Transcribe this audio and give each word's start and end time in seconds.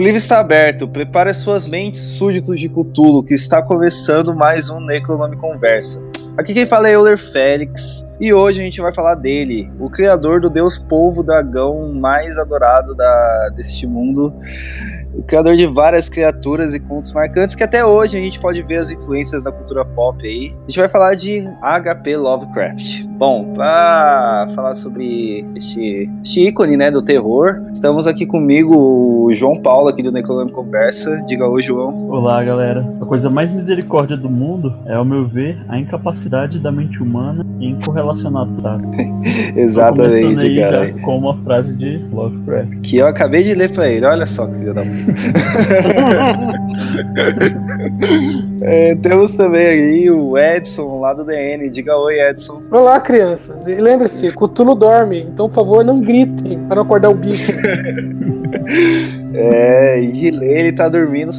O 0.00 0.02
livro 0.02 0.16
está 0.16 0.40
aberto. 0.40 0.88
Prepare 0.88 1.34
suas 1.34 1.66
mentes, 1.66 2.00
súditos 2.00 2.58
de 2.58 2.70
Cthulhu, 2.70 3.22
que 3.22 3.34
está 3.34 3.60
começando 3.60 4.34
mais 4.34 4.70
um 4.70 4.80
Necronome 4.80 5.36
Conversa. 5.36 6.02
Aqui 6.38 6.54
quem 6.54 6.64
fala 6.64 6.88
é 6.88 6.94
Euler 6.94 7.18
Félix, 7.18 8.02
e 8.18 8.32
hoje 8.32 8.62
a 8.62 8.64
gente 8.64 8.80
vai 8.80 8.94
falar 8.94 9.14
dele, 9.14 9.70
o 9.78 9.90
criador 9.90 10.40
do 10.40 10.48
deus 10.48 10.78
polvo 10.78 11.22
dragão 11.22 11.92
mais 11.92 12.38
adorado 12.38 12.94
da, 12.94 13.50
deste 13.54 13.86
mundo, 13.86 14.32
o 15.12 15.22
criador 15.22 15.54
de 15.54 15.66
várias 15.66 16.08
criaturas 16.08 16.72
e 16.74 16.80
contos 16.80 17.12
marcantes 17.12 17.54
que 17.54 17.62
até 17.62 17.84
hoje 17.84 18.16
a 18.16 18.20
gente 18.20 18.40
pode 18.40 18.62
ver 18.62 18.78
as 18.78 18.88
influências 18.88 19.44
da 19.44 19.52
cultura 19.52 19.84
pop 19.84 20.26
aí. 20.26 20.56
A 20.62 20.70
gente 20.70 20.78
vai 20.78 20.88
falar 20.88 21.14
de 21.14 21.46
HP 21.60 22.16
Lovecraft. 22.16 23.09
Bom, 23.20 23.52
para 23.54 24.48
falar 24.54 24.72
sobre 24.72 25.44
este, 25.54 26.08
este, 26.22 26.48
ícone 26.48 26.74
né, 26.74 26.90
do 26.90 27.02
terror, 27.02 27.66
estamos 27.70 28.06
aqui 28.06 28.24
comigo 28.24 28.74
o 28.74 29.34
João 29.34 29.60
Paulo 29.60 29.88
aqui 29.88 30.02
do 30.02 30.10
Necronome 30.10 30.50
Conversa. 30.50 31.22
Diga 31.26 31.46
oi, 31.46 31.60
João. 31.60 32.08
Olá, 32.08 32.42
galera. 32.42 32.82
A 32.98 33.04
coisa 33.04 33.28
mais 33.28 33.52
misericórdia 33.52 34.16
do 34.16 34.30
mundo 34.30 34.74
é, 34.86 34.94
ao 34.94 35.04
meu 35.04 35.28
ver, 35.28 35.62
a 35.68 35.78
incapacidade 35.78 36.58
da 36.60 36.72
mente 36.72 37.02
humana 37.02 37.44
em 37.60 37.78
correlacionar 37.84 38.46
tudo. 38.46 38.90
Exatamente, 39.54 40.46
aí 40.46 40.58
cara. 40.58 40.86
Já 40.86 40.98
com 41.04 41.18
uma 41.18 41.36
frase 41.44 41.76
de 41.76 41.98
Lovecraft. 42.10 42.80
Que 42.80 42.96
eu 42.96 43.06
acabei 43.06 43.42
de 43.42 43.52
ler 43.52 43.70
pra 43.70 43.86
ele. 43.86 44.06
Olha 44.06 44.24
só 44.24 44.46
que 44.46 44.54
filho 44.54 44.72
da 44.72 44.80
puta. 44.80 46.54
é, 48.62 48.94
temos 48.96 49.36
também 49.36 49.66
aí 49.66 50.10
o 50.10 50.36
Edson 50.38 51.00
lá 51.00 51.12
do 51.12 51.24
DN. 51.24 51.68
Diga 51.68 51.96
oi, 51.96 52.20
Edson. 52.20 52.62
Olá, 52.70 53.00
crianças. 53.00 53.66
E 53.66 53.74
lembre-se, 53.74 54.30
Cutulo 54.30 54.74
dorme, 54.74 55.20
então 55.22 55.48
por 55.48 55.54
favor 55.56 55.84
não 55.84 56.00
gritem 56.00 56.58
para 56.66 56.76
não 56.76 56.82
acordar 56.82 57.10
o 57.10 57.14
bicho. 57.14 57.52
É, 59.32 60.00
e 60.00 60.26
ele 60.26 60.72
tá 60.72 60.88
dormindo, 60.88 61.30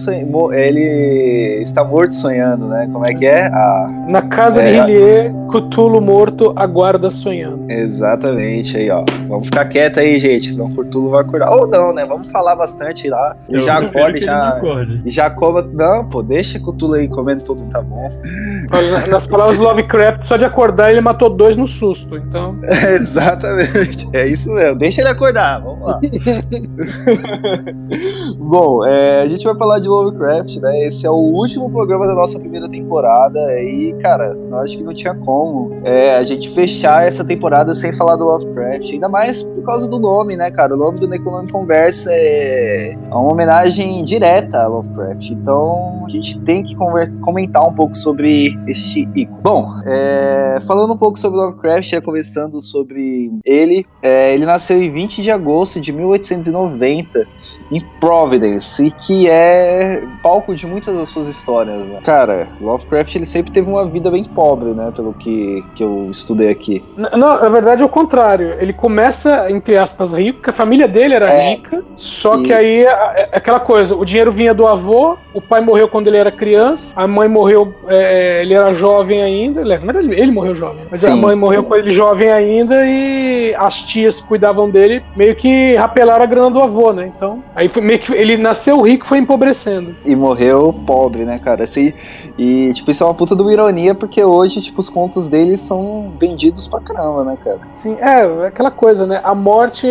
ele 0.54 1.60
está 1.62 1.84
morto 1.84 2.14
sonhando, 2.14 2.68
né? 2.68 2.86
Como 2.92 3.06
é 3.06 3.14
que 3.14 3.26
é? 3.26 3.48
Ah, 3.48 3.88
Na 4.08 4.22
casa 4.22 4.62
é, 4.62 4.70
de 4.86 4.92
Hillier, 4.94 5.34
Cutulo 5.52 6.00
morto 6.02 6.54
aguarda 6.56 7.12
sonhando. 7.12 7.70
Exatamente, 7.70 8.78
aí 8.78 8.90
ó. 8.90 9.04
Vamos 9.28 9.48
ficar 9.48 9.66
quieto 9.66 10.00
aí, 10.00 10.18
gente, 10.20 10.52
senão 10.52 10.68
o 10.68 10.76
Cutulo 10.76 11.10
vai 11.10 11.22
acordar. 11.22 11.52
Ou 11.52 11.68
não, 11.68 11.94
né? 11.94 12.06
Vamos 12.06 12.32
falar 12.32 12.56
bastante 12.56 13.10
lá. 13.10 13.36
E 13.50 13.56
Eu 13.56 13.62
já 13.62 13.80
acorda, 13.80 14.20
já, 14.20 14.50
acorde. 14.50 15.02
e 15.06 15.10
já 15.10 15.30
coma. 15.30 15.62
Não, 15.74 16.06
pô, 16.08 16.24
deixa 16.24 16.58
o 16.58 16.62
Cutulo 16.62 16.94
aí 16.94 17.08
comendo 17.08 17.44
tudo, 17.44 17.62
tá 17.70 17.82
bom. 17.82 18.10
Nas 19.10 19.28
palavras 19.28 19.58
do 19.58 19.64
Lovecraft, 19.64 20.24
só 20.24 20.38
de 20.38 20.46
acordar 20.46 20.92
ele 20.92 21.02
matou 21.02 21.30
dois 21.30 21.58
no 21.58 21.68
susto. 21.68 22.16
Então, 22.18 22.58
Exatamente, 22.94 24.08
é 24.14 24.28
isso 24.28 24.52
mesmo. 24.54 24.78
Deixa 24.80 25.02
ele 25.02 25.10
acordar, 25.10 25.62
vamos 25.62 25.86
lá. 25.86 26.00
Bom, 28.38 28.86
é, 28.86 29.22
a 29.22 29.28
gente 29.28 29.44
vai 29.46 29.56
falar 29.56 29.80
de 29.80 29.88
Lovecraft, 29.88 30.58
né? 30.58 30.86
Esse 30.86 31.06
é 31.06 31.10
o 31.10 31.16
último 31.16 31.70
programa 31.70 32.08
da 32.08 32.14
nossa 32.14 32.40
primeira 32.40 32.70
temporada. 32.70 33.40
E, 33.60 33.94
cara, 34.02 34.36
eu 34.36 34.56
acho 34.58 34.78
que 34.78 34.84
não 34.84 34.94
tinha 34.94 35.14
como 35.14 35.80
é, 35.84 36.16
a 36.16 36.24
gente 36.24 36.50
fechar 36.50 37.06
essa 37.06 37.24
temporada 37.24 37.74
sem 37.74 37.92
falar 37.94 38.16
do 38.16 38.26
Lovecraft. 38.26 38.92
Ainda 38.92 39.10
mais 39.10 39.44
por 39.44 39.64
causa 39.64 39.90
do 39.90 40.00
nome, 40.00 40.36
né, 40.36 40.52
cara? 40.52 40.74
O 40.74 40.78
nome 40.78 41.00
do 41.00 41.08
Necronome 41.08 41.50
Conversa 41.50 42.10
é 42.12 42.96
uma 43.10 43.32
homenagem 43.32 44.04
direta 44.06 44.60
a 44.60 44.68
Lovecraft. 44.68 45.30
Então, 45.30 46.04
a 46.06 46.10
gente 46.10 46.40
tem 46.40 46.64
que 46.64 46.76
comentar 46.76 47.66
um 47.68 47.74
pouco 47.74 47.96
sobre 47.96 48.58
este 48.68 49.02
ícone. 49.16 49.42
Bom, 49.42 49.68
é, 49.86 50.60
falando 50.68 50.94
um 50.94 50.98
pouco 50.98 51.20
sobre 51.20 51.40
Lovecraft, 51.40 51.90
já 51.90 52.02
começando 52.02 52.62
sobre 52.62 53.32
ele, 53.46 53.86
é, 54.02 54.34
ele 54.34 54.46
nasceu 54.46 54.82
em 54.82 54.92
20 54.92 55.22
de 55.22 55.32
agosto 55.32 55.80
de 55.80 55.92
1890 55.92 57.28
em 57.72 57.80
Providence, 58.00 58.86
e 58.86 58.92
que 58.92 59.30
é 59.30 60.04
palco 60.22 60.54
de 60.54 60.68
muitas 60.68 60.96
das 60.98 61.10
suas 61.10 61.28
histórias. 61.28 61.88
Né? 61.90 62.00
Cara, 62.04 62.50
Lovecraft 62.60 63.16
ele 63.16 63.26
sempre 63.26 63.52
teve 63.52 63.70
uma 63.70 63.86
vida 63.88 64.12
bem 64.12 64.24
pobre, 64.24 64.74
né? 64.74 64.92
Pelo 64.96 65.14
que, 65.14 65.64
que 65.76 65.84
eu 65.84 66.08
estudei 66.12 66.50
aqui. 66.52 66.84
não, 66.98 67.40
na 67.42 67.50
verdade 67.50 67.82
é 67.82 67.86
o 67.86 67.90
contrário. 67.90 68.56
Ele 68.60 68.74
começa, 68.74 69.50
entre 69.50 69.78
aspas, 69.78 70.12
rico, 70.12 70.40
porque 70.40 70.50
a 70.50 70.54
família 70.54 70.88
dele 70.88 71.14
era 71.16 71.30
É. 71.32 71.52
rica, 71.56 71.84
só 71.96 72.38
E- 72.40 72.44
que 72.44 72.54
aí 72.54 72.84
é 72.86 73.12
é 73.22 73.30
aquela 73.38 73.60
coisa, 73.60 73.96
o 73.96 74.04
dinheiro 74.06 74.32
vinha 74.32 74.54
do 74.54 74.68
avô, 74.68 75.18
o 75.34 75.42
pai 75.42 75.62
morreu 75.62 75.88
quando 75.88 76.08
ele 76.08 76.18
era 76.18 76.32
criança, 76.32 76.94
a 76.96 77.08
mãe 77.08 77.28
morreu, 77.28 77.74
é, 77.88 78.42
ele 78.42 78.54
era 78.54 78.74
jovem 78.74 79.22
ainda, 79.22 79.62
ele 79.62 80.32
morreu 80.32 80.56
jovem, 80.56 80.86
mas 80.90 81.04
a 81.06 81.12
Sim. 81.12 81.20
mãe 81.22 81.36
morreu 81.36 81.64
com 81.64 81.76
ele 81.76 81.92
jovem 81.94 82.30
ainda 82.32 82.86
e 82.86 83.54
as 83.58 83.82
tias 83.84 84.20
que 84.22 84.28
cuidavam 84.28 84.70
dele 84.70 85.04
meio 85.16 85.36
que 85.36 85.76
rapelaram 85.76 86.24
a 86.24 86.28
grana 86.28 86.50
do 86.52 86.62
avô, 86.62 86.92
né? 86.94 87.12
Então, 87.16 87.44
aí 87.62 87.70
foi 87.70 87.82
meio 87.82 88.00
que 88.00 88.12
ele 88.14 88.38
nasceu 88.38 88.82
rico 88.82 89.06
e 89.06 89.08
foi 89.08 89.18
empobrecendo. 89.20 89.96
E 90.06 90.16
morreu 90.16 90.74
pobre, 90.86 91.24
né, 91.26 91.40
cara? 91.40 91.64
Assim, 91.64 91.94
e, 92.38 92.72
tipo, 92.74 92.90
isso 92.92 93.04
é 93.04 93.08
uma 93.08 93.14
puta 93.14 93.36
de 93.36 93.42
uma 93.42 93.54
ironia, 93.54 93.94
porque 93.94 94.24
hoje, 94.24 94.62
tipo, 94.62 94.80
os 94.80 94.90
contos 94.90 95.28
dele 95.28 95.56
são 95.58 96.14
vendidos 96.20 96.68
pra 96.68 96.80
caramba, 96.80 97.24
né, 97.24 97.38
cara? 97.44 97.60
Sim, 97.70 97.96
é, 98.00 98.22
é 98.44 98.48
aquela 98.48 98.72
coisa, 98.72 99.06
né? 99.06 99.22
A 99.24 99.36
morte 99.36 99.88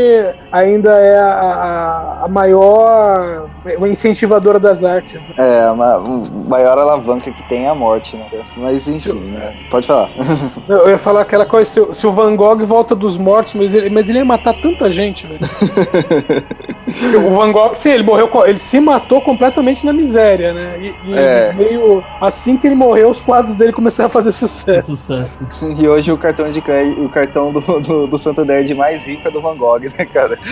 ainda 0.51 0.91
é 0.99 1.19
a, 1.19 1.25
a, 1.33 2.25
a 2.25 2.29
maior 2.29 3.49
incentivadora 3.89 4.59
das 4.59 4.83
artes. 4.83 5.25
Né? 5.25 5.35
É, 5.39 5.65
a 5.65 5.75
ma- 5.75 5.97
a 5.97 6.49
maior 6.49 6.79
alavanca 6.79 7.31
que 7.31 7.49
tem 7.49 7.65
é 7.67 7.69
a 7.69 7.75
morte, 7.75 8.17
né? 8.17 8.27
Mas, 8.57 8.89
enfim, 8.89 9.13
né? 9.13 9.55
Pode 9.71 9.87
falar. 9.87 10.11
Eu 10.69 10.89
ia 10.91 10.99
falar 10.99 11.21
aquela 11.23 11.47
coisa, 11.47 11.71
se, 11.71 11.81
o- 11.81 11.95
se 11.95 12.07
o 12.07 12.13
Van 12.13 12.35
Gogh 12.37 12.65
volta 12.67 12.95
dos 12.95 13.17
mortos, 13.17 13.55
mas 13.55 13.73
ele, 13.73 13.91
mas 13.91 14.09
ele 14.09 14.19
ia 14.19 14.25
matar 14.25 14.55
tanta 14.61 14.91
gente, 14.91 15.27
velho. 15.27 15.41
o 17.27 17.37
Van 17.37 17.53
Gogh, 17.53 17.60
sim, 17.75 17.91
ele 17.91 18.03
morreu, 18.03 18.29
ele 18.47 18.59
se 18.59 18.81
matou 18.81 19.21
completamente 19.21 19.85
na 19.87 19.93
miséria, 19.93 20.53
né? 20.53 20.79
E, 20.81 20.95
e 21.11 21.15
É. 21.19 21.53
meio 21.53 22.03
assim 22.21 22.57
que 22.57 22.67
ele 22.67 22.75
morreu, 22.75 23.11
os 23.11 23.21
quadros 23.21 23.57
dele 23.57 23.73
começaram 23.73 24.09
a 24.09 24.11
fazer 24.11 24.33
sucesso. 24.33 24.97
Sucesso. 24.97 25.47
E 25.79 25.89
hoje 25.89 26.13
o 26.13 26.19
cartão 26.19 26.51
de 26.51 26.61
o 26.99 27.09
cartão 27.09 27.53
do, 27.53 27.61
do, 27.81 28.07
do 28.07 28.19
Santander 28.19 28.65
de 28.65 28.75
mais 28.75 29.07
rico 29.07 29.27
é 29.27 29.31
do 29.31 29.41
Van 29.41 29.57
Gogh, 29.57 29.81
né, 29.99 30.05
cara? 30.07 30.39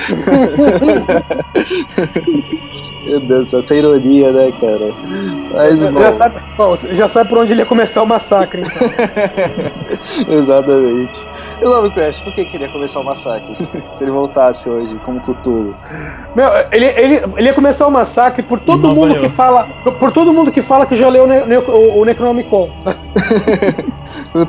Meu 3.04 3.20
Deus, 3.20 3.54
essa 3.54 3.74
ironia, 3.74 4.32
né, 4.32 4.52
cara? 4.60 4.94
Mas, 5.52 5.82
bom, 5.82 6.00
Já 6.00 6.12
sabe, 6.12 6.42
bom, 6.56 6.70
você 6.70 6.94
já 6.94 7.08
sabe 7.08 7.28
por 7.30 7.38
onde 7.38 7.52
ele 7.52 7.62
ia 7.62 7.66
começar 7.66 8.02
o 8.02 8.06
massacre, 8.06 8.60
então. 8.60 8.88
exatamente. 10.28 11.26
E 11.60 11.64
o 11.64 11.68
Lovecraft, 11.68 12.24
por 12.24 12.34
que 12.34 12.44
queria 12.44 12.68
começar 12.68 13.00
o 13.00 13.04
massacre? 13.04 13.54
Se 13.94 14.04
ele 14.04 14.10
voltasse 14.10 14.68
hoje, 14.68 14.94
como 15.04 15.20
Cthulhu. 15.20 15.74
Meu, 16.34 16.48
ele, 16.70 16.86
ele, 16.98 17.22
ele 17.36 17.48
ia 17.48 17.54
começar 17.54 17.86
o 17.86 17.90
massacre 17.90 18.42
por 18.42 18.60
todo 18.60 18.82
Nova 18.82 18.94
mundo 18.94 19.14
York. 19.14 19.28
que 19.30 19.36
fala. 19.36 19.64
Por, 19.84 19.92
por 19.94 20.12
todo 20.12 20.32
mundo 20.32 20.50
que 20.52 20.62
fala 20.62 20.86
que 20.86 20.96
já 20.96 21.08
leu 21.08 21.24
o, 21.24 21.26
Ne- 21.26 21.44
Ne- 21.46 21.58
o, 21.58 21.98
o 22.00 22.04
Necronomicon. 22.04 22.70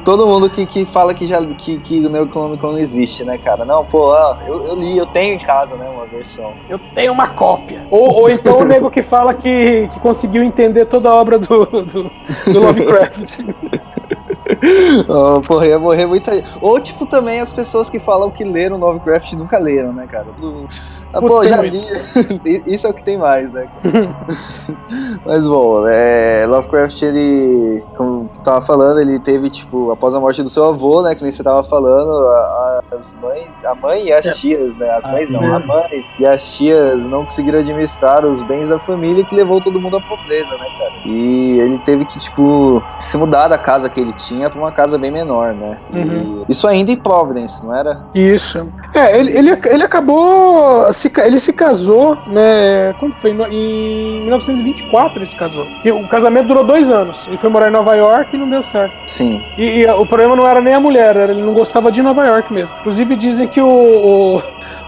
Todo 0.06 0.26
mundo 0.26 0.50
que, 0.50 0.66
que 0.66 0.86
fala 0.86 1.14
que, 1.14 1.28
já, 1.28 1.44
que, 1.46 1.78
que 1.80 2.00
o 2.00 2.10
Necronomicon 2.10 2.72
não 2.72 2.78
existe, 2.78 3.24
né, 3.24 3.38
cara? 3.38 3.66
Não, 3.66 3.84
pô, 3.86 4.14
eu, 4.48 4.66
eu 4.68 4.76
li, 4.76 4.98
eu 4.98 5.06
tenho 5.08 5.36
em 5.36 5.40
casa, 5.40 5.76
né, 5.76 5.88
uma 5.90 6.06
versão. 6.06 6.54
Eu 6.70 6.80
tenho 6.96 7.12
uma 7.12 7.28
cópia. 7.30 7.86
Ou, 7.92 8.14
ou 8.22 8.30
então 8.30 8.60
o 8.60 8.64
nego 8.66 8.90
que 8.90 9.04
fala 9.04 9.34
que, 9.34 9.88
que 9.92 10.00
conseguiu 10.00 10.44
entender 10.44 10.86
toda 10.86 11.10
a 11.10 11.16
obra 11.16 11.38
do, 11.40 11.66
do, 11.66 12.04
do 12.04 12.10
Lovecraft. 12.60 13.40
Oh, 15.08 15.42
porra, 15.42 15.68
ia 15.68 15.80
morrer 15.80 16.06
muita 16.06 16.34
gente. 16.34 16.50
Ou, 16.62 16.80
tipo, 16.80 17.06
também 17.06 17.40
as 17.40 17.54
pessoas 17.54 17.90
que 17.90 18.00
falam 18.00 18.32
que 18.32 18.44
leram 18.44 18.78
Lovecraft 18.78 19.34
nunca 19.34 19.58
leram, 19.58 19.94
né, 19.94 20.08
cara? 20.08 20.28
Ah, 21.14 21.22
pô, 21.22 21.48
já 21.48 21.62
li. 21.62 21.82
Isso 22.66 22.88
é 22.88 22.90
o 22.90 22.94
que 22.94 23.04
tem 23.04 23.18
mais, 23.18 23.54
né? 23.54 23.68
Mas, 25.26 25.48
bom, 25.48 25.88
é, 25.88 26.46
Lovecraft, 26.48 27.02
ele, 27.02 27.84
como 27.96 28.19
tava 28.44 28.62
falando, 28.62 29.00
ele 29.00 29.20
teve, 29.20 29.50
tipo, 29.50 29.92
após 29.92 30.14
a 30.16 30.20
morte 30.20 30.42
do 30.44 30.50
seu 30.50 30.66
avô, 30.66 31.02
né, 31.02 31.16
que 31.16 31.22
nem 31.24 31.32
você 31.32 31.44
tava 31.44 31.64
falando, 31.64 32.10
a- 32.12 32.82
as 32.96 33.14
mães, 33.22 33.50
a 33.66 33.76
mãe 33.76 34.06
e 34.08 34.14
as 34.14 34.26
É. 34.26 34.34
tias, 34.34 34.78
né, 34.78 34.90
as 34.92 35.06
Ah, 35.06 35.12
mães 35.12 35.30
não, 35.30 35.44
a 35.44 35.60
mãe 35.60 36.04
e 36.20 36.26
as 36.26 36.54
tias 36.56 37.08
não 37.08 37.24
conseguiram 37.24 37.60
administrar 37.60 38.26
os 38.26 38.42
bens 38.44 38.70
da 38.70 38.80
família, 38.80 39.24
que 39.26 39.36
levou 39.36 39.62
todo 39.62 39.80
mundo 39.80 39.98
à 39.98 40.02
pobreza, 40.02 40.52
né, 40.58 40.66
cara? 40.78 40.92
E 41.06 41.60
ele 41.60 41.78
teve 41.80 42.06
que, 42.06 42.20
tipo, 42.20 42.82
se 43.00 43.18
mudar 43.18 43.48
da 43.48 43.58
casa 43.58 43.90
que 43.90 44.00
ele 44.00 44.14
tinha 44.14 44.50
pra 44.50 44.60
uma 44.60 44.72
casa 44.72 44.98
bem 44.98 45.12
menor, 45.12 45.54
né? 45.54 45.78
Uhum. 45.94 46.46
isso 46.50 46.68
ainda 46.68 46.92
em 46.92 46.98
Providence, 46.98 47.66
não 47.66 47.76
era? 47.76 48.02
Isso. 48.14 48.68
É, 48.94 49.00
É, 49.00 49.18
ele, 49.20 49.32
ele, 49.38 49.60
ele 49.66 49.84
acabou. 49.84 50.92
Se, 50.92 51.12
ele 51.24 51.40
se 51.40 51.54
casou, 51.54 52.18
né? 52.28 52.94
Quando 53.00 53.14
foi? 53.22 53.32
Em 53.32 54.24
1924 54.26 55.20
ele 55.20 55.26
se 55.26 55.36
casou. 55.36 55.66
E 55.86 55.92
o 55.92 56.08
casamento 56.10 56.48
durou 56.48 56.64
dois 56.64 56.92
anos. 56.92 57.26
Ele 57.28 57.38
foi 57.38 57.50
morar 57.50 57.70
em 57.70 57.72
Nova 57.72 57.96
York 57.96 58.29
e 58.36 58.40
não 58.40 58.50
deu 58.50 58.64
certo. 58.64 58.94
Sim. 59.08 59.44
E, 59.58 59.82
e 59.82 59.88
o 59.88 60.06
problema 60.06 60.36
não 60.36 60.48
era 60.48 60.62
nem 60.62 60.74
a 60.74 60.80
mulher, 60.80 61.16
ele 61.30 61.42
não 61.42 61.54
gostava 61.54 61.92
de 61.92 62.02
Nova 62.02 62.26
York 62.26 62.54
mesmo. 62.54 62.76
Inclusive 62.80 63.16
dizem 63.16 63.48
que 63.48 63.62
o, 63.62 63.68
o 63.68 64.42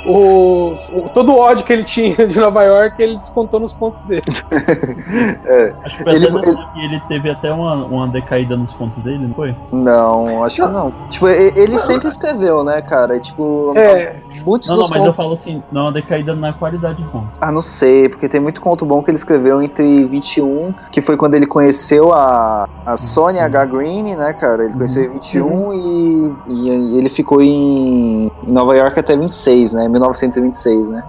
o, 0.05 0.75
o, 0.91 1.09
todo 1.13 1.31
o 1.31 1.37
ódio 1.37 1.65
que 1.65 1.73
ele 1.73 1.83
tinha 1.83 2.15
de 2.27 2.39
Nova 2.39 2.63
York, 2.63 3.01
ele 3.01 3.17
descontou 3.17 3.59
nos 3.59 3.73
pontos 3.73 4.01
dele. 4.01 4.21
é. 5.45 5.73
Acho 5.83 5.97
que 5.97 6.09
ele, 6.09 6.25
ele... 6.25 6.85
ele 6.85 7.01
teve 7.07 7.29
até 7.29 7.51
uma, 7.51 7.85
uma 7.85 8.07
decaída 8.07 8.55
nos 8.57 8.73
pontos 8.73 9.01
dele, 9.03 9.27
não 9.27 9.35
foi? 9.35 9.55
Não, 9.71 10.43
acho 10.43 10.63
que 10.63 10.71
não. 10.71 10.91
Tipo, 11.09 11.27
ele 11.27 11.77
sempre 11.77 12.07
escreveu, 12.07 12.63
né, 12.63 12.81
cara? 12.81 13.19
Tipo, 13.19 13.73
é. 13.75 14.15
muitos 14.45 14.69
não, 14.69 14.77
não, 14.77 14.83
mas 14.83 14.91
contos... 14.91 15.07
eu 15.07 15.13
falo 15.13 15.33
assim, 15.33 15.63
não 15.71 15.83
uma 15.83 15.91
decaída 15.91 16.35
na 16.35 16.53
qualidade 16.53 17.01
do 17.01 17.09
conto. 17.09 17.27
Ah, 17.39 17.51
não 17.51 17.61
sei, 17.61 18.09
porque 18.09 18.27
tem 18.27 18.39
muito 18.39 18.61
conto 18.61 18.85
bom 18.85 19.03
que 19.03 19.11
ele 19.11 19.17
escreveu 19.17 19.61
entre 19.61 20.05
21, 20.05 20.73
que 20.91 21.01
foi 21.01 21.17
quando 21.17 21.35
ele 21.35 21.45
conheceu 21.45 22.11
a, 22.13 22.67
a 22.85 22.97
Sonia 22.97 23.45
H. 23.45 23.65
Green, 23.65 24.15
né, 24.15 24.33
cara? 24.33 24.65
Ele 24.65 24.73
conheceu 24.73 25.05
em 25.05 25.13
21 25.13 25.45
uhum. 25.45 25.73
e, 25.73 26.33
e 26.47 26.97
ele 26.97 27.09
ficou 27.09 27.41
em 27.41 28.31
Nova 28.47 28.75
York 28.75 28.99
até 28.99 29.15
26, 29.15 29.73
né? 29.73 29.90
1926, 29.91 30.89
né? 30.89 31.03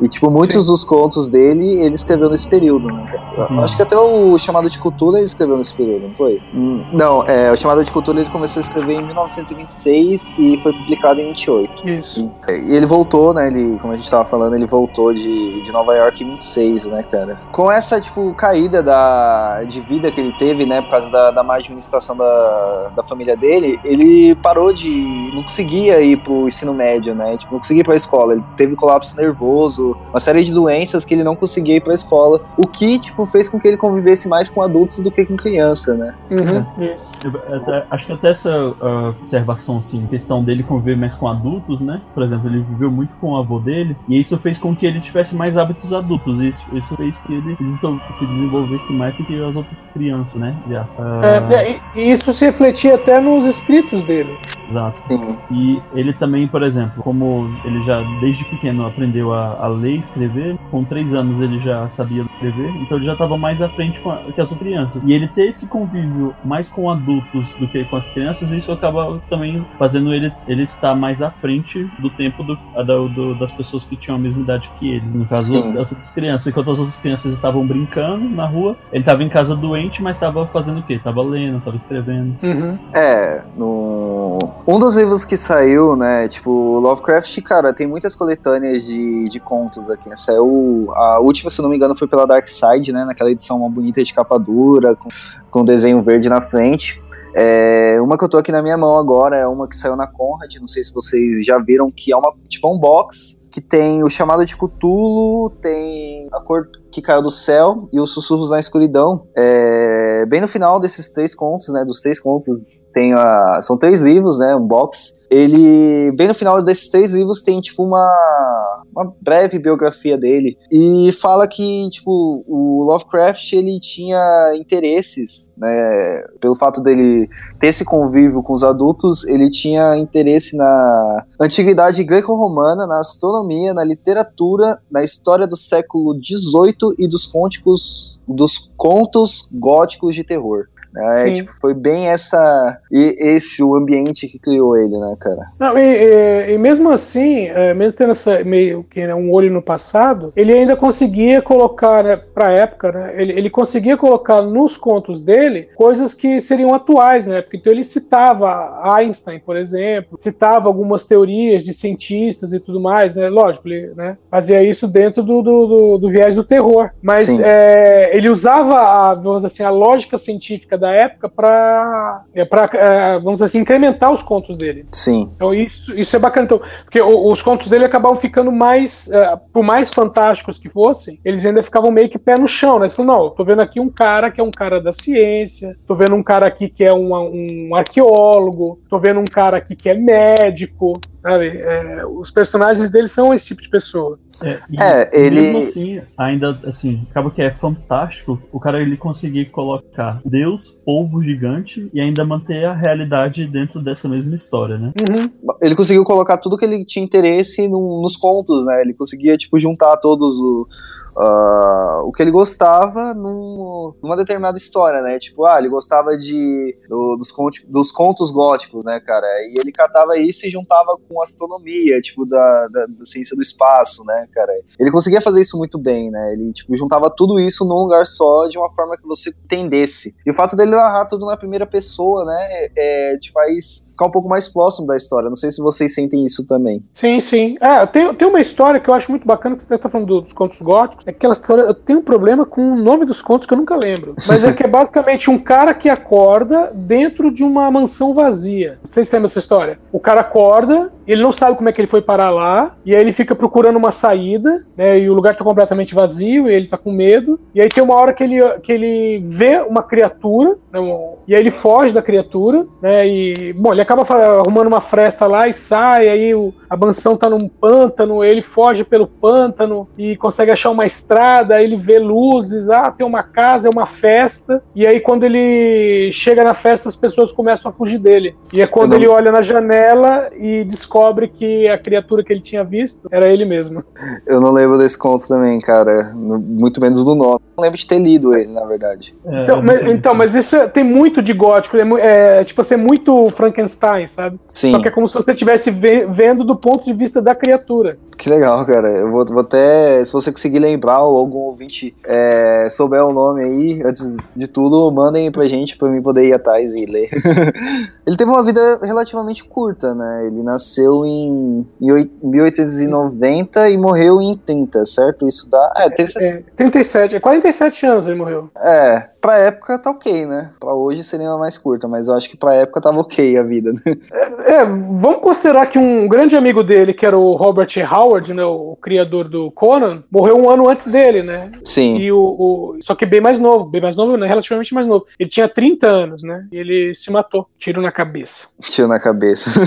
E, 0.00 0.08
tipo, 0.08 0.30
muitos 0.30 0.62
Sim. 0.62 0.66
dos 0.66 0.84
contos 0.84 1.30
dele, 1.30 1.80
ele 1.80 1.94
escreveu 1.94 2.30
nesse 2.30 2.48
período, 2.48 2.86
né? 2.86 3.04
Uhum. 3.36 3.60
Acho 3.60 3.76
que 3.76 3.82
até 3.82 3.96
o 3.96 4.38
Chamado 4.38 4.70
de 4.70 4.78
Cultura 4.78 5.18
ele 5.18 5.26
escreveu 5.26 5.56
nesse 5.56 5.74
período, 5.74 6.08
não 6.08 6.14
foi? 6.14 6.40
Hum, 6.54 6.84
não, 6.92 7.24
é, 7.24 7.50
o 7.52 7.56
Chamado 7.56 7.84
de 7.84 7.90
Cultura 7.92 8.20
ele 8.20 8.30
começou 8.30 8.60
a 8.60 8.62
escrever 8.62 8.94
em 8.94 9.02
1926 9.02 10.34
e 10.38 10.58
foi 10.62 10.72
publicado 10.72 11.20
em 11.20 11.28
28. 11.28 11.88
Isso. 11.88 12.32
E, 12.48 12.52
e 12.52 12.76
ele 12.76 12.86
voltou, 12.86 13.34
né? 13.34 13.48
Ele, 13.48 13.78
como 13.78 13.92
a 13.92 13.96
gente 13.96 14.10
tava 14.10 14.24
falando, 14.24 14.54
ele 14.54 14.66
voltou 14.66 15.12
de, 15.12 15.62
de 15.62 15.72
Nova 15.72 15.94
York 15.94 16.22
em 16.22 16.30
26, 16.30 16.86
né, 16.86 17.02
cara? 17.02 17.40
Com 17.52 17.70
essa, 17.70 18.00
tipo, 18.00 18.32
caída 18.34 18.82
da, 18.82 19.64
de 19.64 19.80
vida 19.80 20.10
que 20.10 20.20
ele 20.20 20.32
teve, 20.38 20.64
né, 20.64 20.80
por 20.82 20.90
causa 20.90 21.10
da, 21.10 21.30
da 21.30 21.42
má 21.42 21.56
administração 21.56 22.16
da, 22.16 22.92
da 22.96 23.02
família 23.02 23.36
dele, 23.36 23.78
ele 23.84 24.34
parou 24.36 24.72
de. 24.72 25.32
não 25.34 25.42
conseguia 25.42 26.00
ir 26.00 26.16
pro 26.18 26.46
ensino 26.46 26.72
médio, 26.72 27.14
né? 27.14 27.36
Tipo, 27.36 27.54
não 27.54 27.60
conseguia 27.60 27.80
ir 27.80 27.84
pra 27.84 27.96
escola. 27.96 28.27
Ele 28.32 28.44
teve 28.56 28.76
colapso 28.76 29.16
nervoso, 29.16 29.96
uma 30.10 30.20
série 30.20 30.44
de 30.44 30.52
doenças 30.52 31.04
que 31.04 31.14
ele 31.14 31.24
não 31.24 31.36
conseguia 31.36 31.76
ir 31.76 31.80
pra 31.80 31.94
escola, 31.94 32.40
o 32.56 32.66
que, 32.66 32.98
tipo, 32.98 33.24
fez 33.26 33.48
com 33.48 33.58
que 33.58 33.68
ele 33.68 33.76
convivesse 33.76 34.28
mais 34.28 34.50
com 34.50 34.62
adultos 34.62 35.00
do 35.00 35.10
que 35.10 35.24
com 35.24 35.36
criança, 35.36 35.94
né? 35.94 36.14
Uhum. 36.30 36.64
É. 36.82 37.56
Até, 37.56 37.86
acho 37.90 38.06
que 38.06 38.12
até 38.12 38.30
essa 38.30 38.68
uh, 38.68 39.08
observação, 39.20 39.78
assim, 39.78 40.06
questão 40.06 40.42
dele 40.42 40.62
conviver 40.62 40.96
mais 40.96 41.14
com 41.14 41.28
adultos, 41.28 41.80
né? 41.80 42.00
Por 42.14 42.22
exemplo, 42.22 42.48
ele 42.48 42.62
viveu 42.62 42.90
muito 42.90 43.14
com 43.16 43.32
o 43.32 43.36
avô 43.36 43.58
dele, 43.58 43.96
e 44.08 44.18
isso 44.18 44.36
fez 44.38 44.58
com 44.58 44.74
que 44.74 44.86
ele 44.86 45.00
tivesse 45.00 45.34
mais 45.34 45.56
hábitos 45.56 45.92
adultos, 45.92 46.40
isso, 46.40 46.64
isso 46.72 46.96
fez 46.96 47.18
que 47.18 47.34
ele 47.34 47.56
se 47.56 48.26
desenvolvesse 48.26 48.92
mais 48.92 49.16
do 49.16 49.24
que 49.24 49.42
as 49.42 49.56
outras 49.56 49.82
crianças, 49.94 50.34
né? 50.40 50.56
Uh... 50.68 51.54
É, 51.54 51.80
e 51.94 52.10
isso 52.10 52.32
se 52.32 52.44
refletia 52.44 52.94
até 52.94 53.20
nos 53.20 53.46
escritos 53.46 54.02
dele. 54.02 54.36
Exato. 54.70 55.02
Sim. 55.08 55.38
E 55.50 55.82
ele 55.94 56.12
também, 56.12 56.46
por 56.46 56.62
exemplo, 56.62 57.02
como 57.02 57.50
ele 57.64 57.82
já 57.84 58.02
desde 58.20 58.44
pequeno 58.44 58.86
aprendeu 58.86 59.32
a, 59.32 59.64
a 59.64 59.68
ler 59.68 59.96
e 59.96 59.98
escrever, 60.00 60.58
com 60.70 60.84
três 60.84 61.14
anos 61.14 61.40
ele 61.40 61.58
já 61.60 61.88
sabia 61.90 62.22
escrever, 62.22 62.70
então 62.76 62.98
ele 62.98 63.06
já 63.06 63.12
estava 63.12 63.36
mais 63.36 63.60
à 63.62 63.68
frente 63.68 64.00
a, 64.06 64.32
que 64.32 64.40
as 64.40 64.52
crianças. 64.52 65.02
E 65.04 65.12
ele 65.12 65.28
ter 65.28 65.48
esse 65.48 65.66
convívio 65.66 66.34
mais 66.44 66.68
com 66.68 66.90
adultos 66.90 67.52
do 67.54 67.66
que 67.68 67.84
com 67.84 67.96
as 67.96 68.08
crianças, 68.10 68.50
isso 68.50 68.70
acaba 68.72 69.20
também 69.28 69.64
fazendo 69.78 70.12
ele, 70.12 70.32
ele 70.46 70.62
estar 70.62 70.94
mais 70.94 71.22
à 71.22 71.30
frente 71.30 71.84
do 71.98 72.10
tempo 72.10 72.42
do, 72.42 72.56
do, 72.84 73.08
do 73.08 73.34
das 73.34 73.52
pessoas 73.52 73.84
que 73.84 73.96
tinham 73.96 74.16
a 74.16 74.20
mesma 74.20 74.42
idade 74.42 74.70
que 74.78 74.90
ele. 74.90 75.06
No 75.06 75.26
caso, 75.26 75.54
Sim. 75.54 75.74
das 75.74 75.90
outras 75.90 76.10
crianças. 76.10 76.46
Enquanto 76.46 76.70
as 76.70 76.78
outras 76.78 76.96
crianças 76.96 77.32
estavam 77.32 77.66
brincando 77.66 78.28
na 78.28 78.46
rua, 78.46 78.76
ele 78.92 79.00
estava 79.00 79.22
em 79.22 79.28
casa 79.28 79.54
doente, 79.54 80.02
mas 80.02 80.16
estava 80.16 80.46
fazendo 80.46 80.80
o 80.80 80.82
quê? 80.82 80.94
Estava 80.94 81.22
lendo, 81.22 81.58
estava 81.58 81.76
escrevendo. 81.76 82.36
Uhum. 82.42 82.78
É, 82.94 83.44
no 83.56 84.38
um 84.66 84.78
dos 84.78 84.96
livros 84.96 85.24
que 85.24 85.36
saiu, 85.36 85.96
né, 85.96 86.28
tipo, 86.28 86.50
Lovecraft, 86.78 87.40
cara, 87.42 87.72
tem 87.72 87.86
muitas 87.86 88.14
coletâneas 88.14 88.84
de, 88.84 89.28
de 89.28 89.40
contos 89.40 89.90
aqui, 89.90 90.08
né, 90.08 90.16
saiu, 90.16 90.88
a 90.94 91.20
última, 91.20 91.50
se 91.50 91.62
não 91.62 91.68
me 91.68 91.76
engano, 91.76 91.96
foi 91.96 92.06
pela 92.06 92.26
Dark 92.26 92.46
Side, 92.48 92.92
né, 92.92 93.04
naquela 93.04 93.30
edição 93.30 93.58
uma 93.58 93.70
bonita 93.70 94.02
de 94.02 94.12
capa 94.12 94.38
dura, 94.38 94.94
com, 94.94 95.08
com 95.50 95.64
desenho 95.64 96.02
verde 96.02 96.28
na 96.28 96.40
frente, 96.40 97.02
é, 97.34 98.00
uma 98.00 98.18
que 98.18 98.24
eu 98.24 98.28
tô 98.28 98.38
aqui 98.38 98.50
na 98.50 98.62
minha 98.62 98.76
mão 98.76 98.98
agora 98.98 99.38
é 99.38 99.46
uma 99.46 99.68
que 99.68 99.76
saiu 99.76 99.96
na 99.96 100.06
Conrad, 100.06 100.54
não 100.56 100.66
sei 100.66 100.82
se 100.82 100.92
vocês 100.92 101.44
já 101.44 101.58
viram, 101.58 101.90
que 101.90 102.12
é 102.12 102.16
uma, 102.16 102.32
tipo, 102.48 102.72
um 102.72 102.78
box, 102.78 103.38
que 103.50 103.60
tem 103.60 104.02
o 104.02 104.10
chamado 104.10 104.44
de 104.44 104.56
Cthulhu, 104.56 105.50
tem 105.62 106.28
a 106.32 106.40
cor 106.40 106.68
que 106.90 107.00
caiu 107.00 107.22
do 107.22 107.30
céu 107.30 107.88
e 107.92 108.00
os 108.00 108.12
sussurros 108.12 108.50
na 108.50 108.58
escuridão. 108.58 109.26
É, 109.36 110.26
bem 110.26 110.40
no 110.40 110.48
final 110.48 110.78
desses 110.80 111.10
três 111.10 111.34
contos, 111.34 111.68
né, 111.68 111.84
dos 111.84 112.00
três 112.00 112.20
contos 112.20 112.46
tem 112.92 113.12
a, 113.12 113.60
são 113.62 113.76
três 113.76 114.00
livros, 114.00 114.38
né, 114.38 114.54
um 114.56 114.66
box. 114.66 115.18
Ele, 115.30 116.10
bem 116.16 116.26
no 116.26 116.34
final 116.34 116.62
desses 116.64 116.88
três 116.88 117.12
livros, 117.12 117.42
tem, 117.42 117.60
tipo, 117.60 117.84
uma, 117.84 118.82
uma 118.90 119.12
breve 119.20 119.58
biografia 119.58 120.16
dele. 120.16 120.56
E 120.72 121.12
fala 121.12 121.46
que, 121.46 121.90
tipo, 121.90 122.42
o 122.46 122.84
Lovecraft, 122.84 123.52
ele 123.52 123.78
tinha 123.78 124.54
interesses, 124.56 125.50
né, 125.56 126.24
pelo 126.40 126.56
fato 126.56 126.80
dele 126.80 127.28
ter 127.60 127.66
esse 127.66 127.84
convívio 127.84 128.42
com 128.42 128.54
os 128.54 128.64
adultos, 128.64 129.26
ele 129.28 129.50
tinha 129.50 129.96
interesse 129.98 130.56
na 130.56 131.26
antiguidade 131.38 132.02
greco-romana, 132.04 132.86
na 132.86 133.00
astronomia, 133.00 133.74
na 133.74 133.84
literatura, 133.84 134.78
na 134.90 135.02
história 135.02 135.46
do 135.46 135.56
século 135.56 136.14
XVIII 136.14 136.94
e 136.98 137.06
dos 137.06 137.26
contos, 137.26 138.18
dos 138.26 138.70
contos 138.76 139.46
góticos 139.52 140.14
de 140.14 140.24
terror. 140.24 140.68
É, 140.96 141.30
tipo, 141.30 141.50
foi 141.60 141.74
bem 141.74 142.08
essa 142.08 142.78
e 142.90 143.16
esse 143.18 143.62
o 143.62 143.74
ambiente 143.74 144.26
que 144.26 144.38
criou 144.38 144.76
ele, 144.76 144.96
né, 144.98 145.16
cara? 145.20 145.46
Não, 145.58 145.78
e, 145.78 145.82
e, 145.82 146.54
e 146.54 146.58
mesmo 146.58 146.90
assim, 146.90 147.46
é, 147.48 147.74
mesmo 147.74 147.98
tendo 147.98 148.12
essa 148.12 148.42
meio 148.44 148.84
que 148.84 149.06
né, 149.06 149.14
um 149.14 149.32
olho 149.32 149.50
no 149.50 149.62
passado, 149.62 150.32
ele 150.34 150.52
ainda 150.52 150.76
conseguia 150.76 151.42
colocar, 151.42 152.02
né, 152.02 152.16
pra 152.16 152.50
época, 152.50 152.92
né, 152.92 153.14
ele, 153.16 153.32
ele 153.32 153.50
conseguia 153.50 153.96
colocar 153.96 154.42
nos 154.42 154.76
contos 154.76 155.20
dele 155.20 155.68
coisas 155.76 156.14
que 156.14 156.40
seriam 156.40 156.74
atuais, 156.74 157.26
né? 157.26 157.42
Porque 157.42 157.56
então 157.56 157.72
ele 157.72 157.84
citava 157.84 158.94
Einstein, 158.94 159.38
por 159.38 159.56
exemplo, 159.56 160.18
citava 160.18 160.68
algumas 160.68 161.04
teorias 161.04 161.64
de 161.64 161.72
cientistas 161.72 162.52
e 162.52 162.60
tudo 162.60 162.80
mais, 162.80 163.14
né? 163.14 163.28
Lógico, 163.28 163.68
ele 163.68 163.92
né, 163.94 164.16
fazia 164.30 164.62
isso 164.62 164.86
dentro 164.86 165.22
do, 165.22 165.42
do, 165.42 165.66
do, 165.66 165.98
do 165.98 166.08
viés 166.08 166.34
do 166.34 166.44
terror, 166.44 166.90
mas 167.02 167.28
é, 167.40 168.16
ele 168.16 168.28
usava 168.28 168.78
a, 168.78 169.14
vamos 169.14 169.44
assim, 169.44 169.62
a 169.62 169.70
lógica 169.70 170.16
científica 170.16 170.78
da 170.78 170.87
da 170.88 170.92
época 170.92 171.28
para 171.28 172.24
é, 172.34 172.42
é, 172.42 173.14
vamos 173.18 173.34
dizer 173.34 173.44
assim, 173.44 173.60
incrementar 173.60 174.12
os 174.12 174.22
contos 174.22 174.56
dele. 174.56 174.86
Sim. 174.92 175.32
Então 175.34 175.52
isso, 175.52 175.94
isso 175.94 176.16
é 176.16 176.18
bacana. 176.18 176.46
Então, 176.46 176.60
porque 176.84 177.00
os 177.00 177.42
contos 177.42 177.68
dele 177.68 177.84
acabavam 177.84 178.16
ficando 178.16 178.50
mais, 178.50 179.10
é, 179.10 179.36
por 179.52 179.62
mais 179.62 179.90
fantásticos 179.90 180.58
que 180.58 180.68
fossem, 180.68 181.20
eles 181.24 181.44
ainda 181.44 181.62
ficavam 181.62 181.90
meio 181.90 182.08
que 182.08 182.18
pé 182.18 182.38
no 182.38 182.48
chão, 182.48 182.78
né? 182.78 182.88
Você 182.88 182.96
falou, 182.96 183.16
não, 183.16 183.30
tô 183.30 183.44
vendo 183.44 183.60
aqui 183.60 183.80
um 183.80 183.88
cara 183.88 184.30
que 184.30 184.40
é 184.40 184.44
um 184.44 184.50
cara 184.50 184.80
da 184.80 184.92
ciência, 184.92 185.76
tô 185.86 185.94
vendo 185.94 186.14
um 186.14 186.22
cara 186.22 186.46
aqui 186.46 186.68
que 186.68 186.84
é 186.84 186.92
um, 186.92 187.12
um 187.12 187.74
arqueólogo, 187.74 188.80
tô 188.88 188.98
vendo 188.98 189.20
um 189.20 189.24
cara 189.24 189.58
aqui 189.58 189.76
que 189.76 189.88
é 189.88 189.94
médico, 189.94 190.94
sabe? 191.28 191.58
É, 191.58 192.06
os 192.06 192.30
personagens 192.30 192.88
dele 192.88 193.08
são 193.08 193.34
esse 193.34 193.46
tipo 193.46 193.60
de 193.60 193.68
pessoa. 193.68 194.18
É, 194.42 194.60
é 194.78 195.26
ele. 195.26 195.40
Mesmo 195.40 195.62
assim, 195.62 196.00
ainda 196.16 196.58
assim, 196.64 197.06
acaba 197.10 197.30
que 197.30 197.42
é 197.42 197.50
fantástico 197.50 198.40
o 198.52 198.60
cara 198.60 198.80
ele 198.80 198.96
conseguir 198.96 199.46
colocar 199.46 200.20
Deus, 200.24 200.70
povo 200.84 201.22
gigante 201.22 201.90
e 201.92 202.00
ainda 202.00 202.24
manter 202.24 202.64
a 202.64 202.72
realidade 202.72 203.46
dentro 203.46 203.82
dessa 203.82 204.08
mesma 204.08 204.34
história, 204.34 204.78
né? 204.78 204.92
Uhum. 205.10 205.30
Ele 205.60 205.74
conseguiu 205.74 206.04
colocar 206.04 206.38
tudo 206.38 206.56
que 206.56 206.64
ele 206.64 206.84
tinha 206.84 207.04
interesse 207.04 207.68
no, 207.68 208.00
nos 208.00 208.16
contos, 208.16 208.64
né? 208.64 208.80
Ele 208.80 208.94
conseguia, 208.94 209.36
tipo, 209.36 209.58
juntar 209.58 209.96
todos 209.96 210.36
o, 210.36 210.68
uh, 211.16 212.06
o 212.06 212.12
que 212.12 212.22
ele 212.22 212.30
gostava 212.30 213.12
num, 213.14 213.92
numa 214.02 214.16
determinada 214.16 214.56
história, 214.56 215.02
né? 215.02 215.18
Tipo, 215.18 215.44
ah, 215.44 215.58
ele 215.58 215.68
gostava 215.68 216.16
de 216.16 216.76
do, 216.88 217.16
dos, 217.16 217.32
contos, 217.32 217.64
dos 217.68 217.90
contos 217.90 218.30
góticos, 218.30 218.84
né, 218.84 219.00
cara? 219.04 219.26
E 219.48 219.54
ele 219.58 219.72
catava 219.72 220.16
isso 220.16 220.46
e 220.46 220.50
juntava 220.50 220.96
com 221.08 221.17
astronomia, 221.22 222.00
tipo, 222.00 222.24
da, 222.24 222.68
da, 222.68 222.86
da, 222.86 223.04
ciência 223.04 223.36
do 223.36 223.42
espaço, 223.42 224.04
né, 224.04 224.28
cara? 224.32 224.52
Ele 224.78 224.90
conseguia 224.90 225.20
fazer 225.20 225.40
isso 225.40 225.56
muito 225.56 225.78
bem, 225.78 226.10
né? 226.10 226.32
Ele, 226.32 226.52
tipo, 226.52 226.76
juntava 226.76 227.10
tudo 227.10 227.38
isso 227.40 227.64
num 227.64 227.82
lugar 227.82 228.06
só 228.06 228.46
de 228.48 228.58
uma 228.58 228.70
forma 228.72 228.96
que 228.96 229.06
você 229.06 229.30
entendesse. 229.30 230.14
E 230.24 230.30
o 230.30 230.34
fato 230.34 230.56
dele 230.56 230.72
narrar 230.72 231.06
tudo 231.06 231.26
na 231.26 231.36
primeira 231.36 231.66
pessoa, 231.66 232.24
né, 232.24 232.68
é, 232.76 233.18
te 233.18 233.32
faz 233.32 233.87
ficar 233.98 234.06
um 234.06 234.10
pouco 234.10 234.28
mais 234.28 234.48
próximo 234.48 234.86
da 234.86 234.96
história. 234.96 235.28
Não 235.28 235.36
sei 235.36 235.50
se 235.50 235.60
vocês 235.60 235.92
sentem 235.92 236.24
isso 236.24 236.46
também. 236.46 236.82
Sim, 236.92 237.18
sim. 237.18 237.56
É, 237.60 237.84
tem, 237.84 238.14
tem 238.14 238.28
uma 238.28 238.40
história 238.40 238.78
que 238.78 238.88
eu 238.88 238.94
acho 238.94 239.10
muito 239.10 239.26
bacana, 239.26 239.56
que 239.56 239.64
você 239.64 239.76
tá 239.76 239.88
falando 239.88 240.20
dos 240.20 240.32
contos 240.32 240.62
góticos. 240.62 241.04
É 241.04 241.10
aquela 241.10 241.32
história. 241.32 241.62
Eu 241.62 241.74
tenho 241.74 241.98
um 241.98 242.02
problema 242.02 242.46
com 242.46 242.72
o 242.72 242.76
nome 242.76 243.04
dos 243.04 243.20
contos 243.20 243.46
que 243.46 243.52
eu 243.52 243.58
nunca 243.58 243.74
lembro. 243.74 244.14
Mas 244.26 244.44
é 244.44 244.52
que 244.52 244.62
é 244.62 244.68
basicamente 244.68 245.28
um 245.28 245.38
cara 245.38 245.74
que 245.74 245.88
acorda 245.88 246.70
dentro 246.72 247.32
de 247.32 247.42
uma 247.42 247.68
mansão 247.70 248.14
vazia. 248.14 248.78
Se 248.84 249.02
lembra 249.12 249.26
essa 249.26 249.40
história. 249.40 249.78
O 249.90 249.98
cara 249.98 250.20
acorda, 250.20 250.92
ele 251.06 251.22
não 251.22 251.32
sabe 251.32 251.56
como 251.56 251.68
é 251.68 251.72
que 251.72 251.80
ele 251.80 251.88
foi 251.88 252.00
parar 252.00 252.30
lá, 252.30 252.76
e 252.84 252.94
aí 252.94 253.00
ele 253.00 253.12
fica 253.12 253.34
procurando 253.34 253.76
uma 253.76 253.90
saída, 253.90 254.64
né? 254.76 254.98
E 254.98 255.10
o 255.10 255.14
lugar 255.14 255.34
tá 255.34 255.42
completamente 255.42 255.94
vazio, 255.94 256.48
e 256.48 256.54
ele 256.54 256.66
tá 256.66 256.76
com 256.76 256.92
medo. 256.92 257.40
E 257.54 257.60
aí 257.60 257.68
tem 257.68 257.82
uma 257.82 257.94
hora 257.94 258.12
que 258.12 258.22
ele, 258.22 258.40
que 258.60 258.72
ele 258.72 259.20
vê 259.24 259.60
uma 259.60 259.82
criatura, 259.82 260.56
né, 260.72 260.80
e 261.26 261.34
aí 261.34 261.40
ele 261.40 261.50
foge 261.50 261.92
da 261.92 262.02
criatura, 262.02 262.66
né? 262.80 263.08
E, 263.08 263.52
bom, 263.54 263.72
ele 263.72 263.87
acaba 263.88 264.02
arrumando 264.40 264.66
uma 264.68 264.82
fresta 264.82 265.26
lá 265.26 265.48
e 265.48 265.52
sai, 265.52 266.08
aí 266.08 266.34
o- 266.34 266.52
a 266.68 266.76
mansão 266.76 267.16
tá 267.16 267.30
num 267.30 267.48
pântano, 267.48 268.22
ele 268.22 268.42
foge 268.42 268.84
pelo 268.84 269.06
pântano 269.06 269.88
e 269.96 270.14
consegue 270.16 270.50
achar 270.50 270.68
uma 270.70 270.84
estrada, 270.84 271.54
aí 271.54 271.64
ele 271.64 271.76
vê 271.76 271.98
luzes, 271.98 272.68
ah, 272.68 272.90
tem 272.90 273.06
uma 273.06 273.22
casa, 273.22 273.66
é 273.66 273.70
uma 273.70 273.86
festa, 273.86 274.62
e 274.74 274.86
aí 274.86 275.00
quando 275.00 275.24
ele 275.24 276.10
chega 276.12 276.44
na 276.44 276.52
festa, 276.52 276.88
as 276.90 276.96
pessoas 276.96 277.32
começam 277.32 277.70
a 277.70 277.72
fugir 277.72 277.98
dele. 277.98 278.36
E 278.52 278.60
é 278.60 278.66
quando 278.66 278.90
não- 278.90 278.98
ele 278.98 279.08
olha 279.08 279.32
na 279.32 279.40
janela 279.40 280.28
e 280.36 280.64
descobre 280.64 281.26
que 281.28 281.66
a 281.68 281.78
criatura 281.78 282.22
que 282.22 282.30
ele 282.32 282.40
tinha 282.40 282.62
visto 282.62 283.08
era 283.10 283.26
ele 283.28 283.46
mesmo. 283.46 283.82
Eu 284.26 284.40
não 284.40 284.52
lembro 284.52 284.76
desse 284.76 284.98
conto 284.98 285.26
também, 285.26 285.58
cara. 285.60 286.12
No- 286.14 286.38
Muito 286.38 286.80
menos 286.80 287.04
do 287.04 287.14
nome. 287.14 287.40
Não 287.56 287.62
lembro 287.62 287.78
de 287.78 287.86
ter 287.86 287.98
lido 287.98 288.36
ele, 288.36 288.52
na 288.52 288.64
verdade. 288.64 289.14
É, 289.24 289.42
Então, 289.44 289.62
mas, 289.62 289.80
então, 289.92 290.14
mas 290.14 290.34
isso 290.34 290.54
é- 290.56 290.68
tem 290.68 290.84
muito 290.84 291.22
de 291.22 291.32
gótico, 291.32 291.76
é, 291.76 292.40
é 292.40 292.44
tipo 292.44 292.60
assim, 292.60 292.74
é 292.74 292.76
muito 292.76 293.28
Frankenstein, 293.30 293.77
sabe? 294.06 294.38
Sim, 294.52 294.72
Só 294.72 294.80
que 294.80 294.88
é 294.88 294.90
como 294.90 295.08
se 295.08 295.14
você 295.14 295.32
estivesse 295.32 295.70
ve- 295.70 296.06
vendo 296.06 296.44
do 296.44 296.56
ponto 296.56 296.84
de 296.84 296.92
vista 296.92 297.20
da 297.22 297.34
criatura. 297.34 297.96
que 298.16 298.28
legal, 298.28 298.64
cara. 298.66 298.88
Eu 298.88 299.10
vou, 299.10 299.24
vou 299.26 299.40
até. 299.40 300.04
Se 300.04 300.12
você 300.12 300.32
conseguir 300.32 300.58
lembrar 300.58 301.02
ou 301.02 301.16
algum 301.16 301.38
ouvinte 301.38 301.94
é, 302.04 302.66
souber 302.68 303.04
o 303.04 303.12
nome 303.12 303.44
aí, 303.44 303.82
antes 303.84 304.16
de 304.34 304.46
tudo, 304.48 304.90
mandem 304.90 305.30
pra 305.30 305.46
gente 305.46 305.76
pra 305.78 305.88
mim 305.88 306.02
poder 306.02 306.26
ir 306.26 306.34
atrás 306.34 306.74
e 306.74 306.84
ler. 306.84 307.08
ele 308.06 308.16
teve 308.16 308.30
uma 308.30 308.42
vida 308.42 308.60
relativamente 308.82 309.44
curta, 309.44 309.94
né? 309.94 310.26
Ele 310.26 310.42
nasceu 310.42 311.04
em, 311.06 311.66
em 311.80 311.92
oi- 311.92 312.10
1890 312.22 313.68
e 313.70 313.76
morreu 313.76 314.20
em 314.20 314.36
30, 314.36 314.84
certo? 314.86 315.26
Isso 315.26 315.48
dá. 315.50 315.72
É, 315.76 315.90
teve 315.90 316.12
É, 316.18 316.42
37, 316.56 317.16
é 317.16 317.20
47 317.20 317.86
anos 317.86 318.06
ele 318.06 318.16
morreu. 318.16 318.50
É, 318.56 319.06
pra 319.20 319.38
época 319.38 319.78
tá 319.78 319.90
ok, 319.90 320.26
né? 320.26 320.50
Pra 320.58 320.74
hoje 320.74 321.04
seria 321.04 321.28
uma 321.28 321.38
mais 321.38 321.56
curta, 321.58 321.86
mas 321.88 322.08
eu 322.08 322.14
acho 322.14 322.28
que 322.28 322.36
pra 322.36 322.54
época 322.54 322.80
tava 322.80 322.98
ok 323.00 323.36
a 323.36 323.42
vida, 323.42 323.67
né? 323.72 323.96
É, 324.44 324.64
vamos 324.64 325.20
considerar 325.20 325.66
que 325.66 325.78
um 325.78 326.06
grande 326.08 326.36
amigo 326.36 326.62
dele, 326.62 326.92
que 326.94 327.04
era 327.06 327.16
o 327.16 327.34
Robert 327.34 327.68
Howard, 327.90 328.32
né, 328.34 328.44
o 328.44 328.76
criador 328.80 329.28
do 329.28 329.50
Conan, 329.50 330.02
morreu 330.10 330.36
um 330.36 330.50
ano 330.50 330.68
antes 330.68 330.90
dele, 330.90 331.22
né? 331.22 331.50
Sim. 331.64 331.96
E 331.98 332.10
o, 332.12 332.18
o- 332.18 332.78
só 332.82 332.94
que 332.94 333.04
bem 333.06 333.20
mais 333.20 333.38
novo, 333.38 333.64
bem 333.64 333.80
mais 333.80 333.96
novo, 333.96 334.16
né? 334.16 334.26
Relativamente 334.26 334.72
mais 334.74 334.86
novo. 334.86 335.06
Ele 335.18 335.28
tinha 335.30 335.48
30 335.48 335.86
anos, 335.86 336.22
né? 336.22 336.46
E 336.52 336.56
ele 336.56 336.94
se 336.94 337.10
matou, 337.10 337.46
tiro 337.58 337.80
na 337.82 337.90
cabeça. 337.92 338.46
Tio 338.62 338.86
na 338.88 338.98
cabeça. 338.98 339.50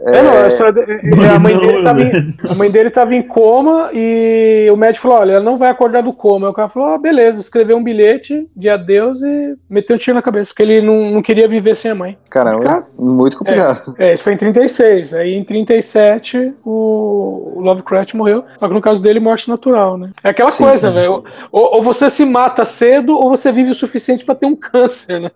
É, 0.00 0.22
não, 0.22 0.32
a, 0.32 0.48
história 0.48 0.72
de- 0.72 1.22
é, 1.24 1.28
a, 1.28 1.38
mãe 1.38 1.58
dele 1.58 1.82
tava 1.84 2.00
em, 2.02 2.10
velho. 2.10 2.34
a 2.48 2.54
mãe 2.54 2.70
dele 2.70 2.90
tava 2.90 3.14
em 3.14 3.22
coma 3.22 3.90
e 3.92 4.68
o 4.72 4.76
médico 4.76 5.02
falou: 5.02 5.18
olha, 5.18 5.32
ela 5.32 5.44
não 5.44 5.58
vai 5.58 5.68
acordar 5.70 6.02
do 6.02 6.12
coma. 6.12 6.46
Aí 6.46 6.50
o 6.50 6.54
cara 6.54 6.68
falou: 6.68 6.88
ah, 6.90 6.98
beleza, 6.98 7.40
escreveu 7.40 7.76
um 7.76 7.82
bilhete 7.82 8.48
de 8.56 8.68
adeus 8.68 9.22
e 9.22 9.54
meteu 9.68 9.96
um 9.96 9.98
tiro 9.98 10.14
na 10.14 10.22
cabeça, 10.22 10.50
porque 10.50 10.62
ele 10.62 10.80
não, 10.80 11.10
não 11.10 11.20
queria 11.22 11.48
viver 11.48 11.74
sem 11.76 11.90
a 11.90 11.94
mãe. 11.94 12.16
Caramba, 12.30 12.64
Cara, 12.64 12.86
muito 13.14 13.36
complicado. 13.38 13.94
É, 13.98 14.14
isso 14.14 14.24
foi 14.24 14.34
em 14.34 14.36
36. 14.36 15.14
Aí 15.14 15.34
em 15.34 15.44
37 15.44 16.54
o, 16.64 17.52
o 17.56 17.60
Lovecraft 17.60 18.14
morreu. 18.14 18.44
Só 18.58 18.68
que 18.68 18.74
no 18.74 18.80
caso 18.80 19.02
dele, 19.02 19.20
morte 19.20 19.48
natural, 19.48 19.96
né? 19.96 20.10
É 20.22 20.30
aquela 20.30 20.50
Sim. 20.50 20.64
coisa, 20.64 20.90
velho. 20.90 21.24
Ou, 21.52 21.76
ou 21.76 21.82
você 21.82 22.10
se 22.10 22.24
mata 22.24 22.64
cedo 22.64 23.14
ou 23.14 23.30
você 23.30 23.50
vive 23.52 23.70
o 23.70 23.74
suficiente 23.74 24.24
pra 24.24 24.34
ter 24.34 24.46
um 24.46 24.56
câncer, 24.56 25.20
né? 25.20 25.30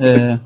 É, 0.00 0.38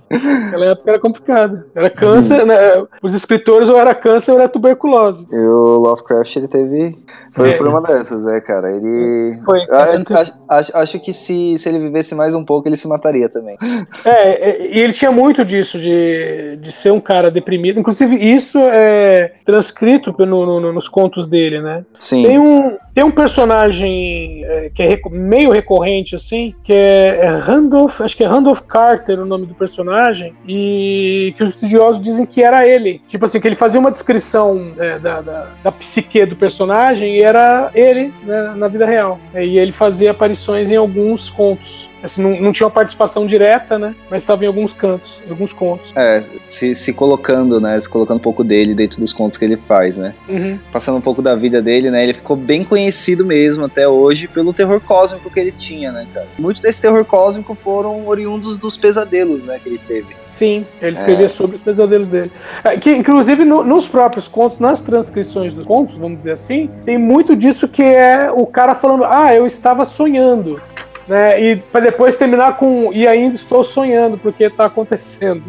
Naquela 0.44 0.66
época 0.66 0.90
era 0.90 0.98
complicado. 1.00 1.64
Era 1.74 1.90
câncer, 1.90 2.44
né? 2.46 2.56
Os 3.02 3.14
escritores 3.14 3.68
ou 3.68 3.76
era 3.76 3.94
câncer 3.94 4.32
ou 4.32 4.38
era 4.38 4.48
tuberculose. 4.48 5.26
E 5.30 5.36
o 5.36 5.78
Lovecraft, 5.78 6.36
ele 6.36 6.48
teve. 6.48 6.98
Foi, 7.32 7.50
É. 7.50 7.54
foi 7.54 7.68
uma 7.68 7.82
dessas, 7.82 8.26
é, 8.26 8.40
cara. 8.40 8.70
Ele. 8.74 9.38
Foi. 9.44 9.58
Eu 9.68 9.76
acho, 9.76 10.14
acho, 10.14 10.32
acho, 10.48 10.76
acho 10.76 11.00
que 11.00 11.12
se, 11.12 11.56
se 11.58 11.68
ele 11.68 11.78
vivesse 11.78 12.14
mais 12.14 12.34
um 12.34 12.44
pouco, 12.44 12.68
ele 12.68 12.76
se 12.76 12.88
mataria 12.88 13.28
também. 13.28 13.56
É, 14.04 14.50
é, 14.50 14.76
e 14.76 14.80
ele 14.80 14.92
tinha 14.92 15.10
muito 15.12 15.44
disso, 15.44 15.78
de, 15.78 16.47
de 16.56 16.72
ser 16.72 16.92
um 16.92 17.00
cara 17.00 17.30
deprimido. 17.30 17.78
Inclusive, 17.80 18.16
isso 18.16 18.58
é 18.58 19.32
transcrito 19.44 20.14
no- 20.18 20.60
no- 20.60 20.72
nos 20.72 20.88
contos 20.88 21.26
dele, 21.26 21.60
né? 21.60 21.84
Sim. 21.98 22.22
Tem 22.24 22.38
um, 22.38 22.76
tem 22.94 23.04
um 23.04 23.10
personagem 23.10 24.44
é, 24.44 24.70
que 24.74 24.82
é 24.82 25.00
meio 25.10 25.50
recorrente, 25.50 26.14
assim, 26.14 26.54
que 26.64 26.72
é, 26.72 27.18
é 27.22 27.28
Randolph, 27.28 28.00
acho 28.00 28.16
que 28.16 28.24
é 28.24 28.26
Randolph 28.26 28.60
Carter 28.62 29.20
o 29.20 29.26
nome 29.26 29.46
do 29.46 29.54
personagem, 29.54 30.34
e 30.46 31.34
que 31.36 31.44
os 31.44 31.54
estudiosos 31.54 32.00
dizem 32.00 32.26
que 32.26 32.42
era 32.42 32.66
ele. 32.66 33.00
Tipo 33.08 33.24
assim, 33.26 33.40
que 33.40 33.46
ele 33.46 33.56
fazia 33.56 33.80
uma 33.80 33.90
descrição 33.90 34.72
é, 34.78 34.98
da, 34.98 35.20
da, 35.20 35.46
da 35.62 35.72
psique 35.72 36.24
do 36.26 36.36
personagem 36.36 37.16
e 37.16 37.22
era 37.22 37.70
ele 37.74 38.12
né, 38.24 38.52
na 38.56 38.68
vida 38.68 38.86
real. 38.86 39.18
E 39.34 39.58
ele 39.58 39.72
fazia 39.72 40.10
aparições 40.10 40.70
em 40.70 40.76
alguns 40.76 41.30
contos. 41.30 41.87
Assim, 42.02 42.22
não, 42.22 42.40
não 42.40 42.52
tinha 42.52 42.66
uma 42.66 42.72
participação 42.72 43.26
direta, 43.26 43.78
né? 43.78 43.94
Mas 44.10 44.22
estava 44.22 44.44
em 44.44 44.46
alguns 44.46 44.72
cantos, 44.72 45.20
em 45.26 45.30
alguns 45.30 45.52
contos. 45.52 45.92
É, 45.96 46.22
se, 46.40 46.74
se 46.74 46.92
colocando, 46.92 47.60
né? 47.60 47.78
Se 47.80 47.88
colocando 47.88 48.18
um 48.18 48.20
pouco 48.20 48.44
dele 48.44 48.74
dentro 48.74 49.00
dos 49.00 49.12
contos 49.12 49.36
que 49.36 49.44
ele 49.44 49.56
faz, 49.56 49.96
né? 49.98 50.14
Uhum. 50.28 50.58
Passando 50.70 50.96
um 50.98 51.00
pouco 51.00 51.20
da 51.20 51.34
vida 51.34 51.60
dele, 51.60 51.90
né? 51.90 52.02
Ele 52.04 52.14
ficou 52.14 52.36
bem 52.36 52.62
conhecido 52.64 53.24
mesmo 53.26 53.64
até 53.64 53.88
hoje 53.88 54.28
pelo 54.28 54.52
terror 54.52 54.80
cósmico 54.80 55.30
que 55.30 55.40
ele 55.40 55.52
tinha, 55.52 55.90
né, 55.90 56.06
cara? 56.14 56.26
Muito 56.38 56.62
desse 56.62 56.80
terror 56.80 57.04
cósmico 57.04 57.54
foram 57.54 58.06
oriundos 58.06 58.56
dos 58.56 58.76
pesadelos, 58.76 59.44
né, 59.44 59.58
que 59.62 59.68
ele 59.68 59.78
teve. 59.86 60.16
Sim, 60.28 60.66
ele 60.80 60.94
escrevia 60.96 61.24
É. 61.24 61.28
sobre 61.28 61.56
os 61.56 61.62
pesadelos 61.62 62.06
dele. 62.06 62.30
É, 62.62 62.76
Que, 62.76 62.92
inclusive, 62.94 63.44
no- 63.44 63.64
nos 63.64 63.88
próprios 63.88 64.28
contos, 64.28 64.58
nas 64.58 64.82
transcrições 64.82 65.52
dos 65.52 65.64
contos, 65.66 65.96
vamos 65.98 66.18
dizer 66.18 66.32
assim, 66.32 66.70
tem 66.84 66.96
muito 66.98 67.34
disso 67.34 67.66
que 67.66 67.82
é 67.82 68.30
o 68.30 68.46
cara 68.46 68.74
falando, 68.74 69.04
ah, 69.04 69.34
eu 69.34 69.46
estava 69.46 69.84
sonhando. 69.84 70.60
Né, 71.08 71.40
e 71.42 71.56
para 71.56 71.80
depois 71.86 72.16
terminar 72.16 72.58
com 72.58 72.92
e 72.92 73.06
ainda 73.06 73.34
estou 73.34 73.64
sonhando 73.64 74.18
porque 74.18 74.44
está 74.44 74.66
acontecendo. 74.66 75.42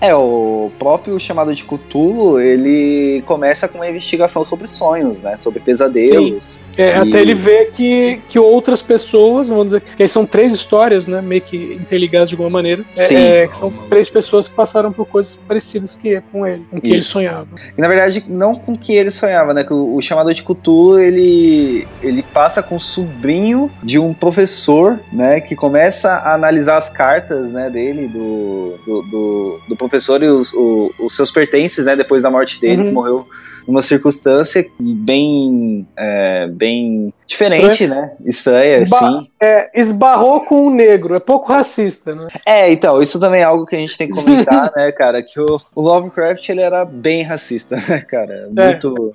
É, 0.00 0.14
o 0.14 0.70
próprio 0.78 1.18
chamado 1.18 1.52
de 1.54 1.64
Cthulhu, 1.64 2.38
ele 2.38 3.22
começa 3.26 3.66
com 3.66 3.78
uma 3.78 3.88
investigação 3.88 4.44
sobre 4.44 4.66
sonhos, 4.66 5.22
né? 5.22 5.36
Sobre 5.36 5.60
pesadelos. 5.60 6.60
É, 6.76 6.90
E- 6.90 6.92
Até 6.92 7.20
ele 7.22 7.34
ver 7.34 7.72
que, 7.72 8.20
que 8.28 8.38
outras 8.38 8.80
pessoas, 8.82 9.48
vamos 9.48 9.64
dizer, 9.66 9.82
que 9.96 10.06
são 10.06 10.24
três 10.26 10.52
histórias, 10.52 11.06
né, 11.06 11.20
meio 11.22 11.40
que 11.40 11.56
interligadas 11.74 12.28
de 12.28 12.34
alguma 12.34 12.50
maneira, 12.50 12.84
é, 12.96 13.02
Sim. 13.02 13.16
é, 13.16 13.48
que 13.48 13.56
são 13.56 13.72
três 13.88 14.08
pessoas 14.10 14.46
que 14.46 14.54
passaram 14.54 14.92
por 14.92 15.06
coisas 15.06 15.34
parecidas 15.48 15.96
que 15.96 16.20
com 16.30 16.46
ele, 16.46 16.64
com 16.70 16.80
que 16.80 16.86
ele 16.86 16.96
Isso. 16.98 17.08
sonhava. 17.12 17.48
E 17.76 17.80
na 17.80 17.88
verdade, 17.88 18.24
não 18.28 18.54
com 18.54 18.76
que 18.76 18.92
ele 18.94 19.10
sonhava, 19.10 19.52
né? 19.54 19.64
Que 19.64 19.72
o, 19.72 19.96
o 19.96 20.00
chamado 20.02 20.32
de 20.32 20.42
Cthulhu, 20.44 20.98
ele, 21.00 21.88
ele 22.02 22.22
passa 22.22 22.62
com 22.62 22.76
o 22.76 22.80
sobrinho 22.80 23.70
de 23.82 23.98
um 23.98 24.12
professor, 24.12 24.97
né? 25.12 25.40
Que 25.40 25.54
começa 25.56 26.10
a 26.12 26.34
analisar 26.34 26.76
as 26.76 26.88
cartas, 26.88 27.52
né, 27.52 27.68
dele, 27.70 28.06
do, 28.08 28.74
do, 28.86 29.02
do, 29.02 29.60
do 29.68 29.76
professor 29.76 30.22
e 30.22 30.28
os, 30.28 30.52
o- 30.54 30.92
os 30.98 31.14
seus 31.14 31.30
pertences, 31.30 31.86
né? 31.86 31.94
Depois 31.96 32.22
da 32.22 32.30
morte 32.30 32.60
dele, 32.60 32.82
Uhum. 32.82 32.88
que 32.88 32.94
morreu 32.94 33.28
numa 33.66 33.82
circunstância 33.82 34.66
bem, 34.80 35.86
é, 35.96 36.46
bem 36.48 37.12
diferente, 37.28 37.86
né? 37.86 38.12
Estranha, 38.24 38.78
Ba- 38.88 38.98
sim. 38.98 39.28
É, 39.40 39.68
esbarrou 39.78 40.40
com 40.40 40.66
o 40.66 40.70
negro, 40.70 41.14
é 41.14 41.20
pouco 41.20 41.52
racista, 41.52 42.14
né? 42.14 42.26
É, 42.44 42.72
então, 42.72 43.00
isso 43.02 43.20
também 43.20 43.42
é 43.42 43.44
algo 43.44 43.66
que 43.66 43.76
a 43.76 43.78
gente 43.78 43.96
tem 43.96 44.08
que 44.08 44.14
comentar, 44.14 44.72
né, 44.74 44.90
cara? 44.90 45.22
Que 45.22 45.38
o, 45.38 45.58
o 45.74 45.82
Lovecraft, 45.82 46.48
ele 46.48 46.62
era 46.62 46.84
bem 46.86 47.22
racista, 47.22 47.76
né, 47.86 48.00
cara? 48.00 48.48
É. 48.56 48.64
Muito. 48.64 49.14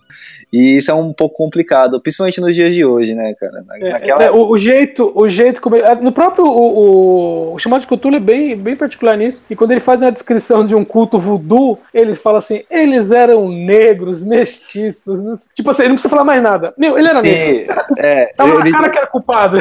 E 0.53 0.77
isso 0.77 0.91
é 0.91 0.93
um 0.93 1.12
pouco 1.12 1.36
complicado, 1.36 2.00
principalmente 2.00 2.39
nos 2.39 2.55
dias 2.55 2.74
de 2.74 2.86
hoje, 2.86 3.15
né, 3.15 3.34
cara? 3.39 3.63
Na- 3.67 3.77
É, 3.79 3.91
naquela 3.93 4.24
é, 4.24 4.29
o, 4.32 4.48
o 4.51 4.58
jeito, 4.58 5.12
o 5.15 5.27
jeito 5.27 5.60
como 5.60 5.75
ele- 5.75 5.86
é, 5.88 5.96
no 5.96 6.12
próprio 6.12 6.46
o, 6.46 7.53
o, 7.53 7.60
chamado 7.60 7.82
de 7.82 7.88
Cthulhu 7.88 8.15
é 8.17 8.20
bem, 8.20 8.55
bem 8.55 8.75
particular 8.75 9.17
nisso. 9.17 9.43
E 9.50 9.55
quando 9.55 9.72
ele 9.72 9.79
faz 9.82 10.01
uma 10.01 10.12
descrição 10.12 10.65
de 10.65 10.75
um 10.75 10.86
culto 10.86 11.20
voodoo, 11.20 11.79
ele 11.93 12.13
fala 12.13 12.38
assim: 12.38 12.62
eles 12.70 13.12
eram 13.12 13.50
negros, 13.50 14.24
mestiços, 14.24 15.20
tipo 15.53 15.72
assim, 15.72 15.82
ele 15.82 15.89
não 15.89 15.96
precisa 15.96 16.10
falar 16.12 16.24
mais 16.24 16.41
nada. 16.43 16.74
Meu, 16.77 16.96
ele 16.98 17.08
era 17.10 17.22
negro. 17.22 17.74
É, 18.03 18.25
Tava 18.36 18.50
ele- 18.55 18.69
na 18.69 18.77
cara 18.77 18.89
que 18.91 18.98
era 18.98 19.07
culpado. 19.07 19.57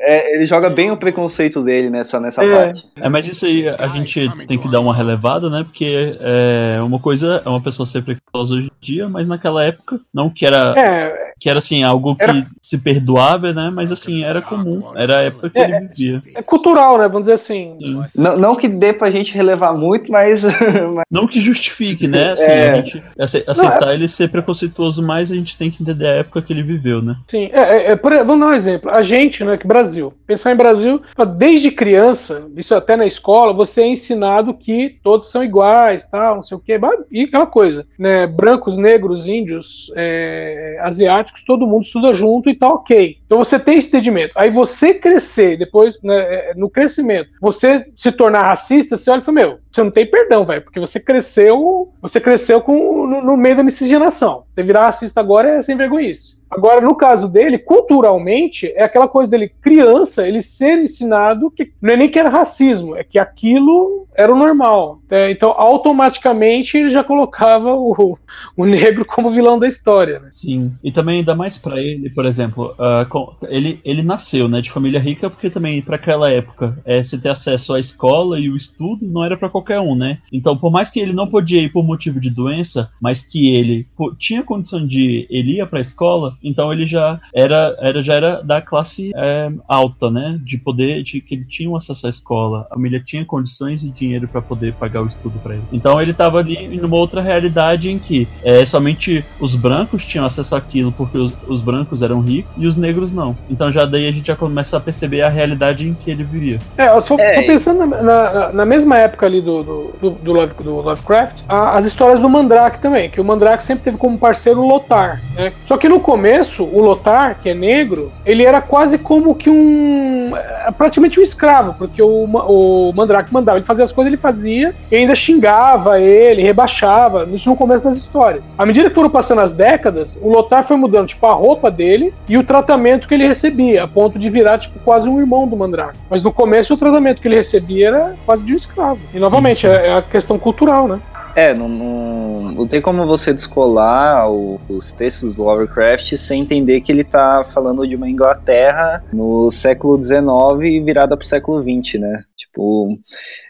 É, 0.00 0.34
ele 0.36 0.46
joga 0.46 0.68
bem 0.70 0.90
o 0.90 0.96
preconceito 0.96 1.62
dele 1.62 1.90
nessa, 1.90 2.18
nessa 2.20 2.44
É. 2.44 2.48
parte. 2.64 2.86
É, 3.00 3.08
mas 3.08 3.26
isso 3.28 3.46
aí 3.46 3.68
a 3.68 3.88
gente 3.88 4.28
tem 4.46 4.58
que 4.58 4.68
dar 4.70 4.80
uma 4.80 4.94
relevada, 4.94 5.48
né? 5.50 5.64
Porque 5.64 6.16
é 6.20 6.80
uma 6.82 6.98
coisa 6.98 7.42
é 7.44 7.48
uma 7.48 7.60
pessoa 7.60 7.86
ser 7.86 8.02
preconceituosa 8.02 8.54
hoje 8.54 8.66
em 8.66 8.70
dia, 8.84 9.08
mas 9.08 9.26
naquela 9.26 9.64
época, 9.64 10.00
não 10.12 10.28
que 10.30 10.44
era, 10.46 10.74
É, 10.78 11.32
que 11.38 11.48
era 11.48 11.58
assim, 11.58 11.82
algo 11.82 12.14
que 12.16 12.22
Era- 12.22 12.46
se 12.60 12.78
perdoava, 12.78 13.52
né? 13.52 13.70
Mas 13.72 13.90
assim, 13.92 14.22
era 14.24 14.40
comum. 14.42 14.92
Era 14.96 15.18
a 15.18 15.22
época 15.22 15.50
que 15.50 15.58
É, 15.58 15.64
ele 15.64 15.88
vivia. 15.88 16.22
é 16.34 16.42
cultural, 16.42 16.98
né? 16.98 17.04
Vamos 17.06 17.22
dizer 17.22 17.34
assim. 17.34 17.76
Sim. 17.80 18.02
Não, 18.16 18.36
não 18.36 18.56
que 18.56 18.68
dê 18.68 18.92
pra 18.92 19.10
gente 19.10 19.34
relevar 19.34 19.72
muito, 19.74 20.10
mas. 20.10 20.42
Não 21.10 21.26
que 21.26 21.40
justifique, 21.40 22.06
né? 22.06 22.32
Assim, 22.32 22.42
É. 22.42 22.70
a 22.70 22.74
gente 22.76 23.02
ace- 23.18 23.44
aceitar 23.46 23.94
ele 23.94 24.08
ser 24.08 24.28
preconceituoso, 24.28 25.02
mas 25.02 25.30
a 25.30 25.34
gente 25.34 25.56
tem 25.56 25.70
que 25.70 25.82
entender 25.82 26.06
a 26.06 26.10
época 26.16 26.42
que 26.42 26.52
ele 26.52 26.62
viveu, 26.62 27.00
né? 27.00 27.16
Sim, 27.26 27.48
é, 27.52 27.60
é, 27.60 27.90
é, 27.92 27.96
por- 27.96 28.12
vamos 28.12 28.40
dar 28.40 28.46
um 28.48 28.52
exemplo. 28.52 28.90
A 28.90 29.02
gente, 29.02 29.44
né, 29.44 29.56
que 29.56 29.66
Brasil, 29.76 30.14
pensar 30.26 30.52
em 30.52 30.56
Brasil, 30.56 31.02
desde 31.36 31.70
criança, 31.70 32.48
isso 32.56 32.74
até 32.74 32.96
na 32.96 33.06
escola, 33.06 33.52
você 33.52 33.82
é 33.82 33.86
ensinado 33.86 34.54
que 34.54 34.98
todos 35.02 35.30
são 35.30 35.44
iguais, 35.44 36.08
tal, 36.08 36.36
não 36.36 36.42
sei 36.42 36.56
o 36.56 36.60
quê, 36.60 36.80
e 37.10 37.24
aquela 37.24 37.46
coisa, 37.46 37.86
né, 37.98 38.26
brancos, 38.26 38.78
negros, 38.78 39.28
índios, 39.28 39.92
é, 39.94 40.78
asiáticos, 40.80 41.44
todo 41.44 41.66
mundo 41.66 41.84
estuda 41.84 42.14
junto 42.14 42.48
e 42.48 42.54
tá 42.54 42.68
ok. 42.68 43.18
Então 43.26 43.38
você 43.38 43.58
tem 43.58 43.76
esse 43.76 43.88
entendimento. 43.88 44.32
Aí 44.34 44.50
você 44.50 44.94
crescer, 44.94 45.58
depois, 45.58 46.00
né, 46.02 46.16
é, 46.16 46.54
no 46.56 46.70
crescimento, 46.70 47.30
você 47.40 47.86
se 47.94 48.10
tornar 48.10 48.42
racista, 48.42 48.96
você 48.96 49.10
olha 49.10 49.20
e 49.20 49.24
fala, 49.24 49.34
meu, 49.34 49.58
você 49.76 49.82
não 49.84 49.90
tem 49.90 50.06
perdão, 50.06 50.44
velho, 50.44 50.62
porque 50.62 50.80
você 50.80 50.98
cresceu, 50.98 51.92
você 52.02 52.18
cresceu 52.20 52.60
com, 52.60 53.06
no, 53.06 53.22
no 53.22 53.36
meio 53.36 53.56
da 53.56 53.62
miscigenação. 53.62 54.44
Você 54.54 54.62
virar 54.62 54.86
racista 54.86 55.20
agora 55.20 55.50
é 55.50 55.62
sem 55.62 55.76
vergonhice. 55.76 56.40
Agora, 56.48 56.80
no 56.80 56.94
caso 56.94 57.26
dele, 57.28 57.58
culturalmente, 57.58 58.72
é 58.76 58.84
aquela 58.84 59.08
coisa 59.08 59.28
dele, 59.30 59.50
criança, 59.60 60.26
ele 60.26 60.40
ser 60.42 60.80
ensinado 60.80 61.50
que 61.50 61.72
não 61.82 61.94
é 61.94 61.96
nem 61.96 62.08
que 62.08 62.18
era 62.18 62.28
racismo, 62.28 62.96
é 62.96 63.02
que 63.02 63.18
aquilo 63.18 64.06
era 64.14 64.32
o 64.32 64.38
normal. 64.38 65.00
né? 65.10 65.30
Então, 65.32 65.52
automaticamente, 65.56 66.76
ele 66.78 66.90
já 66.90 67.02
colocava 67.02 67.74
o, 67.74 68.16
o 68.56 68.64
negro 68.64 69.04
como 69.04 69.32
vilão 69.32 69.58
da 69.58 69.66
história. 69.66 70.20
Né? 70.20 70.28
Sim. 70.30 70.72
E 70.82 70.92
também 70.92 71.18
ainda 71.18 71.34
mais 71.34 71.58
pra 71.58 71.80
ele, 71.80 72.08
por 72.10 72.24
exemplo, 72.24 72.74
com- 73.10 73.34
ele, 73.48 73.80
ele 73.84 74.02
nasceu, 74.02 74.48
né, 74.48 74.60
de 74.60 74.70
família 74.70 75.00
rica, 75.00 75.28
porque 75.28 75.50
também 75.50 75.82
pra 75.82 75.96
aquela 75.96 76.30
época, 76.30 76.78
é, 76.84 77.02
se 77.02 77.18
ter 77.20 77.28
acesso 77.30 77.74
à 77.74 77.80
escola 77.80 78.38
e 78.38 78.48
o 78.48 78.56
estudo 78.56 79.04
não 79.04 79.24
era 79.24 79.36
pra 79.36 79.48
qualquer 79.50 79.65
um, 79.74 79.94
né? 79.94 80.18
Então, 80.32 80.56
por 80.56 80.70
mais 80.70 80.90
que 80.90 81.00
ele 81.00 81.12
não 81.12 81.26
podia 81.26 81.60
ir 81.60 81.70
por 81.70 81.84
motivo 81.84 82.20
de 82.20 82.30
doença, 82.30 82.90
mas 83.00 83.24
que 83.24 83.54
ele 83.54 83.86
tinha 84.18 84.42
condição 84.42 84.86
de 84.86 85.26
ele 85.30 85.54
ia 85.56 85.66
pra 85.66 85.80
escola, 85.80 86.34
então 86.42 86.72
ele 86.72 86.86
já 86.86 87.20
era, 87.34 87.76
era 87.80 88.02
já 88.02 88.14
era 88.14 88.42
da 88.42 88.60
classe 88.60 89.10
é, 89.14 89.50
alta, 89.68 90.10
né? 90.10 90.38
De 90.42 90.58
poder, 90.58 91.02
de 91.02 91.20
que 91.20 91.34
ele 91.34 91.44
tinha 91.44 91.68
um 91.70 91.76
acesso 91.76 92.06
à 92.06 92.10
escola, 92.10 92.66
a 92.70 92.74
família 92.74 93.00
tinha 93.04 93.24
condições 93.24 93.84
e 93.84 93.90
dinheiro 93.90 94.28
pra 94.28 94.40
poder 94.42 94.74
pagar 94.74 95.02
o 95.02 95.06
estudo 95.06 95.38
pra 95.40 95.54
ele. 95.54 95.64
Então 95.72 96.00
ele 96.00 96.12
tava 96.14 96.38
ali 96.38 96.76
numa 96.76 96.96
outra 96.96 97.20
realidade 97.20 97.90
em 97.90 97.98
que 97.98 98.28
é, 98.42 98.64
somente 98.64 99.24
os 99.40 99.54
brancos 99.56 100.06
tinham 100.06 100.24
acesso 100.24 100.54
àquilo 100.54 100.92
porque 100.92 101.18
os, 101.18 101.32
os 101.48 101.62
brancos 101.62 102.02
eram 102.02 102.20
ricos 102.20 102.52
e 102.56 102.66
os 102.66 102.76
negros 102.76 103.12
não. 103.12 103.36
Então 103.50 103.70
já 103.72 103.84
daí 103.84 104.06
a 104.06 104.12
gente 104.12 104.26
já 104.26 104.36
começa 104.36 104.76
a 104.76 104.80
perceber 104.80 105.22
a 105.22 105.28
realidade 105.28 105.88
em 105.88 105.94
que 105.94 106.10
ele 106.10 106.24
vivia. 106.24 106.58
É, 106.76 106.88
eu 106.88 107.00
só 107.00 107.16
É, 107.18 107.40
tô 107.40 107.46
pensando 107.46 107.86
na, 107.86 108.02
na- 108.02 108.52
na 108.52 108.64
mesma 108.64 108.96
época 108.98 109.26
ali 109.26 109.40
do, 109.40 109.55
do, 109.62 109.92
do, 110.00 110.10
do 110.10 110.32
Love- 110.32 110.54
do 110.62 110.76
Lovecraft, 110.80 111.42
a- 111.48 111.76
as 111.76 111.84
histórias 111.84 112.20
do 112.20 112.28
Mandrake 112.28 112.78
também, 112.78 113.08
que 113.10 113.20
o 113.20 113.24
Mandrake 113.24 113.64
sempre 113.64 113.84
teve 113.84 113.96
como 113.96 114.18
parceiro 114.18 114.60
o 114.60 114.66
Lotar, 114.66 115.22
né? 115.34 115.52
Só 115.64 115.76
que 115.76 115.88
no 115.88 116.00
começo, 116.00 116.64
o 116.64 116.80
Lotar, 116.80 117.38
que 117.42 117.48
é 117.50 117.54
negro, 117.54 118.12
ele 118.24 118.44
era 118.44 118.60
quase 118.60 118.98
como 118.98 119.34
que 119.34 119.50
um. 119.50 120.32
é, 120.36 120.70
praticamente 120.72 121.18
um 121.20 121.22
escravo, 121.22 121.74
porque 121.78 122.02
o, 122.02 122.24
o 122.24 122.92
Mandrake 122.94 123.32
mandava 123.32 123.58
ele 123.58 123.66
fazer 123.66 123.82
as 123.82 123.92
coisas, 123.92 124.12
ele 124.12 124.20
fazia, 124.20 124.74
e 124.90 124.96
ainda 124.96 125.14
xingava 125.14 126.00
ele, 126.00 126.42
rebaixava, 126.42 127.26
isso 127.32 127.48
no 127.48 127.56
começo 127.56 127.82
das 127.84 127.96
histórias. 127.96 128.54
À 128.56 128.64
medida 128.66 128.88
que 128.88 128.94
foram 128.94 129.10
passando 129.10 129.40
as 129.40 129.52
décadas, 129.52 130.18
o 130.22 130.28
Lotar 130.30 130.64
foi 130.64 130.76
mudando, 130.76 131.08
tipo, 131.08 131.26
a 131.26 131.32
roupa 131.32 131.70
dele 131.70 132.12
e 132.28 132.36
o 132.36 132.44
tratamento 132.44 133.06
que 133.08 133.14
ele 133.14 133.26
recebia, 133.26 133.84
a 133.84 133.88
ponto 133.88 134.18
de 134.18 134.28
virar, 134.30 134.58
tipo, 134.58 134.78
quase 134.80 135.08
um 135.08 135.18
irmão 135.18 135.46
do 135.46 135.56
Mandrake. 135.56 135.98
Mas 136.10 136.22
no 136.22 136.32
começo, 136.32 136.74
o 136.74 136.76
tratamento 136.76 137.20
que 137.20 137.28
ele 137.28 137.36
recebia 137.36 137.88
era 137.88 138.16
quase 138.24 138.44
de 138.44 138.52
um 138.52 138.56
escravo. 138.56 139.00
E 139.12 139.18
novamente, 139.18 139.45
é, 139.66 139.86
é 139.86 139.94
a 139.94 140.02
questão 140.02 140.38
cultural, 140.38 140.88
né? 140.88 141.00
É, 141.36 141.52
não, 141.54 141.68
não, 141.68 142.40
não 142.52 142.66
tem 142.66 142.80
como 142.80 143.06
você 143.06 143.32
descolar 143.32 144.30
o- 144.32 144.58
os 144.70 144.90
textos 144.92 145.36
do 145.36 145.44
Lovecraft 145.44 146.16
sem 146.16 146.40
entender 146.40 146.80
que 146.80 146.90
ele 146.90 147.04
tá 147.04 147.44
falando 147.44 147.86
de 147.86 147.94
uma 147.94 148.08
Inglaterra 148.08 149.04
no 149.12 149.50
século 149.50 150.02
XIX 150.02 150.82
virada 150.84 151.14
pro 151.16 151.26
século 151.26 151.62
XX, 151.62 152.00
né? 152.00 152.22
Tipo, 152.34 152.98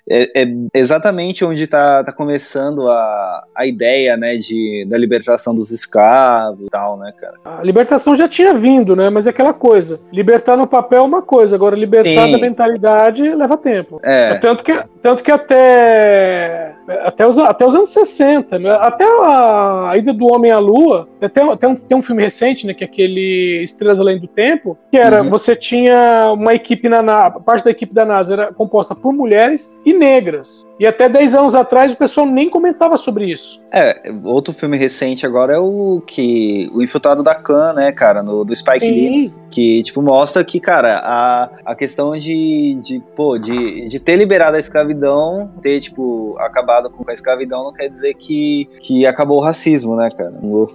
é, 0.09 0.43
é 0.43 0.49
exatamente 0.75 1.45
onde 1.45 1.67
tá, 1.69 2.03
tá 2.03 2.13
começando 2.13 2.89
a, 2.89 3.45
a 3.57 3.67
ideia, 3.67 4.17
né, 4.17 4.37
de, 4.37 4.85
da 4.89 4.99
libertação 4.99 5.55
dos 5.55 5.71
escravos 5.71 6.67
e 6.67 6.71
tal, 6.71 6.97
né, 6.99 7.13
cara? 7.21 7.35
A 7.45 7.63
libertação 7.63 8.17
já 8.17 8.29
tinha 8.29 8.53
vindo, 8.55 8.97
né? 8.97 9.11
Mas 9.11 9.27
é 9.27 9.31
aquela 9.31 9.53
coisa. 9.55 10.01
Libertar 10.13 10.57
no 10.57 10.67
papel 10.67 11.01
é 11.01 11.07
uma 11.07 11.23
coisa, 11.23 11.55
agora 11.55 11.77
libertar 11.77 12.27
Sim. 12.27 12.33
da 12.33 12.39
mentalidade 12.39 13.23
leva 13.35 13.57
tempo. 13.57 14.01
É, 14.05 14.35
Tanto 14.39 14.65
que, 14.65 14.83
tanto 15.03 15.23
que 15.23 15.31
até, 15.33 16.75
até, 16.89 17.27
os, 17.27 17.39
até 17.39 17.67
os 17.67 17.75
anos 17.75 17.91
60, 17.91 18.59
né? 18.59 18.71
até 18.81 19.05
a, 19.05 19.91
a 19.91 19.97
ida 19.97 20.13
do 20.13 20.27
Homem 20.27 20.51
à 20.51 20.59
Lua, 20.59 21.09
até, 21.21 21.43
até 21.43 21.67
um, 21.69 21.75
tem 21.75 21.97
um 21.97 22.03
filme 22.03 22.23
recente, 22.23 22.67
né, 22.67 22.75
que 22.75 22.85
é 22.85 22.87
aquele 22.87 23.63
Estrelas 23.65 23.99
Além 23.99 24.21
do 24.21 24.29
Tempo, 24.29 24.79
que 24.91 24.97
era, 24.97 25.23
Uhum. 25.23 25.31
você 25.31 25.57
tinha 25.57 26.31
uma 26.33 26.55
equipe 26.55 26.89
na 26.89 27.03
NASA, 27.03 27.41
parte 27.41 27.65
da 27.65 27.71
equipe 27.71 27.93
da 27.95 28.05
NASA 28.05 28.33
era 28.33 28.53
composta 28.53 28.95
por 28.95 29.13
mulheres 29.13 29.75
e 29.85 29.93
negras. 29.93 30.65
E 30.79 30.87
até 30.87 31.09
10 31.09 31.35
anos 31.35 31.55
atrás 31.55 31.93
o 31.93 31.97
pessoal 31.97 32.27
nem 32.27 32.51
comentava 32.51 32.97
sobre 32.97 33.25
isso. 33.27 33.61
É, 33.73 34.01
outro 34.25 34.53
filme 34.53 34.77
recente 34.77 35.25
agora 35.27 35.55
é 35.55 35.59
o 35.59 36.03
que 36.07 36.71
o 36.73 36.83
Infiltrado 36.83 37.23
da 37.23 37.35
Khan, 37.35 37.73
né, 37.73 37.93
cara, 37.93 38.23
no, 38.23 38.45
do 38.45 38.55
Spike. 38.55 38.89
Lee, 38.89 39.17
que 39.57 39.83
tipo 39.83 40.03
mostra 40.03 40.45
que, 40.45 40.61
cara, 40.61 40.99
a, 40.99 41.51
a 41.65 41.75
questão 41.75 42.15
de, 42.15 42.75
de 42.75 43.01
pô, 43.17 43.39
de, 43.39 43.89
de 43.89 43.99
ter 43.99 44.15
liberado 44.15 44.55
a 44.55 44.61
escravidão, 44.61 45.51
ter 45.63 45.81
tipo 45.81 46.37
acabado 46.39 46.91
com 46.91 47.09
a 47.09 47.13
escravidão 47.15 47.65
não 47.65 47.73
quer 47.73 47.89
dizer 47.89 48.13
que, 48.13 48.69
que 48.83 49.07
acabou 49.07 49.39
o 49.39 49.41
racismo, 49.41 49.97
né, 49.97 50.11
cara? 50.11 50.35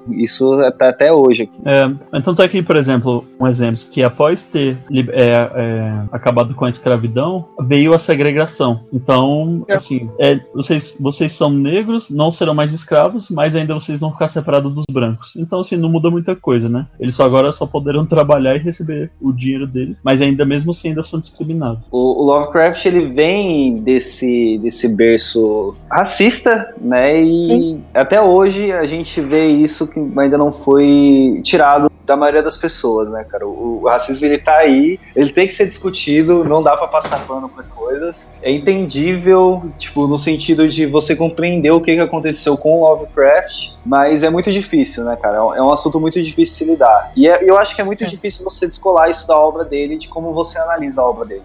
Isso 0.10 0.58
tá 0.80 0.89
até 0.89 1.13
hoje 1.13 1.44
aqui. 1.44 1.62
É, 1.63 2.17
então 2.17 2.34
tá 2.34 2.44
aqui, 2.44 2.63
por 2.63 2.76
exemplo, 2.76 3.24
um 3.39 3.48
exemplo 3.48 3.78
que 3.91 4.02
após 4.02 4.41
ter 4.41 4.76
é, 5.12 5.28
é, 5.28 6.02
acabado 6.12 6.56
com 6.56 6.65
a 6.65 6.70
escravidão, 6.70 7.50
veio 7.62 7.94
a 7.94 8.00
segregação. 8.00 8.86
Então, 8.91 9.63
É. 9.67 9.76
assim, 9.76 10.10
é, 10.20 10.39
vocês, 10.56 10.98
vocês 11.00 11.34
são 11.34 11.52
negros, 11.52 12.10
não 12.10 12.32
serão 12.32 12.56
mais 12.56 12.74
escravos, 12.74 13.30
mas 13.30 13.56
ainda 13.56 13.76
vocês 13.76 14.00
vão 14.00 14.12
ficar 14.12 14.28
separados 14.28 14.74
dos 14.74 14.86
brancos. 14.91 15.36
Então, 15.36 15.60
assim, 15.60 15.78
não 15.78 15.88
muda 15.89 16.10
muita 16.10 16.36
coisa, 16.36 16.67
né? 16.67 16.88
Eles 17.00 17.13
só 17.13 17.26
agora 17.26 17.52
só 17.52 17.67
poderão 17.67 18.06
trabalhar 18.10 18.56
e 18.56 18.71
receber 18.72 19.12
o 19.22 19.32
dinheiro 19.32 19.68
deles, 19.68 19.96
mas 20.04 20.22
ainda 20.22 20.46
mesmo 20.46 20.72
assim 20.72 20.90
ainda 20.90 21.04
são 21.04 21.20
discriminados. 21.20 21.84
O, 21.92 22.22
o 22.22 22.26
Lovecraft 22.26 22.86
ele 22.86 23.08
vem 23.08 23.80
desse, 23.82 24.58
desse 24.62 24.96
berço 24.96 25.76
racista, 25.90 26.74
né? 26.80 27.24
E 27.24 27.80
até 27.94 28.22
hoje 28.22 28.72
a 28.72 28.86
gente 28.86 29.22
vê 29.22 29.48
isso 29.48 29.88
que 29.88 30.00
ainda 30.18 30.38
não 30.38 30.52
foi 30.52 31.42
tirado 31.44 31.92
da 32.06 32.18
maioria 32.18 32.44
das 32.44 32.58
pessoas, 32.58 33.10
né, 33.10 33.24
cara? 33.24 33.48
O, 33.48 33.82
o 33.82 33.88
racismo 33.88 34.26
ele 34.26 34.38
tá 34.38 34.58
aí, 34.58 35.00
ele 35.16 35.32
tem 35.32 35.48
que 35.48 35.54
ser 35.54 35.66
discutido, 35.68 36.44
não 36.44 36.62
dá 36.62 36.76
pra 36.76 36.88
passar 36.88 37.26
pano 37.26 37.48
com 37.48 37.60
as 37.60 37.70
coisas. 37.70 38.32
É 38.42 38.52
entendível, 38.52 39.64
tipo, 39.78 40.08
no 40.08 40.18
sentido 40.18 40.68
de 40.68 40.86
você 40.86 41.16
compreender 41.16 41.72
o 41.72 41.80
que, 41.80 41.96
que 41.96 42.02
aconteceu 42.02 42.58
com 42.58 42.82
o 42.82 42.90
Lovecraft, 42.90 43.76
mas 43.86 44.24
é 44.24 44.30
muito 44.30 44.52
difícil, 44.52 45.04
né, 45.06 45.16
cara? 45.16 45.38
É 45.38 45.42
um, 45.42 45.56
é 45.56 45.62
um 45.62 45.72
assunto 45.72 46.00
muito 46.00 46.22
difícil 46.22 46.42
de 46.42 46.52
se 46.52 46.72
lidar. 46.72 47.12
E 47.16 47.28
é- 47.28 47.44
eu 47.44 47.58
acho 47.58 47.76
que 47.76 47.82
é 47.82 47.84
muito 47.84 48.06
difícil 48.06 48.44
você 48.44 48.61
descolar 48.67 49.10
isso 49.10 49.28
da 49.28 49.38
obra 49.38 49.63
dele, 49.65 49.97
de 49.97 50.08
como 50.08 50.34
você 50.34 50.60
analisa 50.60 51.02
a 51.02 51.06
obra 51.06 51.26
dele. 51.26 51.43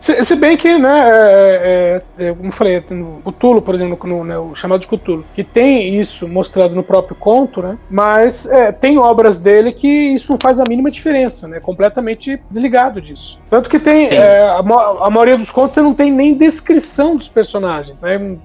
Se, 0.00 0.22
se 0.22 0.34
bem 0.34 0.56
que, 0.56 0.78
né, 0.78 1.10
é, 1.10 2.02
é, 2.18 2.26
é, 2.26 2.32
como 2.32 2.48
eu 2.48 2.52
falei, 2.52 2.84
no 2.90 3.20
Cthulhu, 3.24 3.62
por 3.62 3.74
exemplo, 3.74 3.98
no, 4.08 4.24
né, 4.24 4.38
o 4.38 4.54
chamado 4.54 4.80
de 4.80 4.86
Cthulhu, 4.86 5.24
que 5.34 5.44
tem 5.44 5.94
isso 5.98 6.26
mostrado 6.28 6.74
no 6.74 6.82
próprio 6.82 7.16
conto, 7.16 7.62
né, 7.62 7.78
mas 7.90 8.46
é, 8.46 8.72
tem 8.72 8.98
obras 8.98 9.38
dele 9.38 9.72
que 9.72 9.88
isso 9.88 10.32
não 10.32 10.38
faz 10.40 10.60
a 10.60 10.64
mínima 10.64 10.90
diferença, 10.90 11.46
né, 11.48 11.60
completamente 11.60 12.40
desligado 12.48 13.00
disso. 13.00 13.38
Tanto 13.48 13.68
que 13.68 13.78
tem, 13.78 14.08
é, 14.08 14.40
a, 14.42 14.58
a 14.58 15.10
maioria 15.10 15.36
dos 15.36 15.50
contos 15.50 15.74
você 15.74 15.82
não 15.82 15.94
tem 15.94 16.10
nem 16.10 16.34
descrição 16.34 17.16
dos 17.16 17.28
personagens, 17.28 17.96
né, 18.00 18.38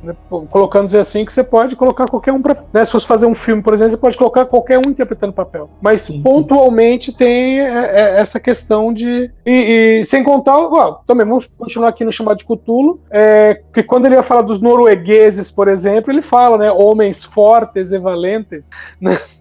colocando 0.50 0.86
dizer 0.86 1.00
assim 1.00 1.26
que 1.26 1.34
você 1.34 1.44
pode 1.44 1.76
colocar 1.76 2.06
qualquer 2.06 2.32
um 2.32 2.42
pra, 2.42 2.58
né, 2.74 2.86
se 2.86 2.92
fosse 2.92 3.08
fazer 3.08 3.26
um 3.26 3.36
filme, 3.36 3.62
por 3.62 3.74
exemplo, 3.74 3.92
você 3.92 3.98
pode 3.98 4.18
colocar 4.18 4.46
qualquer 4.46 4.78
um 4.78 4.90
interpretando 4.90 5.32
o 5.32 5.34
papel, 5.34 5.70
mas 5.82 6.02
Sim. 6.02 6.22
pontualmente 6.22 7.12
tem 7.12 7.60
é, 7.96 8.18
é, 8.18 8.20
essa 8.20 8.40
questão 8.40 8.94
de 8.94 9.30
e, 9.46 10.00
e 10.02 10.06
sem 10.06 10.24
contar, 10.24 10.58
ó, 10.58 11.00
também 11.08 11.26
vamos 11.26 11.48
continuar 11.58 11.90
aqui 11.90 12.04
no 12.04 12.12
chamado 12.12 12.38
de 12.38 12.46
Cthulhu, 12.46 13.00
é, 13.10 13.62
que 13.74 13.82
quando 13.84 14.06
ele 14.06 14.16
vai 14.16 14.24
falar 14.24 14.42
dos 14.42 14.60
noruegueses, 14.60 15.50
por 15.50 15.68
exemplo, 15.68 16.12
ele 16.12 16.22
fala, 16.22 16.58
né, 16.58 16.72
homens 16.72 17.24
fortes 17.24 17.92
e 17.92 17.98
valentes. 17.98 18.70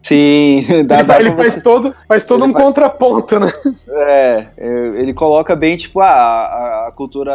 Sim, 0.03 0.65
dá, 0.87 0.97
ele 1.01 1.05
dá 1.05 1.21
ele 1.21 1.31
pra 1.31 1.39
faz 1.45 1.55
você... 1.55 1.61
todo, 1.63 1.95
faz 2.07 2.25
todo 2.25 2.45
Ele 2.45 2.51
um 2.51 2.53
faz- 2.53 2.65
contraponto, 2.65 3.41
né? 3.41 3.53
É, 3.89 4.47
é, 4.57 4.69
ele 4.97 5.15
coloca 5.15 5.57
bem, 5.57 5.77
tipo, 5.77 6.01
a, 6.01 6.07
a, 6.07 6.89
a 6.89 6.93
cultura 6.93 7.33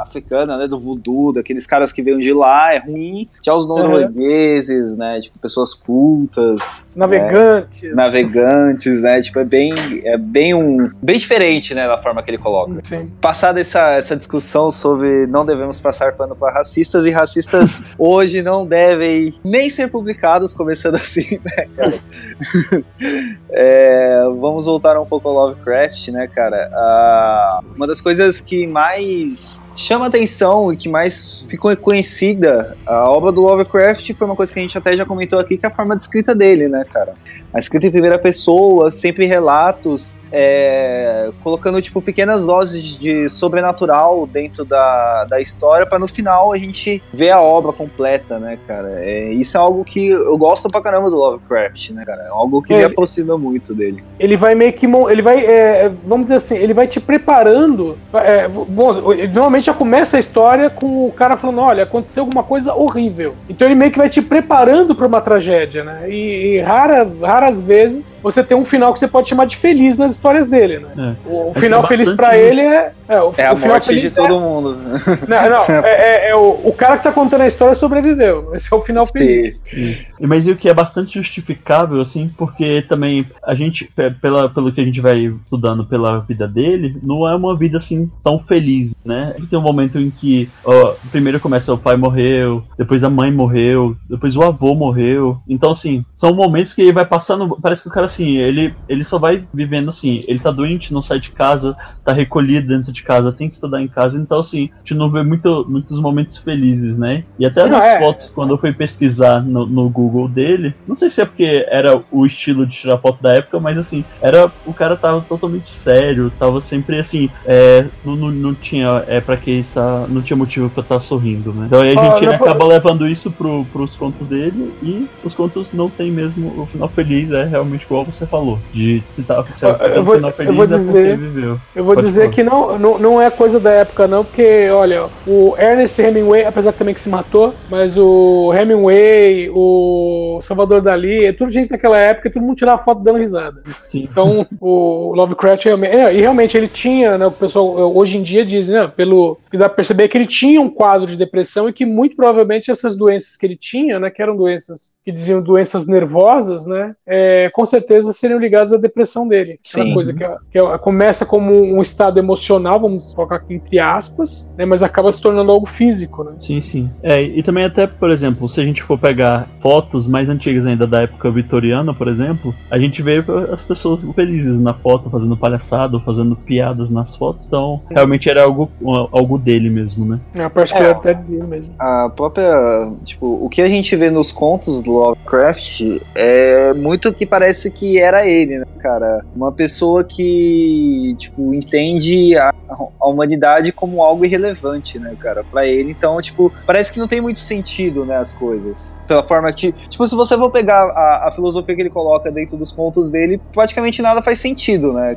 africana, 0.00 0.56
né, 0.56 0.66
do 0.68 0.78
voodoo, 0.78 1.32
daqueles 1.32 1.66
caras 1.66 1.92
que 1.92 2.02
veio 2.02 2.20
de 2.20 2.32
lá, 2.32 2.72
é 2.74 2.78
ruim. 2.78 3.28
Já 3.42 3.52
os 3.54 3.66
noruegueses, 3.66 4.96
né, 4.96 5.20
tipo, 5.20 5.38
pessoas 5.38 5.74
cultas, 5.74 6.86
Navegantes. 6.94 7.94
navegantes, 7.94 9.02
né, 9.02 9.20
tipo, 9.20 9.38
é 9.40 9.44
bem, 9.44 9.74
é 10.04 10.16
bem 10.16 10.53
um, 10.54 10.90
bem 11.02 11.18
diferente, 11.18 11.74
né, 11.74 11.86
da 11.86 12.00
forma 12.00 12.22
que 12.22 12.30
ele 12.30 12.38
coloca. 12.38 12.80
Sim. 12.82 13.10
Passada 13.20 13.60
essa, 13.60 13.92
essa 13.92 14.16
discussão 14.16 14.70
sobre 14.70 15.26
não 15.26 15.44
devemos 15.44 15.80
passar 15.80 16.12
pano 16.12 16.34
para 16.34 16.52
racistas, 16.52 17.04
e 17.04 17.10
racistas 17.10 17.82
hoje 17.98 18.42
não 18.42 18.66
devem 18.66 19.34
nem 19.44 19.68
ser 19.68 19.88
publicados, 19.88 20.52
começando 20.52 20.96
assim, 20.96 21.40
né, 21.44 21.66
cara? 21.76 21.94
É, 23.56 24.24
vamos 24.40 24.66
voltar 24.66 24.98
um 24.98 25.06
pouco 25.06 25.28
ao 25.28 25.34
Lovecraft, 25.34 26.08
né, 26.08 26.26
cara? 26.26 26.68
Ah, 26.72 27.60
uma 27.76 27.86
das 27.86 28.00
coisas 28.00 28.40
que 28.40 28.66
mais 28.66 29.60
chama 29.76 30.06
atenção 30.06 30.72
e 30.72 30.76
que 30.76 30.88
mais 30.88 31.44
ficou 31.48 31.74
conhecida 31.76 32.76
a 32.86 33.08
obra 33.10 33.32
do 33.32 33.40
Lovecraft 33.40 34.12
foi 34.14 34.26
uma 34.26 34.36
coisa 34.36 34.52
que 34.52 34.58
a 34.58 34.62
gente 34.62 34.76
até 34.76 34.96
já 34.96 35.04
comentou 35.04 35.38
aqui, 35.38 35.56
que 35.56 35.66
é 35.66 35.68
a 35.68 35.72
forma 35.74 35.94
de 35.96 36.02
escrita 36.02 36.34
dele, 36.34 36.68
né, 36.68 36.84
cara? 36.92 37.14
A 37.52 37.58
escrita 37.58 37.86
em 37.86 37.90
primeira 37.90 38.18
pessoa, 38.18 38.90
sempre 38.90 39.26
relatos, 39.26 40.16
é, 40.32 41.30
colocando, 41.42 41.80
tipo, 41.80 42.00
pequenas 42.02 42.44
doses 42.46 42.82
de 42.82 43.28
sobrenatural 43.28 44.26
dentro 44.26 44.64
da, 44.64 45.24
da 45.24 45.40
história, 45.40 45.86
para 45.86 45.98
no 45.98 46.08
final 46.08 46.52
a 46.52 46.58
gente 46.58 47.02
ver 47.12 47.30
a 47.30 47.40
obra 47.40 47.72
completa, 47.72 48.38
né, 48.38 48.58
cara? 48.66 48.90
É, 48.96 49.32
isso 49.32 49.56
é 49.56 49.60
algo 49.60 49.84
que 49.84 50.08
eu 50.08 50.36
gosto 50.36 50.68
pra 50.68 50.82
caramba 50.82 51.10
do 51.10 51.16
Lovecraft, 51.16 51.90
né, 51.90 52.04
cara? 52.04 52.22
É 52.24 52.28
algo 52.28 52.60
que 52.62 52.72
É, 52.72 52.76
me 52.76 52.82
ele- 52.82 52.92
aproxima 52.92 53.38
muito 53.38 53.74
dele. 53.74 54.02
Ele 54.18 54.36
vai 54.36 54.54
meio 54.54 54.72
que. 54.72 54.86
Ele 54.86 55.22
vai. 55.22 55.44
é, 55.44 55.90
vamos 56.04 56.26
dizer 56.26 56.36
assim, 56.36 56.56
ele 56.56 56.74
vai 56.74 56.86
te 56.86 57.00
preparando. 57.00 57.96
é, 58.14 58.48
bom, 58.48 59.12
ele 59.12 59.28
normalmente 59.64 59.66
já 59.66 59.74
começa 59.74 60.16
a 60.16 60.20
história 60.20 60.68
com 60.70 61.06
o 61.06 61.12
cara 61.12 61.36
falando: 61.36 61.60
olha, 61.60 61.82
aconteceu 61.84 62.22
alguma 62.24 62.42
coisa 62.42 62.74
horrível. 62.74 63.34
Então 63.48 63.66
ele 63.66 63.74
meio 63.74 63.90
que 63.90 63.98
vai 63.98 64.08
te 64.08 64.20
preparando 64.20 64.94
pra 64.94 65.06
uma 65.06 65.20
tragédia, 65.20 65.82
né? 65.84 66.04
E, 66.08 66.56
e 66.56 66.60
rara, 66.60 67.06
raras 67.22 67.62
vezes 67.62 68.18
você 68.22 68.42
tem 68.42 68.56
um 68.56 68.64
final 68.64 68.92
que 68.92 68.98
você 68.98 69.08
pode 69.08 69.28
chamar 69.28 69.46
de 69.46 69.56
feliz 69.56 69.96
nas 69.96 70.12
histórias 70.12 70.46
dele, 70.46 70.78
né? 70.78 71.16
É. 71.26 71.28
O, 71.28 71.46
o 71.46 71.50
Acho 71.50 71.60
final 71.60 71.84
é 71.84 71.86
feliz 71.88 72.08
isso. 72.08 72.22
ele 72.34 72.60
é. 72.60 72.92
É, 73.06 73.20
o, 73.20 73.34
É 73.36 73.46
a 73.46 73.52
o 73.52 73.56
final 73.56 73.72
morte 73.72 73.86
feliz 73.86 74.00
de 74.00 74.06
é- 74.08 74.10
todo 74.10 74.40
mundo. 74.40 74.78
Não, 75.28 75.50
não, 75.50 75.84
é, 75.84 75.90
é- 76.26 76.30
é 76.30 76.34
o, 76.34 76.60
o 76.64 76.72
cara 76.72 76.96
que 76.96 77.04
tá 77.04 77.12
contando 77.12 77.42
a 77.42 77.46
história 77.46 77.74
sobreviveu. 77.74 78.54
Esse 78.54 78.72
é 78.72 78.76
o 78.76 78.80
final 78.80 79.06
feliz. 79.06 79.62
E- 79.72 80.06
Mas 80.20 80.46
e 80.46 80.50
o 80.50 80.56
que 80.56 80.68
é 80.70 80.74
bastante 80.74 81.14
justificável, 81.18 82.00
assim, 82.00 82.30
porque 82.36 82.82
também 82.88 83.26
a 83.44 83.54
gente, 83.54 83.84
pe- 83.84 84.10
pela, 84.10 84.48
pelo 84.48 84.72
que 84.72 84.80
a 84.80 84.84
gente 84.84 85.00
vai 85.02 85.18
estudando 85.44 85.84
pela 85.84 86.20
vida 86.20 86.48
dele, 86.48 86.96
não 87.02 87.28
é 87.28 87.34
uma 87.36 87.54
vida 87.56 87.76
assim 87.76 88.10
tão 88.24 88.38
feliz, 88.38 88.94
né? 89.04 89.34
Tem 89.54 89.60
um 89.60 89.62
momento 89.62 90.00
em 90.00 90.10
que 90.10 90.50
ó, 90.64 90.94
primeiro 91.12 91.38
começa 91.38 91.72
o 91.72 91.78
pai 91.78 91.96
morreu, 91.96 92.64
depois 92.76 93.04
a 93.04 93.08
mãe 93.08 93.30
morreu, 93.30 93.96
depois 94.10 94.34
o 94.34 94.42
avô 94.42 94.74
morreu. 94.74 95.38
Então, 95.48 95.70
assim, 95.70 96.04
são 96.16 96.34
momentos 96.34 96.74
que 96.74 96.82
ele 96.82 96.92
vai 96.92 97.06
passando. 97.06 97.56
Parece 97.62 97.82
que 97.82 97.88
o 97.88 97.92
cara, 97.92 98.06
assim, 98.06 98.36
ele, 98.36 98.74
ele 98.88 99.04
só 99.04 99.16
vai 99.16 99.46
vivendo 99.54 99.90
assim. 99.90 100.24
Ele 100.26 100.40
tá 100.40 100.50
doente, 100.50 100.92
não 100.92 101.00
sai 101.00 101.20
de 101.20 101.30
casa, 101.30 101.76
tá 102.04 102.12
recolhido 102.12 102.68
dentro 102.68 102.92
de 102.92 103.02
casa, 103.02 103.32
tem 103.32 103.48
que 103.48 103.54
estudar 103.54 103.80
em 103.82 103.88
casa. 103.88 104.18
Então, 104.18 104.38
assim, 104.38 104.70
a 104.74 104.78
gente 104.78 104.94
não 104.98 105.08
vê 105.10 105.22
muito, 105.22 105.64
muitos 105.68 105.98
momentos 106.00 106.36
felizes, 106.36 106.98
né? 106.98 107.24
E 107.38 107.46
até 107.46 107.62
Não, 107.64 107.70
nas 107.70 107.84
é. 107.84 107.98
fotos, 107.98 108.26
quando 108.28 108.50
eu 108.50 108.58
fui 108.58 108.72
pesquisar 108.72 109.42
no, 109.44 109.66
no 109.66 109.88
Google 109.88 110.28
dele, 110.28 110.74
não 110.86 110.94
sei 110.94 111.08
se 111.10 111.20
é 111.20 111.24
porque 111.24 111.64
era 111.68 112.02
o 112.10 112.26
estilo 112.26 112.66
de 112.66 112.74
tirar 112.76 112.98
foto 112.98 113.22
da 113.22 113.32
época, 113.32 113.58
mas 113.58 113.78
assim, 113.78 114.04
era 114.20 114.50
o 114.66 114.74
cara 114.74 114.96
tava 114.96 115.20
totalmente 115.22 115.70
sério, 115.70 116.30
tava 116.38 116.60
sempre 116.60 116.98
assim, 116.98 117.30
é, 117.46 117.86
não, 118.04 118.16
não, 118.16 118.30
não 118.30 118.54
tinha 118.54 119.02
é 119.06 119.20
para 119.20 119.36
que 119.36 119.50
está, 119.52 120.06
não 120.08 120.20
tinha 120.22 120.36
motivo 120.36 120.68
pra 120.70 120.82
estar 120.82 121.00
sorrindo, 121.00 121.52
né? 121.52 121.66
Então 121.66 121.80
aí 121.80 121.96
a 121.96 122.02
gente 122.18 122.26
acaba 122.28 122.66
levando 122.66 123.08
isso 123.08 123.30
pro, 123.30 123.64
pros 123.72 123.96
contos 123.96 124.28
dele 124.28 124.72
e 124.82 125.06
os 125.24 125.34
contos 125.34 125.72
não 125.72 125.88
tem 125.88 126.10
mesmo 126.10 126.62
o 126.62 126.66
final 126.66 126.88
feliz, 126.88 127.30
é 127.32 127.44
realmente 127.44 127.84
igual 127.84 128.04
você 128.04 128.26
falou, 128.26 128.58
de 128.72 129.02
se 129.14 129.22
tá 129.22 129.42
se 129.44 129.60
tem 129.60 129.88
eu 129.88 130.04
vou- 130.04 130.16
final 130.16 130.30
eu 130.30 130.36
feliz 130.36 130.54
vou 130.54 130.64
é 130.64 130.68
porque 130.68 130.76
dizer- 130.76 131.18
viveu. 131.18 131.60
Eu 131.74 131.84
vou 131.84 131.93
Pode 131.94 132.06
dizer 132.06 132.22
falar. 132.22 132.34
que 132.34 132.42
não, 132.42 132.78
não, 132.78 132.98
não 132.98 133.22
é 133.22 133.30
coisa 133.30 133.60
da 133.60 133.70
época, 133.70 134.06
não, 134.06 134.24
porque, 134.24 134.68
olha, 134.70 135.06
o 135.26 135.54
Ernest 135.58 136.00
Hemingway, 136.00 136.44
apesar 136.44 136.72
também 136.72 136.94
que 136.94 137.00
se 137.00 137.08
matou, 137.08 137.54
mas 137.68 137.96
o 137.96 138.52
Hemingway, 138.54 139.50
o 139.54 140.40
Salvador 140.42 140.80
Dali, 140.80 141.24
é 141.24 141.32
tudo 141.32 141.50
gente 141.50 141.68
daquela 141.68 141.98
época, 141.98 142.30
todo 142.30 142.42
mundo 142.42 142.56
tirava 142.56 142.82
foto 142.82 143.02
dando 143.02 143.18
risada. 143.18 143.62
Sim. 143.84 144.08
Então, 144.10 144.46
o 144.60 145.14
Lovecraft 145.14 145.64
realmente. 145.64 145.94
é, 145.94 146.14
e 146.14 146.20
realmente 146.20 146.56
ele 146.56 146.68
tinha, 146.68 147.16
né? 147.16 147.26
O 147.26 147.32
pessoal 147.32 147.94
hoje 147.96 148.18
em 148.18 148.22
dia 148.22 148.44
diz, 148.44 148.68
né? 148.68 148.90
Pelo 148.94 149.38
que 149.50 149.56
dá 149.56 149.68
pra 149.68 149.76
perceber 149.76 150.08
que 150.08 150.18
ele 150.18 150.26
tinha 150.26 150.60
um 150.60 150.68
quadro 150.68 151.06
de 151.06 151.16
depressão 151.16 151.68
e 151.68 151.72
que 151.72 151.86
muito 151.86 152.16
provavelmente 152.16 152.70
essas 152.70 152.96
doenças 152.96 153.36
que 153.36 153.46
ele 153.46 153.56
tinha, 153.56 153.98
né? 153.98 154.10
Que 154.10 154.22
eram 154.22 154.36
doenças 154.36 154.94
que 155.04 155.12
diziam 155.12 155.40
doenças 155.42 155.86
nervosas, 155.86 156.66
né? 156.66 156.94
é, 157.06 157.50
com 157.52 157.66
certeza 157.66 158.12
seriam 158.12 158.38
ligadas 158.38 158.72
à 158.72 158.76
depressão 158.76 159.26
dele. 159.28 159.58
Aquela 159.64 159.86
Sim. 159.86 159.94
coisa 159.94 160.12
que, 160.12 160.24
que 160.50 160.78
começa 160.78 161.26
como 161.26 161.52
um 161.52 161.80
estado 161.84 162.18
emocional, 162.18 162.80
vamos 162.80 163.14
colocar 163.14 163.36
aqui 163.36 163.54
entre 163.54 163.78
aspas, 163.78 164.50
né? 164.56 164.64
Mas 164.64 164.82
acaba 164.82 165.12
se 165.12 165.20
tornando 165.20 165.52
algo 165.52 165.66
físico, 165.66 166.24
né? 166.24 166.32
Sim, 166.40 166.60
sim. 166.60 166.90
É, 167.02 167.22
e 167.22 167.42
também 167.42 167.64
até, 167.64 167.86
por 167.86 168.10
exemplo, 168.10 168.48
se 168.48 168.60
a 168.60 168.64
gente 168.64 168.82
for 168.82 168.98
pegar 168.98 169.48
fotos 169.60 170.08
mais 170.08 170.28
antigas 170.28 170.66
ainda 170.66 170.86
da 170.86 171.02
época 171.02 171.30
vitoriana, 171.30 171.94
por 171.94 172.08
exemplo, 172.08 172.54
a 172.70 172.78
gente 172.78 173.02
vê 173.02 173.24
as 173.52 173.62
pessoas 173.62 174.02
felizes 174.14 174.58
na 174.58 174.74
foto, 174.74 175.08
fazendo 175.10 175.36
palhaçada, 175.36 175.96
ou 175.96 176.02
fazendo 176.02 176.34
piadas 176.36 176.90
nas 176.90 177.16
fotos, 177.16 177.46
então 177.46 177.80
realmente 177.90 178.28
era 178.28 178.42
algo, 178.42 178.70
algo 179.12 179.38
dele 179.38 179.70
mesmo, 179.70 180.04
né? 180.04 180.20
É 180.34 180.44
a 180.44 180.50
particularidade 180.50 181.22
dele 181.24 181.44
mesmo. 181.44 181.74
A 181.78 182.10
própria. 182.14 182.92
Tipo, 183.04 183.44
o 183.44 183.48
que 183.48 183.62
a 183.62 183.68
gente 183.68 183.94
vê 183.96 184.10
nos 184.10 184.32
contos 184.32 184.82
do 184.82 184.92
Lovecraft 184.92 186.00
é 186.14 186.72
muito 186.74 187.12
que 187.12 187.26
parece 187.26 187.70
que 187.70 187.98
era 187.98 188.26
ele, 188.26 188.58
né, 188.58 188.64
cara? 188.78 189.24
Uma 189.34 189.52
pessoa 189.52 190.04
que, 190.04 191.14
tipo, 191.18 191.54
entende 191.74 192.36
a, 192.38 192.52
a 193.00 193.08
humanidade 193.08 193.72
como 193.72 194.02
algo 194.02 194.24
irrelevante, 194.24 194.98
né, 194.98 195.16
cara, 195.18 195.44
pra 195.44 195.66
ele. 195.66 195.90
Então, 195.90 196.20
tipo, 196.20 196.52
parece 196.66 196.92
que 196.92 196.98
não 196.98 197.08
tem 197.08 197.20
muito 197.20 197.40
sentido, 197.40 198.04
né, 198.04 198.16
as 198.16 198.32
coisas. 198.32 198.94
Pela 199.06 199.26
forma 199.26 199.52
que. 199.52 199.72
Tipo, 199.72 200.06
se 200.06 200.14
você 200.14 200.36
for 200.36 200.50
pegar 200.50 200.82
a, 200.84 201.28
a 201.28 201.32
filosofia 201.32 201.74
que 201.74 201.82
ele 201.82 201.90
coloca 201.90 202.30
dentro 202.30 202.56
dos 202.56 202.72
contos 202.72 203.10
dele, 203.10 203.40
praticamente 203.52 204.00
nada 204.00 204.22
faz 204.22 204.40
sentido, 204.40 204.92
né? 204.92 205.16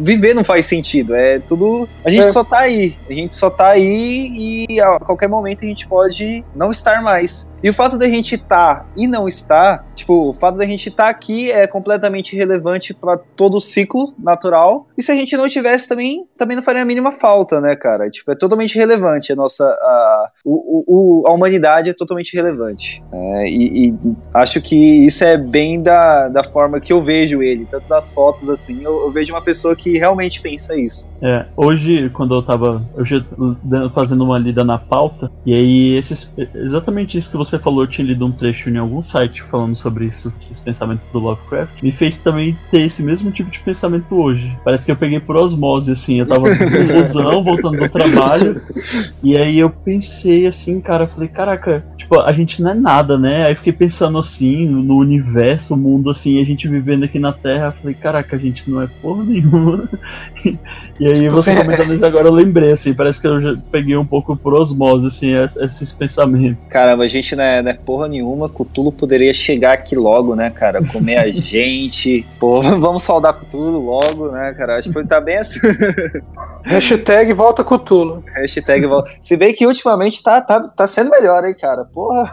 Viver 0.00 0.34
não 0.34 0.44
faz 0.44 0.66
sentido. 0.66 1.14
É 1.14 1.38
tudo. 1.40 1.88
A 2.04 2.10
gente 2.10 2.26
É. 2.26 2.30
só 2.30 2.44
tá 2.44 2.60
aí. 2.60 2.96
A 3.08 3.12
gente 3.12 3.34
só 3.34 3.50
tá 3.50 3.68
aí 3.68 4.66
e 4.68 4.80
a 4.80 4.98
qualquer 5.00 5.28
momento 5.28 5.64
a 5.64 5.66
gente 5.66 5.86
pode 5.88 6.44
não 6.54 6.70
estar 6.70 7.02
mais. 7.02 7.50
E 7.62 7.70
o 7.70 7.74
fato 7.74 7.98
da 7.98 8.06
gente 8.06 8.34
estar 8.34 8.88
e 8.96 9.06
não 9.06 9.26
estar, 9.26 9.84
tipo, 9.94 10.28
o 10.28 10.32
fato 10.32 10.56
da 10.56 10.64
gente 10.64 10.88
estar 10.88 11.08
aqui 11.08 11.50
é 11.50 11.66
completamente 11.66 12.36
relevante 12.36 12.94
para 12.94 13.16
todo 13.16 13.56
o 13.56 13.60
ciclo 13.60 14.14
natural. 14.18 14.86
E 14.96 15.02
se 15.02 15.10
a 15.10 15.14
gente 15.14 15.36
não 15.36 15.48
tivesse 15.48 15.85
também, 15.86 16.26
também 16.36 16.56
não 16.56 16.62
faria 16.62 16.82
a 16.82 16.84
mínima 16.84 17.12
falta, 17.12 17.60
né, 17.60 17.74
cara? 17.76 18.10
Tipo, 18.10 18.32
é 18.32 18.34
totalmente 18.36 18.76
relevante 18.76 19.32
a 19.32 19.36
nossa. 19.36 19.64
A, 19.64 20.30
o, 20.44 21.22
o- 21.22 21.26
a 21.26 21.32
humanidade 21.32 21.90
é 21.90 21.94
totalmente 21.94 22.34
relevante. 22.36 23.02
É, 23.12 23.48
e, 23.48 23.88
e 23.88 23.94
acho 24.34 24.60
que 24.60 24.76
isso 25.06 25.24
é 25.24 25.36
bem 25.36 25.82
da, 25.82 26.28
da 26.28 26.44
forma 26.44 26.80
que 26.80 26.92
eu 26.92 27.02
vejo 27.02 27.42
ele, 27.42 27.66
tanto 27.70 27.88
das 27.88 28.12
fotos 28.12 28.48
assim, 28.48 28.82
eu, 28.82 29.02
eu 29.02 29.10
vejo 29.12 29.32
uma 29.32 29.42
pessoa 29.42 29.74
que 29.76 29.98
realmente 29.98 30.40
pensa 30.40 30.76
isso. 30.76 31.08
É, 31.22 31.46
hoje, 31.56 32.10
quando 32.10 32.34
eu 32.34 32.42
tava 32.42 32.82
hoje, 32.96 33.24
fazendo 33.94 34.24
uma 34.24 34.38
lida 34.38 34.64
na 34.64 34.78
pauta, 34.78 35.30
e 35.44 35.54
aí 35.54 35.96
esses, 35.96 36.30
exatamente 36.54 37.16
isso 37.18 37.30
que 37.30 37.36
você 37.36 37.58
falou, 37.58 37.82
eu 37.82 37.86
tinha 37.88 38.06
lido 38.06 38.24
um 38.26 38.32
trecho 38.32 38.68
em 38.70 38.76
algum 38.78 39.02
site 39.02 39.42
falando 39.42 39.76
sobre 39.76 40.06
isso, 40.06 40.32
esses 40.36 40.58
pensamentos 40.60 41.08
do 41.08 41.18
Lovecraft, 41.18 41.82
me 41.82 41.92
fez 41.92 42.16
também 42.18 42.56
ter 42.70 42.82
esse 42.82 43.02
mesmo 43.02 43.30
tipo 43.30 43.50
de 43.50 43.60
pensamento 43.60 44.14
hoje. 44.16 44.56
Parece 44.64 44.84
que 44.84 44.90
eu 44.92 44.96
peguei 44.96 45.20
por 45.20 45.36
osmose, 45.36 45.75
assim, 45.88 46.20
eu 46.20 46.26
tava 46.26 46.48
no 46.48 46.94
busão, 46.94 47.44
voltando 47.44 47.78
do 47.78 47.88
trabalho, 47.88 48.60
e 49.22 49.36
aí 49.36 49.58
eu 49.58 49.70
pensei 49.70 50.46
assim, 50.46 50.80
cara, 50.80 51.06
falei, 51.06 51.28
caraca, 51.28 51.84
tipo, 52.06 52.20
a 52.20 52.32
gente 52.32 52.62
não 52.62 52.70
é 52.70 52.74
nada, 52.74 53.18
né? 53.18 53.46
Aí 53.46 53.54
fiquei 53.56 53.72
pensando 53.72 54.16
assim, 54.18 54.64
no, 54.66 54.96
universo, 54.96 55.74
o 55.74 55.76
mundo 55.76 56.08
assim, 56.10 56.40
a 56.40 56.44
gente 56.44 56.68
vivendo 56.68 57.04
aqui 57.04 57.18
na 57.18 57.32
Terra, 57.32 57.72
falei, 57.72 57.94
caraca, 57.94 58.36
a 58.36 58.38
gente 58.38 58.70
não 58.70 58.80
é 58.80 58.88
porra 59.02 59.24
nenhuma. 59.24 59.88
E 60.98 61.06
aí 61.06 61.12
Tipo, 61.14 61.32
você 61.32 61.52
você- 61.52 61.62
comentando 61.62 61.92
isso 61.92 62.06
agora 62.06 62.28
eu 62.28 62.32
lembrei, 62.32 62.72
assim, 62.72 62.94
parece 62.94 63.20
que 63.20 63.26
eu 63.26 63.38
já 63.42 63.54
peguei 63.70 63.96
um 63.96 64.06
pouco 64.06 64.34
por 64.36 64.54
osmose, 64.54 65.08
assim, 65.08 65.34
es- 65.34 65.56
esses 65.56 65.92
pensamentos. 65.92 66.66
Caramba, 66.68 67.02
a 67.04 67.08
gente 67.08 67.34
não 67.36 67.42
é, 67.44 67.60
não 67.60 67.70
é 67.70 67.74
porra 67.74 68.08
nenhuma. 68.08 68.48
Cthulhu 68.48 68.90
poderia 68.92 69.32
chegar 69.34 69.72
aqui 69.74 69.94
logo, 69.96 70.34
né, 70.34 70.48
cara? 70.50 70.82
Comer 70.82 71.18
a 71.18 71.26
gente. 71.34 72.24
Pô, 72.38 72.62
vamos 72.80 73.02
saudar 73.02 73.34
Cthulhu 73.34 73.78
logo, 73.78 74.30
né, 74.30 74.54
cara? 74.54 74.78
Acho 74.78 74.88
que 74.88 74.94
foi, 74.94 75.04
tá 75.04 75.20
bem 75.20 75.36
assim. 75.36 75.58
Hashtag 76.66 77.32
volta 77.32 77.62
Cutulo. 77.62 78.24
Hashtag. 78.34 78.86
vol- 78.86 79.04
Se 79.20 79.36
bem 79.36 79.54
que 79.54 79.64
ultimamente 79.66 80.20
tá, 80.22 80.40
tá, 80.40 80.60
tá 80.60 80.86
sendo 80.86 81.10
melhor, 81.10 81.44
hein, 81.44 81.54
cara? 81.58 81.84
porra. 81.84 82.28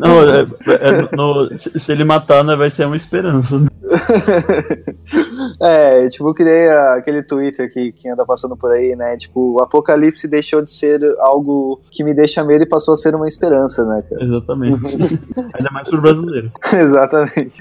Não, 0.00 0.22
é, 0.22 0.42
é, 0.74 1.16
no, 1.16 1.58
se 1.58 1.90
ele 1.90 2.04
matar, 2.04 2.44
né, 2.44 2.54
vai 2.54 2.70
ser 2.70 2.86
uma 2.86 2.96
esperança. 2.96 3.58
Né? 3.58 3.66
é, 5.60 6.08
tipo, 6.08 6.28
eu 6.28 6.34
criei 6.34 6.68
aquele 6.68 7.22
Twitter 7.22 7.70
que, 7.72 7.90
que 7.92 8.08
anda 8.08 8.24
passando 8.24 8.56
por 8.56 8.70
aí, 8.70 8.94
né? 8.94 9.16
Tipo, 9.16 9.54
o 9.54 9.60
apocalipse 9.60 10.28
deixou 10.28 10.62
de 10.62 10.70
ser 10.70 11.00
algo 11.18 11.80
que 11.90 12.04
me 12.04 12.14
deixa 12.14 12.44
medo 12.44 12.62
e 12.62 12.68
passou 12.68 12.94
a 12.94 12.96
ser 12.96 13.14
uma 13.14 13.26
esperança, 13.26 13.84
né, 13.84 14.04
cara? 14.08 14.24
Exatamente. 14.24 14.86
Ainda 15.54 15.70
mais 15.72 15.88
pro 15.88 16.00
brasileiro. 16.00 16.52
Exatamente. 16.72 17.54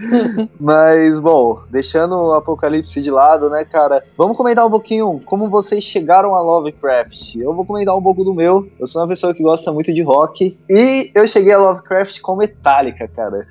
Mas, 0.59 1.19
bom, 1.19 1.59
deixando 1.71 2.13
o 2.15 2.33
apocalipse 2.33 3.01
de 3.01 3.09
lado, 3.09 3.49
né, 3.49 3.65
cara? 3.65 4.03
Vamos 4.15 4.37
comentar 4.37 4.65
um 4.65 4.71
pouquinho 4.71 5.19
como 5.25 5.49
vocês 5.49 5.83
chegaram 5.83 6.02
a 6.11 6.41
Lovecraft. 6.41 7.35
Eu 7.35 7.53
vou 7.53 7.65
comentar 7.65 7.95
um 7.95 8.01
pouco 8.01 8.23
do 8.23 8.33
meu. 8.33 8.67
Eu 8.79 8.87
sou 8.87 9.01
uma 9.01 9.07
pessoa 9.07 9.33
que 9.33 9.41
gosta 9.41 9.71
muito 9.71 9.93
de 9.93 10.01
rock. 10.01 10.57
E 10.69 11.11
eu 11.13 11.25
cheguei 11.27 11.53
a 11.53 11.59
Lovecraft 11.59 12.21
com 12.21 12.35
Metallica, 12.35 13.07
cara. 13.07 13.45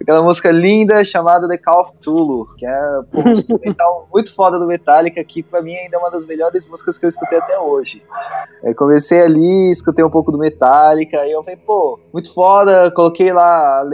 Aquela 0.00 0.22
música 0.22 0.50
linda 0.50 1.04
chamada 1.04 1.48
The 1.48 1.58
Call 1.58 1.80
of 1.80 1.92
Cthulhu, 1.92 2.48
que 2.56 2.66
é 2.66 3.00
um 3.14 3.30
instrumental 3.30 4.08
muito 4.12 4.34
foda 4.34 4.58
do 4.58 4.66
Metallica, 4.66 5.22
que 5.24 5.42
pra 5.42 5.62
mim 5.62 5.74
ainda 5.74 5.96
é 5.96 5.98
uma 5.98 6.10
das 6.10 6.26
melhores 6.26 6.66
músicas 6.68 6.98
que 6.98 7.06
eu 7.06 7.08
escutei 7.08 7.38
até 7.38 7.58
hoje. 7.58 8.02
Eu 8.62 8.74
comecei 8.74 9.22
ali, 9.22 9.70
escutei 9.70 10.04
um 10.04 10.10
pouco 10.10 10.32
do 10.32 10.38
Metallica, 10.38 11.20
aí 11.20 11.32
eu 11.32 11.42
falei, 11.42 11.56
pô, 11.56 11.98
muito 12.12 12.32
foda, 12.32 12.90
coloquei 12.92 13.32
lá, 13.32 13.84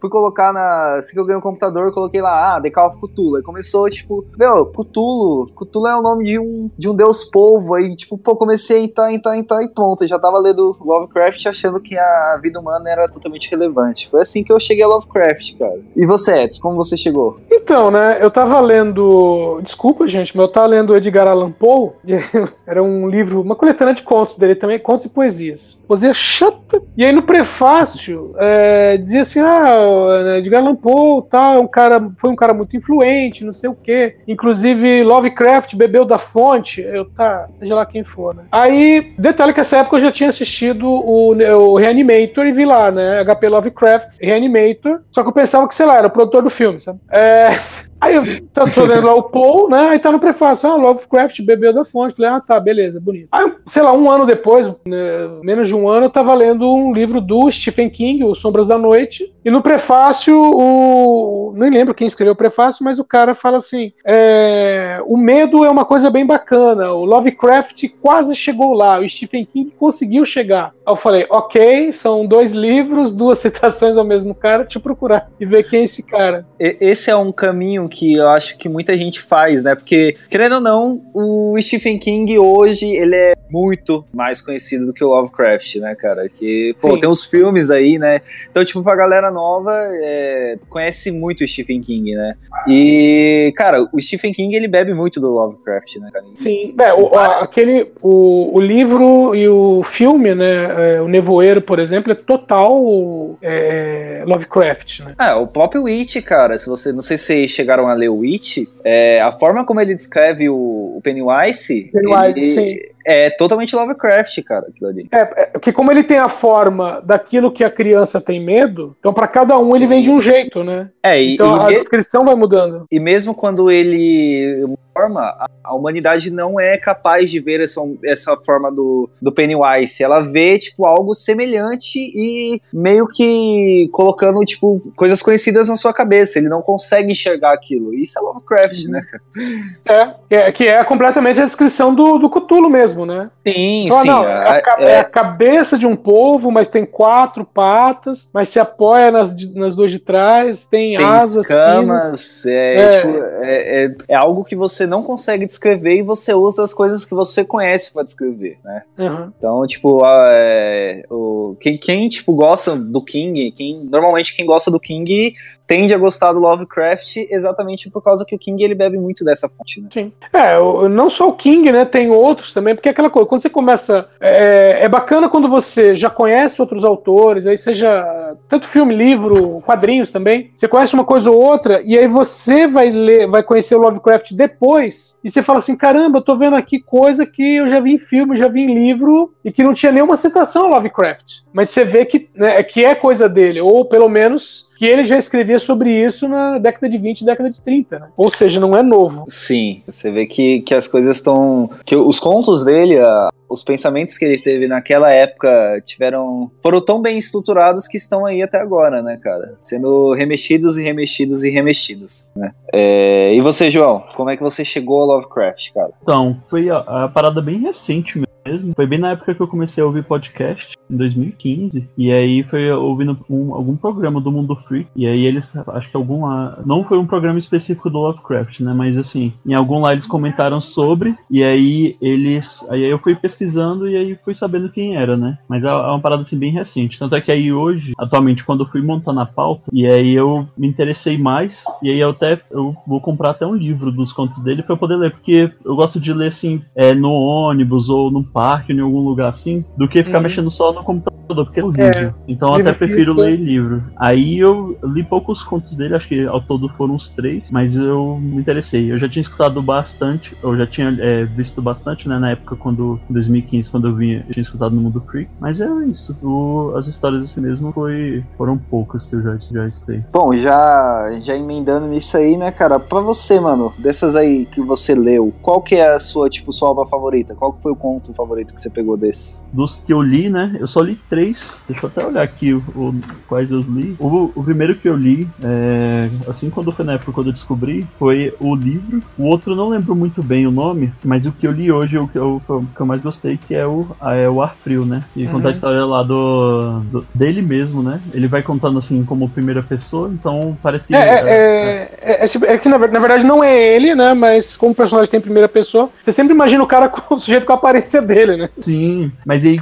fui 0.00 0.10
colocar 0.10 0.52
na. 0.52 0.96
Assim 0.98 1.12
que 1.12 1.20
eu 1.20 1.24
ganhei 1.24 1.38
um 1.38 1.42
computador, 1.42 1.92
coloquei 1.92 2.20
lá, 2.20 2.56
ah, 2.56 2.60
The 2.60 2.70
Call 2.70 2.88
of 2.88 3.00
Cthulhu. 3.00 3.36
Aí 3.36 3.42
começou, 3.42 3.88
tipo, 3.90 4.24
meu, 4.38 4.66
Cthulhu, 4.66 5.46
Cthulhu 5.54 5.86
é 5.86 5.96
o 5.96 6.02
nome 6.02 6.24
de 6.24 6.38
um, 6.38 6.70
de 6.76 6.88
um 6.88 6.94
deus 6.94 7.24
polvo. 7.36 7.74
Aí, 7.74 7.94
tipo, 7.94 8.16
pô, 8.16 8.34
comecei 8.34 8.78
a 8.78 8.84
entrar, 8.84 9.12
entrar, 9.12 9.36
entrar 9.36 9.62
e 9.62 9.68
pronto. 9.68 10.02
Eu 10.02 10.08
já 10.08 10.18
tava 10.18 10.38
lendo 10.38 10.74
Lovecraft 10.80 11.44
achando 11.44 11.78
que 11.78 11.94
a 11.94 12.40
vida 12.42 12.58
humana 12.58 12.88
era 12.88 13.06
totalmente 13.08 13.50
relevante. 13.50 14.08
Foi 14.08 14.22
assim 14.22 14.42
que 14.42 14.50
eu 14.50 14.58
cheguei 14.58 14.82
a 14.82 14.88
Lovecraft, 14.88 15.58
cara. 15.58 15.78
E 15.94 16.06
você, 16.06 16.44
Edson, 16.44 16.62
como 16.62 16.76
você 16.76 16.96
chegou? 16.96 17.38
Então, 17.52 17.90
né, 17.90 18.16
eu 18.22 18.30
tava 18.30 18.58
lendo. 18.60 19.60
Desculpa, 19.62 20.06
gente, 20.06 20.34
mas 20.34 20.46
eu 20.46 20.50
tava 20.50 20.68
lendo 20.68 20.96
Edgar 20.96 21.28
Allan 21.28 21.52
Poe. 21.52 21.90
Era 22.66 22.82
um 22.82 23.06
livro, 23.06 23.42
uma 23.42 23.54
coletânea 23.54 23.92
de 23.92 24.02
contos 24.02 24.38
dele 24.38 24.54
também, 24.54 24.78
contos 24.78 25.04
e 25.04 25.10
poesias. 25.10 25.78
Poesia 25.86 26.14
chata. 26.14 26.80
E 26.96 27.04
aí 27.04 27.12
no 27.12 27.22
prefácio 27.22 28.34
é, 28.38 28.96
dizia 28.96 29.20
assim: 29.20 29.40
ah, 29.40 30.22
né, 30.24 30.38
Edgar 30.38 30.62
Allan 30.62 30.76
Poe 30.76 31.22
tá, 31.28 31.58
um 31.58 31.66
cara, 31.66 32.10
foi 32.16 32.30
um 32.30 32.36
cara 32.36 32.54
muito 32.54 32.74
influente, 32.74 33.44
não 33.44 33.52
sei 33.52 33.68
o 33.68 33.74
quê. 33.74 34.16
Inclusive, 34.26 35.02
Lovecraft 35.02 35.74
bebeu 35.74 36.06
da 36.06 36.18
fonte. 36.18 36.80
Eu, 36.80 37.04
tá, 37.16 37.48
seja 37.58 37.74
lá 37.74 37.86
quem 37.86 38.04
for, 38.04 38.34
né? 38.34 38.44
Aí, 38.52 39.14
detalhe 39.18 39.52
que 39.52 39.58
nessa 39.58 39.78
época 39.78 39.96
eu 39.96 40.00
já 40.00 40.12
tinha 40.12 40.28
assistido 40.28 40.86
o, 40.86 41.30
o 41.32 41.76
Reanimator 41.76 42.46
e 42.46 42.52
vi 42.52 42.64
lá, 42.64 42.90
né? 42.90 43.24
HP 43.24 43.48
Lovecraft 43.48 44.18
Reanimator. 44.20 45.00
Só 45.10 45.22
que 45.22 45.28
eu 45.28 45.32
pensava 45.32 45.66
que, 45.66 45.74
sei 45.74 45.86
lá, 45.86 45.96
era 45.96 46.06
o 46.06 46.10
produtor 46.10 46.42
do 46.42 46.50
filme, 46.50 46.78
sabe? 46.78 47.00
É. 47.10 47.58
Aí 48.00 48.14
eu 48.14 48.22
tô 48.52 48.84
lendo 48.84 49.06
lá 49.06 49.14
o 49.14 49.22
Paul, 49.22 49.70
né? 49.70 49.88
Aí 49.90 49.98
tá 49.98 50.12
no 50.12 50.20
prefácio, 50.20 50.68
ah, 50.68 50.76
Lovecraft 50.76 51.40
bebeu 51.42 51.72
da 51.72 51.84
fonte. 51.84 52.16
Falei, 52.16 52.30
ah, 52.30 52.40
tá, 52.40 52.60
beleza, 52.60 53.00
bonito. 53.00 53.28
Aí, 53.32 53.50
sei 53.68 53.82
lá, 53.82 53.92
um 53.92 54.10
ano 54.10 54.26
depois, 54.26 54.66
né, 54.86 55.28
menos 55.42 55.68
de 55.68 55.74
um 55.74 55.88
ano, 55.88 56.06
eu 56.06 56.10
tava 56.10 56.34
lendo 56.34 56.72
um 56.72 56.92
livro 56.92 57.20
do 57.20 57.50
Stephen 57.50 57.88
King, 57.88 58.24
O 58.24 58.34
Sombras 58.34 58.66
da 58.66 58.76
Noite. 58.76 59.32
E 59.44 59.50
no 59.50 59.62
prefácio, 59.62 60.36
o. 60.36 61.54
Nem 61.56 61.70
lembro 61.70 61.94
quem 61.94 62.06
escreveu 62.06 62.34
o 62.34 62.36
prefácio, 62.36 62.84
mas 62.84 62.98
o 62.98 63.04
cara 63.04 63.34
fala 63.34 63.58
assim: 63.58 63.92
é... 64.04 65.00
o 65.06 65.16
medo 65.16 65.64
é 65.64 65.70
uma 65.70 65.84
coisa 65.84 66.10
bem 66.10 66.26
bacana. 66.26 66.92
O 66.92 67.04
Lovecraft 67.04 67.88
quase 68.02 68.34
chegou 68.34 68.74
lá, 68.74 68.98
o 68.98 69.08
Stephen 69.08 69.46
King 69.46 69.72
conseguiu 69.78 70.24
chegar. 70.24 70.74
Aí 70.84 70.92
eu 70.92 70.96
falei, 70.96 71.26
ok, 71.30 71.92
são 71.92 72.26
dois 72.26 72.52
livros, 72.52 73.12
duas 73.12 73.38
citações 73.40 73.96
ao 73.96 74.04
mesmo 74.04 74.34
cara, 74.34 74.64
te 74.64 74.78
procurar 74.78 75.30
e 75.38 75.46
ver 75.46 75.68
quem 75.68 75.80
é 75.80 75.84
esse 75.84 76.02
cara. 76.02 76.46
Esse 76.58 77.10
é 77.10 77.16
um 77.16 77.32
caminho 77.32 77.85
que 77.88 78.14
eu 78.14 78.28
acho 78.28 78.56
que 78.56 78.68
muita 78.68 78.96
gente 78.96 79.20
faz, 79.20 79.64
né? 79.64 79.74
Porque, 79.74 80.16
querendo 80.28 80.56
ou 80.56 80.60
não, 80.60 81.02
o 81.12 81.54
Stephen 81.60 81.98
King 81.98 82.38
hoje, 82.38 82.86
ele 82.86 83.14
é 83.14 83.36
muito 83.50 84.04
mais 84.12 84.40
conhecido 84.40 84.86
do 84.86 84.92
que 84.92 85.04
o 85.04 85.08
Lovecraft, 85.08 85.76
né, 85.76 85.94
cara? 85.94 86.28
Que, 86.28 86.74
pô, 86.80 86.94
Sim. 86.94 87.00
tem 87.00 87.08
uns 87.08 87.24
filmes 87.24 87.70
aí, 87.70 87.98
né? 87.98 88.20
Então, 88.50 88.64
tipo, 88.64 88.82
pra 88.82 88.96
galera 88.96 89.30
nova, 89.30 89.72
é, 90.02 90.58
conhece 90.68 91.10
muito 91.10 91.44
o 91.44 91.48
Stephen 91.48 91.80
King, 91.80 92.14
né? 92.14 92.34
E, 92.66 93.52
cara, 93.56 93.88
o 93.92 94.00
Stephen 94.00 94.32
King, 94.32 94.54
ele 94.54 94.68
bebe 94.68 94.92
muito 94.92 95.20
do 95.20 95.30
Lovecraft, 95.30 95.96
né, 95.96 96.10
cara? 96.12 96.24
Sim, 96.34 96.74
é, 96.78 96.92
o, 96.92 97.14
aquele, 97.18 97.90
o, 98.02 98.56
o 98.56 98.60
livro 98.60 99.34
e 99.34 99.48
o 99.48 99.82
filme, 99.82 100.34
né, 100.34 100.96
é, 100.96 101.00
o 101.00 101.08
Nevoeiro, 101.08 101.60
por 101.60 101.78
exemplo, 101.78 102.12
é 102.12 102.14
total 102.14 103.38
é, 103.40 104.22
Lovecraft, 104.26 105.00
né? 105.00 105.14
É, 105.18 105.34
o 105.34 105.46
próprio 105.46 105.84
Witch, 105.84 106.22
cara, 106.22 106.58
se 106.58 106.68
você, 106.68 106.92
não 106.92 107.02
sei 107.02 107.16
se 107.16 107.24
vocês 107.24 107.52
chegaram 107.76 107.88
a 107.88 107.94
ler 107.94 108.08
Witch, 108.10 108.66
é, 108.88 109.20
a 109.20 109.32
forma 109.32 109.64
como 109.64 109.80
ele 109.80 109.94
descreve 109.94 110.48
o, 110.48 110.54
o 110.54 111.00
Pennywise, 111.02 111.90
Pennywise 111.92 112.38
ele, 112.38 112.40
sim 112.42 112.96
é 113.06 113.30
totalmente 113.30 113.74
Lovecraft, 113.76 114.42
cara, 114.42 114.66
aquilo 114.68 114.90
ali. 114.90 115.08
É, 115.12 115.20
é, 115.20 115.46
porque 115.46 115.72
como 115.72 115.92
ele 115.92 116.02
tem 116.02 116.18
a 116.18 116.28
forma 116.28 117.00
daquilo 117.04 117.52
que 117.52 117.62
a 117.62 117.70
criança 117.70 118.20
tem 118.20 118.44
medo, 118.44 118.96
então 118.98 119.14
para 119.14 119.28
cada 119.28 119.56
um 119.56 119.76
ele 119.76 119.86
vem 119.86 120.02
de 120.02 120.10
um 120.10 120.20
jeito, 120.20 120.64
né? 120.64 120.90
É, 121.00 121.22
e, 121.22 121.34
então 121.34 121.70
e 121.70 121.74
a 121.76 121.78
descrição 121.78 122.24
vai 122.24 122.34
mudando. 122.34 122.84
E 122.90 122.98
mesmo 122.98 123.32
quando 123.32 123.70
ele 123.70 124.76
forma, 124.96 125.48
a, 125.62 125.74
humanidade 125.74 126.30
não 126.30 126.58
é 126.58 126.78
capaz 126.78 127.30
de 127.30 127.38
ver 127.38 127.60
essa, 127.60 127.80
essa 128.02 128.36
forma 128.38 128.72
do, 128.72 129.10
do 129.20 129.30
Pennywise. 129.30 130.02
Ela 130.02 130.20
vê, 130.20 130.58
tipo, 130.58 130.86
algo 130.86 131.14
semelhante 131.14 131.98
e 131.98 132.60
meio 132.72 133.06
que 133.06 133.88
colocando, 133.92 134.42
tipo, 134.44 134.80
coisas 134.96 135.20
conhecidas 135.20 135.68
na 135.68 135.76
sua 135.76 135.92
cabeça. 135.92 136.38
Ele 136.38 136.48
não 136.48 136.62
consegue 136.62 137.12
enxergar 137.12 137.52
aquilo. 137.52 137.92
Isso 137.92 138.18
é 138.18 138.22
Lovecraft, 138.22 138.75
né, 138.84 139.02
cara? 139.02 140.16
É, 140.30 140.36
é, 140.36 140.52
que 140.52 140.64
é 140.64 140.82
completamente 140.84 141.40
a 141.40 141.44
descrição 141.44 141.94
do, 141.94 142.18
do 142.18 142.28
Cthulhu 142.28 142.68
mesmo, 142.68 143.06
né? 143.06 143.30
Sim, 143.46 143.86
então, 143.86 144.02
sim. 144.02 144.08
Não, 144.08 144.24
é, 144.24 144.32
a, 144.32 144.56
é, 144.56 144.90
é, 144.90 144.98
a, 144.98 145.04
cabeça 145.04 145.78
de 145.78 145.86
um 145.86 145.96
povo, 145.96 146.50
mas 146.50 146.68
tem 146.68 146.84
quatro 146.84 147.44
patas, 147.44 148.28
mas 148.32 148.48
se 148.48 148.58
apoia 148.58 149.10
nas, 149.10 149.34
nas 149.54 149.74
duas 149.74 149.90
de 149.90 149.98
trás, 149.98 150.64
tem, 150.64 150.96
tem 150.96 151.06
asas. 151.06 151.44
escamas, 151.44 152.46
é, 152.46 152.76
é, 152.76 153.00
tipo, 153.00 153.18
é, 153.18 153.84
é, 153.84 153.94
é 154.08 154.14
algo 154.14 154.44
que 154.44 154.56
você 154.56 154.86
não 154.86 155.02
consegue 155.02 155.46
descrever 155.46 155.98
e 155.98 156.02
você 156.02 156.34
usa 156.34 156.62
as 156.64 156.74
coisas 156.74 157.04
que 157.04 157.14
você 157.14 157.44
conhece 157.44 157.92
para 157.92 158.02
descrever, 158.02 158.58
né? 158.64 158.82
Uhum. 158.98 159.32
Então, 159.38 159.66
tipo, 159.66 160.02
é, 160.04 161.04
o, 161.10 161.56
quem, 161.60 161.78
quem, 161.78 162.08
tipo, 162.08 162.34
gosta 162.34 162.76
do 162.76 163.02
King, 163.02 163.50
quem, 163.52 163.86
normalmente 163.90 164.34
quem 164.34 164.44
gosta 164.44 164.70
do 164.70 164.80
King 164.80 165.34
tende 165.66 165.92
a 165.92 165.98
gostar 165.98 166.32
do 166.32 166.38
Lovecraft 166.38 167.16
exatamente 167.30 167.90
por 167.90 168.02
causa 168.02 168.24
que 168.24 168.34
o 168.34 168.38
King 168.38 168.62
ele 168.62 168.74
bebe 168.74 168.98
muito 168.98 169.24
dessa 169.24 169.48
fonte, 169.48 169.80
né? 169.80 169.88
Sim. 169.92 170.12
É, 170.32 170.56
não 170.88 171.10
só 171.10 171.28
o 171.28 171.32
King, 171.32 171.70
né? 171.72 171.84
Tem 171.84 172.10
outros 172.10 172.52
também, 172.52 172.74
porque 172.74 172.88
é 172.88 172.92
aquela 172.92 173.10
coisa, 173.10 173.28
quando 173.28 173.42
você 173.42 173.50
começa. 173.50 174.08
É, 174.20 174.84
é 174.84 174.88
bacana 174.88 175.28
quando 175.28 175.48
você 175.48 175.94
já 175.94 176.08
conhece 176.08 176.60
outros 176.60 176.84
autores, 176.84 177.46
aí 177.46 177.56
seja 177.56 178.34
tanto 178.48 178.66
filme, 178.66 178.94
livro, 178.94 179.60
quadrinhos 179.62 180.10
também. 180.10 180.50
Você 180.54 180.68
conhece 180.68 180.94
uma 180.94 181.04
coisa 181.04 181.30
ou 181.30 181.40
outra, 181.40 181.82
e 181.82 181.98
aí 181.98 182.06
você 182.06 182.66
vai 182.66 182.90
ler, 182.90 183.28
vai 183.28 183.42
conhecer 183.42 183.74
o 183.74 183.80
Lovecraft 183.80 184.32
depois, 184.32 185.18
e 185.24 185.30
você 185.30 185.42
fala 185.42 185.58
assim: 185.58 185.76
caramba, 185.76 186.18
eu 186.18 186.22
tô 186.22 186.36
vendo 186.36 186.56
aqui 186.56 186.80
coisa 186.80 187.26
que 187.26 187.56
eu 187.56 187.68
já 187.68 187.80
vi 187.80 187.94
em 187.94 187.98
filme, 187.98 188.36
já 188.36 188.48
vi 188.48 188.60
em 188.60 188.74
livro, 188.74 189.34
e 189.44 189.50
que 189.50 189.64
não 189.64 189.74
tinha 189.74 189.92
nenhuma 189.92 190.16
citação 190.16 190.64
ao 190.64 190.70
Lovecraft. 190.70 191.40
Mas 191.52 191.70
você 191.70 191.84
vê 191.84 192.04
que, 192.04 192.28
né, 192.34 192.62
que 192.62 192.84
é 192.84 192.94
coisa 192.94 193.28
dele, 193.28 193.60
ou 193.60 193.84
pelo 193.84 194.08
menos 194.08 194.65
que 194.76 194.84
ele 194.84 195.04
já 195.04 195.18
escrevia 195.18 195.58
sobre 195.58 195.90
isso 195.90 196.28
na 196.28 196.58
década 196.58 196.88
de 196.88 196.98
20 196.98 197.24
década 197.24 197.50
de 197.50 197.60
30, 197.60 197.98
né? 197.98 198.06
Ou 198.16 198.28
seja, 198.28 198.60
não 198.60 198.76
é 198.76 198.82
novo. 198.82 199.24
Sim, 199.28 199.82
você 199.86 200.10
vê 200.10 200.26
que, 200.26 200.60
que 200.60 200.74
as 200.74 200.86
coisas 200.86 201.16
estão. 201.16 201.70
que 201.84 201.96
os 201.96 202.20
contos 202.20 202.64
dele, 202.64 202.98
a, 202.98 203.30
os 203.48 203.62
pensamentos 203.62 204.18
que 204.18 204.24
ele 204.24 204.38
teve 204.38 204.66
naquela 204.66 205.10
época 205.10 205.82
tiveram. 205.84 206.50
foram 206.62 206.80
tão 206.80 207.00
bem 207.00 207.18
estruturados 207.18 207.86
que 207.86 207.96
estão 207.96 208.24
aí 208.26 208.42
até 208.42 208.60
agora, 208.60 209.02
né, 209.02 209.18
cara? 209.22 209.54
Sendo 209.60 210.12
remexidos 210.14 210.76
e 210.76 210.82
remexidos 210.82 211.44
e 211.44 211.50
remexidos, 211.50 212.26
né? 212.34 212.52
É, 212.72 213.34
e 213.34 213.40
você, 213.40 213.70
João, 213.70 214.04
como 214.14 214.30
é 214.30 214.36
que 214.36 214.42
você 214.42 214.64
chegou 214.64 215.02
a 215.02 215.06
Lovecraft, 215.06 215.72
cara? 215.72 215.90
Então, 216.02 216.40
foi 216.48 216.70
a, 216.70 216.78
a 216.78 217.08
parada 217.08 217.40
bem 217.40 217.60
recente 217.60 218.18
mesmo. 218.46 218.72
Foi 218.74 218.86
bem 218.86 218.98
na 218.98 219.12
época 219.12 219.34
que 219.34 219.40
eu 219.40 219.48
comecei 219.48 219.82
a 219.82 219.86
ouvir 219.86 220.04
podcast, 220.04 220.76
em 220.90 220.96
2015. 220.96 221.88
E 221.96 222.12
aí 222.12 222.42
foi 222.44 222.70
ouvindo 222.70 223.18
um, 223.28 223.54
algum 223.54 223.76
programa 223.76 224.20
do 224.20 224.30
Mundo 224.30 224.56
Free. 224.68 224.86
E 224.94 225.06
aí 225.06 225.26
eles, 225.26 225.56
acho 225.56 225.90
que 225.90 225.96
algum 225.96 226.24
lá. 226.24 226.58
Não 226.64 226.84
foi 226.84 226.98
um 226.98 227.06
programa 227.06 227.38
específico 227.38 227.90
do 227.90 227.98
Lovecraft, 227.98 228.60
né? 228.60 228.72
Mas 228.72 228.96
assim, 228.96 229.32
em 229.44 229.54
algum 229.54 229.80
lá 229.80 229.92
eles 229.92 230.06
comentaram 230.06 230.60
sobre. 230.60 231.16
E 231.30 231.42
aí 231.42 231.96
eles. 232.00 232.64
Aí 232.70 232.84
eu 232.84 232.98
fui 232.98 233.14
pesquisar 233.14 233.35
pesquisando 233.36 233.88
e 233.88 233.96
aí 233.96 234.18
fui 234.24 234.34
sabendo 234.34 234.70
quem 234.70 234.96
era, 234.96 235.16
né? 235.16 235.38
Mas 235.48 235.62
é, 235.62 235.68
é 235.68 235.70
uma 235.70 236.00
parada 236.00 236.22
assim 236.22 236.38
bem 236.38 236.50
recente. 236.50 236.98
Tanto 236.98 237.14
é 237.14 237.20
que 237.20 237.30
aí 237.30 237.52
hoje, 237.52 237.92
atualmente, 237.98 238.42
quando 238.44 238.64
eu 238.64 238.68
fui 238.68 238.80
montando 238.80 239.20
a 239.20 239.26
pauta, 239.26 239.62
e 239.72 239.86
aí 239.86 240.14
eu 240.14 240.48
me 240.56 240.66
interessei 240.66 241.18
mais, 241.18 241.62
e 241.82 241.90
aí 241.90 242.00
eu 242.00 242.10
até 242.10 242.40
eu 242.50 242.74
vou 242.86 243.00
comprar 243.00 243.32
até 243.32 243.46
um 243.46 243.54
livro 243.54 243.92
dos 243.92 244.12
contos 244.12 244.42
dele 244.42 244.62
para 244.62 244.76
poder 244.76 244.96
ler, 244.96 245.10
porque 245.10 245.50
eu 245.64 245.76
gosto 245.76 246.00
de 246.00 246.12
ler 246.12 246.28
assim, 246.28 246.62
é, 246.74 246.94
no 246.94 247.12
ônibus 247.12 247.88
ou 247.88 248.10
no 248.10 248.24
parque, 248.24 248.72
em 248.72 248.80
algum 248.80 249.00
lugar 249.00 249.28
assim, 249.28 249.64
do 249.76 249.86
que 249.86 250.02
ficar 250.02 250.18
uhum. 250.18 250.24
mexendo 250.24 250.50
só 250.50 250.72
no 250.72 250.82
computador, 250.82 251.44
porque 251.44 251.60
é 251.60 251.64
horrível. 251.64 252.08
É, 252.08 252.14
então 252.26 252.48
eu 252.48 252.60
até 252.60 252.72
prefiro 252.72 253.14
físico. 253.14 253.20
ler 253.20 253.36
livro. 253.36 253.82
Aí 253.96 254.38
eu 254.38 254.78
li 254.84 255.02
poucos 255.02 255.42
contos 255.42 255.76
dele, 255.76 255.94
acho 255.94 256.08
que 256.08 256.24
ao 256.26 256.40
todo 256.40 256.68
foram 256.70 256.94
uns 256.94 257.08
três, 257.08 257.50
mas 257.50 257.76
eu 257.76 258.18
me 258.20 258.38
interessei. 258.38 258.90
Eu 258.90 258.98
já 258.98 259.08
tinha 259.08 259.22
escutado 259.22 259.60
bastante, 259.60 260.36
eu 260.42 260.56
já 260.56 260.66
tinha 260.66 260.96
é, 261.00 261.24
visto 261.24 261.60
bastante, 261.60 262.08
né, 262.08 262.18
na 262.18 262.30
época 262.30 262.56
quando, 262.56 263.00
2015, 263.26 263.70
quando 263.70 263.88
eu 263.88 263.94
vinha, 263.94 264.24
eu 264.26 264.32
tinha 264.32 264.42
escutado 264.42 264.74
no 264.74 264.82
Mundo 264.82 265.02
Freak, 265.10 265.30
mas 265.38 265.60
é 265.60 265.68
isso. 265.86 266.16
O, 266.22 266.74
as 266.76 266.86
histórias 266.86 267.24
assim 267.24 267.40
mesmo 267.40 267.72
foi, 267.72 268.24
foram 268.36 268.58
poucas 268.58 269.04
que 269.04 269.14
eu 269.14 269.22
já, 269.22 269.38
já 269.50 269.68
escutei. 269.68 270.02
Bom, 270.12 270.32
já, 270.34 271.08
já 271.22 271.36
emendando 271.36 271.86
nisso 271.86 272.16
aí, 272.16 272.36
né, 272.36 272.50
cara, 272.50 272.78
pra 272.78 273.00
você, 273.00 273.38
mano, 273.40 273.72
dessas 273.78 274.16
aí 274.16 274.46
que 274.46 274.60
você 274.60 274.94
leu, 274.94 275.32
qual 275.42 275.60
que 275.60 275.74
é 275.74 275.94
a 275.94 275.98
sua, 275.98 276.28
tipo, 276.28 276.52
sua 276.52 276.70
obra 276.70 276.86
favorita? 276.86 277.34
Qual 277.34 277.52
que 277.52 277.62
foi 277.62 277.72
o 277.72 277.76
conto 277.76 278.14
favorito 278.14 278.54
que 278.54 278.62
você 278.62 278.70
pegou 278.70 278.96
desse? 278.96 279.42
Dos 279.52 279.76
que 279.76 279.92
eu 279.92 280.02
li, 280.02 280.28
né, 280.28 280.56
eu 280.58 280.68
só 280.68 280.80
li 280.80 280.98
três, 281.08 281.56
deixa 281.68 281.86
eu 281.86 281.88
até 281.88 282.06
olhar 282.06 282.22
aqui 282.22 282.52
o, 282.52 282.58
o 282.74 282.94
quais 283.28 283.50
eu 283.50 283.60
li. 283.60 283.96
O, 283.98 284.32
o 284.34 284.44
primeiro 284.44 284.76
que 284.76 284.88
eu 284.88 284.96
li, 284.96 285.28
é, 285.42 286.08
assim 286.28 286.50
quando 286.50 286.72
foi 286.72 286.84
na 286.84 286.94
época 286.94 287.12
quando 287.12 287.28
eu 287.28 287.32
descobri, 287.32 287.86
foi 287.98 288.34
o 288.40 288.54
livro. 288.54 289.02
O 289.18 289.24
outro 289.24 289.52
eu 289.52 289.56
não 289.56 289.68
lembro 289.68 289.94
muito 289.94 290.22
bem 290.22 290.46
o 290.46 290.50
nome, 290.50 290.92
mas 291.04 291.26
o 291.26 291.32
que 291.32 291.46
eu 291.46 291.52
li 291.52 291.70
hoje, 291.70 291.98
o 291.98 292.08
que 292.08 292.18
eu, 292.18 292.42
o 292.48 292.66
que 292.74 292.80
eu 292.80 292.86
mais 292.86 293.02
gostei, 293.02 293.15
que 293.46 293.54
é 293.54 293.66
o, 293.66 293.86
é 294.02 294.28
o 294.28 294.42
Ar 294.42 294.54
Frio, 294.62 294.84
né? 294.84 295.02
E 295.14 295.24
uhum. 295.24 295.32
conta 295.32 295.48
a 295.48 295.50
história 295.50 295.84
lá 295.84 296.02
do, 296.02 296.80
do, 296.80 297.06
dele 297.14 297.42
mesmo, 297.42 297.82
né? 297.82 298.00
Ele 298.12 298.26
vai 298.26 298.42
contando 298.42 298.78
assim 298.78 299.04
como 299.04 299.28
primeira 299.28 299.62
pessoa, 299.62 300.10
então 300.12 300.56
parece 300.62 300.86
que. 300.86 300.94
É, 300.94 300.98
é, 300.98 301.04
é, 301.04 301.98
é, 302.00 302.24
é, 302.24 302.28
tipo, 302.28 302.44
é 302.44 302.58
que 302.58 302.68
na, 302.68 302.78
na, 302.78 302.98
verdade 302.98 303.24
não 303.24 303.42
é 303.42 303.74
ele, 303.74 303.94
né? 303.94 304.14
Mas 304.14 304.56
como 304.56 304.72
o 304.72 304.74
personagem 304.74 305.10
tem 305.10 305.20
primeira 305.20 305.48
pessoa, 305.48 305.90
você 306.00 306.12
sempre 306.12 306.34
imagina 306.34 306.62
o 306.62 306.66
cara 306.66 306.88
com 306.90 307.14
o 307.14 307.20
sujeito 307.20 307.46
com 307.46 307.52
a 307.52 307.56
aparência 307.56 308.02
dele, 308.02 308.36
né? 308.36 308.50
Sim, 308.60 309.10
mas 309.24 309.44
aí 309.44 309.60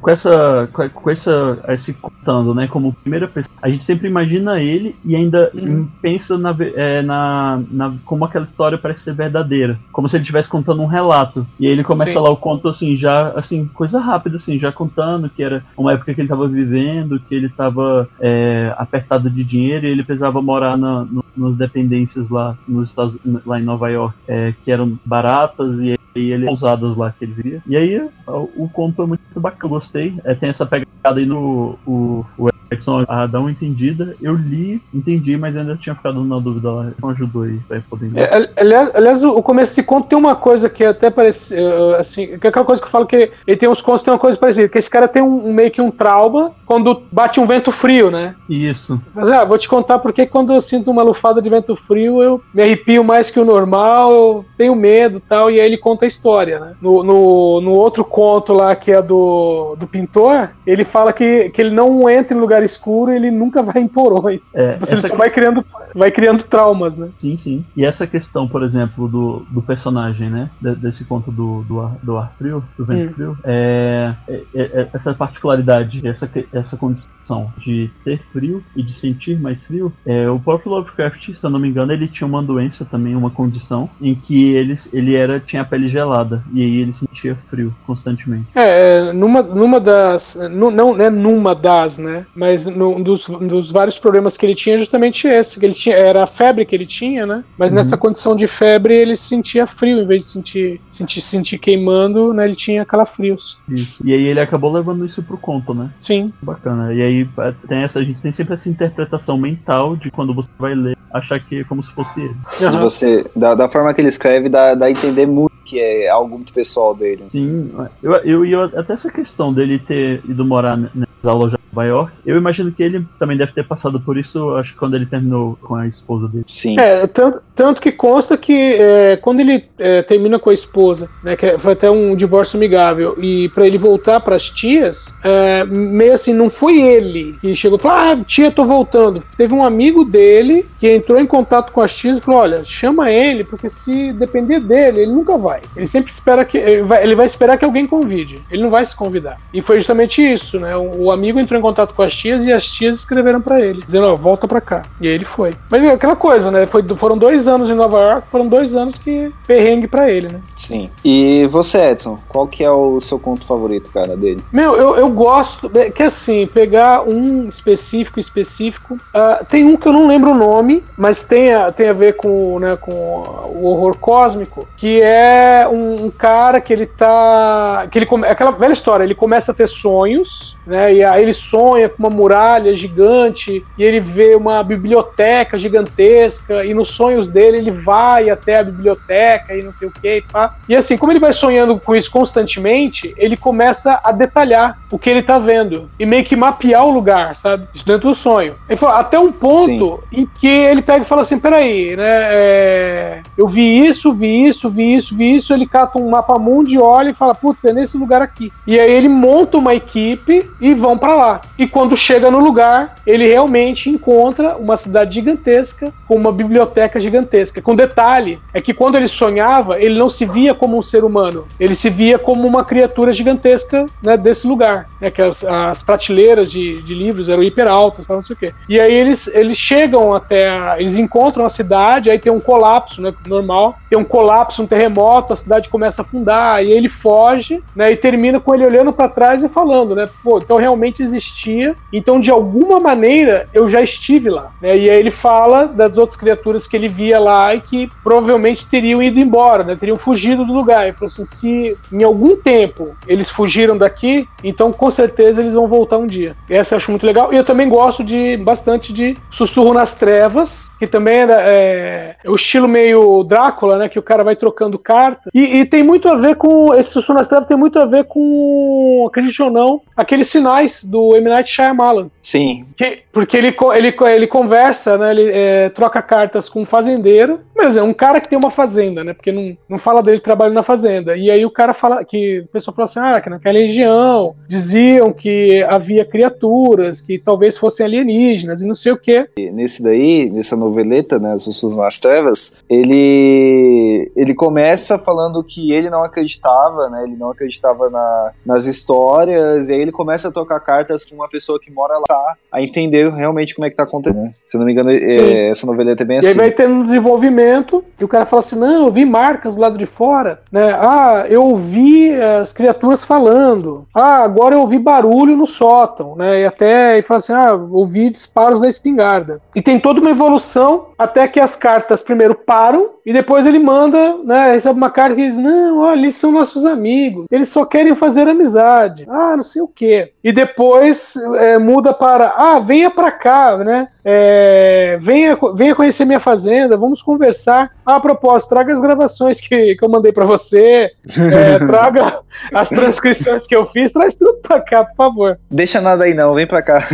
com 0.00 0.10
essa. 0.10 0.68
com 0.72 1.10
essa. 1.10 1.58
esse 1.68 1.92
contando, 1.92 2.54
né? 2.54 2.68
Como 2.68 2.92
primeira 2.92 3.28
pessoa, 3.28 3.54
a 3.62 3.68
gente 3.68 3.84
sempre 3.84 4.08
imagina 4.08 4.60
ele 4.60 4.96
e 5.04 5.14
ainda 5.16 5.50
uhum. 5.54 5.88
pensa 6.00 6.36
na, 6.38 6.54
é, 6.74 7.02
na, 7.02 7.60
na, 7.70 7.94
como 8.04 8.24
aquela 8.24 8.44
história 8.44 8.78
parece 8.78 9.04
ser 9.04 9.14
verdadeira. 9.14 9.78
Como 9.92 10.08
se 10.08 10.16
ele 10.16 10.22
estivesse 10.22 10.48
contando 10.48 10.82
um 10.82 10.86
relato. 10.86 11.46
E 11.58 11.66
aí 11.66 11.72
ele 11.72 11.84
começa 11.84 12.12
Sim. 12.12 12.18
lá 12.18 12.30
o 12.30 12.36
conto 12.36 12.68
assim, 12.76 12.96
já, 12.96 13.30
assim, 13.30 13.66
coisa 13.66 13.98
rápida, 13.98 14.36
assim, 14.36 14.58
já 14.58 14.70
contando 14.70 15.30
que 15.30 15.42
era 15.42 15.64
uma 15.76 15.92
época 15.92 16.14
que 16.14 16.20
ele 16.20 16.26
estava 16.26 16.46
vivendo, 16.46 17.18
que 17.20 17.34
ele 17.34 17.46
estava 17.46 18.08
é, 18.20 18.74
apertado 18.76 19.30
de 19.30 19.42
dinheiro 19.42 19.86
e 19.86 19.90
ele 19.90 20.04
precisava 20.04 20.40
morar 20.42 20.76
na, 20.76 21.04
no, 21.04 21.24
nas 21.36 21.56
dependências 21.56 22.30
lá 22.30 22.56
nos 22.68 22.90
Estados 22.90 23.16
lá 23.44 23.58
em 23.58 23.64
Nova 23.64 23.88
York, 23.88 24.16
é, 24.28 24.54
que 24.64 24.70
eram 24.70 24.98
baratas 25.04 25.78
e 25.80 25.96
e 26.16 26.32
ele 26.32 26.50
usadas 26.50 26.96
lá 26.96 27.12
que 27.12 27.24
ele 27.24 27.34
via. 27.34 27.62
E 27.66 27.76
aí 27.76 28.00
o, 28.26 28.64
o 28.64 28.68
conto 28.72 29.02
é 29.02 29.06
muito 29.06 29.22
bacana, 29.38 29.64
eu 29.64 29.68
gostei. 29.68 30.14
É, 30.24 30.34
tem 30.34 30.48
essa 30.48 30.64
pegada 30.64 31.20
aí 31.20 31.26
no 31.26 31.78
o, 31.86 32.24
o 32.38 32.48
Edson 32.70 33.04
a 33.08 33.26
dar 33.26 33.40
uma 33.40 33.50
entendida. 33.50 34.16
Eu 34.20 34.34
li, 34.34 34.82
entendi, 34.92 35.36
mas 35.36 35.56
ainda 35.56 35.76
tinha 35.76 35.94
ficado 35.94 36.22
na 36.24 36.38
dúvida 36.38 36.70
lá. 36.70 36.92
Então 36.96 37.10
ajudou 37.10 37.42
aí 37.42 37.58
pra 37.68 37.80
poder 37.88 38.06
é, 38.16 38.50
aliás, 38.56 38.90
aliás, 38.94 39.24
o 39.24 39.42
começo 39.42 39.72
desse 39.72 39.82
conto 39.82 40.08
tem 40.08 40.18
uma 40.18 40.34
coisa 40.34 40.68
que 40.68 40.84
até 40.84 41.10
parece. 41.10 41.54
Assim, 41.98 42.38
que 42.38 42.46
é 42.46 42.50
aquela 42.50 42.64
coisa 42.64 42.80
que 42.80 42.86
eu 42.86 42.92
falo 42.92 43.06
que 43.06 43.30
ele 43.46 43.56
tem 43.56 43.68
uns 43.68 43.80
contos 43.80 44.02
tem 44.02 44.12
uma 44.12 44.18
coisa 44.18 44.38
parecida, 44.38 44.68
que 44.68 44.78
esse 44.78 44.88
cara 44.88 45.08
tem 45.08 45.22
um, 45.22 45.52
meio 45.52 45.70
que 45.70 45.80
um 45.80 45.90
trauma 45.90 46.52
quando 46.64 47.02
bate 47.12 47.40
um 47.40 47.46
vento 47.46 47.70
frio, 47.72 48.10
né? 48.10 48.34
Isso. 48.48 49.00
Mas 49.14 49.30
ah, 49.30 49.44
vou 49.44 49.58
te 49.58 49.68
contar 49.68 49.98
porque 49.98 50.26
quando 50.26 50.52
eu 50.52 50.60
sinto 50.60 50.90
uma 50.90 51.02
lufada 51.02 51.42
de 51.42 51.50
vento 51.50 51.76
frio, 51.76 52.22
eu 52.22 52.40
me 52.52 52.62
arrepio 52.62 53.04
mais 53.04 53.30
que 53.30 53.40
o 53.40 53.44
normal, 53.44 54.12
eu 54.12 54.44
tenho 54.56 54.74
medo 54.74 55.22
tal, 55.28 55.50
e 55.50 55.60
aí 55.60 55.66
ele 55.66 55.78
conta 55.78 56.04
a 56.04 56.08
história, 56.08 56.58
né? 56.58 56.74
No, 56.80 57.02
no, 57.02 57.60
no 57.60 57.70
outro 57.72 58.04
conto 58.04 58.52
lá, 58.52 58.74
que 58.74 58.92
é 58.92 59.02
do, 59.02 59.76
do 59.78 59.86
pintor, 59.86 60.50
ele 60.66 60.84
fala 60.84 61.12
que, 61.12 61.50
que 61.50 61.60
ele 61.60 61.70
não 61.70 62.08
entra 62.08 62.36
em 62.36 62.40
lugar 62.40 62.55
lugar 62.56 62.62
escuro, 62.62 63.12
ele 63.12 63.30
nunca 63.30 63.62
vai 63.62 63.82
em 63.82 63.88
porões. 63.88 64.54
É, 64.54 64.76
Você 64.78 65.00
só 65.02 65.14
vai 65.14 65.30
criando, 65.30 65.64
vai 65.94 66.10
criando 66.10 66.42
traumas, 66.42 66.96
né? 66.96 67.08
Sim, 67.18 67.36
sim. 67.38 67.64
E 67.76 67.84
essa 67.84 68.06
questão, 68.06 68.48
por 68.48 68.62
exemplo, 68.62 69.08
do, 69.08 69.46
do 69.50 69.62
personagem, 69.62 70.30
né? 70.30 70.50
desse 70.60 71.04
conto 71.04 71.30
do, 71.30 71.62
do, 71.62 71.80
ar, 71.80 71.96
do 72.02 72.16
ar 72.16 72.32
frio, 72.38 72.64
do 72.76 72.84
vento 72.84 73.10
hum. 73.10 73.14
frio, 73.14 73.38
é, 73.44 74.14
é, 74.28 74.42
é, 74.54 74.88
essa 74.92 75.14
particularidade, 75.14 76.06
essa, 76.06 76.28
essa 76.52 76.76
condição 76.76 77.52
de 77.58 77.90
ser 78.00 78.20
frio 78.32 78.62
e 78.74 78.82
de 78.82 78.92
sentir 78.92 79.38
mais 79.38 79.64
frio, 79.64 79.92
é, 80.04 80.28
o 80.28 80.38
próprio 80.38 80.72
Lovecraft, 80.72 81.36
se 81.36 81.44
eu 81.44 81.50
não 81.50 81.58
me 81.58 81.68
engano, 81.68 81.92
ele 81.92 82.08
tinha 82.08 82.26
uma 82.26 82.42
doença 82.42 82.84
também, 82.84 83.14
uma 83.14 83.30
condição, 83.30 83.88
em 84.00 84.14
que 84.14 84.52
ele, 84.54 84.74
ele 84.92 85.14
era, 85.14 85.40
tinha 85.40 85.62
a 85.62 85.64
pele 85.64 85.88
gelada, 85.88 86.42
e 86.52 86.62
aí 86.62 86.80
ele 86.80 86.94
sentia 86.94 87.36
frio 87.48 87.74
constantemente. 87.86 88.46
É, 88.54 89.12
numa, 89.12 89.42
numa 89.42 89.80
das. 89.80 90.36
Não, 90.50 90.70
não 90.70 91.00
é 91.00 91.10
numa 91.10 91.54
das, 91.54 91.98
né? 91.98 92.26
Mas 92.34 92.45
mas 92.46 92.64
um, 92.64 93.02
dos, 93.02 93.26
dos 93.26 93.72
vários 93.72 93.98
problemas 93.98 94.36
que 94.36 94.46
ele 94.46 94.54
tinha 94.54 94.76
é 94.76 94.78
justamente 94.78 95.26
esse, 95.26 95.58
que 95.58 95.66
ele 95.66 95.74
tinha, 95.74 95.96
era 95.96 96.22
a 96.22 96.26
febre 96.26 96.64
que 96.64 96.74
ele 96.76 96.86
tinha, 96.86 97.26
né? 97.26 97.42
Mas 97.58 97.70
uhum. 97.70 97.76
nessa 97.76 97.96
condição 97.96 98.36
de 98.36 98.46
febre 98.46 98.94
ele 98.94 99.16
sentia 99.16 99.66
frio, 99.66 100.00
em 100.00 100.06
vez 100.06 100.22
de 100.22 100.28
sentir, 100.28 100.80
sentir, 100.90 101.20
sentir 101.20 101.58
queimando, 101.58 102.32
né? 102.32 102.44
Ele 102.44 102.54
tinha 102.54 102.84
calafrios. 102.84 103.58
Isso. 103.68 104.06
E 104.06 104.12
aí 104.14 104.26
ele 104.26 104.38
acabou 104.38 104.72
levando 104.72 105.04
isso 105.04 105.22
pro 105.24 105.36
conto, 105.36 105.74
né? 105.74 105.90
Sim. 106.00 106.32
Bacana. 106.40 106.94
E 106.94 107.02
aí 107.02 107.28
tem 107.68 107.82
essa, 107.82 107.98
a 107.98 108.04
gente 108.04 108.22
tem 108.22 108.30
sempre 108.30 108.54
essa 108.54 108.68
interpretação 108.68 109.36
mental 109.36 109.96
de 109.96 110.08
quando 110.10 110.32
você 110.32 110.48
vai 110.56 110.74
ler, 110.74 110.96
achar 111.12 111.40
que 111.40 111.60
é 111.60 111.64
como 111.64 111.82
se 111.82 111.92
fosse 111.92 112.20
ele. 112.20 112.36
Uhum. 112.60 112.80
Você, 112.80 113.26
da, 113.34 113.56
da 113.56 113.68
forma 113.68 113.92
que 113.92 114.00
ele 114.00 114.08
escreve, 114.08 114.48
dá, 114.48 114.74
dá 114.76 114.86
a 114.86 114.90
entender 114.90 115.26
muito 115.26 115.56
que 115.66 115.80
é 115.80 116.08
algo 116.08 116.36
muito 116.36 116.54
pessoal 116.54 116.94
dele. 116.94 117.24
Sim, 117.28 117.72
eu, 118.00 118.12
eu, 118.18 118.44
eu 118.44 118.62
até 118.62 118.92
essa 118.92 119.10
questão 119.10 119.52
dele 119.52 119.80
ter 119.80 120.22
ido 120.24 120.44
morar 120.44 120.76
nas 120.76 121.08
lojas 121.24 121.55
Nova 121.76 121.84
York. 121.84 122.12
Eu 122.24 122.36
imagino 122.36 122.72
que 122.72 122.82
ele 122.82 123.06
também 123.18 123.36
deve 123.36 123.52
ter 123.52 123.64
passado 123.64 124.00
por 124.00 124.16
isso, 124.16 124.54
acho 124.54 124.72
que 124.72 124.78
quando 124.78 124.94
ele 124.94 125.04
terminou 125.04 125.58
com 125.60 125.74
a 125.74 125.86
esposa 125.86 126.26
dele. 126.26 126.44
Sim. 126.46 126.78
É, 126.78 127.06
tanto, 127.06 127.42
tanto 127.54 127.82
que 127.82 127.92
consta 127.92 128.36
que 128.36 128.74
é, 128.74 129.16
quando 129.16 129.40
ele 129.40 129.64
é, 129.78 130.02
termina 130.02 130.38
com 130.38 130.48
a 130.48 130.54
esposa, 130.54 131.08
né, 131.22 131.36
que 131.36 131.58
foi 131.58 131.74
até 131.74 131.90
um 131.90 132.16
divórcio 132.16 132.56
amigável, 132.56 133.16
e 133.20 133.50
para 133.50 133.66
ele 133.66 133.76
voltar 133.76 134.20
para 134.20 134.36
as 134.36 134.48
tias, 134.48 135.06
é, 135.22 135.64
meio 135.64 136.14
assim, 136.14 136.32
não 136.32 136.48
foi 136.48 136.80
ele 136.80 137.36
que 137.40 137.54
chegou 137.54 137.78
e 137.78 137.82
falou: 137.82 137.98
Ah, 137.98 138.24
tia, 138.24 138.50
tô 138.50 138.64
voltando. 138.64 139.22
Teve 139.36 139.54
um 139.54 139.62
amigo 139.62 140.04
dele 140.04 140.66
que 140.78 140.90
entrou 140.90 141.20
em 141.20 141.26
contato 141.26 141.72
com 141.72 141.82
as 141.82 141.94
tias 141.94 142.16
e 142.16 142.20
falou: 142.20 142.40
Olha, 142.40 142.64
chama 142.64 143.10
ele, 143.10 143.44
porque 143.44 143.68
se 143.68 144.12
depender 144.12 144.60
dele, 144.60 145.02
ele 145.02 145.12
nunca 145.12 145.36
vai. 145.36 145.60
Ele 145.76 145.86
sempre 145.86 146.10
espera 146.10 146.44
que. 146.44 146.56
Ele 146.56 146.82
vai, 146.82 147.02
ele 147.02 147.14
vai 147.14 147.26
esperar 147.26 147.58
que 147.58 147.64
alguém 147.64 147.86
convide. 147.86 148.40
Ele 148.50 148.62
não 148.62 148.70
vai 148.70 148.84
se 148.84 148.96
convidar. 148.96 149.36
E 149.52 149.60
foi 149.60 149.76
justamente 149.76 150.22
isso, 150.22 150.58
né? 150.58 150.76
O, 150.76 151.04
o 151.04 151.10
amigo 151.10 151.38
entrou 151.38 151.58
em 151.58 151.65
contato 151.66 151.94
com 151.94 152.02
as 152.02 152.14
tias 152.14 152.44
e 152.44 152.52
as 152.52 152.64
tias 152.64 152.96
escreveram 152.96 153.40
para 153.40 153.60
ele, 153.60 153.82
dizendo, 153.84 154.06
ó, 154.06 154.12
oh, 154.12 154.16
volta 154.16 154.46
pra 154.46 154.60
cá. 154.60 154.82
E 155.00 155.08
aí 155.08 155.14
ele 155.14 155.24
foi. 155.24 155.54
Mas 155.68 155.82
é 155.82 155.90
aquela 155.90 156.14
coisa, 156.14 156.50
né? 156.50 156.66
Foi, 156.66 156.82
foram 156.96 157.18
dois 157.18 157.48
anos 157.48 157.68
em 157.68 157.74
Nova 157.74 158.00
York, 158.00 158.28
foram 158.30 158.46
dois 158.46 158.74
anos 158.74 158.96
que 158.98 159.32
perrengue 159.46 159.88
para 159.88 160.10
ele, 160.10 160.28
né? 160.28 160.40
Sim. 160.54 160.90
E 161.04 161.46
você, 161.50 161.90
Edson, 161.90 162.18
qual 162.28 162.46
que 162.46 162.62
é 162.62 162.70
o 162.70 163.00
seu 163.00 163.18
conto 163.18 163.44
favorito, 163.44 163.90
cara, 163.90 164.16
dele? 164.16 164.42
Meu, 164.52 164.76
eu, 164.76 164.96
eu 164.96 165.08
gosto, 165.08 165.70
é, 165.74 165.90
que 165.90 166.02
assim, 166.02 166.46
pegar 166.46 167.02
um 167.02 167.48
específico, 167.48 168.20
específico, 168.20 168.94
uh, 168.94 169.44
tem 169.46 169.64
um 169.64 169.76
que 169.76 169.88
eu 169.88 169.92
não 169.92 170.06
lembro 170.06 170.30
o 170.30 170.34
nome, 170.34 170.84
mas 170.96 171.22
tem 171.22 171.52
a, 171.52 171.72
tem 171.72 171.88
a 171.88 171.92
ver 171.92 172.14
com, 172.14 172.58
né, 172.60 172.76
com 172.76 172.92
o 172.92 173.64
horror 173.66 173.96
cósmico, 173.98 174.68
que 174.76 175.00
é 175.00 175.66
um, 175.68 176.06
um 176.06 176.10
cara 176.10 176.60
que 176.60 176.72
ele 176.72 176.86
tá, 176.86 177.88
que 177.90 177.98
ele, 177.98 178.08
aquela 178.26 178.52
velha 178.52 178.72
história, 178.72 179.02
ele 179.02 179.14
começa 179.14 179.50
a 179.50 179.54
ter 179.54 179.66
sonhos, 179.66 180.55
né? 180.66 180.92
E 180.94 181.04
aí 181.04 181.22
ele 181.22 181.32
sonha 181.32 181.88
com 181.88 181.98
uma 181.98 182.10
muralha 182.10 182.76
gigante 182.76 183.64
e 183.78 183.84
ele 183.84 184.00
vê 184.00 184.34
uma 184.34 184.62
biblioteca 184.62 185.58
gigantesca 185.58 186.64
e 186.64 186.74
nos 186.74 186.88
sonhos 186.88 187.28
dele 187.28 187.58
ele 187.58 187.70
vai 187.70 188.28
até 188.30 188.58
a 188.58 188.64
biblioteca 188.64 189.54
e 189.54 189.62
não 189.62 189.72
sei 189.72 189.88
o 189.88 189.92
que, 189.92 190.24
pá. 190.32 190.54
E 190.68 190.74
assim, 190.74 190.96
como 190.96 191.12
ele 191.12 191.20
vai 191.20 191.32
sonhando 191.32 191.78
com 191.78 191.94
isso 191.94 192.10
constantemente, 192.10 193.14
ele 193.16 193.36
começa 193.36 194.00
a 194.02 194.10
detalhar 194.12 194.78
o 194.90 194.98
que 194.98 195.08
ele 195.08 195.22
tá 195.22 195.38
vendo 195.38 195.88
e 195.98 196.06
meio 196.06 196.24
que 196.24 196.36
mapear 196.36 196.84
o 196.84 196.90
lugar, 196.90 197.36
sabe? 197.36 197.66
Isso 197.74 197.86
dentro 197.86 198.08
do 198.08 198.14
sonho. 198.14 198.54
Ele 198.68 198.78
fala, 198.78 199.00
até 199.00 199.18
um 199.18 199.32
ponto 199.32 200.00
Sim. 200.10 200.20
em 200.20 200.26
que 200.26 200.48
ele 200.48 200.82
pega 200.82 201.04
e 201.04 201.08
fala 201.08 201.22
assim, 201.22 201.38
peraí, 201.38 201.96
né? 201.96 202.18
É, 202.20 203.20
eu 203.36 203.46
vi 203.46 203.86
isso, 203.86 204.12
vi 204.12 204.46
isso, 204.46 204.68
vi 204.68 204.94
isso, 204.94 205.16
vi 205.16 205.36
isso. 205.36 205.52
Ele 205.52 205.66
cata 205.66 205.98
um 205.98 206.10
mapa 206.10 206.38
mundo, 206.38 206.56
olha 206.82 207.10
e 207.10 207.14
fala, 207.14 207.34
putz, 207.34 207.64
é 207.64 207.72
nesse 207.72 207.96
lugar 207.96 208.22
aqui. 208.22 208.52
E 208.66 208.78
aí 208.78 208.92
ele 208.92 209.08
monta 209.08 209.58
uma 209.58 209.74
equipe 209.74 210.48
e 210.60 210.74
vão 210.74 210.96
para 210.96 211.14
lá. 211.14 211.40
E 211.58 211.66
quando 211.66 211.96
chega 211.96 212.30
no 212.30 212.38
lugar, 212.38 212.94
ele 213.06 213.28
realmente 213.28 213.90
encontra 213.90 214.56
uma 214.56 214.76
cidade 214.76 215.14
gigantesca 215.14 215.92
com 216.06 216.16
uma 216.16 216.32
biblioteca 216.32 217.00
gigantesca. 217.00 217.60
Com 217.62 217.74
detalhe 217.74 218.38
é 218.52 218.60
que 218.60 218.74
quando 218.74 218.96
ele 218.96 219.08
sonhava, 219.08 219.80
ele 219.80 219.98
não 219.98 220.08
se 220.08 220.24
via 220.24 220.54
como 220.54 220.78
um 220.78 220.82
ser 220.82 221.04
humano, 221.04 221.46
ele 221.58 221.74
se 221.74 221.90
via 221.90 222.18
como 222.18 222.46
uma 222.46 222.64
criatura 222.64 223.12
gigantesca 223.12 223.86
né, 224.02 224.16
desse 224.16 224.46
lugar. 224.46 224.86
Né, 225.00 225.10
que 225.10 225.22
as, 225.22 225.44
as 225.44 225.82
prateleiras 225.82 226.50
de, 226.50 226.80
de, 226.82 226.94
livros 226.94 227.28
eram 227.28 227.42
hiper 227.42 227.68
altas, 227.68 228.08
não 228.08 228.22
sei 228.22 228.34
o 228.34 228.38
quê. 228.38 228.54
E 228.68 228.80
aí 228.80 228.94
eles, 228.94 229.26
eles 229.28 229.56
chegam 229.56 230.12
até, 230.12 230.48
a, 230.48 230.76
eles 230.78 230.96
encontram 230.96 231.44
a 231.44 231.50
cidade, 231.50 232.10
aí 232.10 232.18
tem 232.18 232.32
um 232.32 232.40
colapso, 232.40 233.00
né, 233.00 233.12
normal, 233.26 233.76
tem 233.88 233.98
um 233.98 234.04
colapso, 234.04 234.62
um 234.62 234.66
terremoto, 234.66 235.32
a 235.32 235.36
cidade 235.36 235.68
começa 235.68 236.02
a 236.02 236.04
afundar, 236.04 236.64
e 236.64 236.70
ele 236.70 236.88
foge, 236.88 237.62
né, 237.74 237.92
e 237.92 237.96
termina 237.96 238.40
com 238.40 238.54
ele 238.54 238.66
olhando 238.66 238.92
para 238.92 239.08
trás 239.08 239.42
e 239.42 239.48
falando, 239.48 239.94
né, 239.94 240.08
pô, 240.22 240.40
então 240.46 240.56
realmente 240.56 241.02
existia, 241.02 241.74
então 241.92 242.20
de 242.20 242.30
alguma 242.30 242.78
maneira 242.78 243.48
eu 243.52 243.68
já 243.68 243.82
estive 243.82 244.30
lá, 244.30 244.52
né, 244.62 244.76
e 244.76 244.88
aí 244.88 244.96
ele 244.96 245.10
fala 245.10 245.66
das 245.66 245.98
outras 245.98 246.16
criaturas 246.18 246.68
que 246.68 246.76
ele 246.76 246.88
via 246.88 247.18
lá 247.18 247.52
e 247.54 247.60
que 247.60 247.90
provavelmente 248.02 248.66
teriam 248.66 249.02
ido 249.02 249.18
embora, 249.18 249.64
né, 249.64 249.76
teriam 249.76 249.98
fugido 249.98 250.44
do 250.44 250.52
lugar. 250.52 250.84
Ele 250.84 250.92
falou 250.92 251.06
assim, 251.06 251.24
se 251.24 251.76
em 251.92 252.04
algum 252.04 252.36
tempo 252.36 252.96
eles 253.06 253.28
fugiram 253.28 253.76
daqui, 253.76 254.26
então 254.44 254.72
com 254.72 254.90
certeza 254.90 255.40
eles 255.40 255.54
vão 255.54 255.66
voltar 255.66 255.98
um 255.98 256.06
dia. 256.06 256.36
Essa 256.48 256.74
eu 256.74 256.76
acho 256.76 256.90
muito 256.90 257.04
legal. 257.04 257.32
E 257.32 257.36
eu 257.36 257.44
também 257.44 257.68
gosto 257.68 258.04
de 258.04 258.36
bastante 258.36 258.92
de 258.92 259.16
Sussurro 259.30 259.74
nas 259.74 259.96
Trevas, 259.96 260.70
que 260.78 260.86
também 260.86 261.16
era 261.16 261.36
é, 261.40 262.16
o 262.26 262.34
estilo 262.34 262.68
meio 262.68 263.24
Drácula, 263.24 263.78
né? 263.78 263.88
Que 263.88 263.98
o 263.98 264.02
cara 264.02 264.22
vai 264.22 264.36
trocando 264.36 264.78
carta. 264.78 265.30
E, 265.34 265.58
e, 265.58 265.66
tem 265.66 265.82
muito 265.82 266.08
a 266.08 266.14
ver 266.14 266.36
com. 266.36 266.74
Esse 266.74 266.90
Sussurro 266.90 267.18
nas 267.18 267.28
Trevas 267.28 267.46
tem 267.46 267.56
muito 267.56 267.78
a 267.78 267.86
ver 267.86 268.04
com, 268.04 269.06
acredite 269.08 269.42
ou 269.42 269.50
não, 269.50 269.80
aqueles 269.96 270.28
sinais 270.36 270.84
do 270.84 271.16
M. 271.16 271.28
Night 271.28 271.50
Shyamalan. 271.50 272.10
Sim. 272.20 272.66
Que, 272.76 273.00
porque 273.12 273.36
ele, 273.36 273.54
ele, 273.74 273.94
ele 274.12 274.26
conversa, 274.26 274.98
né? 274.98 275.10
Ele 275.10 275.30
é, 275.32 275.68
troca 275.70 276.02
cartas 276.02 276.48
com 276.48 276.62
um 276.62 276.64
fazendeiro. 276.64 277.40
Mas 277.56 277.76
é 277.76 277.82
um 277.82 277.94
cara 277.94 278.20
que 278.20 278.28
tem 278.28 278.38
uma 278.38 278.50
fazenda, 278.50 279.02
né? 279.02 279.14
Porque 279.14 279.32
não, 279.32 279.56
não 279.68 279.78
fala 279.78 280.02
dele 280.02 280.20
trabalhando 280.20 280.56
na 280.56 280.62
fazenda. 280.62 281.16
E 281.16 281.30
aí 281.30 281.46
o 281.46 281.50
cara 281.50 281.72
fala 281.72 282.04
que 282.04 282.40
o 282.40 282.48
pessoal 282.48 282.74
fala 282.74 282.84
assim: 282.84 283.00
ah, 283.00 283.20
que 283.20 283.30
naquela 283.30 283.58
região 283.58 284.34
diziam 284.46 285.12
que 285.12 285.62
havia 285.62 286.04
criaturas 286.04 287.00
que 287.00 287.18
talvez 287.18 287.56
fossem 287.56 287.86
alienígenas 287.86 288.60
e 288.60 288.66
não 288.66 288.74
sei 288.74 288.92
o 288.92 288.98
quê. 288.98 289.28
nesse 289.52 289.82
daí, 289.82 290.28
nessa 290.28 290.56
noveleta, 290.56 291.18
né? 291.18 291.34
Os 291.34 291.44
Sussurros 291.44 291.76
nas 291.76 291.98
Trevas, 291.98 292.52
ele, 292.68 294.10
ele 294.14 294.34
começa 294.34 294.98
falando 294.98 295.42
que 295.42 295.72
ele 295.72 295.88
não 295.88 296.02
acreditava, 296.02 296.90
né? 296.90 297.04
Ele 297.04 297.16
não 297.16 297.30
acreditava 297.30 297.88
na, 297.88 298.32
nas 298.44 298.66
histórias, 298.66 299.68
e 299.68 299.72
aí 299.72 299.80
ele 299.80 299.92
começa 299.92 300.25
a 300.26 300.32
tocar 300.32 300.60
cartas 300.60 301.04
com 301.04 301.14
uma 301.14 301.28
pessoa 301.28 301.58
que 301.60 301.70
mora 301.70 301.94
lá, 302.08 302.36
a 302.52 302.62
entender 302.62 303.10
realmente 303.10 303.54
como 303.54 303.66
é 303.66 303.70
que 303.70 303.76
tá 303.76 303.84
acontecendo. 303.84 304.22
Né? 304.22 304.34
Se 304.44 304.56
não 304.58 304.64
me 304.64 304.72
engano, 304.72 304.90
é, 304.90 305.48
essa 305.48 305.66
noveleta 305.66 306.02
é 306.02 306.06
bem 306.06 306.16
e 306.16 306.18
assim. 306.18 306.28
E 306.28 306.30
aí 306.30 306.36
vai 306.36 306.50
tendo 306.50 306.74
um 306.74 306.84
desenvolvimento, 306.84 307.84
e 308.00 308.04
o 308.04 308.08
cara 308.08 308.26
fala 308.26 308.40
assim: 308.40 308.58
não, 308.58 308.86
eu 308.86 308.92
vi 308.92 309.04
marcas 309.04 309.54
do 309.54 309.60
lado 309.60 309.78
de 309.78 309.86
fora, 309.86 310.40
né? 310.50 310.72
Ah, 310.78 311.26
eu 311.28 311.42
ouvi 311.42 312.12
as 312.14 312.52
criaturas 312.52 313.04
falando. 313.04 313.86
Ah, 313.94 314.22
agora 314.22 314.54
eu 314.54 314.60
ouvi 314.60 314.78
barulho 314.78 315.36
no 315.36 315.46
sótão, 315.46 316.16
né? 316.16 316.42
E 316.42 316.46
até 316.46 316.94
ele 316.94 317.02
fala 317.02 317.18
assim: 317.18 317.32
ah, 317.32 317.54
ouvi 317.54 318.10
disparos 318.10 318.60
da 318.60 318.68
espingarda. 318.68 319.40
E 319.54 319.62
tem 319.62 319.78
toda 319.78 320.00
uma 320.00 320.10
evolução 320.10 320.86
até 320.98 321.26
que 321.28 321.40
as 321.40 321.56
cartas 321.56 322.02
primeiro 322.02 322.34
param 322.34 322.90
e 323.04 323.12
depois 323.12 323.46
ele 323.46 323.58
manda, 323.58 324.16
né? 324.24 324.52
Recebe 324.52 324.76
uma 324.76 324.90
carta 324.90 325.14
que 325.14 325.26
diz: 325.26 325.38
Não, 325.38 325.78
olha, 325.78 326.00
eles 326.00 326.16
são 326.16 326.32
nossos 326.32 326.64
amigos, 326.64 327.26
eles 327.30 327.48
só 327.48 327.64
querem 327.64 327.94
fazer 327.94 328.26
amizade. 328.28 329.06
Ah, 329.08 329.36
não 329.36 329.42
sei 329.42 329.62
o 329.62 329.68
quê. 329.68 330.12
E 330.26 330.32
depois 330.32 331.14
é, 331.36 331.56
muda 331.56 331.94
para: 331.94 332.34
Ah, 332.36 332.58
venha 332.58 332.90
para 332.90 333.12
cá, 333.12 333.56
né? 333.58 333.86
É, 334.08 334.98
venha, 335.00 335.38
venha 335.54 335.74
conhecer 335.74 336.04
minha 336.04 336.18
fazenda, 336.18 336.76
vamos 336.76 337.00
conversar. 337.00 337.70
Ah, 337.84 337.96
a 337.96 338.00
propósito, 338.00 338.48
traga 338.48 338.72
as 338.72 338.80
gravações 338.80 339.40
que, 339.40 339.76
que 339.76 339.84
eu 339.84 339.88
mandei 339.88 340.12
para 340.12 340.24
você, 340.24 340.90
é, 341.16 341.58
traga 341.66 342.20
as 342.52 342.68
transcrições 342.68 343.46
que 343.46 343.54
eu 343.54 343.66
fiz, 343.66 343.92
traz 343.92 344.14
tudo 344.16 344.34
para 344.42 344.60
cá, 344.60 344.84
por 344.84 344.96
favor. 344.96 345.38
Deixa 345.48 345.80
nada 345.80 346.04
aí 346.04 346.14
não, 346.14 346.34
vem 346.34 346.46
para 346.46 346.62
cá. 346.62 346.88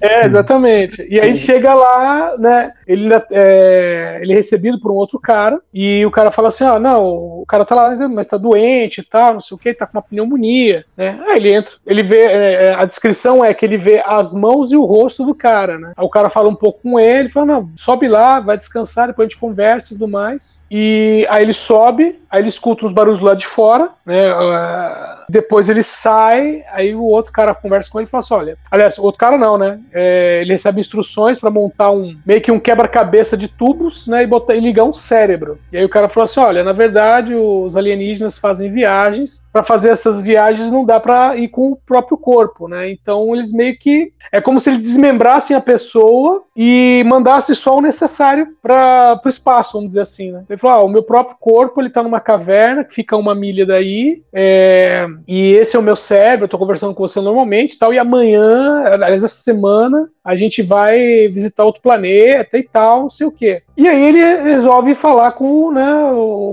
É, 0.00 0.26
exatamente. 0.26 1.06
E 1.08 1.20
aí 1.20 1.34
chega 1.36 1.74
lá, 1.74 2.34
né? 2.38 2.72
Ele, 2.86 3.08
é, 3.30 4.18
ele 4.22 4.32
é 4.32 4.36
recebido 4.36 4.80
por 4.80 4.90
um 4.90 4.96
outro 4.96 5.18
cara, 5.18 5.60
e 5.72 6.04
o 6.04 6.10
cara 6.10 6.30
fala 6.30 6.48
assim: 6.48 6.64
ah, 6.64 6.78
não, 6.78 7.04
o 7.04 7.44
cara 7.46 7.64
tá 7.64 7.74
lá, 7.74 8.08
mas 8.08 8.26
tá 8.26 8.38
doente 8.38 9.00
e 9.00 9.04
tal, 9.04 9.34
não 9.34 9.40
sei 9.40 9.54
o 9.54 9.58
que, 9.58 9.74
tá 9.74 9.86
com 9.86 9.98
uma 9.98 10.02
pneumonia, 10.02 10.84
né? 10.96 11.18
Aí 11.28 11.36
ele 11.36 11.54
entra, 11.54 11.72
ele 11.86 12.02
vê, 12.02 12.69
a 12.74 12.84
descrição 12.84 13.44
é 13.44 13.52
que 13.52 13.64
ele 13.64 13.76
vê 13.76 14.02
as 14.04 14.34
mãos 14.34 14.72
e 14.72 14.76
o 14.76 14.84
rosto 14.84 15.24
do 15.24 15.34
cara, 15.34 15.78
né? 15.78 15.92
Aí 15.96 16.04
o 16.04 16.08
cara 16.08 16.30
fala 16.30 16.48
um 16.48 16.54
pouco 16.54 16.80
com 16.82 16.98
ele, 16.98 17.28
fala, 17.28 17.46
não, 17.46 17.70
sobe 17.76 18.08
lá, 18.08 18.40
vai 18.40 18.56
descansar, 18.56 19.08
depois 19.08 19.26
a 19.26 19.28
gente 19.28 19.40
conversa 19.40 19.88
e 19.88 19.98
tudo 19.98 20.08
mais. 20.08 20.64
E 20.70 21.26
aí 21.30 21.42
ele 21.42 21.52
sobe, 21.52 22.20
aí 22.30 22.40
ele 22.40 22.48
escuta 22.48 22.86
uns 22.86 22.92
barulhos 22.92 23.20
lá 23.20 23.34
de 23.34 23.46
fora, 23.46 23.90
né? 24.04 24.32
Uh, 24.34 25.19
depois 25.30 25.68
ele 25.68 25.82
sai, 25.82 26.64
aí 26.72 26.94
o 26.94 27.04
outro 27.04 27.32
cara 27.32 27.54
conversa 27.54 27.90
com 27.90 27.98
ele 27.98 28.06
e 28.08 28.10
fala 28.10 28.24
assim: 28.24 28.34
olha, 28.34 28.58
aliás, 28.70 28.98
o 28.98 29.02
outro 29.02 29.18
cara 29.18 29.38
não, 29.38 29.56
né? 29.56 29.80
É, 29.92 30.40
ele 30.42 30.52
recebe 30.52 30.80
instruções 30.80 31.38
para 31.38 31.50
montar 31.50 31.90
um 31.90 32.16
meio 32.26 32.40
que 32.40 32.52
um 32.52 32.60
quebra-cabeça 32.60 33.36
de 33.36 33.48
tubos, 33.48 34.06
né? 34.06 34.24
E, 34.24 34.26
botar, 34.26 34.54
e 34.54 34.60
ligar 34.60 34.84
um 34.84 34.92
cérebro. 34.92 35.58
E 35.72 35.78
aí 35.78 35.84
o 35.84 35.88
cara 35.88 36.08
falou 36.08 36.24
assim: 36.24 36.40
olha, 36.40 36.64
na 36.64 36.72
verdade, 36.72 37.34
os 37.34 37.76
alienígenas 37.76 38.38
fazem 38.38 38.70
viagens. 38.70 39.40
Para 39.52 39.64
fazer 39.64 39.88
essas 39.88 40.22
viagens 40.22 40.70
não 40.70 40.84
dá 40.84 41.00
para 41.00 41.36
ir 41.36 41.48
com 41.48 41.72
o 41.72 41.76
próprio 41.76 42.16
corpo, 42.16 42.68
né? 42.68 42.90
Então 42.90 43.34
eles 43.34 43.52
meio 43.52 43.76
que 43.76 44.12
é 44.30 44.40
como 44.40 44.60
se 44.60 44.70
eles 44.70 44.82
desmembrassem 44.82 45.56
a 45.56 45.60
pessoa 45.60 46.44
e 46.54 47.02
mandassem 47.06 47.54
só 47.54 47.76
o 47.76 47.80
necessário 47.80 48.46
para 48.62 49.20
o 49.24 49.28
espaço, 49.28 49.72
vamos 49.72 49.88
dizer 49.88 50.02
assim, 50.02 50.30
né? 50.30 50.44
Ele 50.48 50.58
falou: 50.58 50.76
ah, 50.76 50.84
o 50.84 50.88
meu 50.88 51.02
próprio 51.02 51.36
corpo 51.40 51.80
ele 51.80 51.90
tá 51.90 52.02
numa 52.02 52.20
caverna 52.20 52.84
que 52.84 52.94
fica 52.94 53.16
uma 53.16 53.34
milha 53.34 53.66
daí, 53.66 54.22
é, 54.32 55.06
e 55.26 55.52
esse 55.52 55.76
é 55.76 55.78
o 55.78 55.82
meu 55.82 55.96
cérebro, 55.96 56.44
eu 56.44 56.48
tô 56.48 56.58
conversando 56.58 56.94
com 56.94 57.06
você 57.06 57.20
normalmente 57.20 57.78
tal, 57.78 57.92
e 57.92 57.98
amanhã, 57.98 58.82
aliás, 58.84 59.24
essa 59.24 59.42
semana, 59.42 60.08
a 60.24 60.36
gente 60.36 60.62
vai 60.62 61.28
visitar 61.28 61.64
outro 61.64 61.82
planeta 61.82 62.58
e 62.58 62.62
tal, 62.62 63.02
não 63.02 63.10
sei 63.10 63.26
o 63.26 63.32
quê. 63.32 63.62
E 63.76 63.88
aí 63.88 64.02
ele 64.02 64.42
resolve 64.42 64.94
falar 64.94 65.32
com, 65.32 65.72
né, 65.72 65.86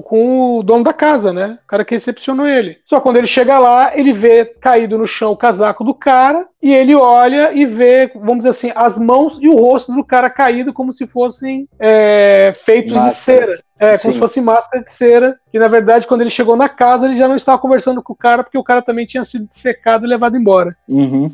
com 0.06 0.60
o 0.60 0.64
dono 0.64 0.84
da 0.84 0.94
casa, 0.94 1.34
né? 1.34 1.60
O 1.64 1.68
cara 1.68 1.84
que 1.84 1.94
recepcionou 1.94 2.48
ele. 2.48 2.78
Só 2.86 3.02
quando 3.02 3.18
ele 3.18 3.28
chega 3.28 3.60
lá, 3.60 3.92
ele 3.98 4.14
vê 4.14 4.46
caído 4.46 4.98
no 4.98 5.06
chão 5.06 5.32
o 5.32 5.38
casaco 5.38 5.84
do 5.84 5.94
cara 5.94 6.46
e 6.62 6.74
ele 6.74 6.96
olha 6.96 7.52
e 7.54 7.66
vê, 7.66 8.10
vamos 8.16 8.38
dizer 8.38 8.50
assim, 8.50 8.72
as 8.76 8.98
mãos 8.98 9.38
e 9.42 9.50
o 9.50 9.56
rosto 9.56 9.94
do 9.94 10.04
cara 10.04 10.30
caído 10.30 10.74
como 10.74 10.94
se 10.94 11.06
fossem 11.06 11.68
é, 11.80 12.56
feitos 12.64 12.94
Máscaras. 12.94 13.50
de 13.50 13.56
cera. 13.56 13.67
É, 13.80 13.98
como 13.98 13.98
Sim. 13.98 14.14
se 14.14 14.20
fosse 14.20 14.42
máscara 14.42 14.84
de 14.84 14.92
cera, 14.92 15.40
que 15.52 15.60
na 15.60 15.68
verdade, 15.68 16.08
quando 16.08 16.22
ele 16.22 16.30
chegou 16.30 16.56
na 16.56 16.68
casa, 16.68 17.06
ele 17.06 17.18
já 17.18 17.28
não 17.28 17.36
estava 17.36 17.60
conversando 17.60 18.02
com 18.02 18.14
o 18.14 18.16
cara, 18.16 18.44
porque 18.44 18.58
o 18.58 18.64
cara 18.64 18.82
também 18.82 19.06
tinha 19.06 19.24
sido 19.24 19.48
secado 19.52 20.06
e 20.06 20.10
levado 20.10 20.36
embora. 20.36 20.76
Uhum. 20.88 21.32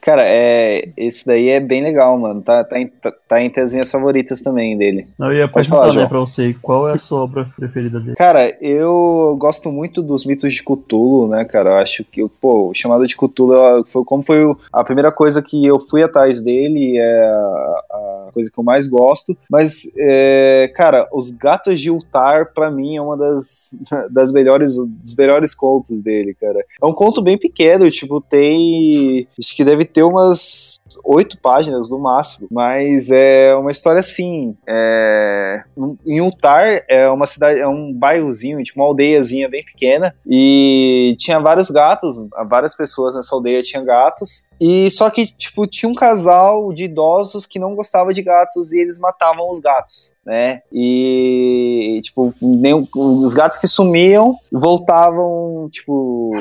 Cara, 0.00 0.24
é, 0.26 0.88
esse 0.96 1.26
daí 1.26 1.48
é 1.48 1.60
bem 1.60 1.82
legal, 1.82 2.18
mano. 2.18 2.40
Tá, 2.40 2.64
tá, 2.64 2.76
tá, 3.02 3.12
tá 3.28 3.42
entre 3.42 3.62
as 3.62 3.72
minhas 3.72 3.90
favoritas 3.90 4.40
também 4.40 4.76
dele. 4.76 5.06
Eu 5.18 5.32
ia 5.32 5.48
Pode 5.48 5.68
perguntar 5.68 5.92
falar, 5.92 6.02
né, 6.02 6.08
pra 6.08 6.20
você, 6.20 6.56
qual 6.62 6.88
é 6.88 6.94
a 6.94 6.98
sua 6.98 7.22
obra 7.22 7.50
preferida 7.56 8.00
dele? 8.00 8.16
Cara, 8.16 8.56
eu 8.60 9.36
gosto 9.38 9.70
muito 9.70 10.02
dos 10.02 10.24
mitos 10.24 10.54
de 10.54 10.62
Cthulhu, 10.62 11.28
né, 11.28 11.44
cara? 11.44 11.70
Eu 11.70 11.76
acho 11.76 12.04
que, 12.04 12.26
pô, 12.40 12.68
o 12.70 12.74
chamado 12.74 13.06
de 13.06 13.16
Cthulhu 13.16 13.84
foi 13.86 14.04
como 14.04 14.22
foi 14.22 14.38
a 14.72 14.82
primeira 14.82 15.12
coisa 15.12 15.42
que 15.42 15.66
eu 15.66 15.78
fui 15.80 16.02
atrás 16.02 16.42
dele, 16.42 16.96
é 16.96 17.24
a, 17.24 17.82
a 17.90 18.30
coisa 18.32 18.50
que 18.50 18.58
eu 18.58 18.64
mais 18.64 18.88
gosto. 18.88 19.36
Mas, 19.50 19.92
é, 19.98 20.72
cara, 20.74 21.08
os 21.12 21.30
Gatos 21.30 21.80
de 21.80 21.90
Ultar, 21.90 22.52
pra 22.54 22.70
mim, 22.70 22.96
é 22.96 23.02
uma 23.02 23.16
das, 23.16 23.76
das 24.10 24.32
melhores, 24.32 24.76
dos 24.76 25.14
melhores 25.14 25.54
contos 25.54 26.00
dele, 26.00 26.34
cara. 26.34 26.64
É 26.80 26.86
um 26.86 26.92
conto 26.92 27.20
bem 27.20 27.36
pequeno, 27.36 27.90
tipo, 27.90 28.20
tem 28.20 29.28
que 29.58 29.64
deve 29.64 29.84
ter 29.84 30.04
umas 30.04 30.76
oito 31.04 31.36
páginas 31.40 31.90
no 31.90 31.98
máximo, 31.98 32.46
mas 32.48 33.10
é 33.10 33.56
uma 33.56 33.72
história 33.72 33.98
assim. 33.98 34.56
É... 34.68 35.64
Em 36.06 36.20
Uttar 36.20 36.84
é 36.88 37.10
uma 37.10 37.26
cidade, 37.26 37.58
é 37.58 37.66
um 37.66 37.92
bairrozinho, 37.92 38.62
tipo 38.62 38.78
uma 38.78 38.86
aldeiazinha 38.86 39.48
bem 39.48 39.64
pequena, 39.64 40.14
e 40.24 41.16
tinha 41.18 41.40
vários 41.40 41.72
gatos, 41.72 42.24
várias 42.48 42.76
pessoas 42.76 43.16
nessa 43.16 43.34
aldeia 43.34 43.60
tinham 43.60 43.84
gatos, 43.84 44.46
e 44.60 44.90
só 44.90 45.08
que, 45.08 45.26
tipo, 45.26 45.66
tinha 45.66 45.90
um 45.90 45.94
casal 45.94 46.72
de 46.72 46.84
idosos 46.84 47.46
que 47.46 47.58
não 47.58 47.76
gostava 47.76 48.12
de 48.12 48.22
gatos 48.22 48.72
e 48.72 48.80
eles 48.80 48.98
matavam 48.98 49.50
os 49.50 49.60
gatos, 49.60 50.12
né? 50.26 50.62
E, 50.72 52.00
tipo, 52.02 52.34
nem, 52.42 52.74
os 52.74 53.34
gatos 53.34 53.58
que 53.58 53.68
sumiam 53.68 54.34
voltavam, 54.52 55.68
tipo, 55.70 56.32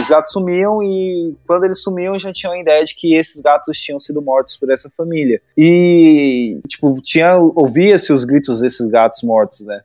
os 0.00 0.08
gatos 0.08 0.32
sumiam 0.32 0.82
e 0.82 1.34
quando 1.46 1.64
eles 1.64 1.82
sumiam 1.82 2.18
já 2.18 2.32
tinham 2.32 2.56
ideia 2.66 2.84
de 2.84 2.94
que 2.94 3.14
esses 3.14 3.40
gatos 3.40 3.80
tinham 3.80 4.00
sido 4.00 4.20
mortos 4.20 4.56
por 4.56 4.70
essa 4.70 4.90
família. 4.90 5.40
E, 5.56 6.60
tipo, 6.66 7.00
tinha, 7.00 7.36
ouvia-se 7.36 8.12
os 8.12 8.24
gritos 8.24 8.60
desses 8.60 8.88
gatos 8.88 9.22
mortos, 9.22 9.60
né? 9.64 9.80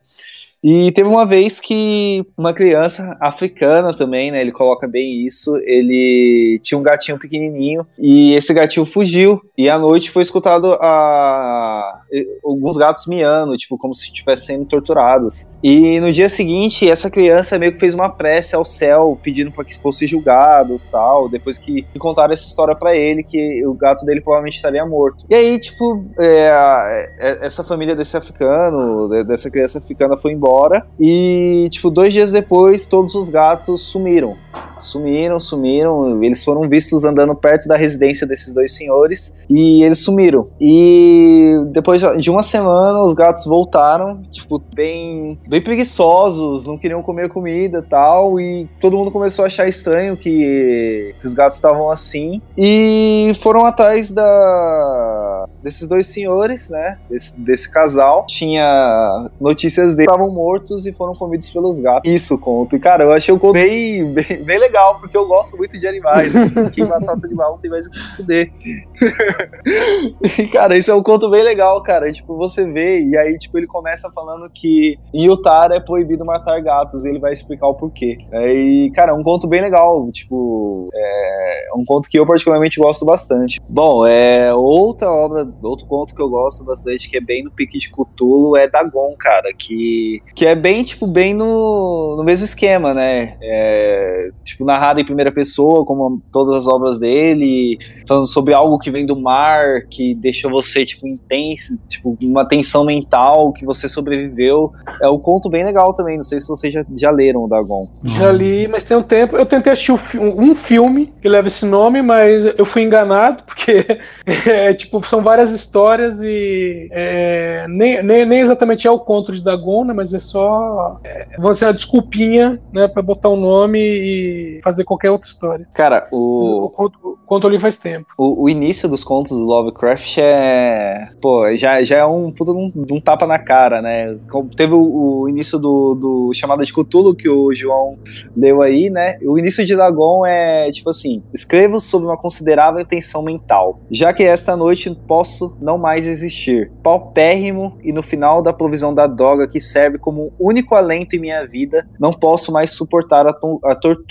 E 0.63 0.91
teve 0.91 1.09
uma 1.09 1.25
vez 1.25 1.59
que 1.59 2.23
uma 2.37 2.53
criança 2.53 3.17
africana 3.19 3.95
também, 3.95 4.31
né? 4.31 4.41
Ele 4.41 4.51
coloca 4.51 4.87
bem 4.87 5.25
isso. 5.25 5.57
Ele 5.63 6.59
tinha 6.61 6.77
um 6.77 6.83
gatinho 6.83 7.17
pequenininho 7.17 7.85
e 7.97 8.33
esse 8.33 8.53
gatinho 8.53 8.85
fugiu. 8.85 9.41
E 9.57 9.67
à 9.67 9.79
noite 9.79 10.11
foi 10.11 10.21
escutado 10.21 10.73
a... 10.73 12.01
alguns 12.43 12.77
gatos 12.77 13.07
miando, 13.07 13.57
tipo, 13.57 13.77
como 13.77 13.95
se 13.95 14.03
estivessem 14.03 14.57
sendo 14.57 14.65
torturados. 14.65 15.49
E 15.63 15.99
no 15.99 16.11
dia 16.11 16.29
seguinte, 16.29 16.89
essa 16.89 17.09
criança 17.09 17.57
meio 17.57 17.73
que 17.73 17.79
fez 17.79 17.95
uma 17.95 18.09
prece 18.09 18.55
ao 18.55 18.65
céu, 18.65 19.17
pedindo 19.21 19.51
para 19.51 19.65
que 19.65 19.79
fossem 19.79 20.07
julgados 20.07 20.89
tal. 20.89 21.27
Depois 21.27 21.57
que 21.57 21.85
contaram 21.97 22.33
essa 22.33 22.47
história 22.47 22.77
para 22.77 22.95
ele, 22.95 23.23
que 23.23 23.65
o 23.65 23.73
gato 23.73 24.05
dele 24.05 24.21
provavelmente 24.21 24.57
estaria 24.57 24.85
morto. 24.85 25.25
E 25.27 25.33
aí, 25.33 25.59
tipo, 25.59 26.05
é, 26.19 27.09
é, 27.19 27.45
essa 27.45 27.63
família 27.63 27.95
desse 27.95 28.15
africano, 28.15 29.09
dessa 29.25 29.49
criança 29.49 29.79
africana, 29.79 30.17
foi 30.17 30.33
embora. 30.33 30.50
E, 30.99 31.67
tipo, 31.71 31.89
dois 31.89 32.11
dias 32.13 32.31
depois, 32.31 32.85
todos 32.85 33.15
os 33.15 33.29
gatos 33.29 33.83
sumiram. 33.83 34.35
Sumiram, 34.79 35.39
sumiram. 35.39 36.23
Eles 36.23 36.43
foram 36.43 36.67
vistos 36.67 37.05
andando 37.05 37.35
perto 37.35 37.67
da 37.67 37.77
residência 37.77 38.25
desses 38.25 38.53
dois 38.53 38.75
senhores 38.75 39.35
e 39.49 39.83
eles 39.83 39.99
sumiram. 39.99 40.47
E 40.59 41.53
depois 41.71 42.01
de 42.19 42.29
uma 42.29 42.41
semana, 42.41 43.03
os 43.03 43.13
gatos 43.13 43.45
voltaram, 43.45 44.21
tipo, 44.31 44.61
bem, 44.73 45.39
bem 45.47 45.61
preguiçosos, 45.61 46.65
não 46.65 46.77
queriam 46.77 47.01
comer 47.01 47.29
comida 47.29 47.79
e 47.79 47.89
tal. 47.89 48.39
E 48.39 48.67
todo 48.79 48.97
mundo 48.97 49.11
começou 49.11 49.43
a 49.43 49.47
achar 49.47 49.67
estranho 49.67 50.17
que, 50.17 51.15
que 51.19 51.25
os 51.25 51.33
gatos 51.33 51.57
estavam 51.57 51.89
assim. 51.89 52.41
E 52.57 53.31
foram 53.35 53.65
atrás 53.65 54.11
da 54.11 55.47
desses 55.63 55.87
dois 55.87 56.07
senhores, 56.07 56.69
né? 56.69 56.97
Desse, 57.09 57.39
desse 57.39 57.71
casal. 57.71 58.25
Tinha 58.27 59.29
notícias 59.39 59.95
deles 59.95 60.11
estavam 60.11 60.33
mortos 60.33 60.85
e 60.85 60.91
foram 60.91 61.15
comidos 61.15 61.49
pelos 61.49 61.79
gatos. 61.79 62.11
Isso 62.11 62.37
conto. 62.39 62.75
E, 62.75 62.79
cara, 62.79 63.03
eu 63.03 63.11
achei 63.11 63.33
o 63.33 63.39
conto 63.39 63.53
bem, 63.53 64.11
bem, 64.11 64.40
bem 64.41 64.59
legal, 64.59 64.99
porque 64.99 65.17
eu 65.17 65.27
gosto 65.27 65.57
muito 65.57 65.79
de 65.79 65.87
animais. 65.87 66.33
Quem 66.73 66.87
matar 66.87 67.13
outro 67.13 67.27
animal 67.27 67.51
não 67.51 67.57
tem 67.59 67.69
mais 67.69 67.87
o 67.87 67.91
que 67.91 67.99
se 67.99 68.15
fuder. 68.15 68.51
e, 70.39 70.47
cara, 70.47 70.77
isso 70.77 70.91
é 70.91 70.95
um 70.95 71.03
conto 71.03 71.29
bem 71.29 71.43
legal, 71.43 71.81
cara. 71.83 72.11
tipo, 72.11 72.35
você 72.37 72.65
vê, 72.65 73.01
e 73.01 73.17
aí, 73.17 73.37
tipo, 73.37 73.57
ele 73.57 73.67
começa 73.67 74.11
falando 74.11 74.49
que 74.49 74.97
em 75.13 75.25
Utah 75.25 75.69
é 75.71 75.79
proibido 75.79 76.25
matar 76.25 76.61
gatos, 76.61 77.05
e 77.05 77.09
ele 77.09 77.19
vai 77.19 77.33
explicar 77.33 77.67
o 77.67 77.75
porquê. 77.75 78.17
É, 78.31 78.53
e, 78.53 78.91
cara, 78.91 79.11
é 79.11 79.15
um 79.15 79.23
conto 79.23 79.47
bem 79.47 79.61
legal. 79.61 80.09
Tipo, 80.11 80.89
é 80.93 81.67
um 81.75 81.85
conto 81.85 82.09
que 82.09 82.17
eu 82.17 82.25
particularmente 82.25 82.79
gosto 82.79 83.05
bastante. 83.05 83.59
Bom, 83.67 84.05
é 84.05 84.53
outra 84.53 85.11
obra, 85.11 85.45
outro 85.61 85.85
conto 85.85 86.15
que 86.15 86.21
eu 86.21 86.29
gosto 86.29 86.63
bastante, 86.63 87.09
que 87.09 87.17
é 87.17 87.21
bem 87.21 87.43
no 87.43 87.51
pique 87.51 87.77
de 87.77 87.89
Cthulhu, 87.89 88.55
é 88.55 88.67
Dagon, 88.67 89.13
cara, 89.17 89.53
que, 89.57 90.21
que 90.35 90.45
é 90.45 90.55
bem, 90.55 90.83
tipo, 90.83 91.07
bem 91.07 91.33
no, 91.33 92.15
no 92.17 92.23
mesmo 92.23 92.45
esquema, 92.45 92.93
né? 92.93 93.37
É, 93.41 94.30
tipo, 94.43 94.65
narrado 94.65 94.99
em 94.99 95.05
primeira 95.05 95.31
pessoa, 95.31 95.85
como 95.85 96.21
todas 96.31 96.57
as 96.57 96.67
obras 96.67 96.99
dele, 96.99 97.77
falando 98.07 98.27
sobre 98.27 98.53
algo 98.53 98.79
que 98.79 98.91
vem 98.91 99.05
do 99.05 99.15
mar, 99.15 99.83
que 99.89 100.15
deixa 100.15 100.49
você, 100.49 100.85
tipo, 100.85 101.07
intenso, 101.07 101.77
tipo, 101.87 102.17
uma 102.23 102.45
tensão 102.45 102.83
mental, 102.83 103.51
que 103.53 103.65
você 103.65 103.87
sobreviveu. 103.87 104.71
É 105.01 105.09
um 105.09 105.19
conto 105.19 105.49
bem 105.49 105.63
legal 105.63 105.93
também, 105.93 106.17
não 106.17 106.23
sei 106.23 106.39
se 106.39 106.47
vocês 106.47 106.73
já, 106.73 106.85
já 106.97 107.11
leram 107.11 107.43
o 107.43 107.47
Dagon. 107.47 107.83
Já 108.03 108.31
li, 108.31 108.67
mas 108.67 108.83
tem 108.83 108.97
um 108.97 109.03
tempo, 109.03 109.35
eu 109.35 109.45
tentei 109.45 109.73
assistir 109.73 109.91
um 109.91 110.55
filme 110.55 111.13
que 111.21 111.29
leva 111.29 111.47
esse 111.47 111.65
nome, 111.65 112.01
mas 112.01 112.53
eu 112.57 112.65
fui 112.65 112.83
enganado, 112.83 113.43
porque, 113.47 113.85
é, 114.25 114.73
tipo, 114.73 115.05
são 115.05 115.21
várias 115.21 115.51
histórias 115.51 116.21
e 116.21 116.87
é, 116.91 117.65
nem, 117.69 118.03
nem, 118.03 118.25
nem, 118.25 118.39
exatamente 118.39 118.87
é 118.87 118.91
o 118.91 118.99
conto 118.99 119.31
de 119.31 119.43
Dagon, 119.43 119.85
né, 119.85 119.93
mas 119.93 120.13
é 120.13 120.19
só, 120.19 120.99
é, 121.03 121.27
vamos 121.37 121.57
dizer, 121.57 121.65
uma 121.65 121.73
desculpinha, 121.73 122.59
né, 122.73 122.87
pra 122.87 123.01
botar 123.01 123.29
um 123.29 123.39
nome 123.39 123.79
e 123.79 124.20
fazer 124.63 124.83
qualquer 124.83 125.11
outra 125.11 125.27
história. 125.27 125.67
Cara, 125.73 126.07
o. 126.11 126.65
O 126.65 126.69
conto, 126.69 127.19
conto 127.25 127.47
ali 127.47 127.59
faz 127.59 127.77
tempo. 127.77 128.07
O, 128.17 128.43
o, 128.43 128.49
início 128.49 128.89
dos 128.89 129.03
contos 129.03 129.31
do 129.31 129.43
Lovecraft 129.43 130.17
é. 130.17 131.09
Pô, 131.21 131.53
já, 131.55 131.81
já 131.81 131.97
é 131.97 132.05
um 132.05 132.31
puta 132.31 132.51
um, 132.51 132.67
um 132.91 132.99
tapa 132.99 133.25
na 133.25 133.39
cara, 133.39 133.81
né? 133.81 134.17
Teve 134.55 134.73
o, 134.73 135.21
o 135.21 135.29
início 135.29 135.57
do, 135.57 135.95
do 135.95 136.33
Chamada 136.33 136.63
de 136.63 136.73
Cthulhu 136.73 137.15
que 137.15 137.29
o 137.29 137.53
João 137.53 137.97
leu 138.35 138.61
aí, 138.61 138.89
né? 138.89 139.17
O 139.23 139.37
início 139.37 139.65
de 139.65 139.75
Dagon 139.75 140.25
é 140.25 140.69
tipo 140.71 140.89
assim: 140.89 141.23
escrevo 141.33 141.79
sobre 141.79 142.07
uma 142.07 142.17
considerável 142.17 142.85
tensão 142.85 143.23
mental. 143.23 143.79
Já 143.89 144.13
que 144.13 144.23
esta 144.23 144.55
noite 144.55 144.93
posso 145.07 145.55
não 145.61 145.77
mais 145.77 146.07
existir. 146.07 146.71
Paupérrimo 146.83 147.77
e 147.83 147.91
no 147.91 148.03
final 148.03 148.41
da 148.41 148.53
provisão 148.53 148.93
da 148.93 149.07
droga 149.07 149.47
que 149.47 149.59
serve 149.59 149.97
como 149.97 150.33
único 150.39 150.75
alento 150.75 151.15
em 151.15 151.19
minha 151.19 151.45
vida, 151.45 151.87
não 151.99 152.11
posso 152.11 152.51
mais 152.51 152.71
suportar 152.71 153.27
a, 153.27 153.33
a 153.65 153.75
tortura 153.75 154.10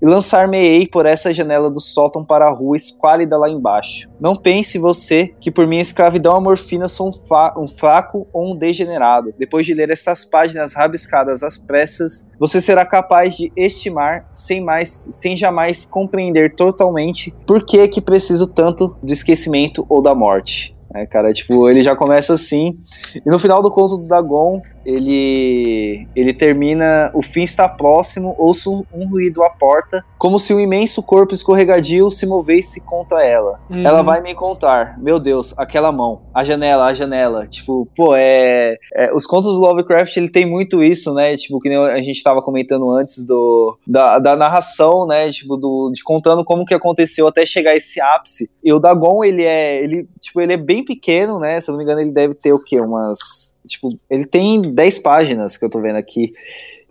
e 0.00 0.06
lançar-me-ei 0.06 0.86
por 0.86 1.06
essa 1.06 1.32
janela 1.32 1.70
do 1.70 1.80
sótão 1.80 2.24
para 2.24 2.46
a 2.46 2.50
rua 2.50 2.76
esquálida 2.76 3.36
lá 3.36 3.48
embaixo. 3.48 4.08
Não 4.20 4.34
pense 4.34 4.78
você 4.78 5.34
que 5.40 5.50
por 5.50 5.66
minha 5.66 5.82
escravidão 5.82 6.36
a 6.36 6.40
morfina 6.40 6.88
sou 6.88 7.10
um, 7.10 7.62
um 7.62 7.68
fraco 7.68 8.26
ou 8.32 8.52
um 8.52 8.56
degenerado. 8.56 9.34
Depois 9.38 9.66
de 9.66 9.74
ler 9.74 9.90
estas 9.90 10.24
páginas 10.24 10.74
rabiscadas 10.74 11.42
às 11.42 11.56
pressas, 11.56 12.30
você 12.38 12.60
será 12.60 12.86
capaz 12.86 13.36
de 13.36 13.52
estimar 13.56 14.28
sem 14.32 14.60
mais, 14.60 14.88
sem 14.88 15.36
jamais 15.36 15.84
compreender 15.84 16.54
totalmente 16.54 17.34
por 17.46 17.64
que 17.64 17.86
que 17.88 18.00
preciso 18.00 18.46
tanto 18.46 18.96
do 19.02 19.12
esquecimento 19.12 19.84
ou 19.88 20.02
da 20.02 20.14
morte. 20.14 20.77
É, 20.94 21.06
cara, 21.06 21.32
tipo, 21.32 21.68
ele 21.68 21.82
já 21.82 21.94
começa 21.94 22.34
assim. 22.34 22.78
E 23.14 23.28
no 23.28 23.38
final 23.38 23.62
do 23.62 23.70
conto 23.70 23.98
do 23.98 24.08
Dagon, 24.08 24.62
ele 24.84 26.06
ele 26.16 26.32
termina, 26.32 27.10
o 27.14 27.22
fim 27.22 27.42
está 27.42 27.68
próximo, 27.68 28.34
ouço 28.38 28.86
um 28.92 29.08
ruído 29.08 29.42
à 29.42 29.50
porta, 29.50 30.04
como 30.16 30.38
se 30.38 30.54
um 30.54 30.60
imenso 30.60 31.02
corpo 31.02 31.34
escorregadio 31.34 32.10
se 32.10 32.26
movesse 32.26 32.80
contra 32.80 33.24
ela. 33.24 33.60
Uhum. 33.70 33.86
Ela 33.86 34.02
vai 34.02 34.20
me 34.22 34.34
contar, 34.34 34.98
meu 34.98 35.18
Deus, 35.18 35.56
aquela 35.58 35.92
mão, 35.92 36.22
a 36.34 36.42
janela, 36.42 36.86
a 36.86 36.94
janela. 36.94 37.46
Tipo, 37.46 37.86
pô, 37.94 38.14
é, 38.14 38.76
é 38.94 39.12
os 39.12 39.26
contos 39.26 39.54
do 39.54 39.60
Lovecraft, 39.60 40.16
ele 40.16 40.30
tem 40.30 40.46
muito 40.46 40.82
isso, 40.82 41.12
né? 41.12 41.36
Tipo, 41.36 41.60
que 41.60 41.68
nem 41.68 41.78
a 41.78 41.98
gente 41.98 42.16
estava 42.16 42.42
comentando 42.42 42.90
antes 42.90 43.24
do 43.24 43.78
da, 43.86 44.18
da 44.18 44.36
narração, 44.36 45.06
né? 45.06 45.30
Tipo, 45.30 45.56
do, 45.56 45.90
de 45.92 46.02
contando 46.02 46.44
como 46.44 46.64
que 46.64 46.74
aconteceu 46.74 47.26
até 47.28 47.44
chegar 47.44 47.76
esse 47.76 48.00
ápice. 48.00 48.50
E 48.64 48.72
o 48.72 48.78
Dagon, 48.78 49.22
ele 49.22 49.44
é, 49.44 49.82
ele, 49.82 50.08
tipo, 50.20 50.40
ele 50.40 50.54
é 50.54 50.56
bem 50.56 50.77
pequeno, 50.84 51.38
né? 51.38 51.60
Se 51.60 51.70
eu 51.70 51.72
não 51.72 51.78
me 51.78 51.84
engano, 51.84 52.00
ele 52.00 52.12
deve 52.12 52.34
ter 52.34 52.52
o 52.52 52.62
quê? 52.62 52.80
Umas. 52.80 53.56
Tipo, 53.68 53.98
ele 54.10 54.26
tem 54.26 54.60
10 54.60 54.98
páginas 54.98 55.56
que 55.56 55.64
eu 55.64 55.70
tô 55.70 55.80
vendo 55.80 55.96
aqui. 55.96 56.32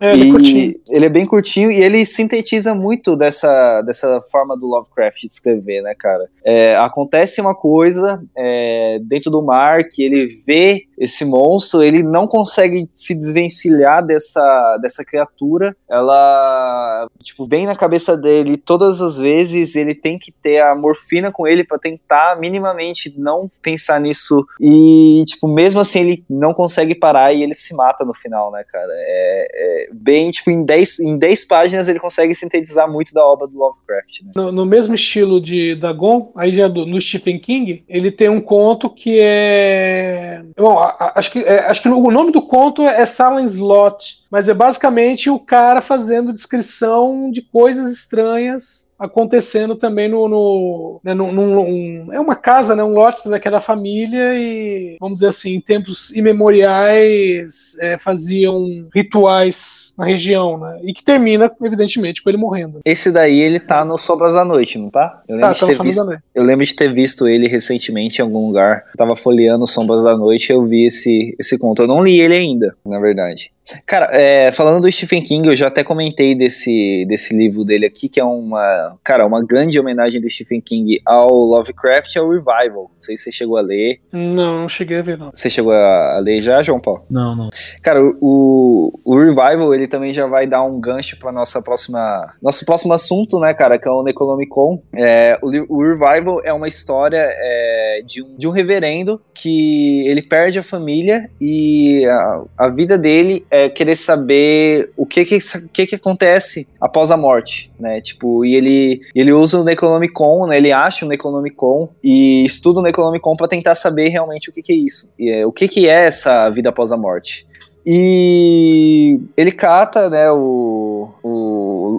É, 0.00 0.12
ele, 0.12 0.28
é 0.28 0.32
curtinho. 0.32 0.74
ele 0.88 1.06
é 1.06 1.08
bem 1.08 1.26
curtinho 1.26 1.72
e 1.72 1.82
ele 1.82 2.06
sintetiza 2.06 2.72
muito 2.72 3.16
dessa, 3.16 3.82
dessa 3.82 4.22
forma 4.30 4.56
do 4.56 4.66
Lovecraft 4.66 5.20
de 5.22 5.26
escrever, 5.26 5.82
né, 5.82 5.92
cara? 5.98 6.28
É, 6.44 6.76
acontece 6.76 7.40
uma 7.40 7.54
coisa 7.54 8.22
é, 8.36 9.00
dentro 9.02 9.30
do 9.30 9.42
mar 9.42 9.84
que 9.90 10.04
ele 10.04 10.26
vê 10.46 10.84
esse 10.96 11.24
monstro, 11.24 11.82
ele 11.82 12.02
não 12.02 12.26
consegue 12.26 12.88
se 12.92 13.14
desvencilhar 13.14 14.04
dessa, 14.04 14.76
dessa 14.78 15.04
criatura. 15.04 15.76
Ela, 15.88 17.08
tipo, 17.22 17.46
vem 17.46 17.66
na 17.66 17.76
cabeça 17.76 18.16
dele 18.16 18.56
todas 18.56 19.00
as 19.00 19.16
vezes. 19.18 19.76
Ele 19.76 19.94
tem 19.94 20.18
que 20.18 20.32
ter 20.32 20.60
a 20.60 20.74
morfina 20.74 21.30
com 21.30 21.46
ele 21.46 21.64
para 21.64 21.78
tentar 21.78 22.38
minimamente 22.38 23.14
não 23.16 23.50
pensar 23.62 24.00
nisso. 24.00 24.44
E, 24.60 25.24
tipo, 25.26 25.46
mesmo 25.46 25.80
assim, 25.80 26.00
ele 26.00 26.24
não 26.28 26.52
consegue 26.52 26.67
parar 26.94 27.32
e 27.32 27.42
ele 27.42 27.54
se 27.54 27.74
mata 27.74 28.04
no 28.04 28.14
final, 28.14 28.50
né, 28.50 28.64
cara? 28.70 28.90
É, 28.90 29.48
é 29.52 29.88
bem, 29.92 30.30
tipo, 30.30 30.50
em 30.50 30.64
10 30.64 31.00
em 31.00 31.18
dez 31.18 31.44
páginas 31.44 31.88
ele 31.88 32.00
consegue 32.00 32.34
sintetizar 32.34 32.90
muito 32.90 33.12
da 33.12 33.24
obra 33.24 33.46
do 33.46 33.58
Lovecraft. 33.58 34.22
Né? 34.22 34.32
No, 34.34 34.52
no, 34.52 34.66
mesmo 34.66 34.94
estilo 34.94 35.40
de 35.40 35.74
Dagon, 35.74 36.32
aí 36.36 36.52
já 36.52 36.68
do, 36.68 36.86
no 36.86 37.00
Stephen 37.00 37.38
King, 37.38 37.84
ele 37.88 38.10
tem 38.10 38.28
um 38.28 38.40
conto 38.40 38.90
que 38.90 39.18
é. 39.20 40.42
Bom, 40.56 40.78
acho 41.14 41.30
que, 41.30 41.40
é, 41.40 41.60
acho 41.66 41.82
que 41.82 41.88
o 41.88 42.10
nome 42.10 42.32
do 42.32 42.42
conto 42.42 42.82
é 42.82 43.04
Silent 43.06 43.50
Slot, 43.50 44.24
mas 44.30 44.48
é 44.48 44.54
basicamente 44.54 45.30
o 45.30 45.38
cara 45.38 45.80
fazendo 45.80 46.32
descrição 46.32 47.30
de 47.30 47.42
coisas 47.42 47.90
estranhas 47.92 48.87
acontecendo 48.98 49.76
também 49.76 50.08
no, 50.08 50.28
no, 50.28 51.00
né, 51.04 51.14
no 51.14 51.28
um, 51.28 52.12
é 52.12 52.18
uma 52.18 52.34
casa, 52.34 52.74
né, 52.74 52.82
um 52.82 52.92
lote 52.92 53.28
daquela 53.28 53.60
família 53.60 54.34
e 54.34 54.96
vamos 54.98 55.16
dizer 55.16 55.28
assim, 55.28 55.54
em 55.54 55.60
tempos 55.60 56.10
imemoriais 56.14 57.76
é, 57.80 57.96
faziam 57.98 58.88
rituais 58.94 59.92
na 59.96 60.04
região, 60.04 60.58
né, 60.58 60.80
e 60.82 60.92
que 60.92 61.04
termina 61.04 61.50
evidentemente 61.62 62.22
com 62.22 62.28
ele 62.28 62.38
morrendo. 62.38 62.80
Esse 62.84 63.10
daí 63.10 63.38
ele 63.38 63.60
tá 63.60 63.84
no 63.84 63.96
Sobras 63.96 64.34
da 64.34 64.44
Noite, 64.44 64.78
não 64.78 64.90
tá? 64.90 65.22
Eu 65.28 65.36
lembro, 65.36 65.48
tá, 65.48 65.52
de, 65.54 65.60
tá 65.60 65.66
ter 65.66 65.82
visto, 65.82 66.18
eu 66.34 66.42
lembro 66.42 66.66
de 66.66 66.74
ter 66.74 66.92
visto 66.92 67.28
ele 67.28 67.46
recentemente 67.46 68.18
em 68.18 68.22
algum 68.22 68.46
lugar. 68.46 68.84
Eu 68.88 68.96
tava 68.96 69.16
folheando 69.16 69.66
Sombras 69.66 70.02
da 70.02 70.16
Noite 70.16 70.50
e 70.50 70.54
eu 70.54 70.64
vi 70.64 70.86
esse 70.86 71.34
esse 71.38 71.58
conto. 71.58 71.82
Eu 71.82 71.86
não 71.86 72.02
li 72.02 72.20
ele 72.20 72.34
ainda, 72.34 72.74
na 72.84 72.98
verdade. 72.98 73.50
Cara, 73.86 74.08
é, 74.12 74.50
falando 74.52 74.82
do 74.82 74.90
Stephen 74.90 75.22
King, 75.22 75.48
eu 75.48 75.56
já 75.56 75.68
até 75.68 75.84
comentei 75.84 76.34
desse, 76.34 77.04
desse 77.08 77.36
livro 77.36 77.64
dele 77.64 77.86
aqui, 77.86 78.08
que 78.08 78.20
é 78.20 78.24
uma, 78.24 78.96
cara, 79.02 79.26
uma 79.26 79.44
grande 79.44 79.78
homenagem 79.78 80.20
do 80.20 80.30
Stephen 80.30 80.60
King 80.60 81.00
ao 81.04 81.30
Lovecraft 81.30 82.16
ao 82.16 82.28
Revival. 82.28 82.90
Não 82.94 83.00
sei 83.00 83.16
se 83.16 83.24
você 83.24 83.32
chegou 83.32 83.56
a 83.56 83.60
ler. 83.60 84.00
Não, 84.12 84.60
não 84.60 84.68
cheguei 84.68 84.98
a 84.98 85.02
ver, 85.02 85.18
não. 85.18 85.30
Você 85.34 85.50
chegou 85.50 85.72
a 85.72 86.18
ler 86.18 86.40
já, 86.40 86.62
João 86.62 86.80
Paulo? 86.80 87.04
Não, 87.10 87.36
não. 87.36 87.50
Cara, 87.82 88.00
o, 88.20 88.92
o 89.04 89.18
Revival, 89.18 89.74
ele 89.74 89.86
também 89.86 90.12
já 90.12 90.26
vai 90.26 90.46
dar 90.46 90.62
um 90.62 90.80
gancho 90.80 91.18
para 91.18 91.32
nossa 91.32 91.60
próxima, 91.62 92.34
nosso 92.42 92.64
próximo 92.64 92.92
assunto, 92.92 93.38
né, 93.38 93.52
cara, 93.54 93.78
que 93.78 93.88
é 93.88 93.90
o 93.90 94.02
Necronomicon. 94.02 94.82
É, 94.94 95.38
o, 95.42 95.76
o 95.76 95.82
Revival 95.82 96.40
é 96.44 96.52
uma 96.52 96.68
história 96.68 97.20
é, 97.20 97.87
de, 98.02 98.22
um, 98.22 98.36
de 98.36 98.48
um 98.48 98.50
reverendo 98.50 99.20
que 99.34 100.06
ele 100.06 100.22
perde 100.22 100.58
a 100.58 100.62
família 100.62 101.30
e 101.40 102.04
a, 102.06 102.44
a 102.58 102.68
vida 102.68 102.98
dele 102.98 103.44
é 103.50 103.68
querer 103.68 103.96
saber 103.96 104.90
o 104.96 105.06
que 105.06 105.24
que, 105.24 105.38
que 105.72 105.86
que 105.86 105.94
acontece 105.94 106.66
após 106.80 107.10
a 107.10 107.16
morte, 107.16 107.70
né, 107.78 108.00
tipo, 108.00 108.44
e 108.44 108.54
ele, 108.54 109.00
ele 109.14 109.32
usa 109.32 109.60
o 109.60 109.64
Necronomicon, 109.64 110.46
né, 110.46 110.56
ele 110.56 110.72
acha 110.72 111.04
o 111.04 111.08
Necronomicon 111.08 111.88
e 112.02 112.44
estuda 112.44 112.80
o 112.80 112.82
Necronomicon 112.82 113.36
para 113.36 113.48
tentar 113.48 113.74
saber 113.74 114.08
realmente 114.08 114.50
o 114.50 114.52
que 114.52 114.62
que 114.62 114.72
é 114.72 114.76
isso, 114.76 115.08
e, 115.18 115.30
é, 115.30 115.46
o 115.46 115.52
que 115.52 115.68
que 115.68 115.88
é 115.88 116.06
essa 116.06 116.48
vida 116.50 116.68
após 116.68 116.92
a 116.92 116.96
morte. 116.96 117.46
E 117.90 119.18
ele 119.34 119.50
cata, 119.50 120.10
né, 120.10 120.30
o, 120.30 121.08
o, 121.22 121.57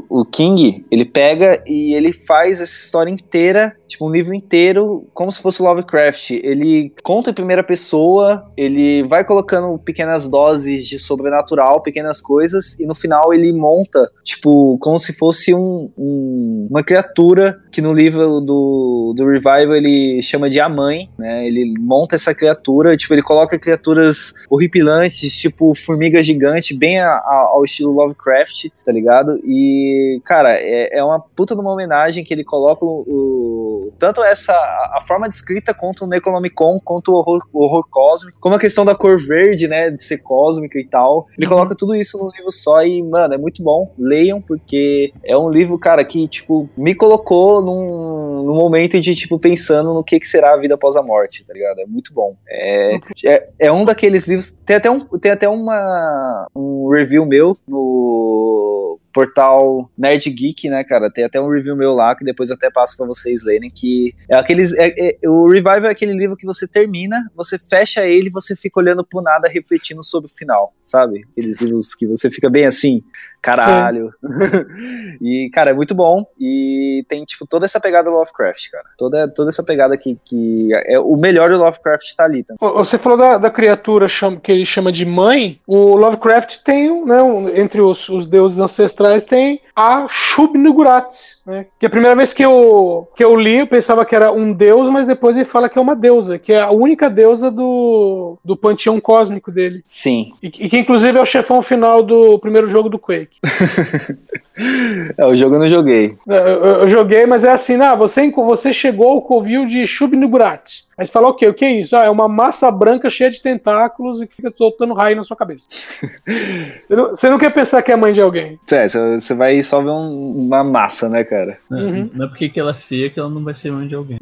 o 0.10 0.26
King, 0.26 0.86
ele 0.92 1.06
pega 1.06 1.64
e 1.68 1.94
ele 1.94 2.14
faz 2.14 2.62
essa 2.62 2.86
história 2.86 3.12
inteira 3.12 3.76
tipo, 3.90 4.08
um 4.08 4.12
livro 4.12 4.34
inteiro, 4.34 5.08
como 5.14 5.32
se 5.32 5.42
fosse 5.42 5.62
Lovecraft. 5.62 6.32
Ele 6.32 6.94
conta 7.04 7.32
em 7.32 7.34
primeira 7.34 7.64
pessoa, 7.64 8.50
ele 8.56 9.04
vai 9.04 9.26
colocando 9.26 9.78
pequenas 9.80 10.30
doses 10.30 10.88
de 10.88 11.00
sobrenatural, 11.00 11.82
pequenas 11.82 12.22
coisas, 12.22 12.80
e 12.80 12.86
no 12.86 12.94
final 12.94 13.34
ele 13.34 13.52
monta, 13.52 14.10
tipo, 14.24 14.78
como 14.80 15.00
se 15.00 15.12
fosse 15.14 15.54
um, 15.54 15.90
um, 15.98 16.68
uma 16.70 16.84
criatura 16.84 17.60
que 17.72 17.82
no 17.82 17.92
livro 17.92 18.40
do, 18.40 19.14
do 19.18 19.26
Revival 19.26 19.76
ele 19.76 20.22
chama 20.22 20.50
de 20.50 20.60
a 20.60 20.70
mãe, 20.70 21.10
né? 21.18 21.46
Ele 21.48 21.74
monta 21.80 22.16
essa 22.16 22.34
criatura, 22.36 22.96
tipo, 22.96 23.14
ele 23.14 23.24
coloca 23.24 23.58
criaturas 23.58 24.34
horripilantes, 24.50 25.34
tipo 25.34 25.74
formiga 25.74 26.22
gigante, 26.22 26.76
bem 26.76 27.00
a, 27.00 27.08
a, 27.08 27.52
ao 27.54 27.64
estilo 27.64 27.92
Lovecraft, 27.92 28.68
tá 28.86 28.92
ligado? 28.92 29.40
E, 29.44 29.79
cara, 30.26 30.54
é, 30.54 31.00
é 31.00 31.04
uma 31.04 31.20
puta 31.20 31.56
de 31.56 31.62
uma 31.62 31.74
homenagem 31.74 32.24
que 32.24 32.34
ele 32.34 32.44
coloca 32.44 32.86
o 32.86 33.92
tanto 33.98 34.24
essa 34.24 34.54
a 34.54 35.02
forma 35.06 35.28
de 35.28 35.36
escrita 35.36 35.74
quanto 35.74 36.06
o 36.06 36.08
Necronomicon, 36.08 36.80
quanto 36.84 37.12
o 37.12 37.16
horror, 37.16 37.42
o 37.54 37.64
horror 37.64 37.86
cósmico, 37.90 38.40
como 38.40 38.56
a 38.56 38.60
questão 38.60 38.86
da 38.86 38.96
cor 38.96 39.20
verde, 39.20 39.68
né, 39.68 39.90
de 39.90 40.02
ser 40.04 40.20
cósmica 40.20 40.80
e 40.80 40.86
tal. 40.86 41.28
Ele 41.38 41.46
uhum. 41.46 41.54
coloca 41.54 41.76
tudo 41.76 41.96
isso 41.96 42.18
num 42.18 42.30
livro 42.32 42.52
só 42.52 42.84
e, 42.84 43.02
mano, 43.04 43.34
é 43.34 43.38
muito 43.38 43.64
bom. 43.64 43.94
Leiam, 43.98 44.42
porque 44.42 45.12
é 45.24 45.38
um 45.38 45.50
livro, 45.50 45.78
cara, 45.78 46.04
que, 46.04 46.28
tipo, 46.28 46.70
me 46.78 46.96
colocou 46.96 47.62
num, 47.62 48.44
num 48.44 48.56
momento 48.56 49.00
de, 49.00 49.16
tipo, 49.16 49.40
pensando 49.40 49.94
no 49.94 50.04
que, 50.04 50.20
que 50.20 50.28
será 50.28 50.54
a 50.54 50.58
vida 50.58 50.76
após 50.76 50.96
a 50.96 51.04
morte, 51.04 51.46
tá 51.46 51.54
ligado? 51.54 51.80
É 51.80 51.86
muito 51.86 52.14
bom. 52.14 52.36
É, 52.48 53.00
é, 53.26 53.50
é 53.60 53.72
um 53.72 53.86
daqueles 53.86 54.28
livros. 54.28 54.52
Tem 54.66 54.76
até, 54.76 54.90
um, 54.90 55.06
tem 55.20 55.32
até 55.32 55.48
uma, 55.50 56.48
um 56.56 56.90
review 56.90 57.26
meu 57.26 57.58
no 57.68 58.69
portal 59.14 59.89
Nerd 59.97 60.30
Geek, 60.30 60.70
né, 60.70 60.84
cara? 60.84 61.12
Tem 61.12 61.24
até 61.24 61.39
um 61.39 61.49
review 61.49 61.76
meu 61.76 61.93
lá 61.93 62.16
que 62.16 62.24
depois 62.24 62.49
eu 62.49 62.55
até 62.55 62.70
passo 62.70 62.95
para 62.97 63.05
vocês 63.05 63.43
lerem. 63.43 63.70
Que 63.70 64.14
é 64.30 64.36
aqueles. 64.36 64.74
É, 64.78 64.93
é, 64.97 65.30
o 65.30 65.47
Revival 65.47 65.86
é 65.86 65.89
aquele 65.89 66.14
livro 66.14 66.36
que 66.36 66.45
você 66.45 66.68
termina, 66.68 67.30
você 67.36 67.57
fecha 67.57 68.05
ele 68.05 68.30
você 68.30 68.55
fica 68.55 68.80
olhando 68.80 69.05
pro 69.05 69.22
nada, 69.22 69.47
refletindo 69.47 70.03
sobre 70.03 70.30
o 70.30 70.34
final, 70.34 70.74
sabe? 70.82 71.26
Aqueles 71.32 71.60
livros 71.60 71.93
que 71.93 72.07
você 72.07 72.30
fica 72.30 72.49
bem 72.49 72.66
assim, 72.66 73.03
caralho. 73.42 74.14
e, 75.22 75.50
cara, 75.54 75.72
é 75.72 75.74
muito 75.74 75.96
bom. 75.96 76.26
E 76.40 77.04
tem, 77.08 77.24
tipo, 77.26 77.48
toda 77.48 77.66
essa 77.66 77.80
pegada 77.80 78.10
do 78.10 78.16
Lovecraft, 78.16 78.70
cara. 78.72 78.86
Toda, 78.98 79.28
toda 79.28 79.50
essa 79.50 79.64
pegada 79.64 79.98
que, 79.98 80.18
que 80.26 80.70
é 80.86 81.00
o 81.00 81.16
melhor 81.16 81.50
do 81.50 81.58
Lovecraft 81.58 82.16
tá 82.16 82.26
ali. 82.26 82.44
Também. 82.44 82.74
Você 82.76 82.98
falou 82.98 83.18
da, 83.18 83.38
da 83.38 83.50
criatura 83.50 84.08
que 84.42 84.52
ele 84.52 84.66
chama 84.66 84.92
de 84.92 85.06
mãe. 85.06 85.60
O 85.66 85.96
Lovecraft 85.96 86.60
tem, 86.64 87.06
né, 87.06 87.20
entre 87.56 87.82
os, 87.82 88.10
os 88.10 88.28
deuses 88.28 88.60
ancestrais, 88.60 89.24
tem 89.24 89.62
a 89.76 90.08
Shub-Nugurat, 90.10 91.14
né? 91.46 91.66
Que 91.80 91.86
a 91.86 91.90
primeira 91.90 92.16
vez 92.16 92.34
que 92.34 92.44
eu, 92.44 93.08
que 93.16 93.24
eu 93.24 93.36
li, 93.36 93.60
eu 93.60 93.68
pensava 93.68 94.06
que 94.06 94.16
era 94.16 94.32
um 94.32 94.52
deus, 94.52 94.90
mas 94.90 95.08
depois 95.08 95.36
ele 95.36 95.46
fala 95.46 95.70
que 95.70 95.78
é 95.78 95.82
uma 95.82 95.96
deusa, 95.96 96.38
que 96.38 96.52
é 96.52 96.60
a 96.60 96.70
única 96.70 97.10
deusa 97.10 97.50
do, 97.50 98.38
do 98.44 98.58
panteão 98.58 99.00
cósmico 99.00 99.52
dele. 99.52 99.84
Sim. 99.88 100.34
E, 100.44 100.48
e 100.48 100.70
que 100.70 100.78
inclusive 100.78 101.18
é 101.18 101.22
o 101.22 101.26
chefão 101.26 101.62
final 101.62 102.04
do 102.04 102.38
primeiro 102.40 102.70
jogo 102.70 102.90
do 102.90 103.00
Quake. 103.00 103.29
é, 105.18 105.26
o 105.26 105.36
jogo 105.36 105.56
eu 105.56 105.60
não 105.60 105.70
joguei. 105.70 106.16
Eu, 106.28 106.36
eu, 106.36 106.66
eu, 106.82 106.88
joguei, 106.88 107.26
mas 107.26 107.44
é 107.44 107.52
assim, 107.52 107.76
ah, 107.76 107.96
você, 107.96 108.30
você 108.32 108.74
chegou 108.74 109.10
ao 109.10 109.22
covil 109.22 109.66
de 109.66 109.88
Shub-Nugurat. 109.88 110.84
Aí 111.00 111.06
você 111.06 111.14
fala, 111.14 111.30
o 111.30 111.34
quê? 111.34 111.47
O 111.47 111.54
que 111.54 111.64
é 111.64 111.80
isso? 111.80 111.95
Ah, 111.95 112.04
é 112.04 112.10
uma 112.10 112.28
massa 112.28 112.70
branca 112.70 113.10
cheia 113.10 113.32
de 113.32 113.41
tentáculos 113.41 114.22
e 114.22 114.28
que 114.28 114.36
fica 114.36 114.54
soltando 114.58 114.93
raio 114.93 115.16
na 115.16 115.24
sua 115.24 115.38
cabeça. 115.38 115.66
você, 116.28 116.95
não, 116.95 117.10
você, 117.12 117.30
não, 117.30 117.38
quer 117.38 117.54
pensar 117.54 117.82
que 117.82 117.89
é 117.89 117.95
mãe 117.95 118.12
de 118.12 118.20
alguém. 118.20 118.60
É, 118.70 118.86
você 118.86 119.34
vai 119.34 119.64
só 119.64 119.82
ver 119.82 119.91
um, 119.91 120.45
uma 120.45 120.62
massa, 120.62 121.08
né, 121.08 121.24
cara? 121.24 121.58
Não, 121.70 121.80
uhum. 121.80 122.10
não 122.14 122.26
é 122.26 122.28
porque 122.28 122.50
que 122.50 122.60
ela 122.60 122.72
é 122.72 122.74
feia 122.74 123.10
que 123.10 123.18
ela 123.18 123.30
não 123.30 123.41
vai 123.41 123.56
ser 123.56 123.72
mãe 123.72 123.88
de 123.88 123.95
alguém. 123.95 124.18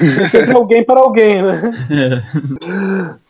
é 0.00 0.24
sempre 0.24 0.56
alguém 0.56 0.82
para 0.82 0.98
alguém, 0.98 1.42
né? 1.42 1.60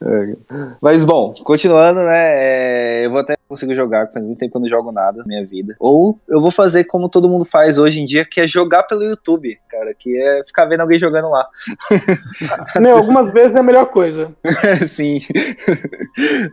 É. 0.01 0.37
Mas, 0.81 1.05
bom, 1.05 1.35
continuando, 1.43 1.99
né, 1.99 3.01
é, 3.03 3.07
eu 3.07 3.11
vou 3.11 3.19
até 3.19 3.37
conseguir 3.49 3.75
jogar, 3.75 4.07
faz 4.13 4.25
muito 4.25 4.39
tempo 4.39 4.53
que 4.53 4.57
eu 4.57 4.61
não 4.61 4.69
jogo 4.69 4.93
nada 4.93 5.19
na 5.19 5.25
minha 5.25 5.45
vida. 5.45 5.75
Ou 5.81 6.17
eu 6.29 6.41
vou 6.41 6.53
fazer 6.53 6.85
como 6.85 7.09
todo 7.09 7.29
mundo 7.29 7.45
faz 7.45 7.77
hoje 7.77 8.01
em 8.01 8.05
dia, 8.05 8.25
que 8.25 8.41
é 8.41 8.47
jogar 8.47 8.85
pelo 8.85 9.03
YouTube, 9.03 9.59
cara, 9.69 9.93
que 9.99 10.17
é 10.17 10.45
ficar 10.45 10.67
vendo 10.67 10.81
alguém 10.81 10.99
jogando 10.99 11.29
lá. 11.29 11.49
Né, 12.81 12.91
algumas 12.91 13.31
vezes 13.31 13.57
é 13.57 13.61
a 13.61 13.63
melhor 13.63 13.87
coisa. 13.87 14.35
Sim. 14.87 15.21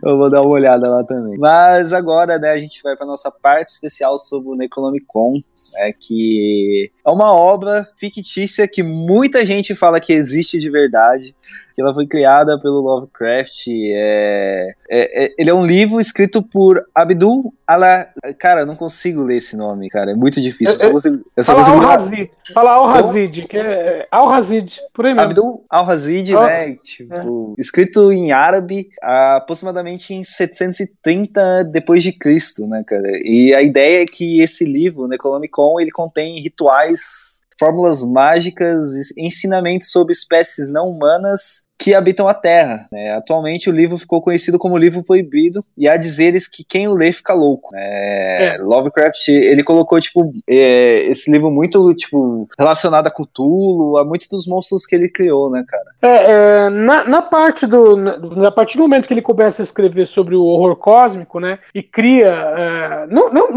Eu 0.02 0.16
vou 0.16 0.30
dar 0.30 0.42
uma 0.42 0.54
olhada 0.54 0.88
lá 0.88 1.04
também. 1.04 1.38
Mas 1.38 1.92
agora, 1.92 2.38
né, 2.38 2.50
a 2.50 2.58
gente 2.58 2.82
vai 2.82 2.96
para 2.96 3.06
nossa 3.06 3.30
parte 3.30 3.68
especial 3.68 4.18
sobre 4.18 4.50
o 4.50 4.54
Necronomicon, 4.54 5.42
né, 5.74 5.92
que 5.98 6.90
é 7.06 7.10
uma 7.10 7.34
obra 7.34 7.88
fictícia 7.96 8.68
que 8.68 8.82
muita 8.82 9.44
gente 9.44 9.74
fala 9.74 10.00
que 10.00 10.12
existe 10.12 10.58
de 10.58 10.70
verdade 10.70 11.34
que 11.80 11.82
ela 11.82 11.94
foi 11.94 12.06
criada 12.06 12.60
pelo 12.60 12.80
Lovecraft. 12.80 13.68
É, 13.68 14.74
é, 14.88 15.24
é, 15.24 15.34
ele 15.38 15.50
é 15.50 15.54
um 15.54 15.64
livro 15.64 15.98
escrito 15.98 16.42
por 16.42 16.84
Abdul 16.94 17.54
Ala. 17.66 18.06
Cara, 18.38 18.60
eu 18.60 18.66
não 18.66 18.76
consigo 18.76 19.22
ler 19.22 19.36
esse 19.36 19.56
nome, 19.56 19.88
cara. 19.88 20.10
É 20.10 20.14
muito 20.14 20.40
difícil. 20.40 20.74
Eu, 20.74 20.78
só 20.78 20.90
consigo, 20.90 21.24
eu 21.36 21.42
só 21.42 21.56
fala 21.56 21.84
Al-Hazid. 21.84 22.30
Fala 22.52 22.70
Al-Hazid, 22.72 23.46
que 23.46 23.56
é 23.56 24.06
Al-Hazid, 24.10 24.78
por 24.92 25.06
aí 25.06 25.14
mesmo. 25.14 25.26
Abdul 25.26 25.64
Al-Hazid, 25.70 26.34
Al 26.34 26.44
né? 26.44 26.76
Tipo, 26.84 27.54
é. 27.56 27.60
escrito 27.60 28.12
em 28.12 28.30
árabe 28.30 28.90
aproximadamente 29.02 30.12
em 30.12 30.22
730 30.22 31.64
depois 31.64 32.02
de 32.02 32.12
Cristo, 32.12 32.66
né, 32.66 32.84
cara? 32.86 33.10
E 33.24 33.54
a 33.54 33.62
ideia 33.62 34.02
é 34.02 34.06
que 34.06 34.40
esse 34.40 34.64
livro, 34.64 35.08
Necronomicon, 35.08 35.80
ele 35.80 35.90
contém 35.90 36.40
rituais 36.42 37.40
fórmulas 37.60 38.02
mágicas, 38.02 39.14
ensinamentos 39.18 39.90
sobre 39.90 40.12
espécies 40.12 40.66
não 40.66 40.88
humanas 40.88 41.68
que 41.80 41.94
habitam 41.94 42.28
a 42.28 42.34
Terra. 42.34 42.86
Né? 42.92 43.12
Atualmente 43.12 43.70
o 43.70 43.72
livro 43.72 43.96
ficou 43.96 44.20
conhecido 44.20 44.58
como 44.58 44.76
livro 44.76 45.02
proibido 45.02 45.64
e 45.76 45.88
há 45.88 45.96
dizeres 45.96 46.46
que 46.46 46.62
quem 46.62 46.86
o 46.86 46.92
lê 46.92 47.10
fica 47.10 47.32
louco. 47.32 47.74
É, 47.74 48.56
é. 48.56 48.58
Lovecraft 48.58 49.26
ele 49.28 49.62
colocou 49.62 49.98
tipo 49.98 50.30
é, 50.46 51.04
esse 51.06 51.30
livro 51.32 51.50
muito 51.50 51.94
tipo 51.94 52.46
relacionado 52.58 53.06
a 53.06 53.10
Cthulhu, 53.10 53.96
a 53.96 54.04
muitos 54.04 54.28
dos 54.28 54.46
monstros 54.46 54.84
que 54.84 54.94
ele 54.94 55.08
criou, 55.08 55.50
né, 55.50 55.64
cara? 55.66 55.84
É, 56.02 56.66
é 56.66 56.70
na, 56.70 57.04
na, 57.04 57.22
parte 57.22 57.66
do 57.66 57.96
na, 57.96 58.50
partir 58.50 58.76
do 58.76 58.82
momento 58.82 59.08
que 59.08 59.14
ele 59.14 59.22
começa 59.22 59.62
a 59.62 59.64
escrever 59.64 60.06
sobre 60.06 60.36
o 60.36 60.44
horror 60.44 60.76
cósmico, 60.76 61.40
né, 61.40 61.58
e 61.74 61.82
cria 61.82 62.28
é, 62.28 63.06
não, 63.06 63.32
não 63.32 63.48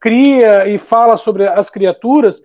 cria 0.00 0.66
e 0.66 0.78
fala 0.78 1.16
sobre 1.16 1.46
as 1.46 1.70
criaturas, 1.70 2.42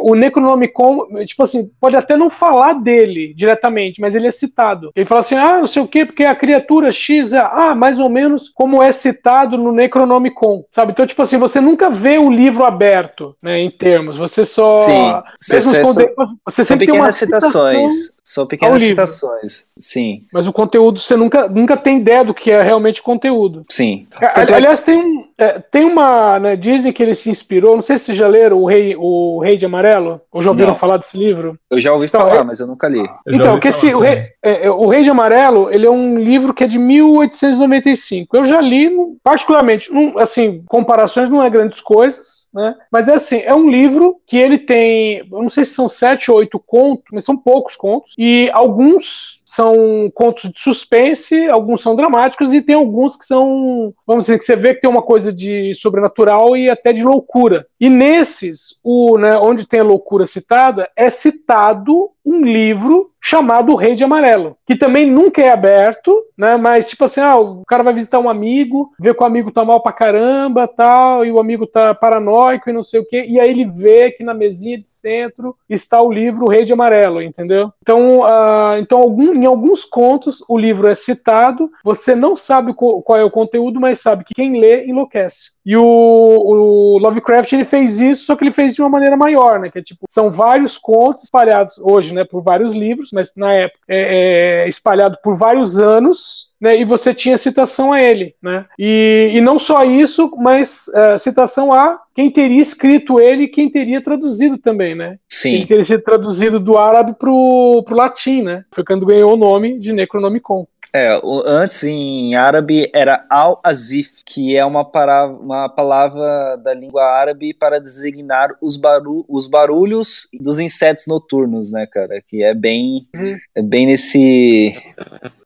o 0.00 0.14
Necronomicon 0.14 1.06
tipo 1.26 1.42
assim 1.42 1.70
pode 1.78 1.96
até 1.96 2.16
não 2.16 2.30
falar 2.30 2.74
dele 2.74 3.34
diretamente, 3.34 4.00
mas 4.00 4.14
ele 4.14 4.26
é 4.26 4.37
citado. 4.38 4.90
Ele 4.94 5.06
fala 5.06 5.20
assim: 5.20 5.34
ah, 5.34 5.58
não 5.58 5.66
sei 5.66 5.82
o 5.82 5.88
quê, 5.88 6.04
porque 6.04 6.24
a 6.24 6.34
criatura 6.34 6.92
X 6.92 7.32
é 7.32 7.38
ah, 7.38 7.74
mais 7.74 7.98
ou 7.98 8.08
menos 8.08 8.48
como 8.48 8.82
é 8.82 8.92
citado 8.92 9.56
no 9.56 9.72
Necronomicon, 9.72 10.64
sabe? 10.70 10.92
Então, 10.92 11.06
tipo 11.06 11.22
assim, 11.22 11.38
você 11.38 11.60
nunca 11.60 11.90
vê 11.90 12.18
o 12.18 12.30
livro 12.30 12.64
aberto, 12.64 13.36
né, 13.42 13.58
em 13.58 13.70
termos, 13.70 14.16
você 14.16 14.44
só. 14.44 14.80
Sim, 14.80 15.12
você, 15.40 15.60
você, 15.60 16.14
você 16.44 16.64
sempre 16.64 16.86
tem 16.86 16.94
uma 16.94 17.12
citações. 17.12 18.10
São 18.30 18.46
pequenas 18.46 18.82
citações. 18.82 19.66
Sim, 19.78 20.24
Mas 20.30 20.46
o 20.46 20.52
conteúdo, 20.52 21.00
você 21.00 21.16
nunca, 21.16 21.48
nunca 21.48 21.76
tem 21.78 21.96
ideia 21.96 22.22
do 22.22 22.34
que 22.34 22.50
é 22.50 22.60
realmente 22.62 23.00
conteúdo. 23.02 23.64
sim. 23.70 24.06
A- 24.20 24.28
Tanto 24.28 24.52
é- 24.52 24.56
Aliás, 24.56 24.82
tem, 24.82 24.98
um, 24.98 25.24
é, 25.38 25.58
tem 25.70 25.84
uma. 25.84 26.38
né, 26.38 26.54
dizem 26.54 26.92
que 26.92 27.02
ele 27.02 27.14
se 27.14 27.30
inspirou. 27.30 27.74
Não 27.76 27.82
sei 27.82 27.96
se 27.96 28.04
vocês 28.06 28.18
já 28.18 28.28
leram 28.28 28.58
o 28.58 28.66
Rei, 28.66 28.94
o 28.98 29.38
Rei 29.40 29.56
de 29.56 29.64
Amarelo, 29.64 30.20
ou 30.30 30.42
já 30.42 30.50
ouviram 30.50 30.70
Não. 30.72 30.76
falar 30.78 30.98
desse 30.98 31.16
livro. 31.16 31.58
Eu 31.70 31.80
já 31.80 31.92
ouvi 31.94 32.04
Então, 32.06 32.20
falar, 32.20 32.40
é- 32.40 32.42
mas 32.42 32.60
eu 32.60 32.66
nunca 32.66 32.86
li. 32.86 32.98
Eu 33.24 33.34
então, 33.34 33.58
que 33.58 33.68
esse, 33.68 33.94
o, 33.94 33.98
Rei, 33.98 34.26
é, 34.42 34.66
é, 34.66 34.70
o 34.70 34.86
Rei 34.88 35.02
de 35.02 35.08
Amarelo, 35.10 35.70
ele 35.72 35.86
é 35.86 35.90
um 35.90 36.18
livro 36.18 36.52
que 36.52 36.64
é 36.64 36.66
de 36.66 36.78
1895. 36.78 38.36
Eu 38.36 38.44
já 38.44 38.60
li, 38.60 38.90
particularmente, 39.22 39.92
não- 39.92 40.18
assim, 40.18 40.62
comparações 40.68 41.30
não 41.30 41.42
é 41.42 41.48
grandes 41.50 41.80
coisas, 41.80 42.48
né? 42.54 42.74
Mas 42.92 43.08
é 43.08 43.14
assim, 43.14 43.38
é 43.44 43.54
um 43.54 43.70
livro 43.70 44.16
que 44.26 44.36
ele 44.36 44.58
tem, 44.58 45.18
eu 45.30 45.42
não 45.42 45.50
sei 45.50 45.64
se 45.64 45.72
são 45.74 45.88
sete 45.88 46.30
ou 46.30 46.38
oito 46.38 46.58
contos, 46.58 47.04
mas 47.12 47.24
são 47.24 47.36
poucos 47.36 47.76
contos, 47.76 48.12
e 48.18 48.50
alguns 48.52 49.38
são 49.44 50.10
contos 50.12 50.50
de 50.50 50.60
suspense, 50.60 51.48
alguns 51.48 51.80
são 51.80 51.96
dramáticos 51.96 52.52
e 52.52 52.60
tem 52.60 52.74
alguns 52.74 53.16
que 53.16 53.24
são, 53.24 53.94
vamos 54.06 54.26
dizer, 54.26 54.38
que 54.38 54.44
você 54.44 54.54
vê 54.54 54.74
que 54.74 54.80
tem 54.80 54.90
uma 54.90 55.02
coisa 55.02 55.32
de 55.32 55.74
sobrenatural 55.74 56.56
e 56.56 56.68
até 56.68 56.92
de 56.92 57.02
loucura. 57.02 57.64
E 57.80 57.88
nesses, 57.88 58.78
o, 58.84 59.16
né, 59.16 59.38
onde 59.38 59.66
tem 59.66 59.80
a 59.80 59.84
loucura 59.84 60.26
citada, 60.26 60.90
é 60.94 61.08
citado 61.10 62.10
um 62.24 62.44
livro 62.44 63.10
chamado 63.20 63.72
O 63.72 63.76
Rei 63.76 63.94
de 63.94 64.04
Amarelo, 64.04 64.56
que 64.66 64.76
também 64.76 65.10
nunca 65.10 65.40
é 65.40 65.50
aberto, 65.50 66.14
né? 66.38 66.56
Mas 66.56 66.88
tipo 66.88 67.04
assim, 67.04 67.20
ah, 67.20 67.36
o 67.36 67.64
cara 67.66 67.82
vai 67.82 67.92
visitar 67.92 68.20
um 68.20 68.28
amigo, 68.28 68.92
vê 68.98 69.12
que 69.12 69.22
o 69.22 69.26
amigo 69.26 69.50
tá 69.50 69.64
mal 69.64 69.82
pra 69.82 69.92
caramba, 69.92 70.68
tal, 70.68 71.24
e 71.24 71.32
o 71.32 71.40
amigo 71.40 71.66
tá 71.66 71.92
paranoico 71.92 72.70
e 72.70 72.72
não 72.72 72.84
sei 72.84 73.00
o 73.00 73.04
quê, 73.04 73.26
e 73.28 73.40
aí 73.40 73.50
ele 73.50 73.64
vê 73.64 74.12
que 74.12 74.22
na 74.22 74.32
mesinha 74.32 74.78
de 74.78 74.86
centro 74.86 75.56
está 75.68 76.00
o 76.00 76.12
livro 76.12 76.46
O 76.46 76.48
Rei 76.48 76.64
de 76.64 76.72
Amarelo, 76.72 77.20
entendeu? 77.20 77.72
Então, 77.82 78.24
ah, 78.24 78.76
então 78.78 79.00
algum, 79.00 79.34
em 79.34 79.44
alguns 79.44 79.84
contos 79.84 80.44
o 80.48 80.56
livro 80.56 80.86
é 80.86 80.94
citado, 80.94 81.70
você 81.82 82.14
não 82.14 82.36
sabe 82.36 82.72
qual 82.72 83.18
é 83.18 83.24
o 83.24 83.30
conteúdo, 83.30 83.80
mas 83.80 84.00
sabe 84.00 84.24
que 84.24 84.34
quem 84.34 84.60
lê 84.60 84.86
enlouquece. 84.86 85.58
E 85.64 85.76
o, 85.76 85.84
o 85.84 86.98
Lovecraft 86.98 87.52
ele 87.52 87.64
fez 87.64 88.00
isso, 88.00 88.24
só 88.24 88.36
que 88.36 88.44
ele 88.44 88.52
fez 88.52 88.74
de 88.74 88.80
uma 88.80 88.88
maneira 88.88 89.16
maior, 89.16 89.58
né? 89.58 89.70
Que 89.70 89.80
é 89.80 89.82
tipo, 89.82 90.06
são 90.08 90.30
vários 90.30 90.78
contos 90.78 91.24
espalhados 91.24 91.78
hoje, 91.78 92.14
né, 92.14 92.24
por 92.24 92.42
vários 92.42 92.72
livros, 92.72 93.10
mas 93.12 93.34
na 93.36 93.52
época 93.52 93.80
é, 93.88 94.64
é, 94.64 94.68
espalhado 94.68 95.18
por 95.22 95.36
vários 95.36 95.78
anos. 95.78 96.27
Né, 96.60 96.76
e 96.80 96.84
você 96.84 97.14
tinha 97.14 97.38
citação 97.38 97.92
a 97.92 98.02
ele, 98.02 98.34
né? 98.42 98.66
E, 98.78 99.30
e 99.34 99.40
não 99.40 99.58
só 99.60 99.84
isso, 99.84 100.28
mas 100.38 100.88
é, 100.92 101.16
citação 101.18 101.72
a 101.72 102.00
quem 102.14 102.30
teria 102.32 102.60
escrito 102.60 103.20
ele 103.20 103.44
e 103.44 103.48
quem 103.48 103.70
teria 103.70 104.00
traduzido 104.02 104.58
também, 104.58 104.92
né? 104.94 105.18
Sim, 105.28 105.64
teria 105.66 105.84
sido 105.86 106.02
traduzido 106.02 106.58
do 106.58 106.76
árabe 106.76 107.14
pro, 107.16 107.82
pro 107.86 107.94
latim, 107.96 108.42
né? 108.42 108.64
Foi 108.74 108.82
quando 108.84 109.06
ganhou 109.06 109.34
o 109.34 109.36
nome 109.36 109.78
de 109.78 109.92
Necronomicon. 109.92 110.66
é, 110.92 111.16
o- 111.22 111.42
antes 111.46 111.84
em 111.84 112.34
árabe 112.34 112.90
era 112.94 113.24
al-azif, 113.30 114.22
que 114.26 114.56
é 114.56 114.64
uma, 114.64 114.84
para, 114.84 115.26
uma 115.28 115.68
palavra 115.68 116.56
da 116.56 116.74
língua 116.74 117.04
árabe 117.04 117.54
para 117.54 117.78
designar 117.78 118.50
os, 118.60 118.80
os 119.28 119.46
barulhos 119.46 120.26
dos 120.40 120.58
insetos 120.58 121.06
noturnos, 121.06 121.70
né, 121.70 121.86
cara? 121.86 122.20
Que 122.26 122.42
é 122.42 122.52
bem, 122.54 123.06
Uhum. 123.14 123.36
é 123.54 123.62
bem 123.62 123.86
nesse. 123.86 124.74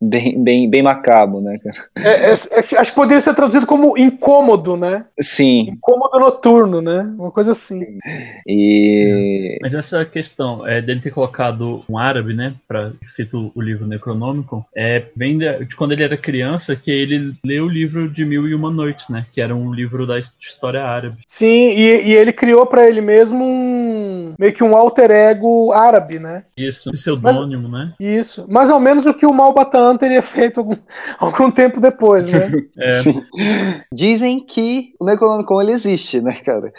Bem, 0.05 0.43
bem, 0.43 0.69
bem 0.69 0.83
macabro, 0.83 1.41
né, 1.41 1.59
cara? 1.63 1.77
É, 2.05 2.31
é, 2.31 2.33
é, 2.33 2.59
acho 2.59 2.91
que 2.91 2.95
poderia 2.97 3.21
ser 3.21 3.35
traduzido 3.35 3.67
como 3.67 3.97
incômodo, 3.97 4.77
né? 4.77 5.05
Sim, 5.21 5.71
Incômodo 5.71 6.19
noturno, 6.19 6.83
né? 6.83 7.03
Uma 7.17 7.31
coisa 7.31 7.53
assim. 7.53 7.99
e. 8.45 9.59
Mas 9.63 9.75
essa 9.75 10.05
questão 10.05 10.67
é, 10.67 10.81
dele 10.83 11.01
ter 11.01 11.11
colocado 11.13 11.85
um 11.89 11.97
árabe, 11.99 12.35
né, 12.35 12.55
para 12.67 12.93
escrito 13.01 13.53
o 13.55 13.61
livro 13.61 13.87
Necronômico, 13.87 14.67
é 14.77 15.05
bem 15.15 15.39
de, 15.39 15.65
de 15.67 15.77
quando 15.77 15.93
ele 15.93 16.03
era 16.03 16.17
criança 16.17 16.75
que 16.75 16.91
ele 16.91 17.35
leu 17.45 17.67
o 17.67 17.71
livro 17.71 18.09
de 18.09 18.25
Mil 18.25 18.49
e 18.49 18.55
Uma 18.55 18.71
Noites, 18.71 19.09
né, 19.09 19.25
que 19.33 19.41
era 19.41 19.55
um 19.55 19.73
livro 19.73 20.07
da 20.07 20.19
his- 20.19 20.35
história 20.41 20.83
árabe. 20.83 21.19
Sim, 21.27 21.47
e, 21.71 22.09
e 22.09 22.13
ele 22.15 22.33
criou 22.33 22.67
pra 22.67 22.89
ele 22.89 23.01
mesmo 23.01 23.45
um 23.45 24.35
meio 24.39 24.53
que 24.53 24.65
um 24.65 24.77
alter 24.77 25.11
ego 25.11 25.73
árabe, 25.73 26.19
né? 26.19 26.43
Isso, 26.57 26.91
pseudônimo, 26.91 27.69
né? 27.69 27.93
Isso. 28.01 28.45
Mais 28.49 28.69
ou 28.71 28.81
menos 28.81 29.07
o 29.07 29.15
que 29.15 29.27
o 29.27 29.33
Malbatan 29.33 29.92
teria 29.97 30.23
feito 30.23 30.61
algum, 30.61 30.77
algum 31.19 31.51
tempo 31.51 31.81
depois, 31.81 32.29
né? 32.29 32.51
É. 32.79 32.91
Dizem 33.93 34.41
que 34.41 34.95
o 34.99 35.05
Necronomicon 35.05 35.61
ele 35.61 35.73
existe, 35.73 36.21
né, 36.21 36.33
cara? 36.33 36.73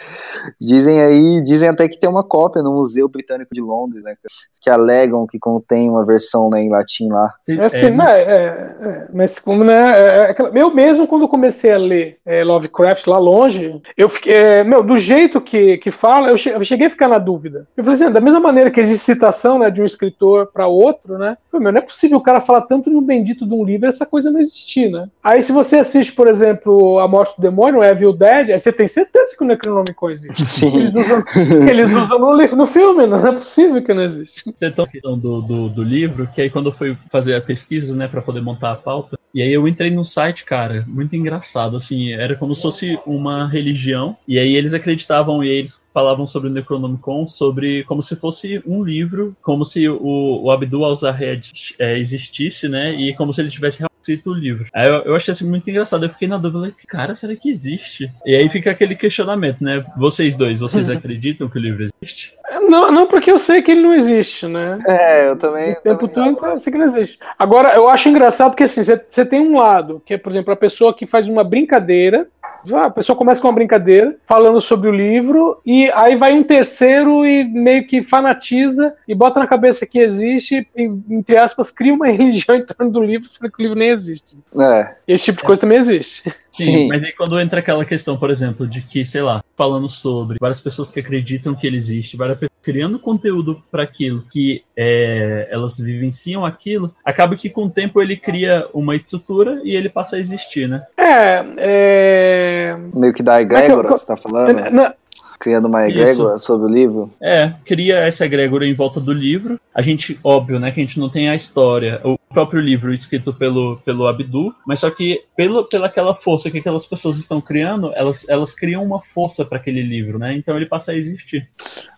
Dizem 0.60 1.00
aí, 1.00 1.42
dizem 1.42 1.68
até 1.68 1.88
que 1.88 1.98
tem 1.98 2.10
uma 2.10 2.24
cópia 2.24 2.62
no 2.62 2.72
Museu 2.72 3.08
Britânico 3.08 3.54
de 3.54 3.60
Londres, 3.60 4.02
né, 4.02 4.14
cara? 4.14 4.34
Que 4.64 4.70
alegam 4.70 5.26
que 5.26 5.38
contém 5.38 5.90
uma 5.90 6.06
versão 6.06 6.48
né, 6.48 6.62
em 6.62 6.70
latim 6.70 7.08
lá. 7.10 7.34
É 7.46 7.64
assim, 7.66 7.86
é, 7.86 7.90
né, 7.90 8.22
é, 8.22 8.34
é, 8.80 9.08
mas 9.12 9.38
como, 9.38 9.62
né, 9.62 9.92
é, 9.94 10.30
é 10.30 10.36
eu 10.54 10.74
mesmo 10.74 11.06
quando 11.06 11.28
comecei 11.28 11.70
a 11.70 11.76
ler 11.76 12.16
é, 12.24 12.42
Lovecraft 12.42 13.06
lá 13.06 13.18
longe, 13.18 13.82
eu 13.94 14.08
fiquei, 14.08 14.32
é, 14.32 14.64
meu, 14.64 14.82
do 14.82 14.96
jeito 14.96 15.38
que, 15.38 15.76
que 15.76 15.90
fala, 15.90 16.30
eu 16.30 16.38
che- 16.38 16.48
eu 16.48 16.64
cheguei 16.64 16.86
a 16.86 16.90
ficar 16.90 17.08
na 17.08 17.18
dúvida. 17.18 17.68
Eu 17.76 17.84
falei 17.84 18.00
assim, 18.00 18.10
da 18.10 18.22
mesma 18.22 18.40
maneira 18.40 18.70
que 18.70 18.80
existe 18.80 19.04
citação, 19.04 19.58
né, 19.58 19.70
de 19.70 19.82
um 19.82 19.84
escritor 19.84 20.46
para 20.46 20.66
outro, 20.66 21.18
né, 21.18 21.36
falei, 21.52 21.64
meu, 21.64 21.72
não 21.72 21.80
é 21.80 21.82
possível 21.82 22.16
o 22.16 22.22
cara 22.22 22.40
falar 22.40 22.62
tanto 22.62 22.88
no 22.88 23.02
bendito 23.02 23.46
de 23.46 23.52
um 23.52 23.64
livro 23.64 23.86
e 23.86 23.90
essa 23.90 24.06
coisa 24.06 24.30
não 24.30 24.40
existir, 24.40 24.90
né. 24.90 25.08
Aí 25.22 25.42
se 25.42 25.52
você 25.52 25.76
assiste, 25.76 26.12
por 26.14 26.26
exemplo, 26.26 26.98
A 27.00 27.06
Morte 27.06 27.36
do 27.36 27.42
Demônio, 27.42 27.84
Evil 27.84 28.14
Dead, 28.14 28.48
aí 28.48 28.58
você 28.58 28.72
tem 28.72 28.88
certeza 28.88 29.36
que 29.36 29.44
o 29.44 29.46
Necronomicon 29.46 30.08
existe. 30.10 30.42
Sim. 30.46 30.74
Eles 30.74 30.94
usam, 30.94 31.24
eles 31.68 31.90
usam 31.90 32.18
no, 32.18 32.32
no 32.34 32.66
filme, 32.66 33.06
não 33.06 33.26
é 33.26 33.32
possível 33.32 33.82
que 33.82 33.92
não 33.92 34.02
existe. 34.02 34.53
Você 34.54 34.70
tão 34.70 34.86
questão 34.86 35.18
do, 35.18 35.40
do, 35.40 35.68
do 35.68 35.82
livro, 35.82 36.28
que 36.28 36.40
aí 36.40 36.48
quando 36.48 36.68
eu 36.68 36.74
fui 36.74 36.96
fazer 37.10 37.34
a 37.34 37.40
pesquisa, 37.40 37.94
né, 37.94 38.06
pra 38.06 38.22
poder 38.22 38.40
montar 38.40 38.72
a 38.72 38.76
pauta, 38.76 39.18
e 39.34 39.42
aí 39.42 39.52
eu 39.52 39.66
entrei 39.66 39.90
num 39.90 40.04
site, 40.04 40.44
cara, 40.44 40.84
muito 40.86 41.16
engraçado, 41.16 41.76
assim, 41.76 42.12
era 42.12 42.36
como 42.36 42.54
se 42.54 42.62
fosse 42.62 42.98
uma 43.04 43.48
religião, 43.48 44.16
e 44.28 44.38
aí 44.38 44.54
eles 44.54 44.72
acreditavam 44.72 45.42
e 45.42 45.48
eles 45.48 45.82
falavam 45.92 46.24
sobre 46.24 46.48
o 46.48 46.52
Necronomicon, 46.52 47.26
sobre 47.26 47.82
como 47.84 48.00
se 48.00 48.14
fosse 48.14 48.62
um 48.64 48.82
livro, 48.84 49.36
como 49.42 49.64
se 49.64 49.88
o, 49.88 50.42
o 50.42 50.50
Abdul 50.52 50.84
al-Zahed 50.84 51.74
é, 51.80 51.98
existisse, 51.98 52.68
né, 52.68 52.94
e 52.94 53.12
como 53.14 53.34
se 53.34 53.40
ele 53.40 53.50
tivesse 53.50 53.82
realmente 54.04 54.12
escrito 54.12 54.30
o 54.30 54.34
livro. 54.34 54.66
Aí 54.72 54.86
eu, 54.86 55.02
eu 55.02 55.16
achei 55.16 55.32
assim 55.32 55.48
muito 55.48 55.68
engraçado, 55.68 56.04
eu 56.04 56.10
fiquei 56.10 56.28
na 56.28 56.36
dúvida, 56.36 56.74
cara, 56.86 57.14
será 57.14 57.34
que 57.34 57.50
existe? 57.50 58.10
E 58.24 58.36
aí 58.36 58.48
fica 58.48 58.70
aquele 58.70 58.94
questionamento, 58.94 59.62
né, 59.62 59.84
vocês 59.96 60.36
dois, 60.36 60.60
vocês 60.60 60.88
acreditam 60.90 61.48
que 61.48 61.58
o 61.58 61.60
livro 61.60 61.84
existe? 61.84 62.34
Não, 62.68 62.90
não, 62.92 63.06
porque 63.06 63.30
eu 63.30 63.38
sei 63.38 63.62
que 63.62 63.70
ele 63.70 63.82
não 63.82 63.94
existe, 63.94 64.46
né? 64.46 64.78
É, 64.86 65.28
eu 65.28 65.36
também. 65.36 65.72
O 65.72 65.80
tempo 65.80 66.08
também 66.08 66.34
todo 66.34 66.46
eu 66.46 66.58
sei 66.58 66.72
que 66.72 66.78
não 66.78 66.86
existe. 66.86 67.18
Agora, 67.38 67.74
eu 67.74 67.88
acho 67.88 68.08
engraçado 68.08 68.50
porque 68.50 68.64
assim, 68.64 68.82
você 68.82 69.24
tem 69.24 69.40
um 69.40 69.56
lado, 69.56 70.02
que 70.04 70.14
é, 70.14 70.18
por 70.18 70.30
exemplo, 70.30 70.52
a 70.52 70.56
pessoa 70.56 70.94
que 70.94 71.06
faz 71.06 71.26
uma 71.26 71.42
brincadeira. 71.42 72.28
A 72.72 72.90
pessoa 72.90 73.16
começa 73.16 73.40
com 73.40 73.48
uma 73.48 73.54
brincadeira, 73.54 74.16
falando 74.26 74.60
sobre 74.60 74.88
o 74.88 74.92
livro, 74.92 75.60
e 75.66 75.90
aí 75.92 76.16
vai 76.16 76.32
um 76.32 76.42
terceiro 76.42 77.26
e 77.26 77.44
meio 77.44 77.86
que 77.86 78.02
fanatiza 78.02 78.94
e 79.06 79.14
bota 79.14 79.40
na 79.40 79.46
cabeça 79.46 79.86
que 79.86 79.98
existe, 79.98 80.66
e, 80.74 80.82
entre 81.10 81.36
aspas, 81.36 81.70
cria 81.70 81.92
uma 81.92 82.06
religião 82.08 82.56
em 82.56 82.64
torno 82.64 82.92
do 82.92 83.02
livro, 83.02 83.28
sendo 83.28 83.50
que 83.50 83.60
o 83.60 83.62
livro 83.62 83.78
nem 83.78 83.88
existe. 83.88 84.38
É, 84.58 84.94
Esse 85.06 85.24
tipo 85.24 85.40
de 85.40 85.44
coisa 85.44 85.60
também 85.60 85.78
existe. 85.78 86.32
Sim, 86.54 86.64
Sim. 86.64 86.88
mas 86.88 87.02
aí 87.02 87.10
quando 87.12 87.40
entra 87.40 87.58
aquela 87.58 87.84
questão, 87.84 88.16
por 88.16 88.30
exemplo, 88.30 88.64
de 88.64 88.80
que, 88.80 89.04
sei 89.04 89.22
lá, 89.22 89.42
falando 89.56 89.90
sobre 89.90 90.38
várias 90.40 90.60
pessoas 90.60 90.88
que 90.88 91.00
acreditam 91.00 91.52
que 91.52 91.66
ele 91.66 91.76
existe, 91.76 92.16
várias 92.16 92.38
pessoas 92.38 92.56
criando 92.62 92.96
conteúdo 92.96 93.60
para 93.72 93.82
aquilo, 93.82 94.22
que 94.30 94.62
é, 94.76 95.48
elas 95.50 95.76
vivenciam 95.76 96.46
aquilo, 96.46 96.94
acaba 97.04 97.34
que 97.34 97.50
com 97.50 97.64
o 97.64 97.70
tempo 97.70 98.00
ele 98.00 98.16
cria 98.16 98.68
uma 98.72 98.94
estrutura 98.94 99.60
e 99.64 99.74
ele 99.74 99.88
passa 99.88 100.14
a 100.14 100.20
existir, 100.20 100.68
né? 100.68 100.84
É, 100.96 101.44
é. 101.58 102.76
meio 102.94 103.12
que 103.12 103.22
da 103.22 103.42
egrégora, 103.42 103.88
você 103.88 104.06
tá 104.06 104.16
falando? 104.16 104.70
na- 104.70 104.94
Criando 105.40 105.66
uma 105.66 105.86
egrégora 105.86 106.38
sobre 106.38 106.66
o 106.66 106.70
livro? 106.72 107.12
É, 107.20 107.52
cria 107.66 107.98
essa 107.98 108.24
egrégora 108.24 108.64
em 108.64 108.72
volta 108.72 108.98
do 108.98 109.12
livro. 109.12 109.60
A 109.74 109.82
gente, 109.82 110.18
óbvio, 110.24 110.58
né, 110.58 110.70
que 110.70 110.80
a 110.80 110.82
gente 110.82 110.98
não 110.98 111.10
tem 111.10 111.28
a 111.28 111.34
história, 111.34 112.00
o 112.04 112.16
próprio 112.34 112.60
livro 112.60 112.92
escrito 112.92 113.32
pelo, 113.32 113.78
pelo 113.84 114.06
Abdu, 114.06 114.54
mas 114.66 114.80
só 114.80 114.90
que 114.90 115.22
pelo, 115.36 115.64
pela 115.64 115.86
aquela 115.86 116.14
força 116.16 116.50
que 116.50 116.58
aquelas 116.58 116.84
pessoas 116.84 117.16
estão 117.16 117.40
criando, 117.40 117.92
elas, 117.94 118.28
elas 118.28 118.52
criam 118.52 118.82
uma 118.82 119.00
força 119.00 119.44
para 119.44 119.58
aquele 119.58 119.82
livro, 119.82 120.18
né? 120.18 120.36
Então 120.36 120.56
ele 120.56 120.66
passa 120.66 120.90
a 120.90 120.96
existir. 120.96 121.48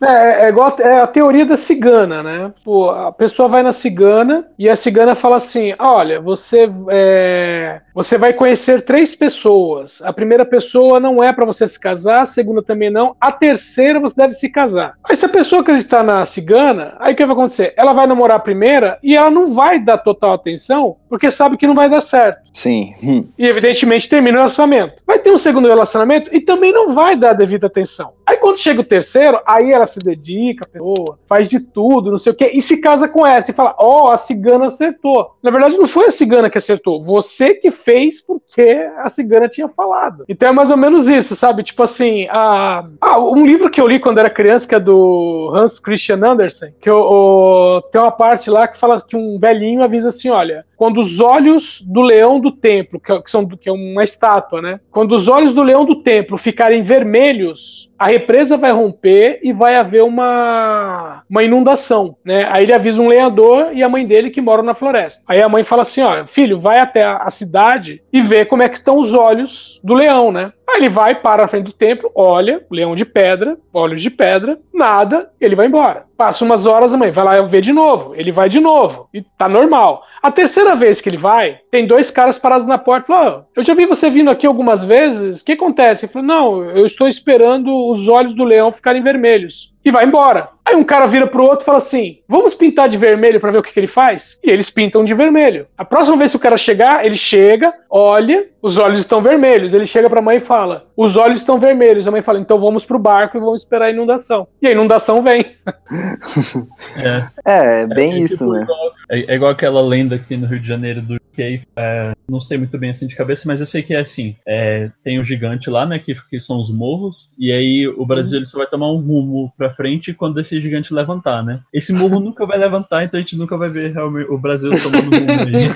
É, 0.02 0.44
é 0.44 0.48
igual 0.48 0.76
é 0.78 1.00
a 1.00 1.06
teoria 1.06 1.46
da 1.46 1.56
cigana, 1.56 2.22
né? 2.22 2.52
Pô, 2.62 2.90
a 2.90 3.10
pessoa 3.10 3.48
vai 3.48 3.62
na 3.62 3.72
cigana 3.72 4.46
e 4.58 4.68
a 4.68 4.76
cigana 4.76 5.14
fala 5.14 5.36
assim: 5.36 5.74
olha, 5.78 6.20
você 6.20 6.70
é, 6.90 7.80
você 7.94 8.18
vai 8.18 8.34
conhecer 8.34 8.82
três 8.82 9.14
pessoas. 9.14 10.02
A 10.02 10.12
primeira 10.12 10.44
pessoa 10.44 11.00
não 11.00 11.24
é 11.24 11.32
para 11.32 11.46
você 11.46 11.66
se 11.66 11.80
casar, 11.80 12.22
a 12.22 12.26
segunda 12.26 12.62
também 12.62 12.90
não, 12.90 13.16
a 13.18 13.32
terceira 13.32 13.98
você 13.98 14.14
deve 14.16 14.34
se 14.34 14.50
casar. 14.50 14.94
Aí 15.02 15.16
se 15.16 15.24
a 15.24 15.30
pessoa 15.30 15.62
acreditar 15.62 16.02
na 16.02 16.26
cigana, 16.26 16.94
aí 16.98 17.14
o 17.14 17.16
que 17.16 17.24
vai 17.24 17.34
acontecer? 17.34 17.72
Ela 17.76 17.94
vai 17.94 18.06
namorar 18.06 18.36
a 18.36 18.40
primeira 18.40 18.98
e 19.02 19.16
ela 19.16 19.30
não 19.30 19.54
vai 19.54 19.78
dar 19.78 19.98
total 19.98 20.25
total 20.26 20.32
atenção, 20.34 20.96
porque 21.08 21.30
sabe 21.30 21.56
que 21.56 21.66
não 21.66 21.74
vai 21.74 21.88
dar 21.88 22.00
certo. 22.00 22.46
Sim. 22.52 22.94
E 23.38 23.46
evidentemente 23.46 24.08
termina 24.08 24.38
o 24.38 24.40
relacionamento. 24.40 25.02
Vai 25.06 25.18
ter 25.18 25.30
um 25.30 25.38
segundo 25.38 25.68
relacionamento 25.68 26.30
e 26.34 26.40
também 26.40 26.72
não 26.72 26.94
vai 26.94 27.14
dar 27.14 27.30
a 27.30 27.34
devida 27.34 27.66
atenção. 27.66 28.14
Aí 28.26 28.38
quando 28.38 28.58
chega 28.58 28.80
o 28.80 28.84
terceiro, 28.84 29.38
aí 29.46 29.70
ela 29.70 29.86
se 29.86 29.98
dedica, 30.00 30.64
a 30.64 30.68
pessoa, 30.68 31.18
faz 31.28 31.48
de 31.48 31.60
tudo, 31.60 32.10
não 32.10 32.18
sei 32.18 32.32
o 32.32 32.34
quê, 32.34 32.50
e 32.52 32.60
se 32.60 32.78
casa 32.78 33.06
com 33.06 33.26
essa 33.26 33.50
e 33.50 33.54
fala: 33.54 33.74
Ó, 33.78 34.06
oh, 34.06 34.10
a 34.10 34.18
cigana 34.18 34.66
acertou. 34.66 35.36
Na 35.42 35.50
verdade, 35.50 35.76
não 35.76 35.86
foi 35.86 36.06
a 36.06 36.10
cigana 36.10 36.50
que 36.50 36.58
acertou, 36.58 37.02
você 37.02 37.54
que 37.54 37.70
fez 37.70 38.20
porque 38.20 38.88
a 38.98 39.08
cigana 39.10 39.48
tinha 39.48 39.68
falado. 39.68 40.24
Então 40.28 40.48
é 40.48 40.52
mais 40.52 40.70
ou 40.70 40.76
menos 40.76 41.08
isso, 41.08 41.36
sabe? 41.36 41.62
Tipo 41.62 41.82
assim, 41.82 42.26
a... 42.30 42.86
ah, 43.00 43.20
um 43.20 43.46
livro 43.46 43.70
que 43.70 43.80
eu 43.80 43.86
li 43.86 44.00
quando 44.00 44.18
era 44.18 44.30
criança, 44.30 44.66
que 44.66 44.74
é 44.74 44.80
do 44.80 45.52
Hans 45.54 45.78
Christian 45.78 46.20
Andersen, 46.24 46.74
que 46.80 46.90
o... 46.90 47.82
tem 47.92 48.00
uma 48.00 48.10
parte 48.10 48.50
lá 48.50 48.66
que 48.66 48.78
fala 48.78 49.00
que 49.00 49.16
um 49.16 49.38
velhinho 49.38 49.84
avisa 49.84 50.10
assim: 50.18 50.28
olha, 50.30 50.64
quando 50.76 51.00
os 51.00 51.20
olhos 51.20 51.80
do 51.82 52.02
leão 52.02 52.38
do 52.38 52.52
templo, 52.52 53.00
que, 53.00 53.30
são, 53.30 53.46
que 53.46 53.68
é 53.68 53.72
uma 53.72 54.04
estátua, 54.04 54.60
né? 54.60 54.80
Quando 54.90 55.14
os 55.14 55.26
olhos 55.26 55.54
do 55.54 55.62
leão 55.62 55.84
do 55.84 56.02
templo 56.02 56.36
ficarem 56.36 56.82
vermelhos, 56.82 57.90
a 57.98 58.08
represa 58.08 58.56
vai 58.56 58.72
romper 58.72 59.40
e 59.42 59.52
vai 59.52 59.76
haver 59.76 60.02
uma, 60.02 61.22
uma 61.28 61.42
inundação, 61.42 62.16
né? 62.24 62.46
Aí 62.50 62.64
ele 62.64 62.74
avisa 62.74 63.00
um 63.00 63.08
lenhador 63.08 63.70
e 63.72 63.82
a 63.82 63.88
mãe 63.88 64.06
dele 64.06 64.30
que 64.30 64.40
moram 64.40 64.62
na 64.62 64.74
floresta. 64.74 65.22
Aí 65.26 65.40
a 65.40 65.48
mãe 65.48 65.64
fala 65.64 65.82
assim, 65.82 66.02
ó, 66.02 66.26
filho, 66.26 66.60
vai 66.60 66.78
até 66.78 67.02
a, 67.02 67.16
a 67.16 67.30
cidade 67.30 68.02
e 68.12 68.20
vê 68.20 68.44
como 68.44 68.62
é 68.62 68.68
que 68.68 68.76
estão 68.76 68.98
os 68.98 69.14
olhos 69.14 69.80
do 69.82 69.94
leão, 69.94 70.30
né? 70.30 70.52
Aí 70.68 70.78
ele 70.78 70.88
vai 70.88 71.14
para 71.14 71.44
a 71.44 71.48
frente 71.48 71.66
do 71.66 71.72
templo, 71.72 72.10
olha, 72.14 72.64
leão 72.70 72.96
de 72.96 73.04
pedra, 73.04 73.56
olhos 73.72 74.02
de 74.02 74.10
pedra, 74.10 74.58
nada, 74.74 75.30
ele 75.40 75.54
vai 75.54 75.66
embora. 75.66 76.04
Passa 76.16 76.44
umas 76.44 76.66
horas, 76.66 76.92
a 76.92 76.96
mãe 76.96 77.10
vai 77.10 77.24
lá 77.24 77.42
ver 77.42 77.60
de 77.60 77.72
novo, 77.72 78.14
ele 78.16 78.32
vai 78.32 78.48
de 78.48 78.58
novo, 78.58 79.08
e 79.14 79.22
tá 79.22 79.48
normal. 79.48 80.02
A 80.26 80.32
terceira 80.32 80.74
vez 80.74 81.00
que 81.00 81.08
ele 81.08 81.16
vai, 81.16 81.60
tem 81.70 81.86
dois 81.86 82.10
caras 82.10 82.36
parados 82.36 82.66
na 82.66 82.76
porta. 82.76 83.06
Falou, 83.06 83.44
oh, 83.46 83.52
eu 83.54 83.62
já 83.62 83.74
vi 83.74 83.86
você 83.86 84.10
vindo 84.10 84.28
aqui 84.28 84.44
algumas 84.44 84.82
vezes, 84.82 85.40
o 85.40 85.44
que 85.44 85.52
acontece? 85.52 86.04
Ele 86.04 86.12
falou, 86.12 86.26
não, 86.26 86.64
eu 86.64 86.84
estou 86.84 87.06
esperando 87.06 87.72
os 87.92 88.08
olhos 88.08 88.34
do 88.34 88.42
leão 88.42 88.72
ficarem 88.72 89.04
vermelhos. 89.04 89.72
E 89.86 89.92
vai 89.92 90.04
embora. 90.04 90.48
Aí 90.66 90.74
um 90.74 90.82
cara 90.82 91.06
vira 91.06 91.28
pro 91.28 91.44
outro 91.44 91.62
e 91.62 91.64
fala 91.64 91.78
assim: 91.78 92.18
vamos 92.28 92.56
pintar 92.56 92.88
de 92.88 92.96
vermelho 92.96 93.40
para 93.40 93.52
ver 93.52 93.58
o 93.58 93.62
que, 93.62 93.72
que, 93.72 93.78
ele 93.78 93.86
faz? 93.86 94.40
E 94.42 94.50
eles 94.50 94.68
pintam 94.68 95.04
de 95.04 95.14
vermelho. 95.14 95.68
A 95.78 95.84
próxima 95.84 96.16
vez 96.16 96.32
que 96.32 96.36
o 96.36 96.40
cara 96.40 96.56
chegar, 96.56 97.06
ele 97.06 97.16
chega, 97.16 97.72
olha, 97.88 98.48
os 98.60 98.76
olhos 98.76 98.98
estão 98.98 99.22
vermelhos. 99.22 99.72
Ele 99.72 99.86
chega 99.86 100.10
pra 100.10 100.20
mãe 100.20 100.38
e 100.38 100.40
fala: 100.40 100.86
os 100.96 101.14
olhos 101.14 101.38
estão 101.38 101.60
vermelhos. 101.60 102.08
A 102.08 102.10
mãe 102.10 102.20
fala: 102.20 102.40
então 102.40 102.58
vamos 102.58 102.84
pro 102.84 102.98
barco 102.98 103.36
e 103.36 103.40
vamos 103.40 103.62
esperar 103.62 103.84
a 103.86 103.90
inundação. 103.90 104.48
E 104.60 104.66
a 104.66 104.72
inundação 104.72 105.22
vem. 105.22 105.52
É, 106.96 107.82
é 107.82 107.86
bem 107.86 108.12
é, 108.14 108.18
isso, 108.18 108.44
tipo, 108.44 108.52
né? 108.52 108.66
É, 109.10 109.32
é, 109.32 109.36
igual 109.36 109.50
aquela 109.50 109.80
lenda 109.80 110.18
que 110.18 110.26
tem 110.26 110.38
no 110.38 110.46
Rio 110.46 110.58
de 110.58 110.66
Janeiro 110.66 111.00
do 111.02 111.20
que 111.32 111.62
é, 111.76 112.12
não 112.28 112.40
sei 112.40 112.56
muito 112.58 112.76
bem 112.78 112.90
assim 112.90 113.06
de 113.06 113.14
cabeça, 113.14 113.44
mas 113.46 113.60
eu 113.60 113.66
sei 113.66 113.82
que 113.82 113.94
é 113.94 114.00
assim: 114.00 114.34
é, 114.46 114.90
tem 115.04 115.18
o 115.18 115.20
um 115.20 115.24
gigante 115.24 115.70
lá, 115.70 115.86
né? 115.86 115.98
Que, 115.98 116.14
que 116.28 116.40
são 116.40 116.56
os 116.58 116.70
morros, 116.70 117.30
e 117.38 117.52
aí 117.52 117.86
o 117.86 118.04
Brasil 118.06 118.32
uhum. 118.32 118.38
ele 118.38 118.46
só 118.46 118.58
vai 118.58 118.66
tomar 118.66 118.90
um 118.90 118.96
rumo 118.96 119.52
pra 119.56 119.70
frente 119.76 120.14
quando 120.14 120.40
esse 120.40 120.60
gigante 120.60 120.94
levantar, 120.94 121.44
né? 121.44 121.60
Esse 121.72 121.92
morro 121.92 122.20
nunca 122.20 122.46
vai 122.46 122.58
levantar, 122.58 123.04
então 123.04 123.18
a 123.18 123.20
gente 123.20 123.36
nunca 123.36 123.56
vai 123.56 123.68
ver 123.68 123.92
realmente 123.92 124.30
o 124.30 124.38
Brasil 124.38 124.70
tomando 124.82 125.10
rumo 125.14 125.30
aí. 125.30 125.66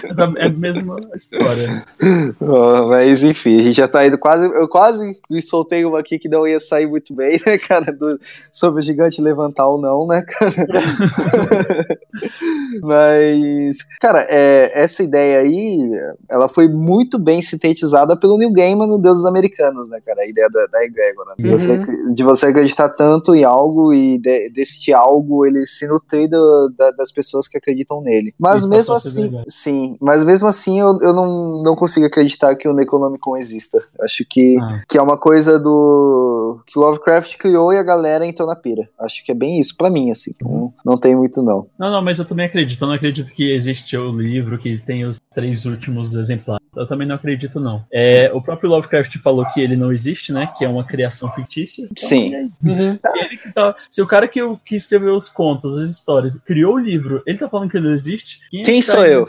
Então 0.10 0.34
é 0.36 0.46
a 0.46 0.50
mesma 0.50 0.96
história. 1.14 1.84
Oh, 2.40 2.88
mas 2.88 3.22
enfim, 3.22 3.60
a 3.60 3.62
gente 3.62 3.76
já 3.76 3.88
tá 3.88 4.06
indo 4.06 4.18
quase. 4.18 4.46
Eu 4.46 4.68
quase 4.68 5.18
soltei 5.46 5.84
uma 5.84 6.00
aqui 6.00 6.18
que 6.18 6.28
não 6.28 6.46
ia 6.46 6.60
sair 6.60 6.86
muito 6.86 7.14
bem, 7.14 7.40
né, 7.46 7.58
cara? 7.58 7.92
Do, 7.92 8.18
sobre 8.52 8.80
o 8.80 8.82
gigante 8.82 9.20
levantar 9.20 9.66
ou 9.66 9.80
não, 9.80 10.06
né, 10.06 10.22
cara? 10.22 10.66
mas, 12.82 13.78
cara, 14.00 14.26
é, 14.28 14.70
essa 14.74 15.02
ideia 15.02 15.40
aí, 15.40 15.80
ela 16.28 16.48
foi 16.48 16.68
muito 16.68 17.18
bem 17.18 17.40
sintetizada 17.40 18.18
pelo 18.18 18.38
Neil 18.38 18.52
Gaiman 18.52 18.86
no 18.86 18.98
Deus 18.98 19.18
dos 19.18 19.26
Americanos, 19.26 19.88
né, 19.88 20.00
cara? 20.04 20.22
A 20.22 20.28
ideia 20.28 20.48
da, 20.50 20.66
da 20.66 20.84
Egregor, 20.84 21.26
né? 21.26 21.34
De, 21.38 21.48
uhum. 21.48 21.58
você, 21.58 22.12
de 22.12 22.22
você 22.22 22.46
acreditar 22.46 22.88
tanto 22.90 23.09
em 23.34 23.44
algo 23.44 23.92
e 23.92 24.18
de, 24.18 24.50
desse 24.50 24.92
algo 24.92 25.46
ele 25.46 25.66
se 25.66 25.86
nutrir 25.86 26.28
do, 26.28 26.72
da, 26.76 26.90
das 26.92 27.12
pessoas 27.12 27.48
que 27.48 27.58
acreditam 27.58 28.00
nele. 28.00 28.34
Mas 28.38 28.64
mesmo 28.66 28.94
assim, 28.94 29.30
sim, 29.46 29.96
mas 30.00 30.24
mesmo 30.24 30.48
assim 30.48 30.80
eu, 30.80 30.98
eu 31.00 31.12
não, 31.12 31.62
não 31.62 31.74
consigo 31.74 32.06
acreditar 32.06 32.54
que 32.56 32.68
o 32.68 32.72
Necronomicon 32.72 33.36
exista. 33.36 33.82
Acho 34.00 34.24
que, 34.28 34.58
ah. 34.60 34.80
que 34.88 34.98
é 34.98 35.02
uma 35.02 35.18
coisa 35.18 35.58
do 35.58 36.29
que 36.58 36.78
Lovecraft 36.78 37.36
criou 37.38 37.72
e 37.72 37.78
a 37.78 37.82
galera 37.82 38.26
entrou 38.26 38.48
na 38.48 38.56
pira. 38.56 38.88
Acho 38.98 39.24
que 39.24 39.32
é 39.32 39.34
bem 39.34 39.58
isso 39.58 39.76
para 39.76 39.90
mim, 39.90 40.10
assim. 40.10 40.34
Não, 40.40 40.72
não 40.84 40.98
tem 40.98 41.16
muito 41.16 41.42
não. 41.42 41.66
Não, 41.78 41.90
não, 41.90 42.02
mas 42.02 42.18
eu 42.18 42.24
também 42.24 42.46
acredito. 42.46 42.82
Eu 42.82 42.88
não 42.88 42.94
acredito 42.94 43.32
que 43.32 43.52
existe 43.52 43.96
o 43.96 44.10
livro 44.10 44.58
que 44.58 44.78
tem 44.78 45.04
os 45.04 45.20
três 45.32 45.64
últimos 45.64 46.14
exemplares. 46.14 46.60
Eu 46.76 46.86
também 46.86 47.06
não 47.06 47.16
acredito, 47.16 47.58
não. 47.58 47.84
É, 47.92 48.30
o 48.32 48.40
próprio 48.40 48.70
Lovecraft 48.70 49.18
falou 49.18 49.44
que 49.52 49.60
ele 49.60 49.76
não 49.76 49.92
existe, 49.92 50.32
né? 50.32 50.48
Que 50.56 50.64
é 50.64 50.68
uma 50.68 50.84
criação 50.84 51.30
fictícia. 51.32 51.82
Então, 51.84 52.08
Sim. 52.08 52.52
Uhum. 52.64 52.98
Tá, 53.54 53.74
se 53.90 54.00
o 54.00 54.06
cara 54.06 54.28
que, 54.28 54.40
que 54.64 54.76
escreveu 54.76 55.16
os 55.16 55.28
contos, 55.28 55.76
as 55.76 55.90
histórias, 55.90 56.34
criou 56.44 56.74
o 56.74 56.78
livro, 56.78 57.22
ele 57.26 57.38
tá 57.38 57.48
falando 57.48 57.70
que 57.70 57.76
ele 57.76 57.88
não 57.88 57.94
existe. 57.94 58.40
Quem, 58.50 58.62
quem 58.62 58.80
tá 58.80 58.92
sou 58.92 59.04
eu? 59.04 59.28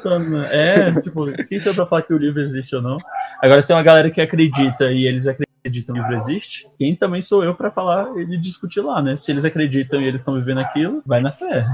É, 0.51 1.01
tipo, 1.01 1.31
quem 1.47 1.59
sou 1.59 1.71
eu 1.71 1.75
pra 1.75 1.85
falar 1.85 2.03
que 2.03 2.13
o 2.13 2.17
livro 2.17 2.41
existe 2.41 2.75
ou 2.75 2.81
não? 2.81 2.97
Agora, 3.41 3.61
se 3.61 3.67
tem 3.67 3.75
uma 3.75 3.83
galera 3.83 4.11
que 4.11 4.21
acredita 4.21 4.91
e 4.91 5.07
eles 5.07 5.25
acreditam 5.25 5.50
acreditam 5.61 5.93
que 5.95 6.01
o 6.01 6.03
livro 6.03 6.17
existe, 6.17 6.67
quem 6.77 6.95
também 6.95 7.21
sou 7.21 7.43
eu 7.43 7.53
para 7.53 7.71
falar 7.71 8.09
e 8.17 8.37
discutir 8.37 8.81
lá, 8.81 9.01
né? 9.01 9.15
Se 9.15 9.31
eles 9.31 9.45
acreditam 9.45 10.01
e 10.01 10.05
eles 10.05 10.21
estão 10.21 10.33
vivendo 10.33 10.59
aquilo, 10.59 11.01
vai 11.05 11.21
na 11.21 11.31
fé. 11.31 11.65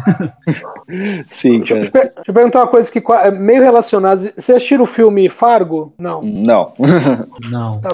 Sim, 1.25 1.61
cara. 1.61 1.81
Deixa, 1.81 1.91
deixa 1.91 2.13
eu 2.27 2.33
perguntar 2.33 2.59
uma 2.59 2.67
coisa 2.67 2.91
que 2.91 3.01
é 3.11 3.31
meio 3.31 3.63
relacionada. 3.63 4.33
Você 4.35 4.53
assistiu 4.53 4.81
o 4.81 4.85
filme 4.85 5.29
Fargo? 5.29 5.93
Não. 5.97 6.21
Não. 6.21 6.73
Não. 7.49 7.79
Tá, 7.79 7.89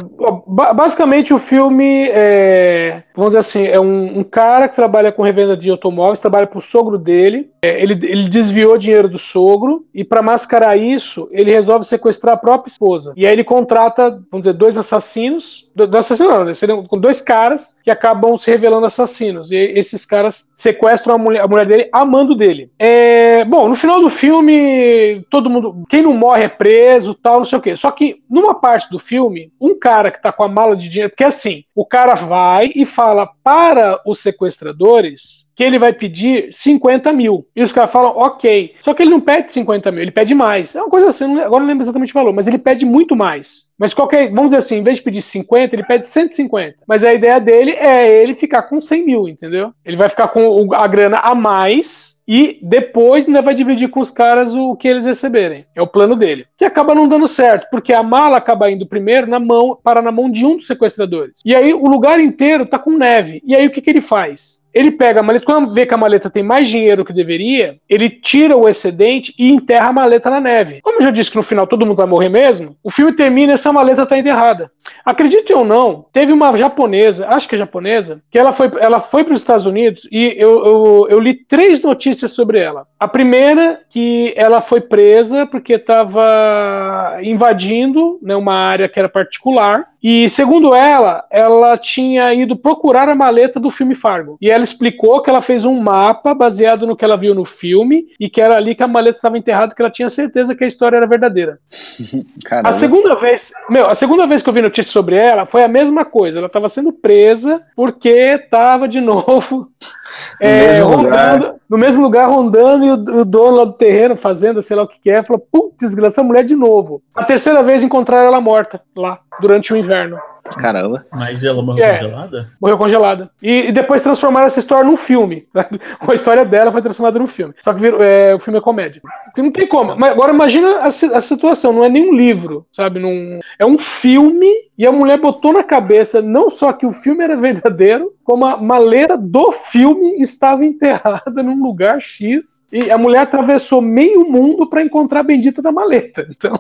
basicamente, 0.74 1.34
o 1.34 1.39
filme 1.39 2.10
é. 2.10 3.04
Vamos 3.16 3.32
dizer 3.32 3.39
assim, 3.39 3.66
é 3.66 3.80
um, 3.80 4.20
um, 4.20 4.24
cara 4.24 4.68
que 4.68 4.76
trabalha 4.76 5.12
com 5.12 5.22
revenda 5.22 5.56
de 5.56 5.70
automóveis, 5.70 6.20
trabalha 6.20 6.48
pro 6.48 6.62
sogro 6.62 6.98
dele. 6.98 7.53
É, 7.64 7.82
ele, 7.82 7.93
ele 8.05 8.28
desviou 8.28 8.78
dinheiro 8.78 9.07
do 9.07 9.18
sogro 9.18 9.86
e, 9.93 10.03
para 10.03 10.22
mascarar 10.22 10.76
isso, 10.76 11.30
ele 11.32 11.49
resolve 11.49 11.86
sequestrar 11.86 12.34
a 12.34 12.38
própria 12.38 12.70
esposa. 12.70 13.14
E 13.16 13.26
aí 13.26 13.32
ele 13.32 13.43
contrata, 13.45 14.09
vamos 14.30 14.45
dizer, 14.45 14.51
dois 14.51 14.78
assassinos 14.78 15.72
do, 15.74 15.88
do 15.88 15.97
assassino, 15.97 16.30
não, 16.30 16.43
né? 16.43 16.53
com 16.89 16.99
dois 16.99 17.22
caras 17.22 17.74
que 17.82 17.89
acabam 17.89 18.38
se 18.38 18.51
revelando 18.51 18.86
assassinos. 18.86 19.49
E 19.49 19.55
esses 19.55 20.05
caras 20.05 20.51
sequestram 20.64 21.16
a 21.16 21.18
mulher, 21.18 21.41
a 21.41 21.47
mulher 21.47 21.66
dele 21.66 21.89
amando 21.91 22.34
dele. 22.34 22.72
É, 22.80 23.43
bom, 23.43 23.68
no 23.68 23.76
final 23.76 23.99
do 23.99 24.09
filme, 24.09 25.22
todo 25.30 25.49
mundo. 25.49 25.84
Quem 25.89 26.01
não 26.01 26.14
morre 26.14 26.45
é 26.45 26.47
preso, 26.47 27.14
tal, 27.14 27.39
não 27.39 27.45
sei 27.45 27.57
o 27.57 27.61
quê. 27.61 27.76
Só 27.76 27.91
que 27.91 28.24
numa 28.30 28.55
parte 28.55 28.89
do 28.89 28.97
filme, 28.97 29.51
um 29.59 29.78
cara 29.78 30.09
que 30.09 30.22
tá 30.22 30.32
com 30.32 30.43
a 30.43 30.47
mala 30.47 30.76
de 30.76 30.88
dinheiro, 30.88 31.09
porque 31.09 31.26
assim, 31.26 31.66
o 31.76 31.86
cara 31.86 32.16
vai 32.16 32.72
e 32.74 32.86
fala 32.86 33.30
para 33.43 33.99
os 34.05 34.20
sequestradores 34.20 35.43
que 35.55 35.64
ele 35.64 35.78
vai 35.78 35.93
pedir 35.93 36.51
50 36.51 37.11
mil. 37.14 37.45
E 37.55 37.61
os 37.61 37.72
caras 37.72 37.91
falam, 37.91 38.18
ok. 38.18 38.74
Só 38.82 38.93
que 38.93 39.03
ele 39.03 39.11
não 39.11 39.22
pede 39.22 39.51
50 39.51 39.91
mil, 39.91 40.01
ele 40.01 40.11
pede 40.11 40.34
mais. 40.34 40.76
É 40.76 40.82
uma 40.82 40.89
coisa 40.89 41.07
assim, 41.07 41.39
agora 41.39 41.61
não 41.61 41.68
lembro 41.68 41.84
exatamente 41.84 42.11
o 42.11 42.14
valor, 42.14 42.34
mas 42.34 42.47
ele 42.47 42.57
pede 42.57 42.86
muito 42.86 43.16
mais. 43.16 43.72
Mas 43.84 43.94
qualquer, 43.94 44.30
vamos 44.30 44.52
dizer 44.52 44.60
assim, 44.60 44.78
em 44.78 44.82
vez 44.82 45.00
de 45.00 45.04
pedir 45.04 45.22
50, 45.22 45.76
ele 45.76 45.84
pede 45.84 46.08
150. 46.08 46.76
Mas 46.88 47.04
a 47.04 47.14
ideia 47.14 47.38
dele 47.38 47.72
é 47.72 48.18
ele 48.18 48.34
ficar 48.34 48.64
com 48.64 48.80
100 48.80 49.06
mil, 49.06 49.28
entendeu? 49.28 49.74
Ele 49.84 49.98
vai 49.98 50.08
ficar 50.08 50.30
com 50.30 50.74
a 50.74 50.88
grana 50.88 51.18
a 51.18 51.36
mais 51.36 52.12
e 52.28 52.60
depois 52.62 53.28
ainda 53.28 53.42
vai 53.42 53.54
dividir 53.54 53.90
com 53.90 54.00
os 54.00 54.12
caras 54.12 54.54
o 54.54 54.76
que 54.76 54.88
eles 54.88 55.06
receberem. 55.06 55.66
É 55.76 55.82
o 55.82 55.88
plano 55.88 56.16
dele. 56.16 56.46
Que 56.58 56.66
acaba 56.66 56.96
não 56.96 57.08
dando 57.08 57.28
certo, 57.28 57.68
porque 57.70 57.94
a 57.94 58.04
mala 58.04 58.38
acaba 58.38 58.72
indo 58.72 58.86
primeiro 58.86 59.28
na 59.28 59.40
mão, 59.40 59.78
para 59.82 60.02
na 60.02 60.12
mão 60.12 60.30
de 60.30 60.46
um 60.46 60.58
dos 60.58 60.68
sequestradores. 60.68 61.40
E 61.46 61.56
aí 61.56 61.74
o 61.74 61.88
lugar 61.88 62.20
inteiro 62.20 62.66
tá 62.66 62.80
com 62.80 62.98
neve. 62.98 63.42
E 63.46 63.56
aí 63.56 63.68
o 63.68 63.72
que, 63.72 63.82
que 63.82 63.90
ele 63.90 64.02
faz? 64.02 64.64
Ele 64.74 64.90
pega 64.90 65.20
a 65.20 65.24
maleta, 65.24 65.46
quando 65.46 65.72
vê 65.72 65.86
que 65.86 65.94
a 65.94 65.98
maleta 65.98 66.32
tem 66.32 66.42
mais 66.42 66.68
dinheiro 66.68 67.06
que 67.06 67.14
deveria, 67.14 67.78
ele 67.88 68.10
tira 68.10 68.58
o 68.58 68.68
excedente 68.68 69.34
e 69.38 69.52
enterra 69.52 69.90
a 69.90 69.94
maleta 69.94 70.32
na 70.32 70.42
neve. 70.42 70.82
Como 70.82 70.98
eu 70.98 71.04
já 71.04 71.12
disse 71.12 71.30
que 71.30 71.38
no 71.38 71.44
final 71.44 71.68
todo 71.68 71.86
mundo 71.86 71.98
vai 71.98 72.08
morrer 72.08 72.30
mesmo, 72.30 72.76
o 72.84 72.90
filme 72.90 73.14
termina 73.14 73.52
e 73.52 73.54
essa 73.54 73.72
maleta 73.72 74.02
está 74.02 74.18
enterrada. 74.18 74.72
Acredite 75.06 75.51
ou 75.54 75.66
não, 75.66 76.06
teve 76.14 76.32
uma 76.32 76.56
japonesa, 76.56 77.28
acho 77.28 77.47
que 77.47 77.56
é 77.56 77.58
japonesa, 77.58 78.22
que 78.32 78.39
ela 78.39 78.54
foi, 78.54 78.72
ela 78.80 79.01
foi 79.01 79.26
para 79.26 79.34
os 79.34 79.41
Estados 79.41 79.66
Unidos 79.66 80.08
e 80.10 80.34
eu, 80.38 80.66
eu, 80.66 81.08
eu 81.10 81.20
li 81.20 81.34
três 81.34 81.82
notícias 81.82 82.32
sobre 82.32 82.60
ela. 82.60 82.88
A 82.97 83.08
primeira, 83.08 83.82
que 83.89 84.34
ela 84.36 84.62
foi 84.62 84.80
presa 84.80 85.45
porque 85.45 85.74
estava 85.74 87.20
invadindo 87.22 88.18
né, 88.22 88.34
uma 88.36 88.54
área 88.54 88.88
que 88.88 88.97
era 88.97 89.10
particular. 89.10 89.88
E 90.04 90.28
segundo 90.28 90.76
ela, 90.76 91.24
ela 91.32 91.78
tinha 91.78 92.34
ido 92.34 92.58
procurar 92.58 93.08
a 93.08 93.16
maleta 93.16 93.58
do 93.58 93.72
filme 93.72 93.95
Fargo. 93.95 94.38
E 94.41 94.51
ela 94.51 94.64
explicou 94.64 95.22
que 95.22 95.30
ela 95.30 95.41
fez 95.41 95.64
um 95.64 95.80
mapa 95.80 96.34
baseado 96.34 96.86
no 96.86 96.95
que 96.95 97.06
ela 97.06 97.16
viu 97.16 97.34
no 97.34 97.45
filme 97.45 98.08
e 98.20 98.30
que 98.30 98.41
era 98.41 98.58
ali 98.58 98.76
que 98.76 98.84
a 98.84 98.88
maleta 98.88 99.20
estava 99.20 99.38
enterrada, 99.38 99.74
que 99.74 99.82
ela 99.82 99.89
tinha 99.89 100.10
certeza 100.10 100.54
que 100.54 100.64
a 100.66 100.68
história 100.68 100.97
era 100.97 101.08
verdadeira. 101.08 101.58
Caramba. 102.43 102.68
A 102.68 102.74
segunda 102.74 103.16
vez, 103.16 103.54
meu, 103.70 103.89
a 103.89 103.95
segunda 103.95 104.28
vez 104.28 104.43
que 104.43 104.49
eu 104.49 104.54
vi 104.54 104.62
notícia 104.62 104.91
sobre 104.91 105.16
ela 105.16 105.45
foi 105.45 105.64
a 105.64 105.70
mesma 105.70 106.04
coisa. 106.04 106.38
Ela 106.38 106.47
estava 106.47 106.68
sendo 106.68 106.91
presa 106.91 107.62
porque 107.74 108.10
estava 108.10 108.89
de 108.89 108.99
novo 108.99 109.70
é, 110.41 110.80
roubando, 110.80 111.56
no 111.74 111.80
mesmo 111.80 112.04
lugar 112.04 112.30
rondando 112.30 112.86
e 112.86 112.92
o, 112.92 113.22
o 113.22 113.26
dono 113.26 113.58
lá 113.58 113.66
do 113.66 113.74
terreno, 113.74 114.16
fazendo 114.16 114.62
sei 114.62 114.78
lá 114.78 114.84
o 114.84 114.88
que, 114.88 115.00
que 115.00 115.10
é, 115.10 115.24
falou: 115.24 115.44
putz, 115.52 115.98
essa 115.98 116.22
mulher 116.24 116.44
de 116.44 116.56
novo. 116.56 117.02
A 117.16 117.24
terceira 117.24 117.64
vez 117.64 117.82
encontraram 117.82 118.28
ela 118.28 118.40
morta 118.40 118.80
lá, 118.96 119.20
durante 119.42 119.74
o 119.74 119.78
inverno. 119.78 120.18
Caramba. 120.58 121.06
Mas 121.12 121.44
ela 121.44 121.64
morreu 121.64 121.84
É. 121.86 121.94
congelada? 121.94 122.50
Morreu 122.62 122.78
congelada. 122.78 123.32
E, 123.42 123.70
e 123.70 123.72
depois 123.72 124.02
transformaram 124.02 124.46
essa 124.46 124.60
história 124.60 124.84
num 124.84 124.98
filme. 124.98 125.48
A 125.56 126.14
história 126.14 126.44
dela 126.46 126.70
foi 126.72 126.82
transformada 126.82 127.18
num 127.18 127.28
filme. 127.28 127.54
Só 127.62 127.74
que 127.74 127.80
virou- 127.80 128.04
é, 128.04 128.36
o 128.36 128.40
filme 128.40 128.60
é 128.60 128.62
comédia. 128.62 129.02
Porque 129.26 129.42
não 129.42 129.52
tem 129.52 129.66
como. 129.66 129.96
Mas 129.98 130.12
agora 130.12 130.34
imagina 130.34 130.80
a, 130.80 130.88
a 130.88 131.22
situação. 131.22 131.72
Não 131.72 131.84
é 131.86 131.90
nenhum 131.90 132.14
livro, 132.14 132.66
sabe? 132.74 133.00
Num, 133.00 133.40
é 133.58 133.66
um 133.66 133.78
filme 133.78 134.52
e 134.78 134.88
a 134.88 134.92
mulher 134.92 135.20
botou 135.20 135.54
na 135.54 135.64
cabeça 135.64 136.22
não 136.22 136.50
só 136.50 136.74
que 136.74 136.86
o 136.86 136.92
filme 136.92 137.24
era 137.24 137.38
verdadeiro, 137.38 138.12
como 138.24 138.46
a 138.46 138.56
maleta 138.58 139.18
do 139.18 139.52
filme 139.52 140.14
estava 140.22 140.66
enterrada 140.66 141.44
num 141.44 141.62
lugar 141.62 142.00
X. 142.02 142.64
E 142.72 142.90
a 142.90 142.98
mulher 142.98 143.20
atravessou 143.20 143.82
meio 143.82 144.24
mundo 144.30 144.66
para 144.68 144.82
encontrar 144.82 145.20
a 145.20 145.24
bendita 145.24 145.62
da 145.62 145.72
maleta. 145.72 146.26
Então, 146.30 146.60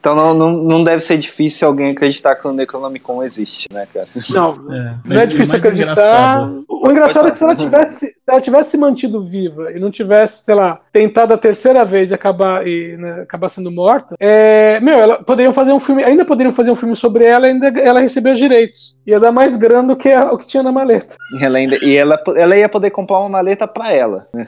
Então 0.00 0.14
não, 0.14 0.32
não, 0.34 0.52
não 0.52 0.82
deve 0.84 1.00
ser 1.00 1.18
difícil 1.18 1.68
alguém 1.68 1.90
acreditar 1.90 2.34
que 2.36 2.46
o 2.48 2.52
Necronomicon 2.52 3.22
existe, 3.22 3.68
né, 3.72 3.86
cara? 3.92 4.06
não, 4.30 4.50
É, 4.74 4.94
Não 5.04 5.20
é 5.20 5.26
difícil 5.26 5.56
acreditar. 5.56 5.92
engraçado- 5.92 6.64
O 6.68 6.90
engraçado 6.90 7.28
é 7.28 7.30
que 7.30 7.38
se 7.38 7.44
ela 7.44 7.54
tivesse, 7.56 8.06
se 8.06 8.14
ela 8.26 8.40
tivesse 8.40 8.70
se 8.72 8.76
mantido 8.78 9.24
viva 9.24 9.72
e 9.72 9.78
não 9.80 9.90
tivesse, 9.90 10.44
sei 10.44 10.54
lá, 10.54 10.80
tentado 10.92 11.32
a 11.34 11.38
terceira 11.38 11.84
vez 11.84 12.10
e 12.10 12.14
acabar, 12.14 12.66
e, 12.66 12.96
né, 12.96 13.20
acabar 13.22 13.48
sendo 13.48 13.70
morta, 13.70 14.16
é, 14.18 14.80
meu, 14.80 14.98
ela 14.98 15.22
poderiam 15.22 15.52
fazer 15.54 15.72
um 15.72 15.80
filme, 15.80 16.02
ainda 16.02 16.24
poderiam 16.24 16.52
fazer 16.54 16.70
um 16.70 16.76
filme 16.76 16.96
sobre 16.96 17.24
ela, 17.24 17.43
ainda 17.44 17.68
ela 17.80 18.00
receber 18.00 18.32
os 18.32 18.38
direitos. 18.38 18.94
Ia 19.06 19.20
dar 19.20 19.30
mais 19.32 19.54
grana 19.56 19.88
do 19.88 19.96
que 19.96 20.10
a- 20.10 20.32
o 20.32 20.38
que 20.38 20.46
tinha 20.46 20.62
na 20.62 20.72
maleta. 20.72 21.14
E 21.38 21.44
ela, 21.44 21.58
ainda, 21.58 21.76
e 21.82 21.94
ela, 21.94 22.20
ela 22.36 22.56
ia 22.56 22.68
poder 22.68 22.90
comprar 22.90 23.20
uma 23.20 23.28
maleta 23.28 23.66
pra 23.68 23.92
ela. 23.92 24.26
né? 24.32 24.44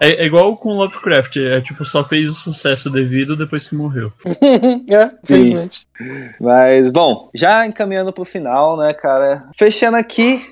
É, 0.00 0.22
é 0.22 0.26
igual 0.26 0.56
com 0.56 0.70
Lovecraft, 0.74 1.36
é 1.36 1.60
tipo, 1.60 1.84
só 1.84 2.04
fez 2.04 2.28
o 2.28 2.34
sucesso 2.34 2.90
devido 2.90 3.36
depois 3.36 3.68
que 3.68 3.74
morreu. 3.76 4.12
é, 4.26 5.10
infelizmente. 5.22 5.86
Mas, 6.40 6.90
bom, 6.90 7.30
já 7.32 7.64
encaminhando 7.66 8.12
pro 8.12 8.24
final, 8.24 8.76
né, 8.76 8.92
cara? 8.92 9.44
Fechando 9.56 9.96
aqui, 9.96 10.44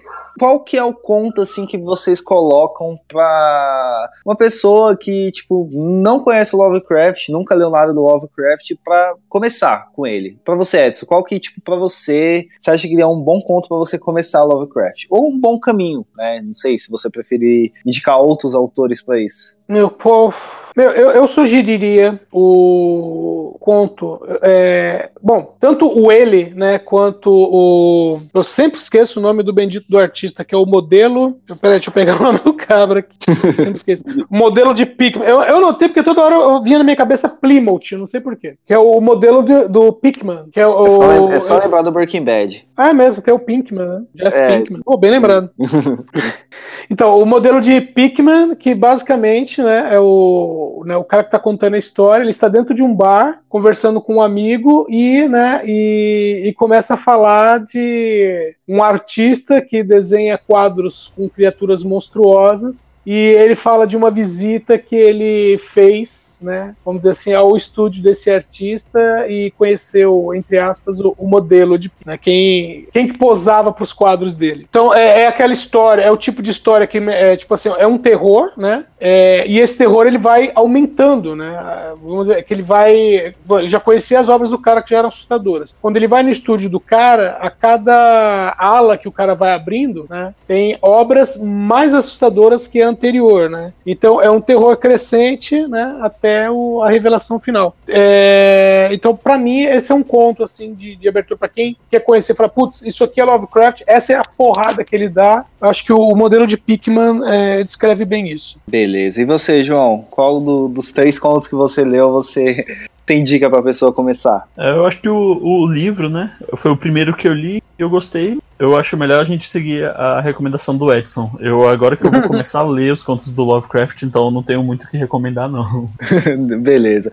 qual 0.42 0.58
que 0.58 0.76
é 0.76 0.82
o 0.82 0.92
conto, 0.92 1.40
assim, 1.40 1.64
que 1.64 1.78
vocês 1.78 2.20
colocam 2.20 2.98
pra 3.06 4.10
uma 4.26 4.34
pessoa 4.34 4.96
que, 4.96 5.30
tipo, 5.30 5.68
não 5.70 6.18
conhece 6.18 6.56
Lovecraft, 6.56 7.28
nunca 7.28 7.54
leu 7.54 7.70
nada 7.70 7.94
do 7.94 8.00
Lovecraft, 8.00 8.72
pra 8.84 9.14
começar 9.28 9.92
com 9.94 10.04
ele? 10.04 10.36
Pra 10.44 10.56
você, 10.56 10.86
Edson, 10.86 11.06
qual 11.06 11.22
que, 11.22 11.38
tipo, 11.38 11.60
pra 11.60 11.76
você, 11.76 12.48
você 12.58 12.72
acha 12.72 12.88
que 12.88 13.00
é 13.00 13.06
um 13.06 13.20
bom 13.20 13.40
conto 13.40 13.68
pra 13.68 13.76
você 13.76 13.96
começar 13.96 14.42
Lovecraft? 14.42 15.04
Ou 15.12 15.28
um 15.28 15.38
bom 15.38 15.60
caminho, 15.60 16.04
né? 16.16 16.42
Não 16.44 16.54
sei 16.54 16.76
se 16.76 16.90
você 16.90 17.08
preferir 17.08 17.70
indicar 17.86 18.18
outros 18.18 18.52
autores 18.52 19.00
pra 19.00 19.22
isso. 19.22 19.56
Meu, 19.68 19.88
pô, 19.90 20.32
meu, 20.76 20.90
eu, 20.90 21.10
eu 21.12 21.26
sugeriria 21.28 22.20
o 22.32 23.56
conto. 23.60 24.20
é, 24.42 25.10
bom, 25.22 25.54
tanto 25.60 25.86
o 25.86 26.10
ele, 26.10 26.52
né, 26.54 26.78
quanto 26.78 27.30
o. 27.30 28.20
Eu 28.34 28.42
sempre 28.42 28.78
esqueço 28.78 29.18
o 29.18 29.22
nome 29.22 29.42
do 29.42 29.52
bendito 29.52 29.86
do 29.88 29.98
artista, 29.98 30.44
que 30.44 30.54
é 30.54 30.58
o 30.58 30.66
modelo. 30.66 31.38
Peraí, 31.60 31.76
deixa 31.76 31.90
eu 31.90 31.94
pegar 31.94 32.16
o 32.20 32.22
nome 32.22 32.40
do 32.40 32.52
cabra 32.54 32.98
aqui. 33.00 33.16
Eu 33.28 33.52
sempre 33.54 33.76
esqueço. 33.76 34.02
O 34.30 34.36
modelo 34.36 34.74
de 34.74 34.84
Pikmin. 34.84 35.24
Eu, 35.24 35.40
eu 35.42 35.60
notei 35.60 35.88
porque 35.88 36.02
toda 36.02 36.22
hora 36.22 36.34
eu 36.34 36.62
vinha 36.62 36.78
na 36.78 36.84
minha 36.84 36.96
cabeça 36.96 37.28
Plymouth, 37.28 37.92
não 37.92 38.06
sei 38.06 38.20
porquê. 38.20 38.56
Que 38.66 38.74
é 38.74 38.78
o 38.78 39.00
modelo 39.00 39.42
de- 39.42 39.68
do 39.68 39.92
Pikmin. 39.92 40.50
Que 40.52 40.60
é 40.60 40.66
o. 40.66 40.86
É 40.86 40.90
só, 40.90 41.32
é 41.32 41.40
só 41.40 41.58
lembrar 41.58 41.82
do 41.82 41.92
Breaking 41.92 42.24
Bad. 42.24 42.66
Ah, 42.76 42.90
é 42.90 42.92
mesmo, 42.92 43.22
tem 43.22 43.32
o 43.32 43.38
Pinkman, 43.38 43.86
né? 43.86 44.02
Jess 44.14 44.34
É. 44.34 44.48
Pinkman. 44.58 44.82
Pô, 44.84 44.96
bem 44.96 45.10
lembrado. 45.10 45.50
Então, 46.90 47.18
o 47.18 47.26
modelo 47.26 47.60
de 47.60 47.80
Pickman, 47.80 48.54
que 48.54 48.74
basicamente 48.74 49.62
né, 49.62 49.94
é 49.94 50.00
o, 50.00 50.82
né, 50.86 50.96
o 50.96 51.04
cara 51.04 51.22
que 51.22 51.28
está 51.28 51.38
contando 51.38 51.74
a 51.74 51.78
história, 51.78 52.22
ele 52.22 52.30
está 52.30 52.48
dentro 52.48 52.74
de 52.74 52.82
um 52.82 52.94
bar, 52.94 53.40
conversando 53.48 54.00
com 54.00 54.16
um 54.16 54.22
amigo 54.22 54.86
e, 54.88 55.26
né, 55.28 55.62
e, 55.64 56.42
e 56.46 56.52
começa 56.54 56.94
a 56.94 56.98
falar 56.98 57.60
de 57.60 58.54
um 58.72 58.82
artista 58.82 59.60
que 59.60 59.82
desenha 59.82 60.38
quadros 60.38 61.12
com 61.14 61.28
criaturas 61.28 61.82
monstruosas 61.82 62.94
e 63.04 63.12
ele 63.12 63.54
fala 63.54 63.86
de 63.86 63.98
uma 63.98 64.10
visita 64.10 64.78
que 64.78 64.96
ele 64.96 65.58
fez, 65.58 66.40
né, 66.42 66.74
vamos 66.82 67.00
dizer 67.00 67.10
assim, 67.10 67.34
ao 67.34 67.54
estúdio 67.54 68.02
desse 68.02 68.30
artista 68.30 69.26
e 69.28 69.50
conheceu, 69.58 70.32
entre 70.34 70.58
aspas, 70.58 71.00
o, 71.00 71.14
o 71.18 71.28
modelo 71.28 71.78
de 71.78 71.92
né, 72.06 72.16
quem, 72.16 72.88
quem 72.90 73.08
que 73.08 73.18
posava 73.18 73.70
para 73.72 73.84
os 73.84 73.92
quadros 73.92 74.34
dele. 74.34 74.66
Então 74.70 74.94
é, 74.94 75.22
é 75.22 75.26
aquela 75.26 75.52
história, 75.52 76.00
é 76.00 76.10
o 76.10 76.16
tipo 76.16 76.40
de 76.40 76.50
história 76.50 76.86
que 76.86 76.96
é 76.96 77.36
tipo 77.36 77.52
assim, 77.52 77.68
é 77.76 77.86
um 77.86 77.98
terror, 77.98 78.52
né? 78.56 78.86
É, 79.04 79.44
e 79.48 79.58
esse 79.58 79.76
terror 79.76 80.06
ele 80.06 80.16
vai 80.18 80.52
aumentando, 80.54 81.34
né? 81.34 81.58
Vamos 82.00 82.28
dizer 82.28 82.42
que 82.44 82.54
ele 82.54 82.62
vai, 82.62 83.34
bom, 83.44 83.66
já 83.66 83.80
conhecia 83.80 84.20
as 84.20 84.28
obras 84.28 84.50
do 84.50 84.58
cara 84.58 84.80
que 84.80 84.90
já 84.90 84.98
eram 84.98 85.08
assustadoras. 85.08 85.74
Quando 85.82 85.96
ele 85.96 86.06
vai 86.06 86.22
no 86.22 86.30
estúdio 86.30 86.70
do 86.70 86.78
cara, 86.78 87.36
a 87.40 87.50
cada 87.50 88.54
ala 88.56 88.96
que 88.96 89.08
o 89.08 89.12
cara 89.12 89.34
vai 89.34 89.52
abrindo, 89.52 90.06
né, 90.08 90.32
tem 90.46 90.78
obras 90.80 91.36
mais 91.42 91.92
assustadoras 91.92 92.68
que 92.68 92.80
a 92.80 92.88
anterior, 92.88 93.50
né? 93.50 93.72
Então 93.84 94.22
é 94.22 94.30
um 94.30 94.40
terror 94.40 94.76
crescente, 94.76 95.66
né, 95.66 95.96
até 96.00 96.48
o- 96.48 96.80
a 96.82 96.88
revelação 96.88 97.40
final. 97.40 97.74
É, 97.88 98.88
então 98.92 99.16
para 99.16 99.36
mim 99.36 99.62
esse 99.62 99.90
é 99.90 99.94
um 99.94 100.02
conto 100.02 100.44
assim 100.44 100.74
de, 100.74 100.94
de 100.94 101.08
abertura 101.08 101.38
para 101.38 101.48
quem 101.48 101.76
quer 101.90 102.00
conhecer, 102.00 102.34
fala, 102.36 102.48
putz, 102.48 102.82
isso 102.82 103.02
aqui 103.02 103.20
é 103.20 103.24
Lovecraft, 103.24 103.82
essa 103.86 104.12
é 104.12 104.16
a 104.16 104.22
porrada 104.36 104.84
que 104.84 104.94
ele 104.94 105.08
dá. 105.08 105.44
Acho 105.60 105.84
que 105.84 105.92
o, 105.92 105.98
o 105.98 106.16
modelo 106.16 106.46
de 106.46 106.56
Pickman 106.56 107.20
é, 107.26 107.64
descreve 107.64 108.04
bem 108.04 108.30
isso. 108.30 108.60
Beleza. 108.66 108.91
E 109.18 109.24
você, 109.24 109.62
João? 109.64 110.04
Qual 110.10 110.40
do- 110.40 110.68
dos 110.68 110.92
três 110.92 111.18
contos 111.18 111.48
que 111.48 111.54
você 111.54 111.84
leu 111.84 112.12
você 112.12 112.64
tem 113.04 113.24
dica 113.24 113.48
pra 113.48 113.62
pessoa 113.62 113.92
começar? 113.92 114.48
É, 114.56 114.70
Eu 114.70 114.86
acho 114.86 115.00
que 115.00 115.08
o, 115.08 115.38
o 115.42 115.66
livro, 115.66 116.08
né? 116.08 116.34
Foi 116.56 116.70
o 116.70 116.76
primeiro 116.76 117.14
que 117.14 117.28
eu 117.28 117.32
li 117.32 117.62
e 117.78 117.82
eu 117.82 117.90
gostei. 117.90 118.38
Eu 118.62 118.76
acho 118.76 118.96
melhor 118.96 119.18
a 119.18 119.24
gente 119.24 119.48
seguir 119.48 119.84
a 119.86 120.20
recomendação 120.20 120.76
do 120.76 120.92
Edson. 120.92 121.32
Eu 121.40 121.68
agora 121.68 121.96
que 121.96 122.06
eu 122.06 122.12
vou 122.12 122.22
começar 122.22 122.60
a 122.60 122.62
ler 122.62 122.92
os 122.92 123.02
contos 123.02 123.28
do 123.32 123.42
Lovecraft, 123.42 124.02
então 124.02 124.30
não 124.30 124.40
tenho 124.40 124.62
muito 124.62 124.84
o 124.84 124.88
que 124.88 124.96
recomendar, 124.96 125.50
não. 125.50 125.90
Beleza. 126.60 127.10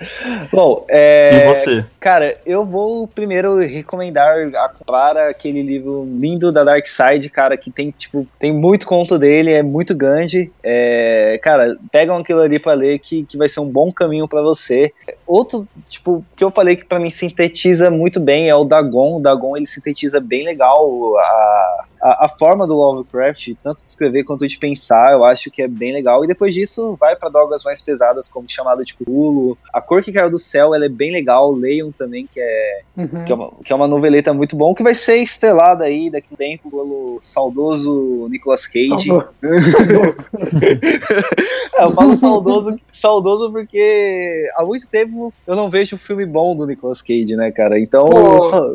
Bom, 0.54 0.86
é. 0.88 1.46
E 1.46 1.48
você? 1.48 1.86
Cara, 2.00 2.38
eu 2.46 2.64
vou 2.64 3.08
primeiro 3.08 3.58
recomendar 3.58 4.38
a 4.58 4.70
comprar 4.70 5.18
aquele 5.28 5.64
livro 5.64 6.08
lindo 6.20 6.52
da 6.52 6.64
Dark 6.64 6.86
Side, 6.86 7.28
cara, 7.32 7.58
que 7.58 7.72
tem, 7.72 7.90
tipo, 7.98 8.28
tem 8.40 8.54
muito 8.54 8.86
conto 8.86 9.18
dele, 9.18 9.52
é 9.52 9.64
muito 9.64 9.96
grande. 9.96 10.52
É, 10.64 11.40
cara, 11.42 11.78
pegam 11.92 12.18
aquilo 12.18 12.42
ali 12.42 12.60
pra 12.60 12.74
ler 12.74 13.00
que, 13.00 13.24
que 13.24 13.38
vai 13.38 13.50
ser 13.50 13.62
um 13.62 13.70
bom 13.70 13.92
caminho 13.92 14.28
pra 14.28 14.44
você. 14.44 14.94
Outro, 15.26 15.68
tipo, 15.88 16.24
que 16.36 16.44
eu 16.44 16.52
falei 16.52 16.76
que 16.76 16.86
pra 16.86 17.00
mim 17.00 17.10
sintetiza 17.10 17.90
muito 17.90 18.20
bem 18.20 18.50
é 18.50 18.56
o 18.56 18.64
Dagon. 18.64 19.18
O 19.18 19.22
Dagon, 19.22 19.58
ele 19.58 19.66
sintetiza 19.66 20.20
bem 20.20 20.46
legal 20.46 21.18
a, 21.18 21.86
a, 22.02 22.26
a 22.26 22.30
forma 22.30 22.66
do 22.66 22.76
Lovecraft, 22.76 23.54
tanto 23.62 23.84
de 23.84 23.90
escrever 23.90 24.24
quanto 24.24 24.48
de 24.48 24.58
pensar, 24.58 25.14
eu 25.14 25.24
acho 25.24 25.50
que 25.52 25.62
é 25.62 25.68
bem 25.68 25.94
legal. 25.94 26.24
E 26.24 26.28
depois 26.28 26.54
disso, 26.54 26.96
vai 27.00 27.16
pra 27.16 27.30
drogas 27.30 27.64
mais 27.64 27.82
pesadas, 27.82 28.30
como 28.30 28.50
Chamado 28.50 28.84
de 28.84 28.94
Culo. 28.96 29.58
A 29.74 29.82
Cor 29.82 30.02
que 30.02 30.12
Caiu 30.12 30.30
do 30.30 30.40
Céu, 30.40 30.74
ela 30.74 30.86
é 30.86 30.90
bem 30.90 31.12
legal. 31.12 31.52
Leiam 31.52 31.92
também, 31.92 32.28
que 32.32 32.40
é 32.40 32.82
Uhum. 33.00 33.24
que 33.24 33.32
é, 33.32 33.36
uma, 33.36 33.52
que 33.64 33.72
é 33.72 33.76
uma 33.76 33.88
noveleta 33.88 34.34
muito 34.34 34.58
bom, 34.58 34.76
que 34.76 34.84
vai 34.84 34.94
ser 34.94 35.18
estrelada 35.18 35.86
aí 35.86 36.10
daqui 36.10 36.28
a 36.32 36.34
um 36.34 36.38
tempo 36.38 36.70
pelo 36.70 37.18
saudoso 37.22 38.28
Nicolas 38.30 38.68
Cage. 38.68 39.08
Saudoso. 39.08 40.30
É, 41.80 41.86
eu 41.86 41.92
falo 41.92 42.14
saudoso, 42.16 42.78
saudoso 42.92 43.52
porque 43.52 44.50
há 44.56 44.66
muito 44.66 44.86
tempo 44.88 45.34
eu 45.48 45.56
não 45.56 45.70
vejo 45.70 45.96
um 45.96 46.00
filme 46.00 46.26
bom 46.26 46.54
do 46.54 46.66
Nicolas 46.66 47.02
Cage, 47.02 47.36
né, 47.38 47.52
cara? 47.52 47.80
Então, 47.80 48.10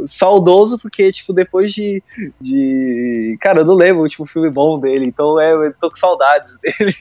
saudoso 0.07 0.79
porque, 0.79 1.13
tipo, 1.13 1.33
depois 1.35 1.73
de, 1.73 2.03
de. 2.41 3.14
Cara, 3.41 3.61
eu 3.61 3.65
não 3.65 3.75
lembro 3.75 4.01
o 4.01 4.03
último 4.05 4.27
filme 4.27 4.51
bom 4.51 4.79
dele, 4.79 5.05
então 5.07 5.41
é, 5.41 5.53
eu 5.53 5.73
tô 5.75 5.91
com 5.91 5.97
saudades 5.97 6.59
dele. 6.63 6.95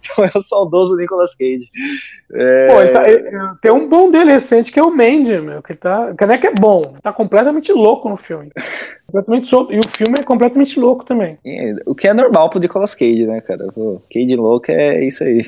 Então 0.00 0.24
é 0.24 0.30
o 0.34 0.40
saudoso 0.42 0.96
Nicolas 0.96 1.34
Cage. 1.34 1.70
É, 2.32 2.66
Pô, 2.68 2.92
tá- 2.92 3.56
tem 3.62 3.72
um 3.72 3.88
bom 3.88 4.10
dele 4.10 4.32
recente 4.32 4.72
que 4.72 4.78
é 4.78 4.82
o 4.82 4.90
Mandy, 4.94 5.40
meu, 5.40 5.62
que 5.62 5.74
tá. 5.74 6.14
Que 6.16 6.26
não 6.26 6.34
é 6.34 6.38
que 6.38 6.46
é 6.46 6.52
bom, 6.54 6.94
tá 7.02 7.12
completamente 7.12 7.72
louco 7.72 8.08
no 8.08 8.16
filme. 8.16 8.50
completamente 9.06 9.46
solto. 9.46 9.72
E 9.72 9.78
o 9.78 9.82
filme 9.96 10.18
é 10.18 10.22
completamente 10.22 10.78
louco 10.78 11.04
também. 11.04 11.38
É, 11.44 11.74
O 11.86 11.94
que 11.94 12.08
é 12.08 12.14
normal 12.14 12.50
pro 12.50 12.58
Nicolas 12.60 12.94
Cage, 12.94 13.26
né, 13.26 13.40
cara? 13.40 13.66
Pô, 13.72 14.00
Cage 14.12 14.36
louco 14.36 14.70
é 14.70 15.04
isso 15.04 15.22
aí. 15.24 15.44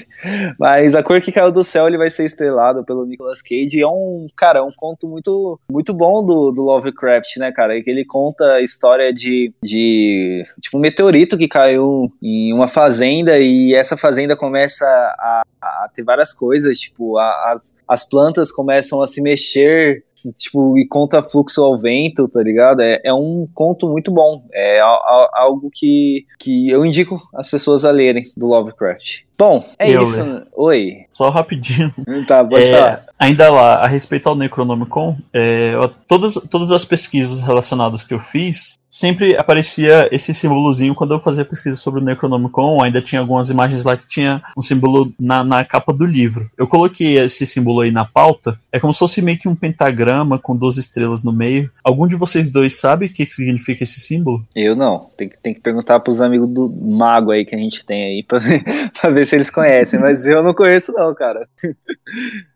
Mas 0.59 0.95
A 0.95 1.03
Cor 1.03 1.21
que 1.21 1.33
Caiu 1.33 1.53
do 1.53 1.65
Céu, 1.65 1.87
ele 1.87 1.99
vai 1.99 2.11
ser 2.11 2.25
estrelado 2.25 2.85
pelo 2.85 3.05
Nicolas 3.05 3.43
Cage. 3.43 3.79
E 3.79 3.83
é 3.83 3.89
um, 3.89 4.27
cara, 4.37 4.65
um 4.65 4.73
conto 4.77 5.09
muito, 5.09 5.59
muito 5.71 5.93
bom 5.93 6.25
do, 6.25 6.51
do 6.53 6.63
Lovecraft, 6.63 7.37
né, 7.39 7.53
cara? 7.53 7.81
Que 7.83 7.91
ele 7.91 8.05
conta 8.05 8.45
a 8.55 8.63
história 8.63 9.13
de, 9.13 9.53
de, 9.63 10.45
tipo, 10.61 10.77
um 10.77 10.81
meteorito 10.81 11.37
que 11.37 11.49
caiu 11.49 12.13
em 12.23 12.53
uma 12.53 12.69
fazenda 12.69 13.39
e 13.39 13.75
essa 13.75 13.97
fazenda 13.97 14.37
começa 14.37 14.85
a, 14.87 15.43
a 15.61 15.89
ter 15.95 16.03
várias 16.05 16.33
coisas, 16.33 16.79
tipo, 16.79 17.17
a- 17.19 17.53
as, 17.53 17.75
as 17.87 18.09
plantas 18.09 18.51
começam 18.53 19.03
a 19.03 19.07
se 19.07 19.21
mexer, 19.21 20.05
tipo, 20.37 20.79
e 20.79 20.87
conta 20.87 21.23
fluxo 21.23 21.63
ao 21.63 21.79
vento, 21.79 22.29
tá 22.29 22.43
ligado? 22.43 22.81
É, 22.81 23.01
é 23.05 23.15
um 23.15 23.47
conto 23.55 23.89
muito 23.89 24.11
bom. 24.11 24.45
É 24.53 24.81
a, 24.81 24.87
a, 24.87 25.31
algo 25.35 25.71
que, 25.73 26.27
que 26.39 26.71
eu 26.71 26.85
indico 26.85 27.21
as 27.35 27.49
pessoas 27.49 27.85
a 27.85 27.91
lerem 27.91 28.25
do 28.37 28.47
Lovecraft. 28.47 29.28
Bom, 29.39 29.65
é 29.79 29.91
Eu 29.91 30.03
isso. 30.03 30.21
ler. 30.23 30.47
Oi. 30.57 30.97
Só 31.09 31.31
rapidinho. 31.31 31.93
Tá, 32.27 32.45
pode 32.45 32.65
É, 32.65 32.73
falar. 32.73 33.05
ainda 33.21 33.51
lá, 33.51 33.75
a 33.77 33.87
respeito 33.87 34.29
ao 34.29 34.35
Necronomicon, 34.35 35.17
é, 35.33 35.73
todas, 36.09 36.35
todas 36.51 36.73
as 36.73 36.85
pesquisas 36.85 37.41
relacionadas 37.41 38.03
que 38.05 38.13
eu 38.13 38.19
fiz, 38.19 38.77
sempre 38.91 39.37
aparecia 39.37 40.09
esse 40.11 40.35
símbolozinho 40.35 40.95
quando 40.95 41.13
eu 41.15 41.21
fazia 41.21 41.45
pesquisa 41.45 41.77
sobre 41.77 42.01
o 42.01 42.05
Necronomicon, 42.05 42.83
ainda 42.83 43.01
tinha 43.01 43.21
algumas 43.21 43.51
imagens 43.51 43.85
lá 43.85 43.97
que 43.97 44.07
tinha 44.09 44.43
um 44.57 44.61
símbolo 44.61 45.13
na, 45.21 45.45
na 45.45 45.65
capa 45.65 45.93
do 45.93 46.05
livro. 46.05 46.51
Eu 46.59 46.67
coloquei 46.67 47.19
esse 47.19 47.47
símbolo 47.47 47.81
aí 47.83 47.91
na 47.91 48.05
pauta, 48.05 48.57
é 48.73 48.81
como 48.81 48.93
se 48.93 48.99
fosse 48.99 49.23
meio 49.23 49.39
que 49.39 49.49
um 49.49 49.55
pentagrama 49.57 50.39
com 50.39 50.57
12 50.57 50.81
estrelas 50.81 51.23
no 51.23 51.33
meio. 51.33 51.71
Algum 51.85 52.07
de 52.09 52.17
vocês 52.17 52.49
dois 52.51 52.79
sabe 52.81 53.07
o 53.07 53.09
que 53.13 53.25
que 53.27 53.33
significa 53.33 53.85
esse 53.85 54.01
símbolo? 54.01 54.45
Eu 54.57 54.75
não. 54.75 55.07
Tem, 55.17 55.29
que- 55.29 55.39
tem 55.39 55.55
que 55.55 55.61
perguntar 55.61 56.01
pros 56.01 56.21
amigos 56.21 56.49
do 56.49 56.69
mago 56.69 57.31
aí 57.31 57.45
que 57.45 57.55
a 57.55 57.59
gente 57.59 57.85
tem 57.85 58.03
aí 58.05 58.23
pra 58.23 58.39
ver, 58.41 58.65
pra 59.01 59.11
ver 59.11 59.25
se 59.29 59.37
eles 59.37 59.51
conhecem. 59.51 60.01
Mas 60.01 60.27
eu 60.27 60.43
não 60.43 60.55
conheço, 60.55 60.93
não, 60.93 61.15
cara. 61.15 61.47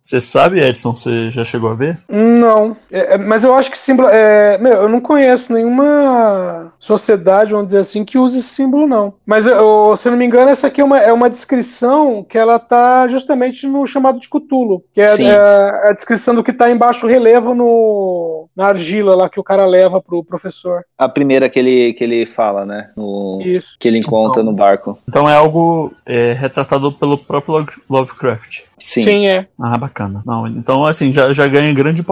Você 0.01 0.21
sabe, 0.21 0.61
Edson? 0.61 0.97
Você 0.97 1.31
já 1.31 1.45
chegou 1.45 1.71
a 1.71 1.75
ver? 1.75 1.97
Não, 2.09 2.77
É, 2.91 3.15
é, 3.15 3.19
mas 3.19 3.45
eu 3.45 3.55
acho 3.55 3.71
que 3.71 3.79
símbolo. 3.79 4.09
É, 4.09 4.59
meu, 4.59 4.73
eu 4.73 4.89
não 4.89 5.01
conheço 5.01 5.53
nenhuma 5.53 6.73
sociedade, 6.79 7.53
vamos 7.53 7.67
dizer 7.67 7.79
assim, 7.79 8.05
que 8.05 8.19
use 8.19 8.39
esse 8.39 8.49
símbolo, 8.49 8.89
não. 8.89 9.15
Mas 9.25 9.47
eu, 9.47 9.97
se 9.97 10.09
eu 10.09 10.13
não 10.13 10.19
me 10.19 10.25
engano, 10.25 10.51
essa 10.51 10.67
aqui 10.67 10.81
é 10.81 10.85
uma, 10.85 10.99
é 10.99 11.13
uma 11.13 11.31
descrição 11.31 12.25
que 12.25 12.37
ela 12.37 12.59
tá 12.59 13.07
justamente 13.07 13.67
no 13.67 13.87
chamado 13.87 14.19
de 14.19 14.29
Cthulhu, 14.29 14.83
que 14.93 15.01
é, 15.01 15.23
é 15.23 15.89
a 15.89 15.93
descrição 15.93 16.35
do 16.35 16.43
que 16.43 16.53
tá 16.53 16.71
embaixo 16.71 17.07
relevo 17.07 17.55
no, 17.55 18.49
na 18.57 18.69
argila 18.69 19.15
lá 19.15 19.29
que 19.29 19.39
o 19.39 19.45
cara 19.45 19.65
leva 19.67 20.01
pro 20.01 20.25
professor. 20.25 20.83
A 20.99 21.09
primeira 21.09 21.49
que 21.49 21.59
ele, 21.59 21.93
que 21.93 22.03
ele 22.03 22.27
fala, 22.27 22.67
né? 22.67 22.91
No, 22.97 23.41
Isso. 23.45 23.77
que 23.79 23.87
ele 23.87 23.99
encontra 23.99 24.43
no 24.43 24.53
barco. 24.53 24.99
Então 25.09 25.29
é 25.29 25.37
algo 25.37 25.93
é, 26.05 26.33
retratado 26.33 26.62
pelo 26.65 27.19
próprio 27.19 27.55
Love- 27.55 27.83
Lovecraft. 27.89 28.61
Sim. 28.79 29.05
Sim, 29.05 29.27
é. 29.29 29.47
Ah, 29.61 29.79
bacana. 29.79 30.23
Não, 30.27 30.47
então, 30.47 30.85
assim, 30.85 31.13
já, 31.13 31.33
já 31.33 31.47
ganha 31.47 31.73
grande. 31.73 32.05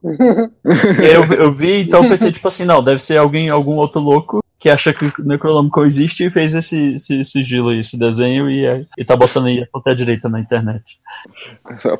E 1.00 1.04
aí 1.04 1.14
eu, 1.14 1.24
eu 1.34 1.52
vi, 1.52 1.82
então 1.82 2.02
eu 2.04 2.08
pensei, 2.08 2.30
tipo 2.30 2.46
assim, 2.48 2.64
não, 2.64 2.82
deve 2.82 3.02
ser 3.02 3.16
alguém, 3.16 3.48
algum 3.50 3.76
outro 3.76 4.00
louco 4.00 4.40
que 4.58 4.68
acha 4.68 4.92
que 4.92 5.06
o 5.06 5.12
Necronomicon 5.24 5.86
existe 5.86 6.26
e 6.26 6.30
fez 6.30 6.54
esse, 6.54 6.94
esse 6.96 7.24
sigilo 7.24 7.70
aí, 7.70 7.80
esse 7.80 7.98
desenho 7.98 8.50
e, 8.50 8.66
é- 8.66 8.84
e 8.98 9.04
tá 9.04 9.16
botando 9.16 9.46
aí 9.46 9.66
até 9.74 9.90
a 9.92 9.94
direita 9.94 10.28
na 10.28 10.38
internet. 10.38 10.98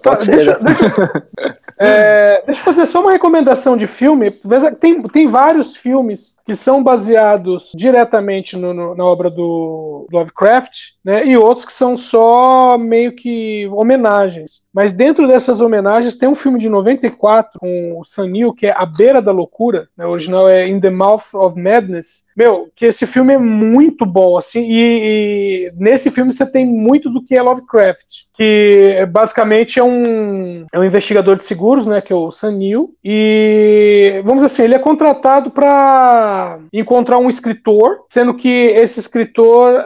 Pode 0.03 0.25
ser. 0.25 0.37
deixa, 0.37 0.59
né? 0.59 0.65
deixa- 0.67 1.25
é, 1.79 2.43
deixa 2.45 2.61
eu 2.61 2.65
fazer 2.65 2.85
só 2.85 3.01
uma 3.01 3.13
recomendação 3.13 3.77
de 3.77 3.87
filme. 3.87 4.31
Tem, 4.79 5.01
tem 5.05 5.27
vários 5.27 5.75
filmes 5.75 6.37
que 6.45 6.55
são 6.55 6.83
baseados 6.83 7.73
diretamente 7.75 8.57
no- 8.57 8.75
no- 8.75 8.95
na 8.95 9.05
obra 9.07 9.31
do 9.31 10.07
Lovecraft, 10.13 10.91
né? 11.05 11.27
E 11.27 11.37
outros 11.37 11.65
que 11.65 11.73
são 11.73 11.97
só 11.97 12.77
meio 12.79 13.13
que 13.13 13.69
homenagens. 13.73 14.63
Mas 14.73 14.93
dentro 14.93 15.27
dessas 15.27 15.61
homenagens 15.61 16.15
tem 16.17 16.29
um 16.29 16.35
filme 16.35 16.59
de 16.59 16.69
94 16.69 17.59
com 17.59 17.99
o 17.99 18.05
Sam 18.05 18.29
Neill, 18.29 18.53
que 18.53 18.67
é 18.67 18.75
A 18.77 18.87
Beira 18.87 19.21
da 19.21 19.33
Loucura. 19.33 19.89
né? 19.97 20.07
O 20.07 20.11
original 20.11 20.49
é 20.49 20.69
In 20.69 20.81
the 20.81 20.91
Mouth 20.91 21.35
of 21.35 21.61
Madness. 21.61 22.25
Meu, 22.37 22.71
que 22.75 22.87
esse 22.87 23.07
filme 23.07 23.35
é 23.35 23.39
muito 23.39 24.07
bom, 24.07 24.39
assim, 24.39 24.63
e, 24.63 25.67
e 25.69 25.73
nesse 25.77 26.11
filme 26.11 26.33
você 26.33 26.47
tem 26.47 26.65
muito 26.65 27.11
do 27.11 27.23
que 27.23 27.37
é 27.37 27.43
Lovecraft, 27.43 28.07
que 28.35 28.95
é, 28.97 29.05
basicamente 29.05 29.79
é 29.79 29.85
um, 29.85 30.65
é 30.73 30.79
um 30.79 30.85
investigador 30.85 31.37
de 31.37 31.45
seguros, 31.45 31.87
né, 31.87 32.01
que 32.01 32.11
é 32.11 32.17
o 32.17 32.31
Sam 32.31 32.53
Neill, 32.53 32.95
e 33.05 34.23
vamos 34.25 34.43
dizer 34.43 34.47
assim, 34.47 34.63
ele 34.63 34.75
é 34.75 34.79
contratado 34.79 35.51
para 35.51 36.61
encontrar 36.73 37.19
um 37.19 37.29
escritor, 37.29 38.05
sendo 38.09 38.33
que 38.33 38.49
esse 38.49 39.01
escritor 39.01 39.83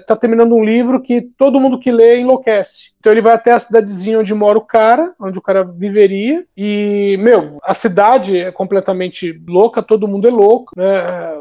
está 0.00 0.16
terminando 0.16 0.54
um 0.54 0.64
livro 0.64 1.00
que 1.00 1.20
todo 1.20 1.60
mundo 1.60 1.78
que 1.78 1.90
lê 1.90 2.18
enlouquece. 2.18 2.90
Então 3.00 3.10
ele 3.10 3.22
vai 3.22 3.32
até 3.32 3.52
a 3.52 3.58
cidadezinha 3.58 4.20
onde 4.20 4.34
mora 4.34 4.58
o 4.58 4.62
cara, 4.62 5.12
onde 5.18 5.38
o 5.38 5.42
cara 5.42 5.64
viveria, 5.64 6.44
e, 6.54 7.16
meu, 7.18 7.58
a 7.62 7.72
cidade 7.72 8.38
é 8.38 8.52
completamente 8.52 9.40
louca, 9.48 9.82
todo 9.82 10.06
mundo 10.06 10.28
é 10.28 10.30
louco, 10.30 10.72
né? 10.76 10.84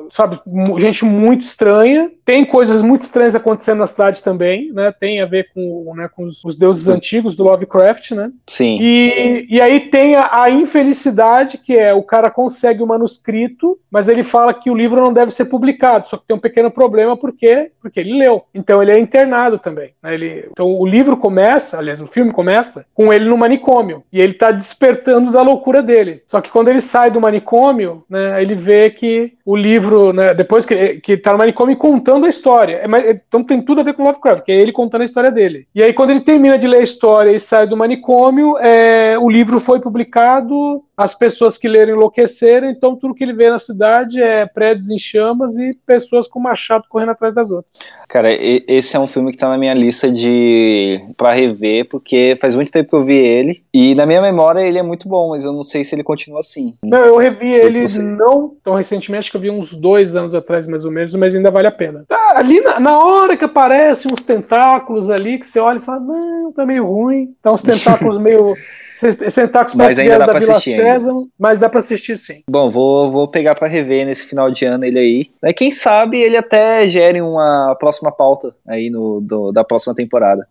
Sabe, 0.10 0.40
gente 0.80 1.04
muito 1.04 1.42
estranha. 1.42 2.10
Tem 2.24 2.46
coisas 2.46 2.82
muito 2.82 3.02
estranhas 3.02 3.36
acontecendo 3.36 3.80
na 3.80 3.88
cidade 3.88 4.24
também, 4.24 4.72
né? 4.72 4.92
Tem 4.92 5.22
a 5.22 5.26
ver 5.26 5.50
com, 5.54 5.94
né, 5.96 6.10
com 6.16 6.24
os, 6.24 6.44
os 6.46 6.56
deuses 6.56 6.88
antigos 6.88 7.36
do 7.36 7.44
Lovecraft, 7.44 8.12
né? 8.12 8.32
Sim. 8.48 8.78
E, 8.80 9.48
e 9.50 9.62
aí 9.62 9.82
tem 9.90 10.16
a, 10.16 10.44
a 10.44 10.50
infelicidade, 10.50 11.58
que 11.58 11.76
é 11.76 11.94
o 11.94 12.04
cara 12.04 12.32
consegue 12.32 12.82
o 12.82 12.88
manuscrito, 12.88 13.78
mas 13.92 14.08
ele 14.08 14.24
fala 14.24 14.54
que 14.54 14.70
o 14.70 14.76
livro 14.76 15.02
não 15.02 15.12
deve 15.12 15.32
ser 15.32 15.46
publicado, 15.46 16.08
só 16.08 16.18
que 16.18 16.28
tem 16.28 16.38
um 16.38 16.40
pequeno 16.40 16.72
problema, 16.72 17.18
por 17.18 17.34
quê? 17.34 17.72
Porque 17.82 18.00
ele 18.00 18.18
leu. 18.18 18.46
Então 18.54 18.82
ele 18.82 18.92
é 18.92 19.00
internado 19.00 19.58
também. 19.58 19.92
né? 20.02 20.14
Ele, 20.14 20.48
então 20.52 20.68
o 20.68 20.86
livro 20.86 21.18
começa, 21.18 21.78
aliás, 21.78 22.02
o 22.02 22.08
filme 22.08 22.32
começa, 22.32 22.86
com 22.94 23.12
ele 23.14 23.26
no 23.26 23.38
manicômio. 23.38 24.04
E 24.12 24.20
ele 24.20 24.34
tá 24.34 24.52
despertando 24.52 25.32
da 25.32 25.42
loucura 25.42 25.82
dele. 25.82 26.22
Só 26.26 26.42
que 26.42 26.50
quando 26.52 26.70
ele 26.70 26.82
sai 26.82 27.12
do 27.12 27.22
manicômio, 27.22 28.04
né, 28.10 28.42
ele 28.42 28.56
vê 28.56 28.90
que 28.90 29.34
o 29.46 29.56
livro, 29.56 30.14
né, 30.14 30.34
depois 30.34 30.66
que, 30.66 30.96
que 31.02 31.18
tá 31.18 31.32
no 31.32 31.38
manicômio 31.40 31.76
contando 31.78 32.26
a 32.26 32.30
história. 32.30 32.78
É, 32.78 32.88
mas- 32.88 33.06
então 33.28 33.44
tem 33.44 33.62
tudo 33.62 33.82
a 33.82 33.84
ver 33.84 33.94
com 33.94 34.04
Lovecraft, 34.04 34.44
que 34.44 34.52
é 34.52 34.56
ele 34.56 34.72
contando 34.72 35.02
a 35.02 35.06
história 35.06 35.32
dele. 35.32 35.68
E 35.74 35.82
aí, 35.84 35.94
quando 35.94 36.12
ele 36.12 36.22
termina 36.22 36.58
de 36.58 36.68
ler 36.68 36.80
a 36.80 36.84
história 36.84 37.32
e 37.32 37.40
sai 37.40 37.68
do 37.68 37.78
manicômio, 37.78 38.58
é, 38.60 39.18
o 39.20 39.30
livro 39.30 39.60
foi 39.60 39.80
publicado, 39.80 40.84
as 41.00 41.16
pessoas 41.16 41.58
que 41.58 41.66
leram 41.66 41.94
enlouqueceram, 41.96 42.70
então 42.70 42.94
tudo 42.94 43.14
que 43.16 43.24
ele 43.24 43.32
vê 43.32 43.50
na 43.50 43.58
cidade 43.58 44.22
é 44.22 44.46
prédios 44.46 44.90
em 44.90 45.00
chamas 45.00 45.58
e 45.58 45.74
pessoas 45.86 46.28
com 46.28 46.42
machado 46.42 46.84
correndo 46.90 47.12
atrás 47.12 47.34
das 47.34 47.50
outras. 47.52 47.74
Cara, 48.10 48.28
esse 48.34 48.98
é 48.98 49.00
um 49.00 49.08
filme 49.08 49.32
que 49.32 49.38
tá 49.38 49.48
na 49.48 49.58
minha 49.58 49.74
lista 49.74 50.12
de 50.12 51.00
para 51.16 51.32
rever, 51.32 51.88
porque 51.88 52.38
faz 52.42 52.54
muito 52.54 52.70
tempo 52.70 52.90
que 52.90 52.96
eu 52.98 53.06
vi 53.06 53.16
ele. 53.16 53.64
E 53.74 53.96
na 53.96 54.06
minha 54.06 54.22
memória 54.22 54.60
ele 54.60 54.78
é 54.78 54.84
muito 54.84 55.08
bom, 55.08 55.30
mas 55.30 55.46
eu 55.46 55.54
não 55.54 55.64
sei 55.64 55.86
se 55.86 55.96
ele 55.96 56.04
continua 56.04 56.40
assim. 56.42 56.74
Não, 56.84 57.00
eu 57.06 57.18
revi 57.18 57.58
se 57.58 57.66
ele 57.68 57.88
você- 57.88 58.02
não 58.02 58.56
tão 58.62 58.76
recentemente, 58.76 59.20
acho 59.20 59.32
que 59.32 59.38
eu 59.38 59.42
vi 59.42 59.50
uns 59.50 59.74
dois 59.74 60.18
anos 60.18 60.36
atrás, 60.36 60.68
mais 60.68 60.84
ou 60.84 60.92
menos, 60.92 61.16
mas 61.16 61.34
ainda 61.34 61.50
vale 61.50 61.68
a 61.68 61.72
pena. 61.72 62.04
Ah, 62.10 62.40
ali 62.40 62.60
na, 62.60 62.78
na 62.78 63.00
hora 63.00 63.38
que 63.38 63.46
aparecem 63.46 64.12
uns 64.12 64.26
tentáculos 64.26 65.10
ali, 65.10 65.40
que 65.40 65.46
você 65.48 65.60
olha 65.60 65.78
e 65.78 65.86
fala, 65.86 66.02
não, 66.02 66.52
tá 66.52 66.66
meio 66.66 66.86
ruim. 66.86 67.34
Tá 67.42 67.54
uns 67.54 67.62
tentáculos 67.62 68.18
meio. 68.18 68.54
Esses 69.02 69.34
tentáculos 69.34 69.76
Mas 69.76 69.86
parecem 69.96 70.04
ainda 70.06 70.14
que 70.16 70.20
dá 70.20 70.26
da 70.26 70.32
pra 70.32 70.40
Vila 70.40 70.52
assistir 70.54 70.80
ainda. 70.82 70.94
Sésamo, 71.00 71.30
mas 71.40 71.60
dá 71.60 71.70
pra 71.70 71.80
assistir 71.80 72.18
sim. 72.18 72.44
Bom, 72.50 72.70
vou, 72.70 73.12
vou 73.12 73.28
pegar 73.28 73.56
pra 73.56 73.68
rever 73.68 74.06
nesse 74.06 74.26
final 74.28 74.52
de 74.52 74.66
ano 74.66 74.84
ele 74.84 75.00
aí. 75.00 75.28
Né, 75.42 75.54
Quem 75.54 75.72
sabe 75.72 76.20
ele 76.20 76.36
até 76.38 76.86
gere 76.88 77.22
uma 77.22 77.76
próxima 77.80 78.12
pauta 78.12 78.54
aí 78.68 78.90
no, 78.90 79.22
do- 79.22 79.52
da 79.52 79.64
próxima 79.64 79.94
temporada. 79.96 80.48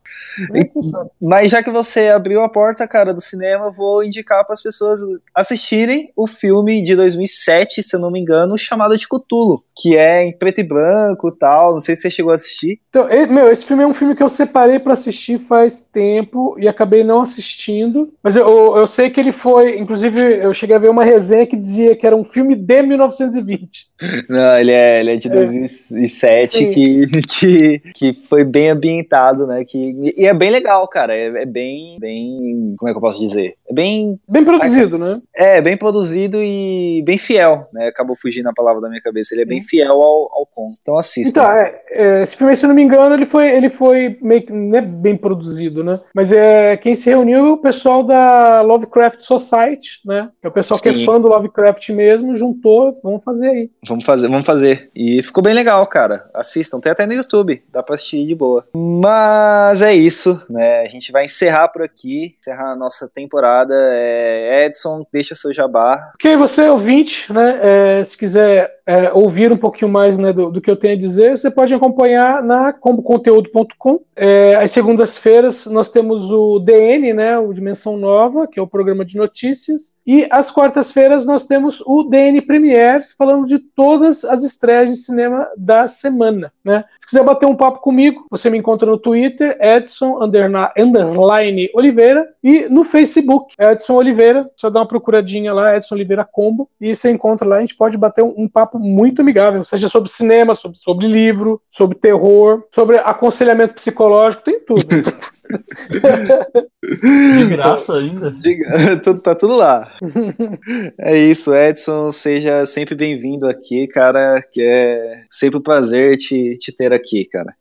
Sabe? 0.82 1.10
Mas 1.20 1.50
já 1.50 1.62
que 1.62 1.70
você 1.70 2.08
abriu 2.08 2.40
a 2.42 2.48
porta, 2.48 2.86
cara, 2.86 3.12
do 3.12 3.20
cinema, 3.20 3.70
vou 3.70 4.02
indicar 4.04 4.44
para 4.44 4.54
as 4.54 4.62
pessoas 4.62 5.00
assistirem 5.34 6.10
o 6.16 6.26
filme 6.26 6.82
de 6.82 6.94
2007, 6.96 7.82
se 7.82 7.94
eu 7.96 8.00
não 8.00 8.10
me 8.10 8.20
engano, 8.20 8.56
chamado 8.58 8.96
de 8.96 9.06
Cthulhu, 9.08 9.62
que 9.76 9.96
é 9.96 10.24
em 10.24 10.32
preto 10.32 10.60
e 10.60 10.64
branco 10.64 11.28
e 11.28 11.32
tal. 11.38 11.72
Não 11.74 11.80
sei 11.80 11.94
se 11.96 12.02
você 12.02 12.10
chegou 12.10 12.32
a 12.32 12.34
assistir. 12.34 12.80
Então, 12.88 13.06
meu, 13.30 13.50
esse 13.50 13.64
filme 13.66 13.82
é 13.82 13.86
um 13.86 13.94
filme 13.94 14.14
que 14.14 14.22
eu 14.22 14.28
separei 14.28 14.78
pra 14.78 14.94
assistir 14.94 15.38
faz 15.38 15.80
tempo 15.80 16.56
e 16.58 16.68
acabei 16.68 17.04
não 17.04 17.20
assistindo. 17.20 18.12
Mas 18.22 18.36
eu, 18.38 18.76
eu 18.76 18.86
sei 18.86 19.10
que 19.10 19.20
ele 19.20 19.32
foi. 19.32 19.78
Inclusive, 19.78 20.20
eu 20.42 20.52
cheguei 20.54 20.76
a 20.76 20.78
ver 20.78 20.88
uma 20.88 21.04
resenha 21.04 21.46
que 21.46 21.56
dizia 21.56 21.96
que 21.96 22.06
era 22.06 22.16
um 22.16 22.24
filme 22.24 22.54
de 22.54 22.82
1920. 22.82 23.88
Não, 24.28 24.58
ele 24.58 24.72
é, 24.72 25.00
ele 25.00 25.12
é 25.12 25.16
de 25.16 25.28
É. 25.28 25.30
2007, 25.30 26.52
Sim. 26.52 26.70
que, 26.70 27.06
que, 27.28 27.78
que 27.94 28.12
foi 28.22 28.44
bem 28.44 28.70
ambientado, 28.70 29.46
né? 29.46 29.64
Que, 29.64 30.14
e 30.16 30.26
é 30.26 30.32
bem 30.32 30.50
legal, 30.50 30.86
cara. 30.88 31.14
É, 31.14 31.42
é 31.42 31.46
bem, 31.46 31.98
bem. 32.00 32.74
Como 32.78 32.88
é 32.88 32.92
que 32.92 32.98
eu 32.98 33.02
posso 33.02 33.20
dizer? 33.20 33.54
É 33.68 33.74
bem. 33.74 34.18
Bem 34.28 34.44
produzido, 34.44 34.98
né? 34.98 35.20
É, 35.34 35.60
bem 35.60 35.76
produzido 35.76 36.38
e 36.40 37.02
bem 37.04 37.18
fiel, 37.18 37.68
né? 37.72 37.88
Acabou 37.88 38.16
fugindo 38.16 38.48
a 38.48 38.52
palavra 38.52 38.80
da 38.80 38.88
minha 38.88 39.02
cabeça. 39.02 39.34
Ele 39.34 39.42
é 39.42 39.46
bem 39.46 39.60
fiel 39.60 40.00
ao, 40.00 40.28
ao 40.32 40.46
conto. 40.46 40.78
Então 40.80 40.96
assista. 40.96 41.40
Então, 41.40 41.52
é, 41.52 41.80
é, 41.90 42.22
esse 42.22 42.36
filme, 42.36 42.56
se 42.56 42.64
eu 42.64 42.68
não 42.68 42.74
me 42.76 42.82
engano, 42.82 43.14
ele 43.14 43.26
foi, 43.26 43.50
ele 43.50 43.68
foi 43.68 44.16
meio 44.22 44.42
que 44.42 44.52
não 44.52 44.78
é 44.78 44.80
bem 44.80 45.16
produzido, 45.16 45.82
né? 45.82 46.00
Mas 46.14 46.32
é 46.32 46.76
quem 46.76 46.94
se 46.94 47.10
reuniu 47.10 47.46
é 47.46 47.52
o 47.52 47.56
pessoal 47.56 48.02
da 48.02 48.27
Lovecraft 48.62 49.20
Society, 49.20 50.00
né? 50.04 50.30
É 50.42 50.48
o 50.48 50.52
pessoal 50.52 50.80
que 50.80 50.92
Sim. 50.92 51.02
é 51.02 51.06
fã 51.06 51.20
do 51.20 51.28
Lovecraft 51.28 51.90
mesmo, 51.90 52.36
juntou, 52.36 52.98
vamos 53.02 53.22
fazer 53.24 53.48
aí. 53.48 53.70
Vamos 53.86 54.04
fazer, 54.04 54.28
vamos 54.28 54.46
fazer. 54.46 54.90
E 54.94 55.22
ficou 55.22 55.42
bem 55.42 55.54
legal, 55.54 55.86
cara. 55.86 56.28
Assistam, 56.34 56.80
tem 56.80 56.92
até 56.92 57.06
no 57.06 57.12
YouTube, 57.12 57.62
dá 57.70 57.82
pra 57.82 57.94
assistir 57.94 58.26
de 58.26 58.34
boa. 58.34 58.66
Mas 58.74 59.82
é 59.82 59.94
isso, 59.94 60.40
né? 60.48 60.80
A 60.80 60.88
gente 60.88 61.12
vai 61.12 61.24
encerrar 61.24 61.68
por 61.68 61.82
aqui, 61.82 62.36
encerrar 62.40 62.72
a 62.72 62.76
nossa 62.76 63.08
temporada. 63.08 63.74
É, 63.74 64.66
Edson, 64.66 65.06
deixa 65.12 65.34
seu 65.34 65.52
jabá. 65.52 66.12
Ok, 66.14 66.36
você 66.36 66.68
ouvinte, 66.68 67.32
né? 67.32 67.58
é, 67.62 68.04
se 68.04 68.16
quiser 68.16 68.78
é, 68.86 69.12
ouvir 69.12 69.52
um 69.52 69.56
pouquinho 69.56 69.90
mais 69.90 70.16
né, 70.16 70.32
do, 70.32 70.50
do 70.50 70.60
que 70.60 70.70
eu 70.70 70.76
tenho 70.76 70.94
a 70.94 70.98
dizer, 70.98 71.36
você 71.36 71.50
pode 71.50 71.74
acompanhar 71.74 72.42
na 72.42 72.72
comboconteúdo.com. 72.72 74.00
É, 74.16 74.56
às 74.56 74.70
segundas-feiras 74.70 75.66
nós 75.66 75.90
temos 75.90 76.30
o 76.30 76.58
DN, 76.58 77.12
né? 77.12 77.38
O 77.38 77.52
Dimensão 77.52 77.96
Nova, 78.18 78.48
que 78.48 78.58
é 78.58 78.62
o 78.62 78.66
programa 78.66 79.04
de 79.04 79.16
notícias. 79.16 79.96
E 80.08 80.26
às 80.30 80.50
quartas-feiras 80.50 81.26
nós 81.26 81.44
temos 81.44 81.82
o 81.84 82.02
DN 82.02 82.40
Premiers 82.40 83.12
falando 83.12 83.44
de 83.44 83.58
todas 83.58 84.24
as 84.24 84.42
estreias 84.42 84.88
de 84.88 84.96
cinema 84.96 85.46
da 85.54 85.86
semana. 85.86 86.50
Né? 86.64 86.82
Se 86.98 87.08
quiser 87.08 87.22
bater 87.22 87.44
um 87.44 87.54
papo 87.54 87.80
comigo, 87.80 88.24
você 88.30 88.48
me 88.48 88.56
encontra 88.56 88.90
no 88.90 88.96
Twitter, 88.96 89.58
Edson 89.60 90.18
underline 90.22 91.68
Oliveira, 91.74 92.26
e 92.42 92.66
no 92.70 92.84
Facebook, 92.84 93.54
Edson 93.60 93.96
Oliveira. 93.96 94.50
Só 94.56 94.70
dá 94.70 94.80
uma 94.80 94.88
procuradinha 94.88 95.52
lá, 95.52 95.76
Edson 95.76 95.94
Oliveira 95.94 96.24
Combo, 96.24 96.70
e 96.80 96.96
você 96.96 97.10
encontra 97.10 97.46
lá. 97.46 97.56
A 97.56 97.60
gente 97.60 97.76
pode 97.76 97.98
bater 97.98 98.24
um, 98.24 98.32
um 98.38 98.48
papo 98.48 98.78
muito 98.78 99.20
amigável, 99.20 99.62
seja 99.62 99.90
sobre 99.90 100.08
cinema, 100.08 100.54
sobre, 100.54 100.78
sobre 100.78 101.06
livro, 101.06 101.60
sobre 101.70 101.98
terror, 101.98 102.64
sobre 102.70 102.96
aconselhamento 102.96 103.74
psicológico, 103.74 104.42
tem 104.42 104.58
tudo. 104.60 104.86
De 106.82 107.46
graça 107.46 107.96
ainda. 107.96 108.30
De, 108.30 108.58
tá 109.22 109.34
tudo 109.34 109.56
lá. 109.56 109.88
É 111.00 111.16
isso, 111.16 111.54
Edson. 111.54 112.10
Seja 112.10 112.66
sempre 112.66 112.94
bem-vindo 112.94 113.46
aqui, 113.46 113.86
cara. 113.86 114.42
Que 114.52 114.62
é 114.62 115.24
sempre 115.30 115.58
um 115.58 115.62
prazer 115.62 116.16
te, 116.16 116.56
te 116.58 116.72
ter 116.72 116.92
aqui, 116.92 117.24
cara. 117.24 117.54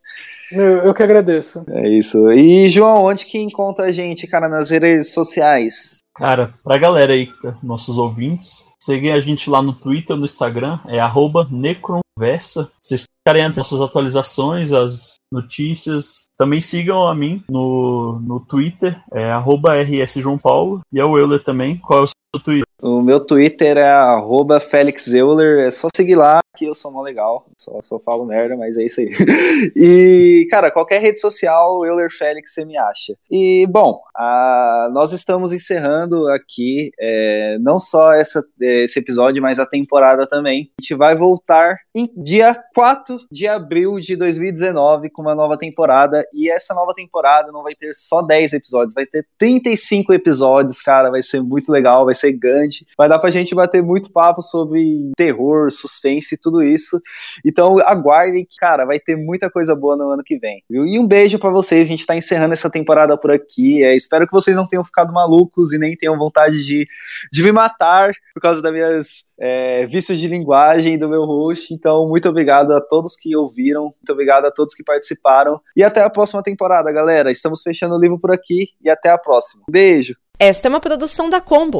Eu, 0.51 0.77
eu 0.79 0.93
que 0.93 1.03
agradeço. 1.03 1.65
É 1.69 1.89
isso. 1.89 2.31
E, 2.31 2.69
João, 2.69 3.03
onde 3.05 3.25
que 3.25 3.38
encontra 3.38 3.85
a 3.85 3.91
gente, 3.91 4.27
cara, 4.27 4.47
nas 4.47 4.69
redes 4.69 5.13
sociais? 5.13 5.99
Cara, 6.15 6.53
pra 6.63 6.77
galera 6.77 7.13
aí, 7.13 7.29
nossos 7.61 7.97
ouvintes, 7.97 8.65
seguem 8.81 9.11
a 9.11 9.19
gente 9.19 9.49
lá 9.49 9.61
no 9.61 9.73
Twitter, 9.73 10.15
no 10.15 10.25
Instagram, 10.25 10.79
é 10.88 10.99
arroba 10.99 11.47
Necronversa. 11.51 12.71
Vocês 12.81 13.03
ficarem 13.27 13.45
as 13.45 13.55
nossas 13.55 13.81
atualizações, 13.81 14.71
as 14.71 15.15
notícias. 15.31 16.27
Também 16.38 16.61
sigam 16.61 17.07
a 17.07 17.13
mim 17.13 17.43
no, 17.49 18.19
no 18.21 18.39
Twitter, 18.39 18.99
é 19.11 19.32
arroba 19.32 19.82
rsjoãopaulo, 19.83 20.82
e 20.91 20.99
ao 20.99 21.17
Euler 21.17 21.43
também. 21.43 21.78
Qual 21.78 21.99
é 21.99 22.03
o 22.03 22.07
Twitter? 22.43 22.67
O 22.82 23.01
meu 23.01 23.20
Twitter 23.20 23.78
é 23.78 23.89
arroba 23.89 24.59
Felix 24.59 25.12
Euler, 25.12 25.66
é 25.66 25.71
só 25.71 25.87
seguir 25.95 26.16
lá 26.16 26.39
que 26.58 26.66
eu 26.66 26.74
sou 26.74 26.91
mó 26.91 27.04
legal, 27.04 27.45
só, 27.59 27.79
só 27.82 27.99
falo 27.99 28.25
merda, 28.25 28.58
mas 28.58 28.78
é 28.78 28.86
isso 28.86 28.99
aí. 28.99 29.12
e, 29.75 30.47
cara, 30.49 30.71
qualquer 30.71 30.99
rede 30.99 31.20
social, 31.20 31.86
Euler 31.86 32.09
Félix, 32.09 32.54
você 32.54 32.66
me 32.66 32.75
acha. 32.75 33.13
E, 33.29 33.67
bom, 33.70 34.01
a, 34.16 34.89
nós 34.91 35.13
estamos 35.13 35.54
encerrando 35.54 36.28
aqui 36.29 36.89
é, 36.99 37.58
não 37.59 37.78
só 37.79 38.13
essa, 38.13 38.43
esse 38.59 38.97
episódio, 38.97 39.41
mas 39.41 39.59
a 39.59 39.67
temporada 39.67 40.25
também. 40.25 40.71
A 40.79 40.82
gente 40.82 40.95
vai 40.95 41.16
voltar 41.16 41.78
em 41.95 42.09
dia 42.17 42.59
4 42.74 43.17
de 43.32 43.47
abril 43.47 43.99
de 43.99 44.16
2019 44.16 45.12
com 45.12 45.21
uma 45.21 45.36
nova 45.36 45.58
temporada, 45.58 46.25
e 46.33 46.49
essa 46.49 46.74
nova 46.74 46.93
temporada 46.95 47.51
não 47.51 47.62
vai 47.62 47.75
ter 47.75 47.93
só 47.93 48.24
10 48.24 48.54
episódios, 48.54 48.95
vai 48.95 49.05
ter 49.05 49.28
35 49.37 50.12
episódios, 50.12 50.82
cara, 50.82 51.12
vai 51.12 51.21
ser 51.21 51.41
muito 51.41 51.71
legal, 51.71 52.05
vai 52.05 52.16
ser 52.17 52.33
grande, 52.33 52.85
vai 52.97 53.07
dar 53.07 53.19
pra 53.19 53.29
gente 53.29 53.55
bater 53.55 53.81
muito 53.81 54.11
papo 54.11 54.41
sobre 54.41 55.11
terror, 55.15 55.71
suspense 55.71 56.35
e 56.35 56.37
tudo 56.37 56.63
isso. 56.63 56.99
Então 57.45 57.79
aguardem 57.79 58.47
cara, 58.59 58.85
vai 58.85 58.99
ter 58.99 59.15
muita 59.15 59.49
coisa 59.49 59.75
boa 59.75 59.95
no 59.95 60.11
ano 60.11 60.23
que 60.23 60.37
vem. 60.37 60.63
Viu? 60.69 60.85
E 60.85 60.99
um 60.99 61.07
beijo 61.07 61.39
para 61.39 61.51
vocês, 61.51 61.85
a 61.85 61.89
gente 61.89 62.05
tá 62.05 62.15
encerrando 62.15 62.53
essa 62.53 62.69
temporada 62.69 63.17
por 63.17 63.31
aqui. 63.31 63.83
É, 63.83 63.95
espero 63.95 64.25
que 64.25 64.33
vocês 64.33 64.55
não 64.55 64.67
tenham 64.67 64.83
ficado 64.83 65.13
malucos 65.13 65.71
e 65.71 65.77
nem 65.77 65.95
tenham 65.95 66.17
vontade 66.17 66.63
de, 66.63 66.87
de 67.31 67.43
me 67.43 67.51
matar 67.51 68.11
por 68.33 68.41
causa 68.41 68.61
das 68.61 68.71
minhas 68.71 69.27
é, 69.39 69.85
vícios 69.85 70.19
de 70.19 70.27
linguagem 70.27 70.97
do 70.97 71.09
meu 71.09 71.23
host. 71.23 71.73
Então, 71.73 72.07
muito 72.07 72.27
obrigado 72.27 72.73
a 72.73 72.81
todos 72.81 73.15
que 73.15 73.35
ouviram, 73.35 73.83
muito 73.83 74.11
obrigado 74.11 74.45
a 74.45 74.51
todos 74.51 74.73
que 74.73 74.83
participaram. 74.83 75.59
E 75.75 75.83
até 75.83 76.01
a 76.01 76.09
próxima 76.09 76.41
temporada, 76.41 76.91
galera. 76.91 77.31
Estamos 77.31 77.61
fechando 77.61 77.95
o 77.95 77.99
livro 77.99 78.19
por 78.19 78.31
aqui 78.31 78.69
e 78.83 78.89
até 78.89 79.09
a 79.09 79.17
próxima. 79.17 79.63
Beijo! 79.69 80.15
Esta 80.39 80.67
é 80.67 80.69
uma 80.69 80.79
produção 80.79 81.29
da 81.29 81.41
Combo. 81.41 81.79